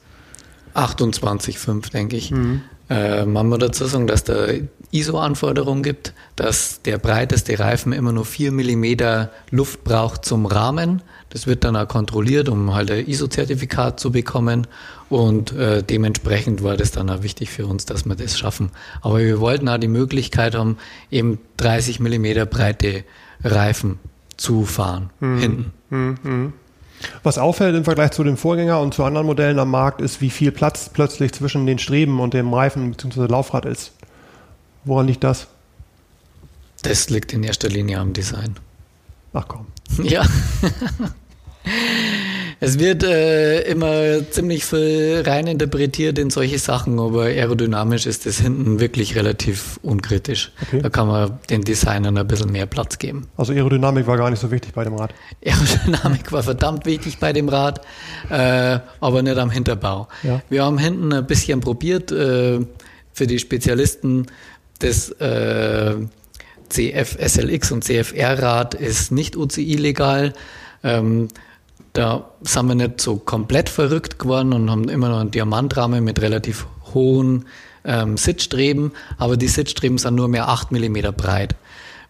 28,5, 0.74 1.92
denke 1.92 2.16
ich. 2.16 2.30
Mhm. 2.30 2.62
Äh, 2.90 3.24
man 3.24 3.48
muss 3.48 3.58
dazu 3.58 3.86
sagen, 3.86 4.06
dass 4.06 4.24
da 4.24 4.46
ISO-Anforderungen 4.90 5.82
gibt, 5.82 6.12
dass 6.36 6.82
der 6.82 6.98
breiteste 6.98 7.58
Reifen 7.58 7.92
immer 7.92 8.12
nur 8.12 8.24
4 8.24 8.52
mm 8.52 9.28
Luft 9.50 9.84
braucht 9.84 10.24
zum 10.24 10.46
Rahmen. 10.46 11.02
Das 11.30 11.46
wird 11.46 11.64
dann 11.64 11.76
auch 11.76 11.88
kontrolliert, 11.88 12.48
um 12.50 12.74
halt 12.74 12.90
ein 12.90 13.06
ISO-Zertifikat 13.06 13.98
zu 13.98 14.12
bekommen. 14.12 14.66
Und 15.08 15.52
äh, 15.52 15.82
dementsprechend 15.82 16.62
war 16.62 16.76
das 16.76 16.90
dann 16.90 17.08
auch 17.08 17.22
wichtig 17.22 17.50
für 17.50 17.66
uns, 17.66 17.86
dass 17.86 18.04
wir 18.04 18.14
das 18.14 18.38
schaffen. 18.38 18.70
Aber 19.00 19.18
wir 19.18 19.40
wollten 19.40 19.68
auch 19.68 19.78
die 19.78 19.88
Möglichkeit 19.88 20.54
haben, 20.54 20.76
eben 21.10 21.38
30 21.56 22.00
mm 22.00 22.44
breite 22.50 23.04
Reifen 23.42 23.98
zu 24.36 24.64
fahren, 24.64 25.10
mhm. 25.20 25.38
hinten. 25.38 25.72
Mhm. 25.90 26.52
Was 27.22 27.38
auffällt 27.38 27.74
im 27.74 27.84
Vergleich 27.84 28.12
zu 28.12 28.24
dem 28.24 28.36
Vorgänger 28.36 28.80
und 28.80 28.94
zu 28.94 29.04
anderen 29.04 29.26
Modellen 29.26 29.58
am 29.58 29.70
Markt 29.70 30.00
ist, 30.00 30.20
wie 30.20 30.30
viel 30.30 30.52
Platz 30.52 30.88
plötzlich 30.92 31.32
zwischen 31.32 31.66
den 31.66 31.78
Streben 31.78 32.20
und 32.20 32.34
dem 32.34 32.52
Reifen 32.52 32.92
bzw. 32.92 33.26
Laufrad 33.26 33.64
ist. 33.64 33.92
Woran 34.84 35.06
liegt 35.06 35.24
das? 35.24 35.48
Das 36.82 37.10
liegt 37.10 37.32
in 37.32 37.42
erster 37.44 37.68
Linie 37.68 37.98
am 37.98 38.12
Design. 38.12 38.56
Ach 39.32 39.46
komm. 39.46 39.66
Ja. 40.02 40.24
Es 42.64 42.78
wird 42.78 43.02
äh, 43.02 43.62
immer 43.62 44.30
ziemlich 44.30 44.64
viel 44.64 45.24
reininterpretiert 45.26 46.16
in 46.16 46.30
solche 46.30 46.60
Sachen, 46.60 47.00
aber 47.00 47.24
aerodynamisch 47.24 48.06
ist 48.06 48.24
das 48.24 48.38
hinten 48.38 48.78
wirklich 48.78 49.16
relativ 49.16 49.80
unkritisch. 49.82 50.52
Okay. 50.68 50.80
Da 50.80 50.88
kann 50.88 51.08
man 51.08 51.40
den 51.50 51.62
Designern 51.62 52.16
ein 52.16 52.28
bisschen 52.28 52.52
mehr 52.52 52.66
Platz 52.66 52.98
geben. 52.98 53.26
Also 53.36 53.52
Aerodynamik 53.52 54.06
war 54.06 54.16
gar 54.16 54.30
nicht 54.30 54.38
so 54.38 54.52
wichtig 54.52 54.74
bei 54.74 54.84
dem 54.84 54.94
Rad. 54.94 55.12
Aerodynamik 55.44 56.30
war 56.30 56.44
verdammt 56.44 56.86
wichtig 56.86 57.18
bei 57.18 57.32
dem 57.32 57.48
Rad, 57.48 57.80
äh, 58.30 58.78
aber 59.00 59.22
nicht 59.22 59.38
am 59.38 59.50
Hinterbau. 59.50 60.06
Ja. 60.22 60.40
Wir 60.48 60.64
haben 60.64 60.78
hinten 60.78 61.12
ein 61.12 61.26
bisschen 61.26 61.58
probiert, 61.58 62.12
äh, 62.12 62.60
für 63.12 63.26
die 63.26 63.40
Spezialisten 63.40 64.26
das 64.78 65.10
äh, 65.10 65.96
CF 66.68 67.18
SLX 67.18 67.72
und 67.72 67.82
CFR 67.82 68.40
Rad 68.40 68.74
ist 68.74 69.10
nicht 69.10 69.36
UCI 69.36 69.74
legal. 69.74 70.32
Ähm, 70.84 71.26
da 71.92 72.30
sind 72.42 72.66
wir 72.68 72.74
nicht 72.74 73.00
so 73.00 73.16
komplett 73.16 73.68
verrückt 73.68 74.18
geworden 74.18 74.52
und 74.52 74.70
haben 74.70 74.88
immer 74.88 75.08
noch 75.08 75.20
einen 75.20 75.30
Diamantrahmen 75.30 76.02
mit 76.02 76.20
relativ 76.20 76.66
hohen 76.94 77.46
ähm, 77.84 78.16
Sitzstreben, 78.16 78.92
aber 79.18 79.36
die 79.36 79.48
Sitzstreben 79.48 79.98
sind 79.98 80.14
nur 80.14 80.28
mehr 80.28 80.48
8 80.48 80.72
mm 80.72 80.98
breit. 81.16 81.56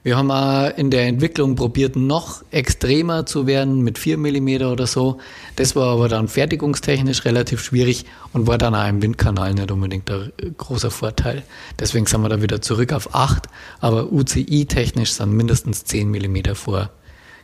Wir 0.04 0.16
haben 0.16 0.32
auch 0.32 0.76
in 0.76 0.90
der 0.90 1.06
Entwicklung 1.06 1.54
probiert, 1.54 1.94
noch 1.94 2.42
extremer 2.50 3.24
zu 3.24 3.46
werden 3.46 3.82
mit 3.82 3.98
4 3.98 4.18
mm 4.18 4.62
oder 4.64 4.88
so. 4.88 5.18
Das 5.54 5.76
war 5.76 5.92
aber 5.92 6.08
dann 6.08 6.26
fertigungstechnisch 6.26 7.24
relativ 7.24 7.62
schwierig 7.62 8.04
und 8.32 8.48
war 8.48 8.58
dann 8.58 8.74
auch 8.74 8.88
im 8.88 9.00
Windkanal 9.00 9.54
nicht 9.54 9.70
unbedingt 9.70 10.10
ein 10.10 10.32
großer 10.58 10.90
Vorteil. 10.90 11.44
Deswegen 11.78 12.06
sind 12.06 12.20
wir 12.20 12.28
da 12.28 12.42
wieder 12.42 12.60
zurück 12.60 12.92
auf 12.92 13.14
8, 13.14 13.46
aber 13.80 14.12
UCI-technisch 14.12 15.12
sind 15.12 15.32
mindestens 15.34 15.84
10 15.84 16.10
mm 16.10 16.54
vor 16.54 16.90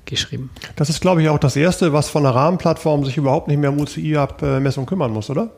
geschrieben. 0.08 0.50
Das 0.76 0.88
ist, 0.88 1.00
glaube 1.00 1.22
ich, 1.22 1.28
auch 1.28 1.38
das 1.38 1.56
Erste, 1.56 1.92
was 1.92 2.08
von 2.08 2.22
der 2.22 2.34
Rahmenplattform 2.34 3.04
sich 3.04 3.16
überhaupt 3.16 3.48
nicht 3.48 3.58
mehr 3.58 3.70
um 3.70 3.80
UCI-Abmessung 3.80 4.86
kümmern 4.86 5.12
muss, 5.12 5.30
oder? 5.30 5.50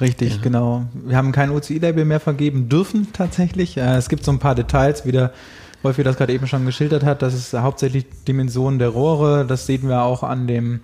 Richtig, 0.00 0.36
ja. 0.36 0.42
genau. 0.42 0.84
Wir 0.92 1.16
haben 1.16 1.32
kein 1.32 1.50
UCI-Label 1.50 2.04
mehr 2.04 2.20
vergeben 2.20 2.68
dürfen 2.68 3.08
tatsächlich. 3.12 3.76
Äh, 3.76 3.96
es 3.96 4.08
gibt 4.08 4.24
so 4.24 4.30
ein 4.30 4.38
paar 4.38 4.54
Details, 4.54 5.04
wie 5.04 5.12
der 5.12 5.32
Wolfi 5.82 6.02
das 6.02 6.16
gerade 6.16 6.32
eben 6.32 6.46
schon 6.46 6.64
geschildert 6.66 7.04
hat. 7.04 7.22
Das 7.22 7.34
ist 7.34 7.52
hauptsächlich 7.54 8.06
Dimension 8.26 8.78
der 8.78 8.88
Rohre. 8.88 9.44
Das 9.46 9.66
sehen 9.66 9.88
wir 9.88 10.02
auch 10.02 10.22
an 10.22 10.46
dem 10.46 10.80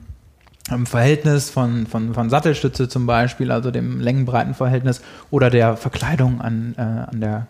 Verhältnis 0.84 1.50
von, 1.50 1.86
von, 1.86 2.14
von 2.14 2.30
Sattelstütze 2.30 2.88
zum 2.88 3.07
Beispiel, 3.07 3.52
also 3.52 3.70
dem 3.70 4.00
Längenbreitenverhältnis 4.00 5.02
oder 5.30 5.50
der 5.50 5.76
Verkleidung 5.76 6.40
an, 6.40 6.74
äh, 6.78 6.80
an 6.80 7.20
der 7.20 7.46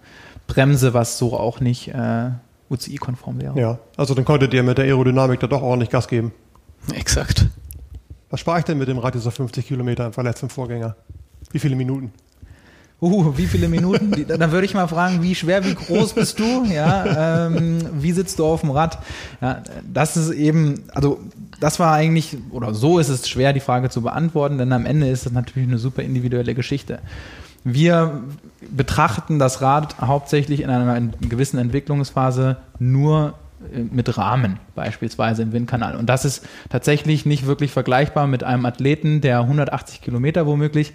Bremse, 0.47 0.95
was 0.95 1.17
so 1.17 1.39
auch 1.39 1.61
nicht 1.61 1.89
äh, 1.89 2.31
UCI-konform 2.75 3.41
wäre. 3.41 3.59
Ja, 3.59 3.79
also 3.97 4.15
dann 4.15 4.25
konntet 4.25 4.53
ihr 4.55 4.63
mit 4.63 4.79
der 4.79 4.85
Aerodynamik 4.85 5.41
da 5.41 5.47
doch 5.47 5.63
ordentlich 5.63 5.91
Gas 5.91 6.09
geben. 6.09 6.33
Exakt. 6.93 7.47
Was 8.31 8.41
spare 8.41 8.59
ich 8.59 8.65
denn 8.65 8.79
mit 8.79 8.89
dem 8.89 8.99
Radius 8.99 9.27
auf 9.27 9.35
50 9.35 9.67
Kilometer 9.67 10.07
im 10.07 10.13
Vergleich 10.13 10.37
zum 10.37 10.51
Vorgänger? 10.51 10.97
Wie 11.53 11.59
viele 11.59 11.77
Minuten? 11.77 12.13
Uh, 13.01 13.37
wie 13.37 13.47
viele 13.47 13.69
Minuten? 13.69 14.13
Dann 14.27 14.51
würde 14.51 14.65
ich 14.65 14.73
mal 14.73 14.87
fragen, 14.87 15.23
wie 15.23 15.35
schwer, 15.35 15.65
wie 15.65 15.75
groß 15.75 16.15
bist 16.15 16.39
du? 16.39 16.65
Ja, 16.65 17.47
ähm, 17.47 17.79
wie 17.93 18.13
sitzt 18.13 18.39
du 18.39 18.47
auf 18.47 18.63
dem 18.63 18.71
Rad? 18.71 18.99
Ja, 19.43 19.63
das 19.93 20.17
ist 20.17 20.31
eben, 20.31 20.85
also 20.95 21.21
das 21.61 21.79
war 21.79 21.93
eigentlich, 21.93 22.39
oder 22.51 22.73
so 22.73 22.99
ist 22.99 23.09
es 23.09 23.29
schwer, 23.29 23.53
die 23.53 23.61
Frage 23.61 23.91
zu 23.91 24.01
beantworten, 24.01 24.59
denn 24.59 24.73
am 24.73 24.87
Ende 24.87 25.09
ist 25.09 25.27
das 25.27 25.33
natürlich 25.33 25.69
eine 25.69 25.79
super 25.79 26.03
individuelle 26.03 26.55
Geschichte. 26.55 27.01
Wir 27.65 28.23
betrachten 28.71 29.39
das 29.39 29.63
Rad 29.63 29.99
hauptsächlich 30.01 30.61
in 30.61 30.71
einer 30.71 31.01
gewissen 31.29 31.59
Entwicklungsphase 31.59 32.59
nur 32.79 33.35
äh, 33.75 33.81
mit 33.81 34.17
Rahmen 34.17 34.59
beispielsweise 34.75 35.43
im 35.43 35.53
Windkanal. 35.53 35.97
Und 35.97 36.07
das 36.07 36.25
ist 36.25 36.47
tatsächlich 36.69 37.25
nicht 37.25 37.47
wirklich 37.47 37.73
vergleichbar 37.73 38.27
mit 38.27 38.45
einem 38.45 38.67
Athleten, 38.67 39.23
der 39.23 39.41
180 39.41 40.03
Kilometer 40.03 40.47
womöglich 40.47 40.93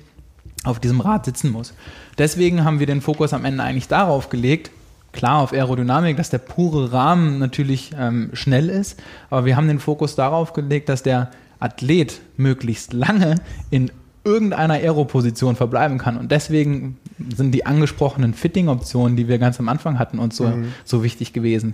auf 0.63 0.79
diesem 0.79 1.01
Rad 1.01 1.25
sitzen 1.25 1.51
muss. 1.51 1.73
Deswegen 2.17 2.63
haben 2.63 2.79
wir 2.79 2.85
den 2.85 3.01
Fokus 3.01 3.33
am 3.33 3.45
Ende 3.45 3.63
eigentlich 3.63 3.87
darauf 3.87 4.29
gelegt, 4.29 4.71
klar 5.11 5.39
auf 5.39 5.53
Aerodynamik, 5.53 6.17
dass 6.17 6.29
der 6.29 6.37
pure 6.37 6.91
Rahmen 6.91 7.39
natürlich 7.39 7.91
ähm, 7.97 8.29
schnell 8.33 8.69
ist, 8.69 8.99
aber 9.29 9.45
wir 9.45 9.55
haben 9.55 9.67
den 9.67 9.79
Fokus 9.79 10.15
darauf 10.15 10.53
gelegt, 10.53 10.89
dass 10.89 11.01
der 11.01 11.31
Athlet 11.59 12.21
möglichst 12.37 12.93
lange 12.93 13.35
in 13.69 13.91
irgendeiner 14.23 14.75
Aero-Position 14.75 15.55
verbleiben 15.55 15.97
kann. 15.97 16.17
Und 16.17 16.31
deswegen 16.31 16.97
sind 17.35 17.51
die 17.53 17.65
angesprochenen 17.65 18.33
Fitting-Optionen, 18.33 19.15
die 19.15 19.27
wir 19.27 19.39
ganz 19.39 19.59
am 19.59 19.69
Anfang 19.69 19.99
hatten, 19.99 20.19
uns 20.19 20.35
so, 20.35 20.47
mhm. 20.47 20.73
so 20.83 21.03
wichtig 21.03 21.33
gewesen. 21.33 21.73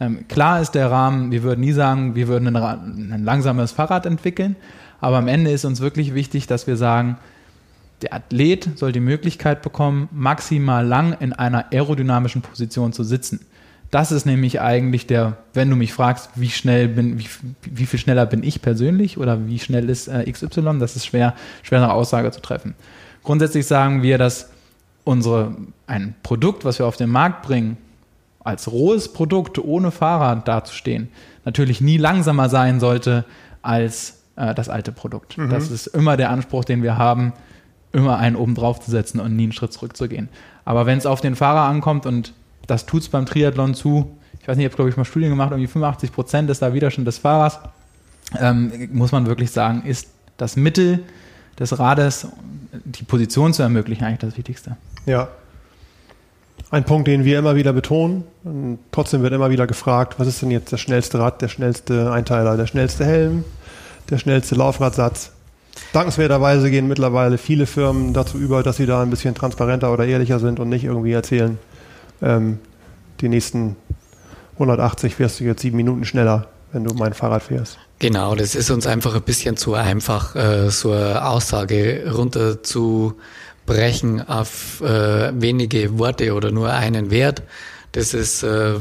Ähm, 0.00 0.26
klar 0.28 0.60
ist 0.60 0.72
der 0.72 0.90
Rahmen, 0.90 1.30
wir 1.30 1.42
würden 1.42 1.60
nie 1.60 1.72
sagen, 1.72 2.14
wir 2.14 2.28
würden 2.28 2.54
ein, 2.56 3.12
ein 3.12 3.24
langsames 3.24 3.72
Fahrrad 3.72 4.06
entwickeln, 4.06 4.56
aber 5.00 5.18
am 5.18 5.28
Ende 5.28 5.50
ist 5.50 5.64
uns 5.64 5.80
wirklich 5.80 6.14
wichtig, 6.14 6.46
dass 6.46 6.66
wir 6.66 6.76
sagen, 6.76 7.18
der 8.02 8.14
Athlet 8.14 8.70
soll 8.76 8.92
die 8.92 9.00
Möglichkeit 9.00 9.62
bekommen, 9.62 10.08
maximal 10.12 10.84
lang 10.86 11.12
in 11.20 11.32
einer 11.32 11.72
aerodynamischen 11.72 12.42
Position 12.42 12.92
zu 12.92 13.04
sitzen. 13.04 13.40
Das 13.92 14.10
ist 14.10 14.24
nämlich 14.24 14.58
eigentlich 14.62 15.06
der, 15.06 15.36
wenn 15.52 15.68
du 15.68 15.76
mich 15.76 15.92
fragst, 15.92 16.30
wie 16.34 16.48
schnell 16.48 16.88
bin, 16.88 17.18
wie, 17.18 17.28
wie 17.60 17.84
viel 17.84 18.00
schneller 18.00 18.24
bin 18.24 18.42
ich 18.42 18.62
persönlich 18.62 19.18
oder 19.18 19.46
wie 19.46 19.58
schnell 19.58 19.90
ist 19.90 20.08
äh, 20.08 20.24
XY, 20.32 20.78
das 20.78 20.96
ist 20.96 21.04
schwer, 21.04 21.34
schwer 21.62 21.82
eine 21.82 21.92
Aussage 21.92 22.30
zu 22.30 22.40
treffen. 22.40 22.74
Grundsätzlich 23.22 23.66
sagen 23.66 24.02
wir, 24.02 24.16
dass 24.16 24.48
unsere, 25.04 25.54
ein 25.86 26.14
Produkt, 26.22 26.64
was 26.64 26.78
wir 26.78 26.86
auf 26.86 26.96
den 26.96 27.10
Markt 27.10 27.42
bringen, 27.42 27.76
als 28.42 28.72
rohes 28.72 29.12
Produkt 29.12 29.58
ohne 29.58 29.90
Fahrrad 29.90 30.48
dazustehen, 30.48 31.08
natürlich 31.44 31.82
nie 31.82 31.98
langsamer 31.98 32.48
sein 32.48 32.80
sollte 32.80 33.26
als 33.60 34.22
äh, 34.36 34.54
das 34.54 34.70
alte 34.70 34.92
Produkt. 34.92 35.36
Mhm. 35.36 35.50
Das 35.50 35.70
ist 35.70 35.88
immer 35.88 36.16
der 36.16 36.30
Anspruch, 36.30 36.64
den 36.64 36.82
wir 36.82 36.96
haben. 36.96 37.34
immer 37.92 38.16
einen 38.16 38.36
oben 38.36 38.54
drauf 38.54 38.80
zu 38.80 38.90
setzen 38.90 39.20
und 39.20 39.36
nie 39.36 39.42
einen 39.42 39.52
Schritt 39.52 39.74
zurückzugehen. 39.74 40.30
Aber 40.64 40.86
wenn 40.86 40.96
es 40.96 41.04
auf 41.04 41.20
den 41.20 41.36
Fahrer 41.36 41.68
ankommt 41.68 42.06
und 42.06 42.32
das 42.72 42.86
tut 42.86 43.02
es 43.02 43.08
beim 43.10 43.26
Triathlon 43.26 43.74
zu, 43.74 44.16
ich 44.40 44.48
weiß 44.48 44.56
nicht, 44.56 44.64
ich 44.64 44.70
habe 44.70 44.76
glaube 44.76 44.90
ich 44.90 44.96
mal 44.96 45.04
Studien 45.04 45.28
gemacht, 45.28 45.50
irgendwie 45.50 45.66
85 45.66 46.10
Prozent 46.10 46.48
ist 46.50 46.62
da 46.62 46.72
Widerstand 46.72 47.06
des 47.06 47.18
Fahrers, 47.18 47.58
ähm, 48.40 48.88
muss 48.92 49.12
man 49.12 49.26
wirklich 49.26 49.50
sagen, 49.50 49.82
ist 49.84 50.08
das 50.38 50.56
Mittel 50.56 51.00
des 51.58 51.78
Rades, 51.78 52.28
die 52.72 53.04
Position 53.04 53.52
zu 53.52 53.62
ermöglichen, 53.62 54.04
eigentlich 54.04 54.20
das 54.20 54.38
Wichtigste. 54.38 54.76
Ja. 55.04 55.28
Ein 56.70 56.84
Punkt, 56.84 57.08
den 57.08 57.26
wir 57.26 57.38
immer 57.38 57.54
wieder 57.56 57.74
betonen. 57.74 58.24
Und 58.42 58.78
trotzdem 58.90 59.20
wird 59.20 59.34
immer 59.34 59.50
wieder 59.50 59.66
gefragt, 59.66 60.14
was 60.18 60.26
ist 60.26 60.40
denn 60.40 60.50
jetzt 60.50 60.72
das 60.72 60.80
schnellste 60.80 61.18
Rad, 61.18 61.42
der 61.42 61.48
schnellste 61.48 62.10
Einteiler, 62.10 62.56
der 62.56 62.66
schnellste 62.66 63.04
Helm, 63.04 63.44
der 64.08 64.16
schnellste 64.16 64.54
Laufradsatz. 64.54 65.32
Dankenswerterweise 65.92 66.70
gehen 66.70 66.88
mittlerweile 66.88 67.36
viele 67.36 67.66
Firmen 67.66 68.14
dazu 68.14 68.38
über, 68.38 68.62
dass 68.62 68.78
sie 68.78 68.86
da 68.86 69.02
ein 69.02 69.10
bisschen 69.10 69.34
transparenter 69.34 69.92
oder 69.92 70.06
ehrlicher 70.06 70.38
sind 70.38 70.58
und 70.58 70.70
nicht 70.70 70.84
irgendwie 70.84 71.12
erzählen, 71.12 71.58
ähm, 72.22 72.58
die 73.20 73.28
nächsten 73.28 73.76
180 74.54 75.16
fährst 75.16 75.40
du 75.40 75.44
jetzt 75.44 75.62
sieben 75.62 75.76
Minuten 75.76 76.04
schneller, 76.04 76.48
wenn 76.72 76.84
du 76.84 76.94
mein 76.94 77.14
Fahrrad 77.14 77.42
fährst. 77.42 77.78
Genau, 77.98 78.34
das 78.34 78.54
ist 78.54 78.70
uns 78.70 78.86
einfach 78.86 79.14
ein 79.14 79.22
bisschen 79.22 79.56
zu 79.56 79.74
einfach, 79.74 80.34
äh, 80.34 80.70
so 80.70 80.92
eine 80.92 81.24
Aussage 81.24 82.10
runterzubrechen 82.12 84.26
auf 84.28 84.80
äh, 84.80 85.32
wenige 85.40 85.98
Worte 85.98 86.34
oder 86.34 86.50
nur 86.50 86.72
einen 86.72 87.10
Wert. 87.10 87.42
Das 87.92 88.14
ist 88.14 88.42
äh, 88.42 88.74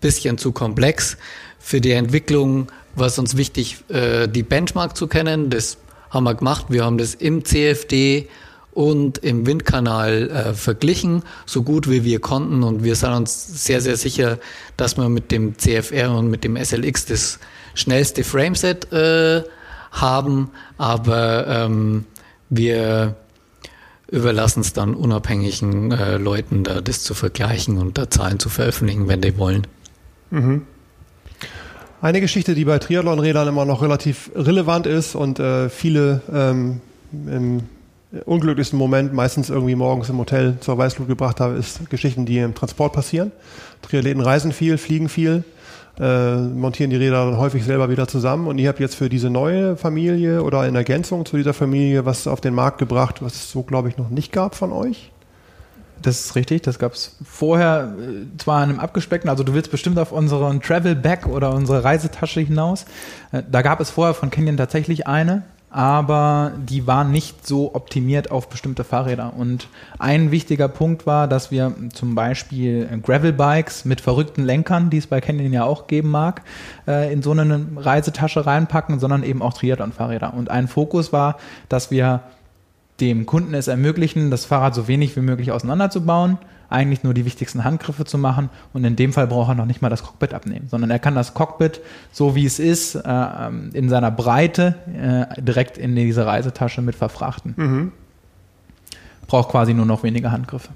bisschen 0.00 0.38
zu 0.38 0.52
komplex 0.52 1.16
für 1.58 1.80
die 1.80 1.92
Entwicklung. 1.92 2.68
Was 2.94 3.18
uns 3.18 3.36
wichtig, 3.36 3.78
äh, 3.88 4.28
die 4.28 4.44
Benchmark 4.44 4.96
zu 4.96 5.08
kennen, 5.08 5.50
das 5.50 5.76
haben 6.10 6.24
wir 6.24 6.34
gemacht. 6.34 6.66
Wir 6.68 6.84
haben 6.84 6.96
das 6.96 7.14
im 7.14 7.44
CFD 7.44 8.28
und 8.74 9.18
im 9.18 9.46
Windkanal 9.46 10.30
äh, 10.30 10.54
verglichen, 10.54 11.22
so 11.46 11.62
gut 11.62 11.88
wie 11.88 12.04
wir 12.04 12.20
konnten. 12.20 12.62
Und 12.62 12.82
wir 12.82 12.96
sind 12.96 13.12
uns 13.12 13.64
sehr, 13.64 13.80
sehr 13.80 13.96
sicher, 13.96 14.38
dass 14.76 14.96
wir 14.96 15.08
mit 15.08 15.30
dem 15.30 15.56
CFR 15.56 16.12
und 16.12 16.28
mit 16.28 16.44
dem 16.44 16.56
SLX 16.56 17.06
das 17.06 17.38
schnellste 17.74 18.24
Frameset 18.24 18.92
äh, 18.92 19.42
haben. 19.92 20.50
Aber 20.76 21.46
ähm, 21.46 22.04
wir 22.50 23.14
überlassen 24.10 24.60
es 24.60 24.72
dann 24.72 24.94
unabhängigen 24.94 25.92
äh, 25.92 26.16
Leuten, 26.18 26.64
da 26.64 26.80
das 26.80 27.02
zu 27.02 27.14
vergleichen 27.14 27.78
und 27.78 27.96
da 27.96 28.10
Zahlen 28.10 28.38
zu 28.38 28.48
veröffentlichen, 28.48 29.08
wenn 29.08 29.20
die 29.20 29.38
wollen. 29.38 29.66
Mhm. 30.30 30.62
Eine 32.02 32.20
Geschichte, 32.20 32.54
die 32.54 32.64
bei 32.64 32.78
Triathlon-Rädern 32.78 33.48
immer 33.48 33.64
noch 33.64 33.82
relativ 33.82 34.30
relevant 34.34 34.86
ist 34.86 35.14
und 35.14 35.38
äh, 35.38 35.70
viele 35.70 36.20
ähm, 36.30 36.80
im 37.12 37.62
unglücklichsten 38.24 38.78
Moment 38.78 39.12
meistens 39.12 39.50
irgendwie 39.50 39.74
morgens 39.74 40.08
im 40.08 40.18
Hotel 40.18 40.56
zur 40.60 40.78
Weißglut 40.78 41.08
gebracht 41.08 41.40
haben, 41.40 41.56
ist 41.56 41.88
Geschichten, 41.90 42.26
die 42.26 42.38
im 42.38 42.54
Transport 42.54 42.92
passieren. 42.92 43.32
Triathleten 43.82 44.22
reisen 44.22 44.52
viel, 44.52 44.78
fliegen 44.78 45.08
viel, 45.08 45.44
äh, 45.98 46.36
montieren 46.36 46.90
die 46.90 46.96
Räder 46.96 47.24
dann 47.24 47.38
häufig 47.38 47.64
selber 47.64 47.88
wieder 47.88 48.08
zusammen 48.08 48.48
und 48.48 48.58
ihr 48.58 48.68
habt 48.68 48.80
jetzt 48.80 48.96
für 48.96 49.08
diese 49.08 49.30
neue 49.30 49.76
Familie 49.76 50.42
oder 50.42 50.66
in 50.66 50.74
Ergänzung 50.74 51.24
zu 51.24 51.36
dieser 51.36 51.54
Familie 51.54 52.04
was 52.04 52.26
auf 52.26 52.40
den 52.40 52.54
Markt 52.54 52.78
gebracht, 52.78 53.22
was 53.22 53.34
es 53.34 53.50
so, 53.50 53.62
glaube 53.62 53.88
ich, 53.88 53.96
noch 53.96 54.10
nicht 54.10 54.32
gab 54.32 54.54
von 54.54 54.72
euch. 54.72 55.10
Das 56.02 56.20
ist 56.20 56.34
richtig, 56.34 56.62
das 56.62 56.78
gab 56.78 56.92
es 56.92 57.16
vorher 57.24 57.94
äh, 57.98 58.36
zwar 58.38 58.62
in 58.64 58.70
einem 58.70 58.80
abgespeckten, 58.80 59.30
also 59.30 59.44
du 59.44 59.54
willst 59.54 59.70
bestimmt 59.70 59.98
auf 59.98 60.12
unseren 60.12 60.60
Travel 60.60 60.94
Bag 60.94 61.26
oder 61.26 61.54
unsere 61.54 61.84
Reisetasche 61.84 62.40
hinaus. 62.40 62.84
Äh, 63.32 63.42
da 63.50 63.62
gab 63.62 63.80
es 63.80 63.90
vorher 63.90 64.14
von 64.14 64.30
Canyon 64.30 64.56
tatsächlich 64.56 65.06
eine, 65.06 65.44
aber 65.74 66.52
die 66.56 66.86
war 66.86 67.02
nicht 67.02 67.44
so 67.44 67.74
optimiert 67.74 68.30
auf 68.30 68.48
bestimmte 68.48 68.84
Fahrräder. 68.84 69.32
Und 69.36 69.66
ein 69.98 70.30
wichtiger 70.30 70.68
Punkt 70.68 71.04
war, 71.04 71.26
dass 71.26 71.50
wir 71.50 71.74
zum 71.92 72.14
Beispiel 72.14 72.88
Gravel-Bikes 73.02 73.84
mit 73.84 74.00
verrückten 74.00 74.44
Lenkern, 74.44 74.88
die 74.88 74.98
es 74.98 75.08
bei 75.08 75.20
Canyon 75.20 75.52
ja 75.52 75.64
auch 75.64 75.88
geben 75.88 76.12
mag, 76.12 76.42
äh, 76.86 77.12
in 77.12 77.22
so 77.24 77.32
eine 77.32 77.66
Reisetasche 77.76 78.46
reinpacken, 78.46 79.00
sondern 79.00 79.24
eben 79.24 79.42
auch 79.42 79.52
Triathlon-Fahrräder. 79.54 80.32
Und 80.34 80.48
ein 80.48 80.68
Fokus 80.68 81.12
war, 81.12 81.38
dass 81.68 81.90
wir 81.90 82.20
dem 83.04 83.26
Kunden 83.26 83.54
es 83.54 83.68
ermöglichen, 83.68 84.30
das 84.30 84.46
Fahrrad 84.46 84.74
so 84.74 84.88
wenig 84.88 85.14
wie 85.16 85.20
möglich 85.20 85.52
auseinanderzubauen, 85.52 86.38
eigentlich 86.70 87.04
nur 87.04 87.12
die 87.12 87.24
wichtigsten 87.24 87.62
Handgriffe 87.62 88.04
zu 88.04 88.16
machen 88.16 88.48
und 88.72 88.84
in 88.84 88.96
dem 88.96 89.12
Fall 89.12 89.26
braucht 89.26 89.50
er 89.50 89.54
noch 89.54 89.66
nicht 89.66 89.82
mal 89.82 89.90
das 89.90 90.02
Cockpit 90.02 90.32
abnehmen, 90.32 90.68
sondern 90.68 90.90
er 90.90 90.98
kann 90.98 91.14
das 91.14 91.34
Cockpit, 91.34 91.80
so 92.12 92.34
wie 92.34 92.46
es 92.46 92.58
ist, 92.58 92.94
äh, 92.94 93.48
in 93.74 93.88
seiner 93.88 94.10
Breite 94.10 94.74
äh, 95.36 95.40
direkt 95.42 95.76
in 95.76 95.94
diese 95.94 96.24
Reisetasche 96.24 96.80
mit 96.80 96.94
verfrachten. 96.94 97.54
Mhm. 97.56 97.92
Braucht 99.26 99.50
quasi 99.50 99.74
nur 99.74 99.86
noch 99.86 100.02
weniger 100.02 100.32
Handgriffe. 100.32 100.70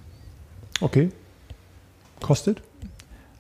Okay. 0.81 1.11
Kostet? 2.21 2.63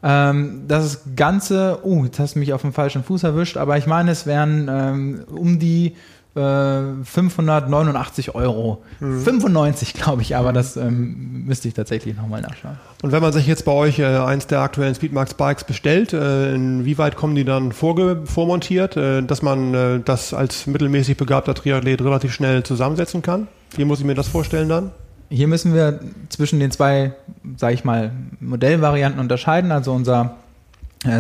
Ähm, 0.02 0.65
das 0.69 1.02
Ganze, 1.16 1.81
oh, 1.82 2.05
jetzt 2.05 2.19
hast 2.19 2.36
du 2.36 2.39
mich 2.39 2.52
auf 2.52 2.62
dem 2.62 2.73
falschen 2.73 3.02
Fuß 3.02 3.24
erwischt, 3.24 3.56
aber 3.56 3.77
ich 3.78 3.86
meine, 3.86 4.12
es 4.12 4.27
wären 4.27 4.69
ähm, 4.70 5.24
um 5.28 5.59
die 5.59 5.97
589 6.39 8.28
äh, 8.28 8.31
Euro. 8.32 8.82
Mhm. 9.01 9.23
95, 9.23 9.94
glaube 9.94 10.23
ich, 10.23 10.36
aber 10.36 10.52
das 10.52 10.77
ähm, 10.77 11.44
müsste 11.47 11.69
ich 11.69 11.74
tatsächlich 11.74 12.16
nochmal 12.16 12.43
nachschauen. 12.43 12.78
Und 13.02 13.12
wenn 13.12 13.23
man 13.23 13.32
sich 13.32 13.47
jetzt 13.47 13.65
bei 13.65 13.73
euch 13.73 13.98
äh, 13.98 14.05
eins 14.05 14.47
der 14.47 14.60
aktuellen 14.60 14.94
Speedmax 14.94 15.35
Bikes 15.35 15.65
bestellt, 15.65 16.12
äh, 16.12 16.55
inwieweit 16.55 17.16
kommen 17.16 17.35
die 17.35 17.44
dann 17.44 17.73
vormontiert, 17.73 18.97
äh, 18.97 19.23
dass 19.23 19.43
man 19.43 19.74
äh, 19.74 20.01
das 20.05 20.35
als 20.35 20.66
mittelmäßig 20.66 21.16
begabter 21.16 21.55
Triathlet 21.55 22.02
relativ 22.02 22.32
schnell 22.32 22.62
zusammensetzen 22.62 23.23
kann? 23.23 23.48
Wie 23.77 23.85
muss 23.85 24.01
ich 24.01 24.05
mir 24.05 24.15
das 24.15 24.28
vorstellen 24.28 24.69
dann? 24.69 24.90
Hier 25.31 25.47
müssen 25.47 25.74
wir 25.74 26.01
zwischen 26.31 26.59
den 26.59 26.70
zwei, 26.70 27.12
sage 27.56 27.74
ich 27.74 27.85
mal, 27.85 28.12
Modellvarianten 28.40 29.20
unterscheiden. 29.20 29.73
Also 29.73 29.93
unser 29.93 30.36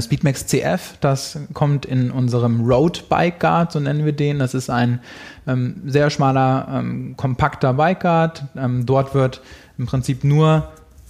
Speedmax 0.00 0.46
CF, 0.46 0.96
das 1.00 1.38
kommt 1.54 1.86
in 1.86 2.10
unserem 2.10 2.62
Road 2.62 3.08
Bike 3.08 3.38
Guard, 3.38 3.72
so 3.72 3.78
nennen 3.78 4.04
wir 4.04 4.12
den. 4.12 4.40
Das 4.40 4.54
ist 4.54 4.70
ein 4.70 5.00
ähm, 5.46 5.82
sehr 5.86 6.10
schmaler, 6.10 6.66
ähm, 6.72 7.14
kompakter 7.16 7.74
Bike 7.74 8.00
Guard. 8.00 8.44
Ähm, 8.56 8.86
dort 8.86 9.14
wird 9.14 9.40
im 9.78 9.86
Prinzip 9.86 10.24
nur 10.24 10.68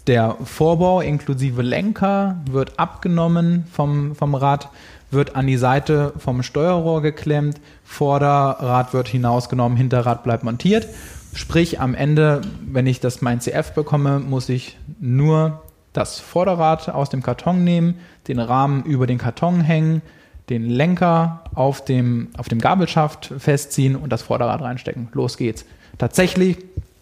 der 0.09 0.37
Vorbau 0.43 1.01
inklusive 1.01 1.63
Lenker 1.63 2.37
wird 2.51 2.79
abgenommen 2.79 3.65
vom, 3.71 4.15
vom 4.15 4.35
Rad, 4.35 4.71
wird 5.11 5.37
an 5.37 5.47
die 5.47 5.59
Seite 5.59 6.15
vom 6.17 6.43
Steuerrohr 6.43 7.03
geklemmt, 7.03 7.61
Vorderrad 7.85 8.95
wird 8.95 9.09
hinausgenommen, 9.09 9.77
Hinterrad 9.77 10.25
bleibt 10.25 10.45
montiert. 10.45 10.87
Sprich, 11.35 11.79
am 11.81 11.95
Ende, 11.95 12.41
wenn 12.67 12.87
ich 12.87 13.01
das 13.01 13.21
mein 13.21 13.41
CF 13.41 13.73
bekomme, 13.73 14.19
muss 14.19 14.49
ich 14.49 14.79
nur 14.99 15.63
das 15.93 16.21
Vorderrad 16.21 16.89
aus 16.89 17.11
dem 17.11 17.23
Karton 17.23 17.65
nehmen, 17.65 17.95
den 18.29 18.39
Rahmen 18.39 18.85
über 18.85 19.07
den 19.07 19.19
Karton 19.19 19.61
hängen, 19.61 20.03
den 20.49 20.65
Lenker 20.69 21.45
auf 21.55 21.85
dem, 21.85 22.29
auf 22.37 22.49
dem 22.49 22.61
Gabelschaft 22.61 23.33
festziehen 23.39 23.97
und 23.97 24.11
das 24.11 24.23
Vorderrad 24.23 24.63
reinstecken. 24.63 25.09
Los 25.13 25.37
geht's. 25.37 25.65
Tatsächlich, 25.99 26.59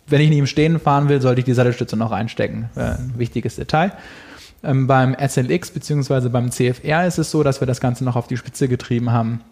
wenn 0.07 0.21
ich 0.21 0.31
nicht 0.31 0.39
im 0.39 0.47
Stehen 0.47 0.81
fahren 0.81 1.09
will, 1.09 1.21
sollte 1.21 1.41
ich 1.41 1.45
die 1.45 1.55
Sattelstütze 1.55 1.97
noch 1.97 2.11
reinstecken. 2.11 2.71
Äh, 2.77 2.81
ein 2.81 3.15
wichtiges 3.17 3.57
Detail. 3.57 3.93
Ähm, 4.63 4.87
beim 4.87 5.15
SLX 5.15 5.71
bzw. 5.71 6.29
beim 6.29 6.51
CFR 6.51 7.07
ist 7.07 7.19
es 7.19 7.31
so, 7.31 7.43
dass 7.43 7.61
wir 7.61 7.67
das 7.67 7.81
Ganze 7.81 8.05
noch 8.05 8.17
auf 8.17 8.27
die 8.27 8.37
Spitze 8.37 8.69
getrieben 8.69 9.13
haben. 9.13 9.43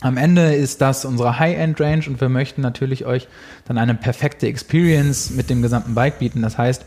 Am 0.00 0.16
Ende 0.16 0.54
ist 0.54 0.80
das 0.80 1.04
unsere 1.04 1.38
High-End-Range 1.38 2.04
und 2.08 2.20
wir 2.20 2.28
möchten 2.28 2.60
natürlich 2.60 3.06
euch 3.06 3.28
dann 3.66 3.78
eine 3.78 3.94
perfekte 3.94 4.46
Experience 4.46 5.30
mit 5.30 5.50
dem 5.50 5.62
gesamten 5.62 5.94
Bike 5.94 6.18
bieten. 6.18 6.42
Das 6.42 6.58
heißt, 6.58 6.84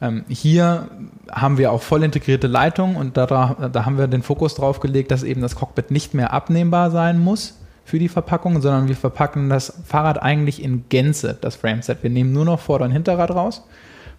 ähm, 0.00 0.24
hier 0.28 0.88
haben 1.30 1.58
wir 1.58 1.72
auch 1.72 1.82
voll 1.82 2.04
integrierte 2.04 2.46
Leitungen 2.46 2.96
und 2.96 3.16
da, 3.16 3.26
da 3.72 3.84
haben 3.84 3.98
wir 3.98 4.06
den 4.06 4.22
Fokus 4.22 4.54
drauf 4.54 4.80
gelegt, 4.80 5.10
dass 5.10 5.22
eben 5.22 5.40
das 5.40 5.56
Cockpit 5.56 5.90
nicht 5.90 6.14
mehr 6.14 6.32
abnehmbar 6.32 6.90
sein 6.90 7.18
muss 7.18 7.58
für 7.84 7.98
die 7.98 8.08
Verpackung, 8.08 8.60
sondern 8.60 8.88
wir 8.88 8.96
verpacken 8.96 9.48
das 9.48 9.80
Fahrrad 9.84 10.22
eigentlich 10.22 10.62
in 10.62 10.84
Gänze, 10.88 11.36
das 11.40 11.56
Frameset. 11.56 12.02
Wir 12.02 12.10
nehmen 12.10 12.32
nur 12.32 12.44
noch 12.44 12.60
Vorder- 12.60 12.84
und 12.84 12.92
Hinterrad 12.92 13.30
raus, 13.30 13.64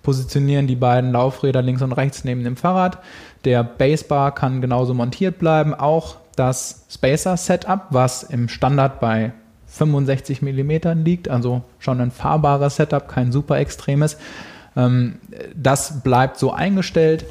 positionieren 0.04 0.68
die 0.68 0.76
beiden 0.76 1.12
Laufräder 1.12 1.62
links 1.62 1.82
und 1.82 1.94
rechts 1.94 2.24
neben 2.24 2.44
dem 2.44 2.58
Fahrrad. 2.58 2.98
Der 3.46 3.64
Basebar 3.64 4.34
kann 4.34 4.60
genauso 4.60 4.94
montiert 4.94 5.40
bleiben, 5.40 5.74
auch 5.74 6.18
das 6.36 6.86
Spacer-Setup, 6.90 7.88
was 7.92 8.24
im 8.24 8.50
Standard 8.50 9.00
bei 9.00 9.34
65 9.68 10.42
mm 10.42 11.04
liegt, 11.04 11.30
also 11.30 11.62
schon 11.78 12.02
ein 12.02 12.12
fahrbares 12.12 12.78
Setup, 12.78 13.08
kein 13.08 13.32
super 13.32 13.58
extremes. 13.60 14.18
Ähm, 14.80 15.16
das 15.56 16.02
bleibt 16.04 16.38
so 16.38 16.52
eingestellt. 16.52 17.26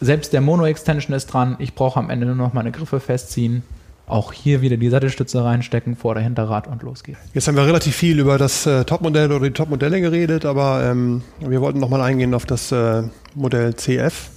Selbst 0.00 0.32
der 0.32 0.40
Mono-Extension 0.40 1.16
ist 1.16 1.26
dran. 1.26 1.56
Ich 1.58 1.74
brauche 1.74 1.98
am 1.98 2.10
Ende 2.10 2.26
nur 2.26 2.34
noch 2.34 2.52
meine 2.52 2.72
Griffe 2.72 2.98
festziehen. 2.98 3.62
Auch 4.08 4.32
hier 4.32 4.60
wieder 4.60 4.76
die 4.76 4.88
Sattelstütze 4.88 5.44
reinstecken, 5.44 5.96
Vor- 5.96 6.10
oder 6.10 6.20
Hinterrad 6.20 6.66
und 6.66 6.82
los 6.82 7.04
geht's. 7.04 7.20
Jetzt 7.34 7.46
haben 7.46 7.56
wir 7.56 7.64
relativ 7.64 7.94
viel 7.94 8.18
über 8.18 8.36
das 8.36 8.66
äh, 8.66 8.84
Topmodell 8.84 9.30
oder 9.30 9.46
die 9.46 9.52
Topmodelle 9.52 10.00
geredet, 10.00 10.44
aber 10.44 10.84
ähm, 10.84 11.22
wir 11.38 11.60
wollten 11.60 11.78
nochmal 11.78 12.00
eingehen 12.00 12.34
auf 12.34 12.44
das 12.44 12.72
äh, 12.72 13.04
Modell 13.34 13.74
CF 13.74 14.30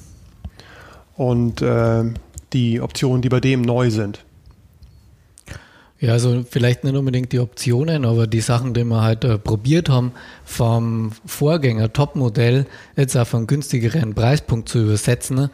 und 1.15 1.61
äh, 1.63 2.03
die 2.53 2.79
Optionen, 2.79 3.23
die 3.23 3.29
bei 3.29 3.39
dem 3.39 3.63
neu 3.63 3.89
sind. 3.89 4.23
Ja, 5.99 6.11
also 6.11 6.43
vielleicht 6.49 6.83
nicht 6.83 6.95
unbedingt 6.95 7.31
die 7.31 7.39
Optionen, 7.39 8.03
aber 8.03 8.27
die 8.27 8.41
Sachen, 8.41 8.73
die 8.73 8.83
wir 8.83 9.01
halt 9.01 9.23
äh, 9.23 9.37
probiert 9.37 9.89
haben, 9.89 10.11
vom 10.43 11.11
Vorgänger 11.25 11.93
Topmodell 11.93 12.65
jetzt 12.97 13.15
auf 13.15 13.33
einen 13.33 13.47
günstigeren 13.47 14.13
Preispunkt 14.13 14.67
zu 14.67 14.79
übersetzen, 14.79 15.49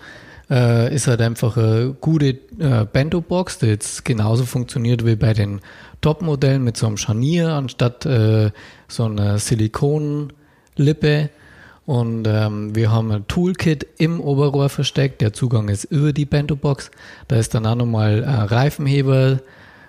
äh, 0.49 0.93
ist 0.93 1.07
halt 1.07 1.21
einfach 1.21 1.57
eine 1.57 1.95
gute 2.01 2.39
äh, 2.59 2.85
Bento-Box, 2.91 3.59
die 3.59 3.67
jetzt 3.67 4.03
genauso 4.03 4.45
funktioniert 4.45 5.05
wie 5.05 5.15
bei 5.15 5.33
den 5.33 5.61
Topmodellen 6.01 6.63
mit 6.63 6.75
so 6.75 6.87
einem 6.87 6.97
Scharnier 6.97 7.49
anstatt 7.49 8.05
äh, 8.07 8.49
so 8.87 9.05
einer 9.05 9.37
Silikonlippe. 9.37 11.29
Und 11.85 12.27
ähm, 12.27 12.75
wir 12.75 12.91
haben 12.91 13.11
ein 13.11 13.27
Toolkit 13.27 13.85
im 13.97 14.19
Oberrohr 14.19 14.69
versteckt. 14.69 15.21
Der 15.21 15.33
Zugang 15.33 15.69
ist 15.69 15.85
über 15.85 16.13
die 16.13 16.25
Bento-Box. 16.25 16.91
Da 17.27 17.37
ist 17.37 17.53
dann 17.53 17.65
auch 17.65 17.75
nochmal 17.75 18.23
ein 18.23 18.47
Reifenheber, 18.47 19.39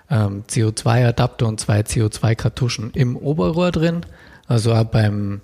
ähm, 0.09 0.43
CO2-Adapter 0.49 1.47
und 1.47 1.59
zwei 1.59 1.81
CO2-Kartuschen 1.81 2.91
im 2.93 3.15
Oberrohr 3.15 3.71
drin. 3.71 4.05
Also 4.47 4.73
auch 4.73 4.83
beim 4.83 5.41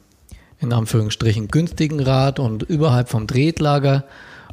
in 0.60 0.74
Anführungsstrichen 0.74 1.48
günstigen 1.48 2.02
Rad 2.02 2.40
und 2.40 2.64
überhalb 2.64 3.10
vom 3.10 3.28
Drehtlager 3.28 4.04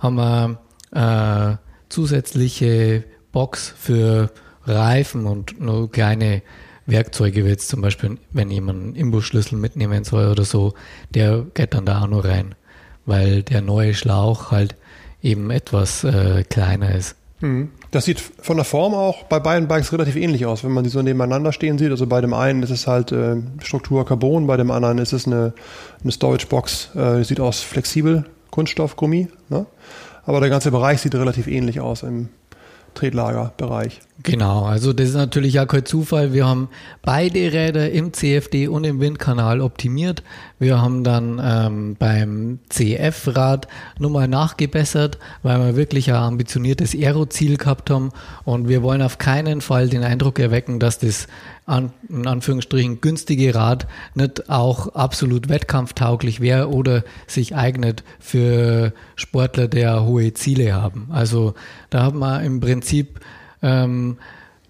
haben 0.00 0.16
wir 0.16 0.58
äh, 0.92 1.56
zusätzliche 1.88 3.04
Box 3.32 3.74
für 3.76 4.30
Reifen 4.64 5.26
und 5.26 5.60
nur 5.60 5.90
kleine 5.90 6.42
Werkzeuge, 6.86 7.44
wie 7.44 7.48
jetzt 7.48 7.68
zum 7.68 7.80
Beispiel, 7.80 8.18
wenn 8.32 8.50
jemand 8.50 8.82
einen 8.82 8.94
Imbusschlüssel 8.94 9.58
mitnehmen 9.58 10.04
soll 10.04 10.28
oder 10.28 10.44
so, 10.44 10.74
der 11.10 11.44
geht 11.54 11.74
dann 11.74 11.86
da 11.86 12.02
auch 12.02 12.06
nur 12.06 12.24
rein, 12.24 12.54
weil 13.04 13.42
der 13.42 13.60
neue 13.60 13.94
Schlauch 13.94 14.52
halt 14.52 14.76
eben 15.22 15.50
etwas 15.50 16.04
äh, 16.04 16.44
kleiner 16.44 16.94
ist. 16.94 17.16
Mhm. 17.40 17.70
Das 17.90 18.04
sieht 18.04 18.20
von 18.20 18.56
der 18.56 18.64
Form 18.64 18.94
auch 18.94 19.24
bei 19.24 19.38
beiden 19.38 19.68
Bikes 19.68 19.92
relativ 19.92 20.16
ähnlich 20.16 20.46
aus, 20.46 20.64
wenn 20.64 20.72
man 20.72 20.84
sie 20.84 20.90
so 20.90 21.02
nebeneinander 21.02 21.52
stehen 21.52 21.78
sieht. 21.78 21.90
Also 21.90 22.06
bei 22.06 22.20
dem 22.20 22.34
einen 22.34 22.62
ist 22.62 22.70
es 22.70 22.86
halt 22.86 23.12
äh, 23.12 23.36
Struktur 23.62 24.04
Carbon, 24.04 24.46
bei 24.46 24.56
dem 24.56 24.70
anderen 24.70 24.98
ist 24.98 25.12
es 25.12 25.26
eine, 25.26 25.52
eine 26.02 26.12
Storage 26.12 26.46
Box, 26.46 26.94
äh, 26.96 27.22
sieht 27.22 27.40
aus 27.40 27.60
flexibel, 27.60 28.24
Kunststoff, 28.50 28.96
Gummi. 28.96 29.28
Ne? 29.48 29.66
Aber 30.24 30.40
der 30.40 30.50
ganze 30.50 30.70
Bereich 30.70 31.00
sieht 31.00 31.14
relativ 31.14 31.46
ähnlich 31.46 31.80
aus 31.80 32.02
im 32.02 32.28
Tretlagerbereich. 32.96 34.00
Genau, 34.22 34.64
also 34.64 34.92
das 34.92 35.10
ist 35.10 35.14
natürlich 35.14 35.60
auch 35.60 35.66
kein 35.68 35.84
Zufall. 35.84 36.32
Wir 36.32 36.46
haben 36.46 36.68
beide 37.02 37.52
Räder 37.52 37.90
im 37.90 38.12
CFD 38.12 38.66
und 38.66 38.84
im 38.84 38.98
Windkanal 38.98 39.60
optimiert. 39.60 40.24
Wir 40.58 40.80
haben 40.80 41.04
dann 41.04 41.40
ähm, 41.42 41.96
beim 41.98 42.60
CF-Rad 42.70 43.68
nochmal 43.98 44.26
nachgebessert, 44.26 45.18
weil 45.42 45.58
wir 45.58 45.76
wirklich 45.76 46.10
ein 46.10 46.16
ambitioniertes 46.16 46.94
Aero-Ziel 46.94 47.58
gehabt 47.58 47.90
haben 47.90 48.10
und 48.44 48.66
wir 48.66 48.82
wollen 48.82 49.02
auf 49.02 49.18
keinen 49.18 49.60
Fall 49.60 49.90
den 49.90 50.02
Eindruck 50.02 50.38
erwecken, 50.38 50.80
dass 50.80 50.98
das 50.98 51.26
an, 51.66 51.92
in 52.08 52.26
Anführungsstrichen 52.26 53.02
günstige 53.02 53.54
Rad 53.54 53.86
nicht 54.14 54.48
auch 54.48 54.94
absolut 54.94 55.50
wettkampftauglich 55.50 56.40
wäre 56.40 56.70
oder 56.70 57.04
sich 57.26 57.54
eignet 57.54 58.02
für 58.18 58.94
Sportler, 59.14 59.68
der 59.68 60.04
hohe 60.04 60.32
Ziele 60.32 60.72
haben. 60.72 61.08
Also 61.12 61.54
da 61.90 62.02
haben 62.02 62.20
wir 62.20 62.42
im 62.42 62.60
Prinzip 62.60 63.20
ähm, 63.62 64.16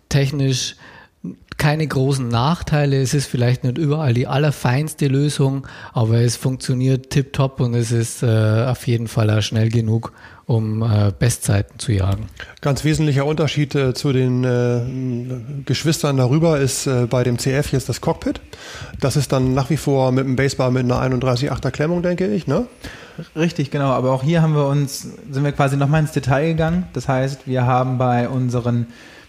technisch 0.08 0.74
keine 1.58 1.86
großen 1.86 2.28
Nachteile. 2.28 3.00
Es 3.00 3.14
ist 3.14 3.26
vielleicht 3.26 3.64
nicht 3.64 3.78
überall 3.78 4.14
die 4.14 4.26
allerfeinste 4.26 5.08
Lösung, 5.08 5.66
aber 5.92 6.20
es 6.20 6.36
funktioniert 6.36 7.10
tiptop 7.10 7.60
und 7.60 7.74
es 7.74 7.92
ist 7.92 8.22
äh, 8.22 8.66
auf 8.66 8.86
jeden 8.86 9.08
Fall 9.08 9.30
auch 9.30 9.42
schnell 9.42 9.70
genug, 9.70 10.12
um 10.44 10.82
äh, 10.82 11.12
Bestzeiten 11.18 11.78
zu 11.78 11.92
jagen. 11.92 12.26
Ganz 12.60 12.84
wesentlicher 12.84 13.24
Unterschied 13.24 13.74
äh, 13.74 13.94
zu 13.94 14.12
den 14.12 14.44
äh, 14.44 15.62
Geschwistern 15.64 16.18
darüber 16.18 16.60
ist 16.60 16.86
äh, 16.86 17.06
bei 17.06 17.24
dem 17.24 17.38
CF 17.38 17.72
jetzt 17.72 17.88
das 17.88 18.00
Cockpit. 18.00 18.40
Das 19.00 19.16
ist 19.16 19.32
dann 19.32 19.54
nach 19.54 19.70
wie 19.70 19.76
vor 19.76 20.12
mit 20.12 20.26
einem 20.26 20.36
Basebar 20.36 20.70
mit 20.70 20.84
einer 20.84 21.00
31,8er 21.00 21.70
Klemmung, 21.70 22.02
denke 22.02 22.26
ich, 22.26 22.46
ne? 22.46 22.66
Richtig, 23.34 23.70
genau. 23.70 23.92
Aber 23.92 24.12
auch 24.12 24.22
hier 24.22 24.42
haben 24.42 24.54
wir 24.54 24.66
uns, 24.66 25.08
sind 25.30 25.42
wir 25.42 25.52
quasi 25.52 25.78
nochmal 25.78 26.02
ins 26.02 26.12
Detail 26.12 26.48
gegangen. 26.48 26.86
Das 26.92 27.08
heißt, 27.08 27.46
wir 27.46 27.64
haben 27.64 27.96
bei 27.96 28.28
unseren 28.28 28.88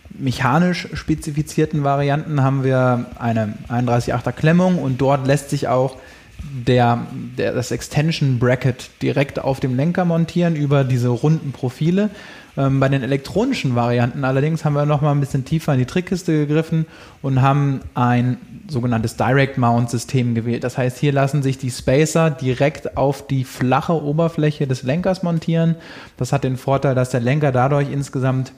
mechanisch 0.10 0.88
spezifizierten 0.94 1.84
Varianten 1.84 2.42
haben 2.42 2.64
wir 2.64 3.06
eine 3.20 3.54
31,8er 3.70 4.32
Klemmung 4.32 4.80
und 4.80 5.00
dort 5.00 5.28
lässt 5.28 5.50
sich 5.50 5.68
auch 5.68 5.98
der, 6.40 7.08
der, 7.38 7.54
das 7.54 7.72
Extension 7.72 8.40
Bracket 8.40 8.90
direkt 9.02 9.40
auf 9.40 9.60
dem 9.60 9.76
Lenker 9.76 10.06
montieren 10.06 10.56
über 10.56 10.84
diese 10.84 11.10
runden 11.10 11.52
Profile. 11.52 12.10
Ähm, 12.58 12.80
bei 12.80 12.90
den 12.90 13.04
elektronischen 13.04 13.76
Varianten 13.76 14.24
allerdings 14.24 14.66
haben 14.66 14.74
wir 14.74 14.86
nochmal 14.86 15.14
ein 15.14 15.20
bisschen 15.20 15.46
tiefer 15.46 15.74
in 15.74 15.80
die 15.80 15.86
Trickkiste 15.86 16.46
gegriffen 16.46 16.86
und 17.22 17.42
haben 17.42 17.82
ein 17.94 18.38
sogenanntes 18.68 19.16
Direct 19.16 19.58
Mount 19.58 19.90
System 19.90 20.36
gewählt. 20.36 20.64
Das 20.64 20.78
heißt, 20.78 20.98
hier 20.98 21.12
lassen 21.12 21.44
sich 21.44 21.58
die 21.58 21.72
Spacer 21.72 22.32
direkt 22.32 22.98
auf 22.98 23.26
die 23.26 23.44
flache 23.44 24.02
Oberfläche 24.02 24.68
des 24.68 24.84
Lenkers 24.84 25.24
montieren. 25.24 25.76
Das 26.18 26.34
hat 26.34 26.44
den 26.44 26.58
Vorteil, 26.58 26.96
dass 26.96 27.12
der 27.12 27.22
Lenker 27.22 27.52
dadurch 27.52 27.92
insgesamt 27.92 28.54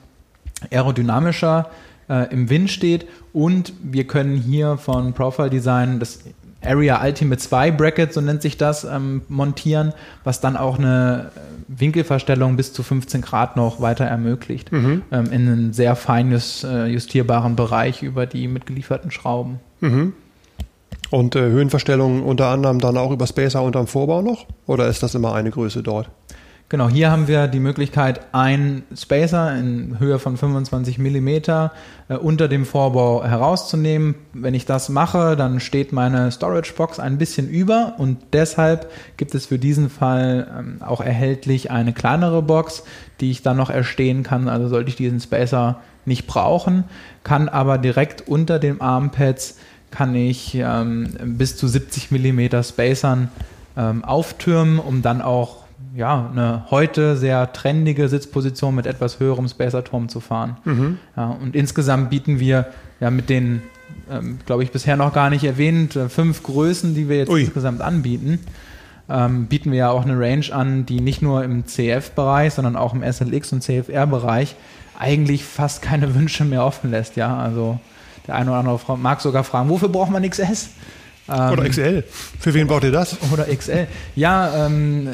aerodynamischer 0.70 1.70
äh, 2.08 2.32
im 2.32 2.50
Wind 2.50 2.70
steht 2.70 3.06
und 3.32 3.72
wir 3.82 4.06
können 4.06 4.36
hier 4.36 4.76
von 4.76 5.12
Profile 5.12 5.50
Design 5.50 6.00
das 6.00 6.20
Area 6.62 7.02
Ultimate 7.02 7.40
2 7.40 7.70
Bracket, 7.70 8.12
so 8.12 8.20
nennt 8.20 8.42
sich 8.42 8.56
das, 8.56 8.84
ähm, 8.84 9.22
montieren, 9.28 9.94
was 10.24 10.40
dann 10.40 10.56
auch 10.56 10.78
eine 10.78 11.30
Winkelverstellung 11.68 12.56
bis 12.56 12.72
zu 12.72 12.82
15 12.82 13.22
Grad 13.22 13.56
noch 13.56 13.80
weiter 13.80 14.04
ermöglicht, 14.04 14.70
mhm. 14.72 15.02
ähm, 15.10 15.26
in 15.26 15.48
einem 15.48 15.72
sehr 15.72 15.96
feines, 15.96 16.64
äh, 16.64 16.86
justierbaren 16.86 17.56
Bereich 17.56 18.02
über 18.02 18.26
die 18.26 18.48
mitgelieferten 18.48 19.10
Schrauben. 19.10 19.60
Mhm. 19.80 20.12
Und 21.10 21.34
äh, 21.34 21.40
Höhenverstellungen 21.40 22.22
unter 22.22 22.48
anderem 22.48 22.78
dann 22.78 22.96
auch 22.96 23.10
über 23.10 23.26
Spacer 23.26 23.62
unterm 23.62 23.86
Vorbau 23.86 24.22
noch? 24.22 24.46
Oder 24.66 24.88
ist 24.88 25.02
das 25.02 25.14
immer 25.14 25.34
eine 25.34 25.50
Größe 25.50 25.82
dort? 25.82 26.10
Genau, 26.70 26.88
hier 26.88 27.10
haben 27.10 27.26
wir 27.26 27.48
die 27.48 27.58
Möglichkeit, 27.58 28.20
einen 28.30 28.84
Spacer 28.96 29.58
in 29.58 29.98
Höhe 29.98 30.20
von 30.20 30.36
25 30.36 30.98
mm 30.98 31.28
äh, 31.28 31.68
unter 32.20 32.46
dem 32.46 32.64
Vorbau 32.64 33.24
herauszunehmen. 33.24 34.14
Wenn 34.34 34.54
ich 34.54 34.66
das 34.66 34.88
mache, 34.88 35.34
dann 35.34 35.58
steht 35.58 35.92
meine 35.92 36.30
Storage 36.30 36.72
Box 36.76 37.00
ein 37.00 37.18
bisschen 37.18 37.48
über 37.48 37.96
und 37.98 38.18
deshalb 38.32 38.88
gibt 39.16 39.34
es 39.34 39.46
für 39.46 39.58
diesen 39.58 39.90
Fall 39.90 40.46
ähm, 40.56 40.76
auch 40.80 41.00
erhältlich 41.00 41.72
eine 41.72 41.92
kleinere 41.92 42.40
Box, 42.40 42.84
die 43.18 43.32
ich 43.32 43.42
dann 43.42 43.56
noch 43.56 43.70
erstehen 43.70 44.22
kann. 44.22 44.48
Also 44.48 44.68
sollte 44.68 44.90
ich 44.90 44.96
diesen 44.96 45.18
Spacer 45.18 45.80
nicht 46.04 46.28
brauchen, 46.28 46.84
kann 47.24 47.48
aber 47.48 47.78
direkt 47.78 48.28
unter 48.28 48.60
den 48.60 48.80
Armpads 48.80 49.58
kann 49.90 50.14
ich 50.14 50.54
ähm, 50.54 51.08
bis 51.36 51.56
zu 51.56 51.66
70 51.66 52.12
mm 52.12 52.62
Spacern 52.62 53.28
ähm, 53.76 54.04
auftürmen, 54.04 54.78
um 54.78 55.02
dann 55.02 55.20
auch 55.20 55.64
ja, 55.94 56.28
eine 56.30 56.64
heute 56.70 57.16
sehr 57.16 57.52
trendige 57.52 58.08
Sitzposition 58.08 58.74
mit 58.74 58.86
etwas 58.86 59.20
höherem 59.20 59.48
Spacer-Turm 59.48 60.08
zu 60.08 60.20
fahren. 60.20 60.56
Mhm. 60.64 60.98
Ja, 61.16 61.30
und 61.30 61.56
insgesamt 61.56 62.10
bieten 62.10 62.38
wir 62.38 62.66
ja 63.00 63.10
mit 63.10 63.28
den, 63.28 63.62
ähm, 64.10 64.38
glaube 64.46 64.62
ich, 64.62 64.70
bisher 64.70 64.96
noch 64.96 65.12
gar 65.12 65.30
nicht 65.30 65.44
erwähnt, 65.44 65.96
äh, 65.96 66.08
fünf 66.08 66.42
Größen, 66.42 66.94
die 66.94 67.08
wir 67.08 67.16
jetzt 67.16 67.30
Ui. 67.30 67.42
insgesamt 67.42 67.80
anbieten, 67.80 68.38
ähm, 69.08 69.46
bieten 69.46 69.72
wir 69.72 69.78
ja 69.78 69.90
auch 69.90 70.04
eine 70.04 70.18
Range 70.18 70.46
an, 70.52 70.86
die 70.86 71.00
nicht 71.00 71.22
nur 71.22 71.42
im 71.42 71.66
CF-Bereich, 71.66 72.54
sondern 72.54 72.76
auch 72.76 72.94
im 72.94 73.02
SLX- 73.02 73.52
und 73.52 73.62
CFR-Bereich 73.62 74.54
eigentlich 74.98 75.44
fast 75.44 75.82
keine 75.82 76.14
Wünsche 76.14 76.44
mehr 76.44 76.64
offen 76.64 76.90
lässt. 76.90 77.16
Ja, 77.16 77.36
also 77.36 77.80
der 78.26 78.36
eine 78.36 78.50
oder 78.50 78.60
andere 78.60 78.98
mag 78.98 79.20
sogar 79.20 79.42
fragen, 79.44 79.68
wofür 79.70 79.88
braucht 79.88 80.10
man 80.10 80.28
XS? 80.28 80.70
Oder 81.30 81.64
ähm, 81.64 81.70
XL. 81.70 82.04
Für 82.38 82.54
wen 82.54 82.66
baut 82.66 82.84
ihr 82.84 82.92
das? 82.92 83.16
Oder 83.32 83.44
XL. 83.44 83.86
Ja, 84.16 84.66
ähm, 84.66 85.08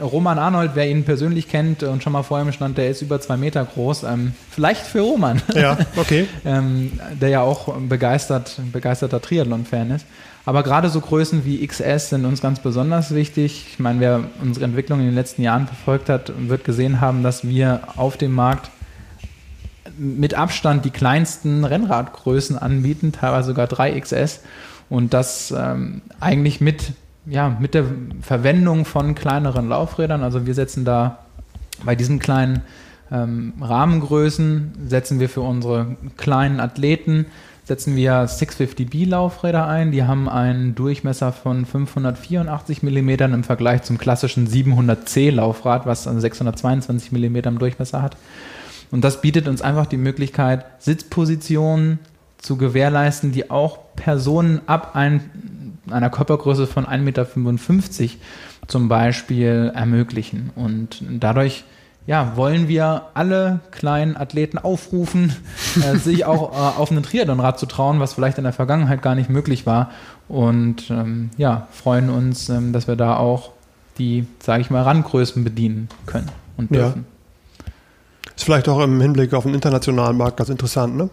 Roman 0.00 0.38
Arnold, 0.38 0.72
wer 0.74 0.88
ihn 0.88 1.04
persönlich 1.04 1.48
kennt 1.48 1.82
und 1.82 2.02
schon 2.02 2.12
mal 2.12 2.22
vor 2.22 2.40
ihm 2.40 2.52
stand, 2.52 2.78
der 2.78 2.90
ist 2.90 3.02
über 3.02 3.20
zwei 3.20 3.36
Meter 3.36 3.64
groß. 3.64 4.04
Ähm, 4.04 4.32
vielleicht 4.50 4.82
für 4.82 5.00
Roman. 5.00 5.42
Ja, 5.54 5.78
okay. 5.96 6.26
ähm, 6.44 6.98
der 7.20 7.30
ja 7.30 7.40
auch 7.40 7.74
begeistert, 7.74 8.60
begeisterter 8.72 9.20
Triathlon-Fan 9.20 9.90
ist. 9.90 10.06
Aber 10.44 10.62
gerade 10.62 10.88
so 10.90 11.00
Größen 11.00 11.44
wie 11.44 11.66
XS 11.66 12.10
sind 12.10 12.24
uns 12.24 12.40
ganz 12.40 12.60
besonders 12.60 13.12
wichtig. 13.12 13.66
Ich 13.72 13.78
meine, 13.80 13.98
wer 13.98 14.24
unsere 14.40 14.64
Entwicklung 14.64 15.00
in 15.00 15.06
den 15.06 15.14
letzten 15.16 15.42
Jahren 15.42 15.66
verfolgt 15.66 16.08
hat, 16.08 16.32
wird 16.38 16.62
gesehen 16.62 17.00
haben, 17.00 17.24
dass 17.24 17.46
wir 17.48 17.80
auf 17.96 18.16
dem 18.16 18.32
Markt 18.32 18.70
mit 19.98 20.34
Abstand 20.34 20.84
die 20.84 20.90
kleinsten 20.90 21.64
Rennradgrößen 21.64 22.58
anbieten, 22.58 23.12
teilweise 23.12 23.48
sogar 23.48 23.66
3XS. 23.66 24.40
Und 24.88 25.14
das 25.14 25.52
ähm, 25.56 26.02
eigentlich 26.20 26.60
mit, 26.60 26.92
ja, 27.26 27.56
mit 27.60 27.74
der 27.74 27.84
Verwendung 28.22 28.84
von 28.84 29.14
kleineren 29.14 29.68
Laufrädern. 29.68 30.22
Also 30.22 30.46
wir 30.46 30.54
setzen 30.54 30.84
da 30.84 31.18
bei 31.84 31.94
diesen 31.94 32.18
kleinen 32.18 32.62
ähm, 33.10 33.54
Rahmengrößen, 33.60 34.72
setzen 34.88 35.20
wir 35.20 35.28
für 35.28 35.40
unsere 35.40 35.96
kleinen 36.16 36.60
Athleten, 36.60 37.26
setzen 37.64 37.96
wir 37.96 38.28
650B 38.28 39.08
Laufräder 39.08 39.66
ein. 39.66 39.90
Die 39.90 40.04
haben 40.04 40.28
einen 40.28 40.76
Durchmesser 40.76 41.32
von 41.32 41.66
584 41.66 42.82
mm 42.82 43.08
im 43.08 43.44
Vergleich 43.44 43.82
zum 43.82 43.98
klassischen 43.98 44.46
700C 44.46 45.32
Laufrad, 45.32 45.84
was 45.84 46.04
622 46.04 47.10
mm 47.10 47.36
im 47.36 47.58
Durchmesser 47.58 48.02
hat. 48.02 48.16
Und 48.92 49.02
das 49.02 49.20
bietet 49.20 49.48
uns 49.48 49.62
einfach 49.62 49.86
die 49.86 49.96
Möglichkeit, 49.96 50.64
Sitzpositionen 50.78 51.98
zu 52.46 52.56
gewährleisten, 52.56 53.32
die 53.32 53.50
auch 53.50 53.78
Personen 53.96 54.60
ab 54.66 54.92
ein, 54.94 55.78
einer 55.90 56.10
Körpergröße 56.10 56.68
von 56.68 56.86
1,55 56.86 57.00
Meter 57.00 57.26
zum 58.68 58.88
Beispiel 58.88 59.72
ermöglichen. 59.74 60.50
Und 60.54 61.02
dadurch 61.10 61.64
ja, 62.06 62.36
wollen 62.36 62.68
wir 62.68 63.06
alle 63.14 63.58
kleinen 63.72 64.16
Athleten 64.16 64.58
aufrufen, 64.58 65.34
äh, 65.82 65.96
sich 65.96 66.24
auch 66.24 66.52
äh, 66.52 66.78
auf 66.80 66.92
einen 66.92 67.02
Triathlonrad 67.02 67.58
zu 67.58 67.66
trauen, 67.66 67.98
was 67.98 68.14
vielleicht 68.14 68.38
in 68.38 68.44
der 68.44 68.52
Vergangenheit 68.52 69.02
gar 69.02 69.16
nicht 69.16 69.28
möglich 69.28 69.66
war. 69.66 69.90
Und 70.28 70.88
ähm, 70.88 71.30
ja, 71.36 71.66
freuen 71.72 72.10
uns, 72.10 72.48
ähm, 72.48 72.72
dass 72.72 72.86
wir 72.86 72.94
da 72.94 73.16
auch 73.16 73.50
die, 73.98 74.24
sage 74.38 74.60
ich 74.60 74.70
mal, 74.70 74.82
Randgrößen 74.82 75.42
bedienen 75.42 75.88
können 76.06 76.30
und 76.56 76.72
dürfen. 76.72 77.06
Ja. 77.08 77.72
Ist 78.36 78.44
vielleicht 78.44 78.68
auch 78.68 78.80
im 78.84 79.00
Hinblick 79.00 79.34
auf 79.34 79.42
den 79.42 79.54
internationalen 79.54 80.16
Markt 80.16 80.36
ganz 80.36 80.48
interessant, 80.48 80.96
ne? 80.96 81.10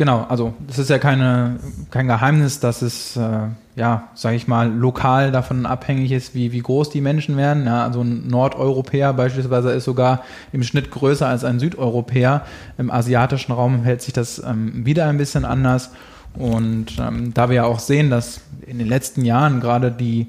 Genau, 0.00 0.24
also 0.30 0.54
es 0.66 0.78
ist 0.78 0.88
ja 0.88 0.96
keine, 0.96 1.60
kein 1.90 2.06
Geheimnis, 2.06 2.58
dass 2.58 2.80
es, 2.80 3.18
äh, 3.18 3.48
ja, 3.76 4.08
sage 4.14 4.34
ich 4.34 4.48
mal, 4.48 4.72
lokal 4.72 5.30
davon 5.30 5.66
abhängig 5.66 6.10
ist, 6.10 6.34
wie, 6.34 6.52
wie 6.52 6.60
groß 6.60 6.88
die 6.88 7.02
Menschen 7.02 7.36
werden. 7.36 7.66
Ja, 7.66 7.84
also 7.84 8.00
ein 8.00 8.26
Nordeuropäer 8.26 9.12
beispielsweise 9.12 9.72
ist 9.72 9.84
sogar 9.84 10.22
im 10.52 10.62
Schnitt 10.62 10.90
größer 10.90 11.28
als 11.28 11.44
ein 11.44 11.58
Südeuropäer. 11.58 12.46
Im 12.78 12.90
asiatischen 12.90 13.52
Raum 13.52 13.82
hält 13.82 14.00
sich 14.00 14.14
das 14.14 14.42
ähm, 14.42 14.86
wieder 14.86 15.06
ein 15.06 15.18
bisschen 15.18 15.44
anders. 15.44 15.90
Und 16.32 16.98
ähm, 16.98 17.34
da 17.34 17.50
wir 17.50 17.56
ja 17.56 17.64
auch 17.64 17.78
sehen, 17.78 18.08
dass 18.08 18.40
in 18.66 18.78
den 18.78 18.88
letzten 18.88 19.26
Jahren 19.26 19.60
gerade 19.60 19.92
die 19.92 20.28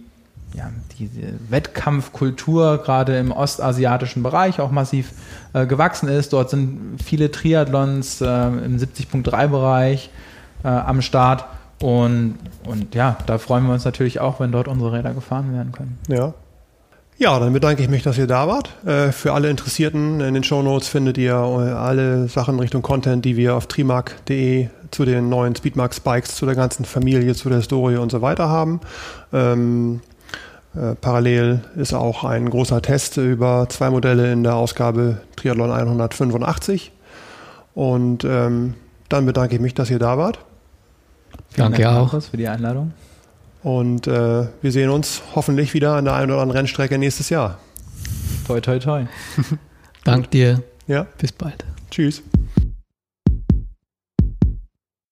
ja, 0.53 0.69
diese 0.99 1.33
Wettkampfkultur 1.49 2.79
gerade 2.79 3.17
im 3.17 3.31
ostasiatischen 3.31 4.23
Bereich 4.23 4.59
auch 4.59 4.71
massiv 4.71 5.11
äh, 5.53 5.65
gewachsen 5.65 6.09
ist. 6.09 6.33
Dort 6.33 6.49
sind 6.49 6.97
viele 7.03 7.31
Triathlons 7.31 8.21
äh, 8.21 8.25
im 8.25 8.77
70.3-Bereich 8.77 10.09
äh, 10.63 10.67
am 10.67 11.01
Start. 11.01 11.45
Und, 11.81 12.37
und 12.65 12.93
ja, 12.93 13.17
da 13.25 13.37
freuen 13.37 13.65
wir 13.65 13.73
uns 13.73 13.85
natürlich 13.85 14.19
auch, 14.19 14.39
wenn 14.39 14.51
dort 14.51 14.67
unsere 14.67 14.93
Räder 14.93 15.13
gefahren 15.13 15.53
werden 15.53 15.71
können. 15.71 15.97
Ja. 16.07 16.33
Ja, 17.17 17.37
dann 17.39 17.53
bedanke 17.53 17.83
ich 17.83 17.89
mich, 17.89 18.01
dass 18.01 18.17
ihr 18.17 18.25
da 18.25 18.47
wart. 18.47 18.71
Äh, 18.83 19.11
für 19.11 19.33
alle 19.33 19.49
Interessierten 19.49 20.21
in 20.21 20.33
den 20.33 20.43
Show 20.43 20.63
Notes 20.63 20.87
findet 20.87 21.19
ihr 21.19 21.33
äh, 21.33 21.71
alle 21.71 22.27
Sachen 22.27 22.59
Richtung 22.59 22.81
Content, 22.81 23.23
die 23.23 23.37
wir 23.37 23.55
auf 23.55 23.67
trimark.de 23.67 24.69
zu 24.89 25.05
den 25.05 25.29
neuen 25.29 25.55
Speedmark 25.55 25.93
Spikes, 25.93 26.35
zu 26.35 26.47
der 26.47 26.55
ganzen 26.55 26.83
Familie, 26.83 27.35
zu 27.35 27.49
der 27.49 27.59
Historie 27.59 27.97
und 27.97 28.11
so 28.11 28.23
weiter 28.23 28.49
haben. 28.49 28.81
Ähm, 29.31 30.01
äh, 30.75 30.95
parallel 30.95 31.61
ist 31.75 31.93
auch 31.93 32.23
ein 32.23 32.49
großer 32.49 32.81
Test 32.81 33.17
über 33.17 33.67
zwei 33.69 33.89
Modelle 33.89 34.31
in 34.31 34.43
der 34.43 34.55
Ausgabe 34.55 35.21
Triathlon 35.35 35.71
185. 35.71 36.91
Und 37.73 38.23
ähm, 38.23 38.75
dann 39.09 39.25
bedanke 39.25 39.55
ich 39.55 39.61
mich, 39.61 39.73
dass 39.73 39.89
ihr 39.89 39.99
da 39.99 40.17
wart. 40.17 40.39
Vielen 41.49 41.71
Danke 41.71 41.83
Dank, 41.83 42.13
auch 42.13 42.21
für 42.21 42.37
die 42.37 42.47
Einladung. 42.47 42.93
Und 43.63 44.07
äh, 44.07 44.47
wir 44.61 44.71
sehen 44.71 44.89
uns 44.89 45.21
hoffentlich 45.35 45.73
wieder 45.73 45.95
an 45.95 46.05
der 46.05 46.15
einen 46.15 46.31
oder 46.31 46.41
anderen 46.41 46.59
Rennstrecke 46.59 46.97
nächstes 46.97 47.29
Jahr. 47.29 47.59
Toi, 48.47 48.59
toi, 48.61 48.79
toi. 48.79 49.05
Dank 50.03 50.31
dir. 50.31 50.63
Ja. 50.87 51.05
Bis 51.17 51.31
bald. 51.31 51.63
Tschüss. 51.91 52.23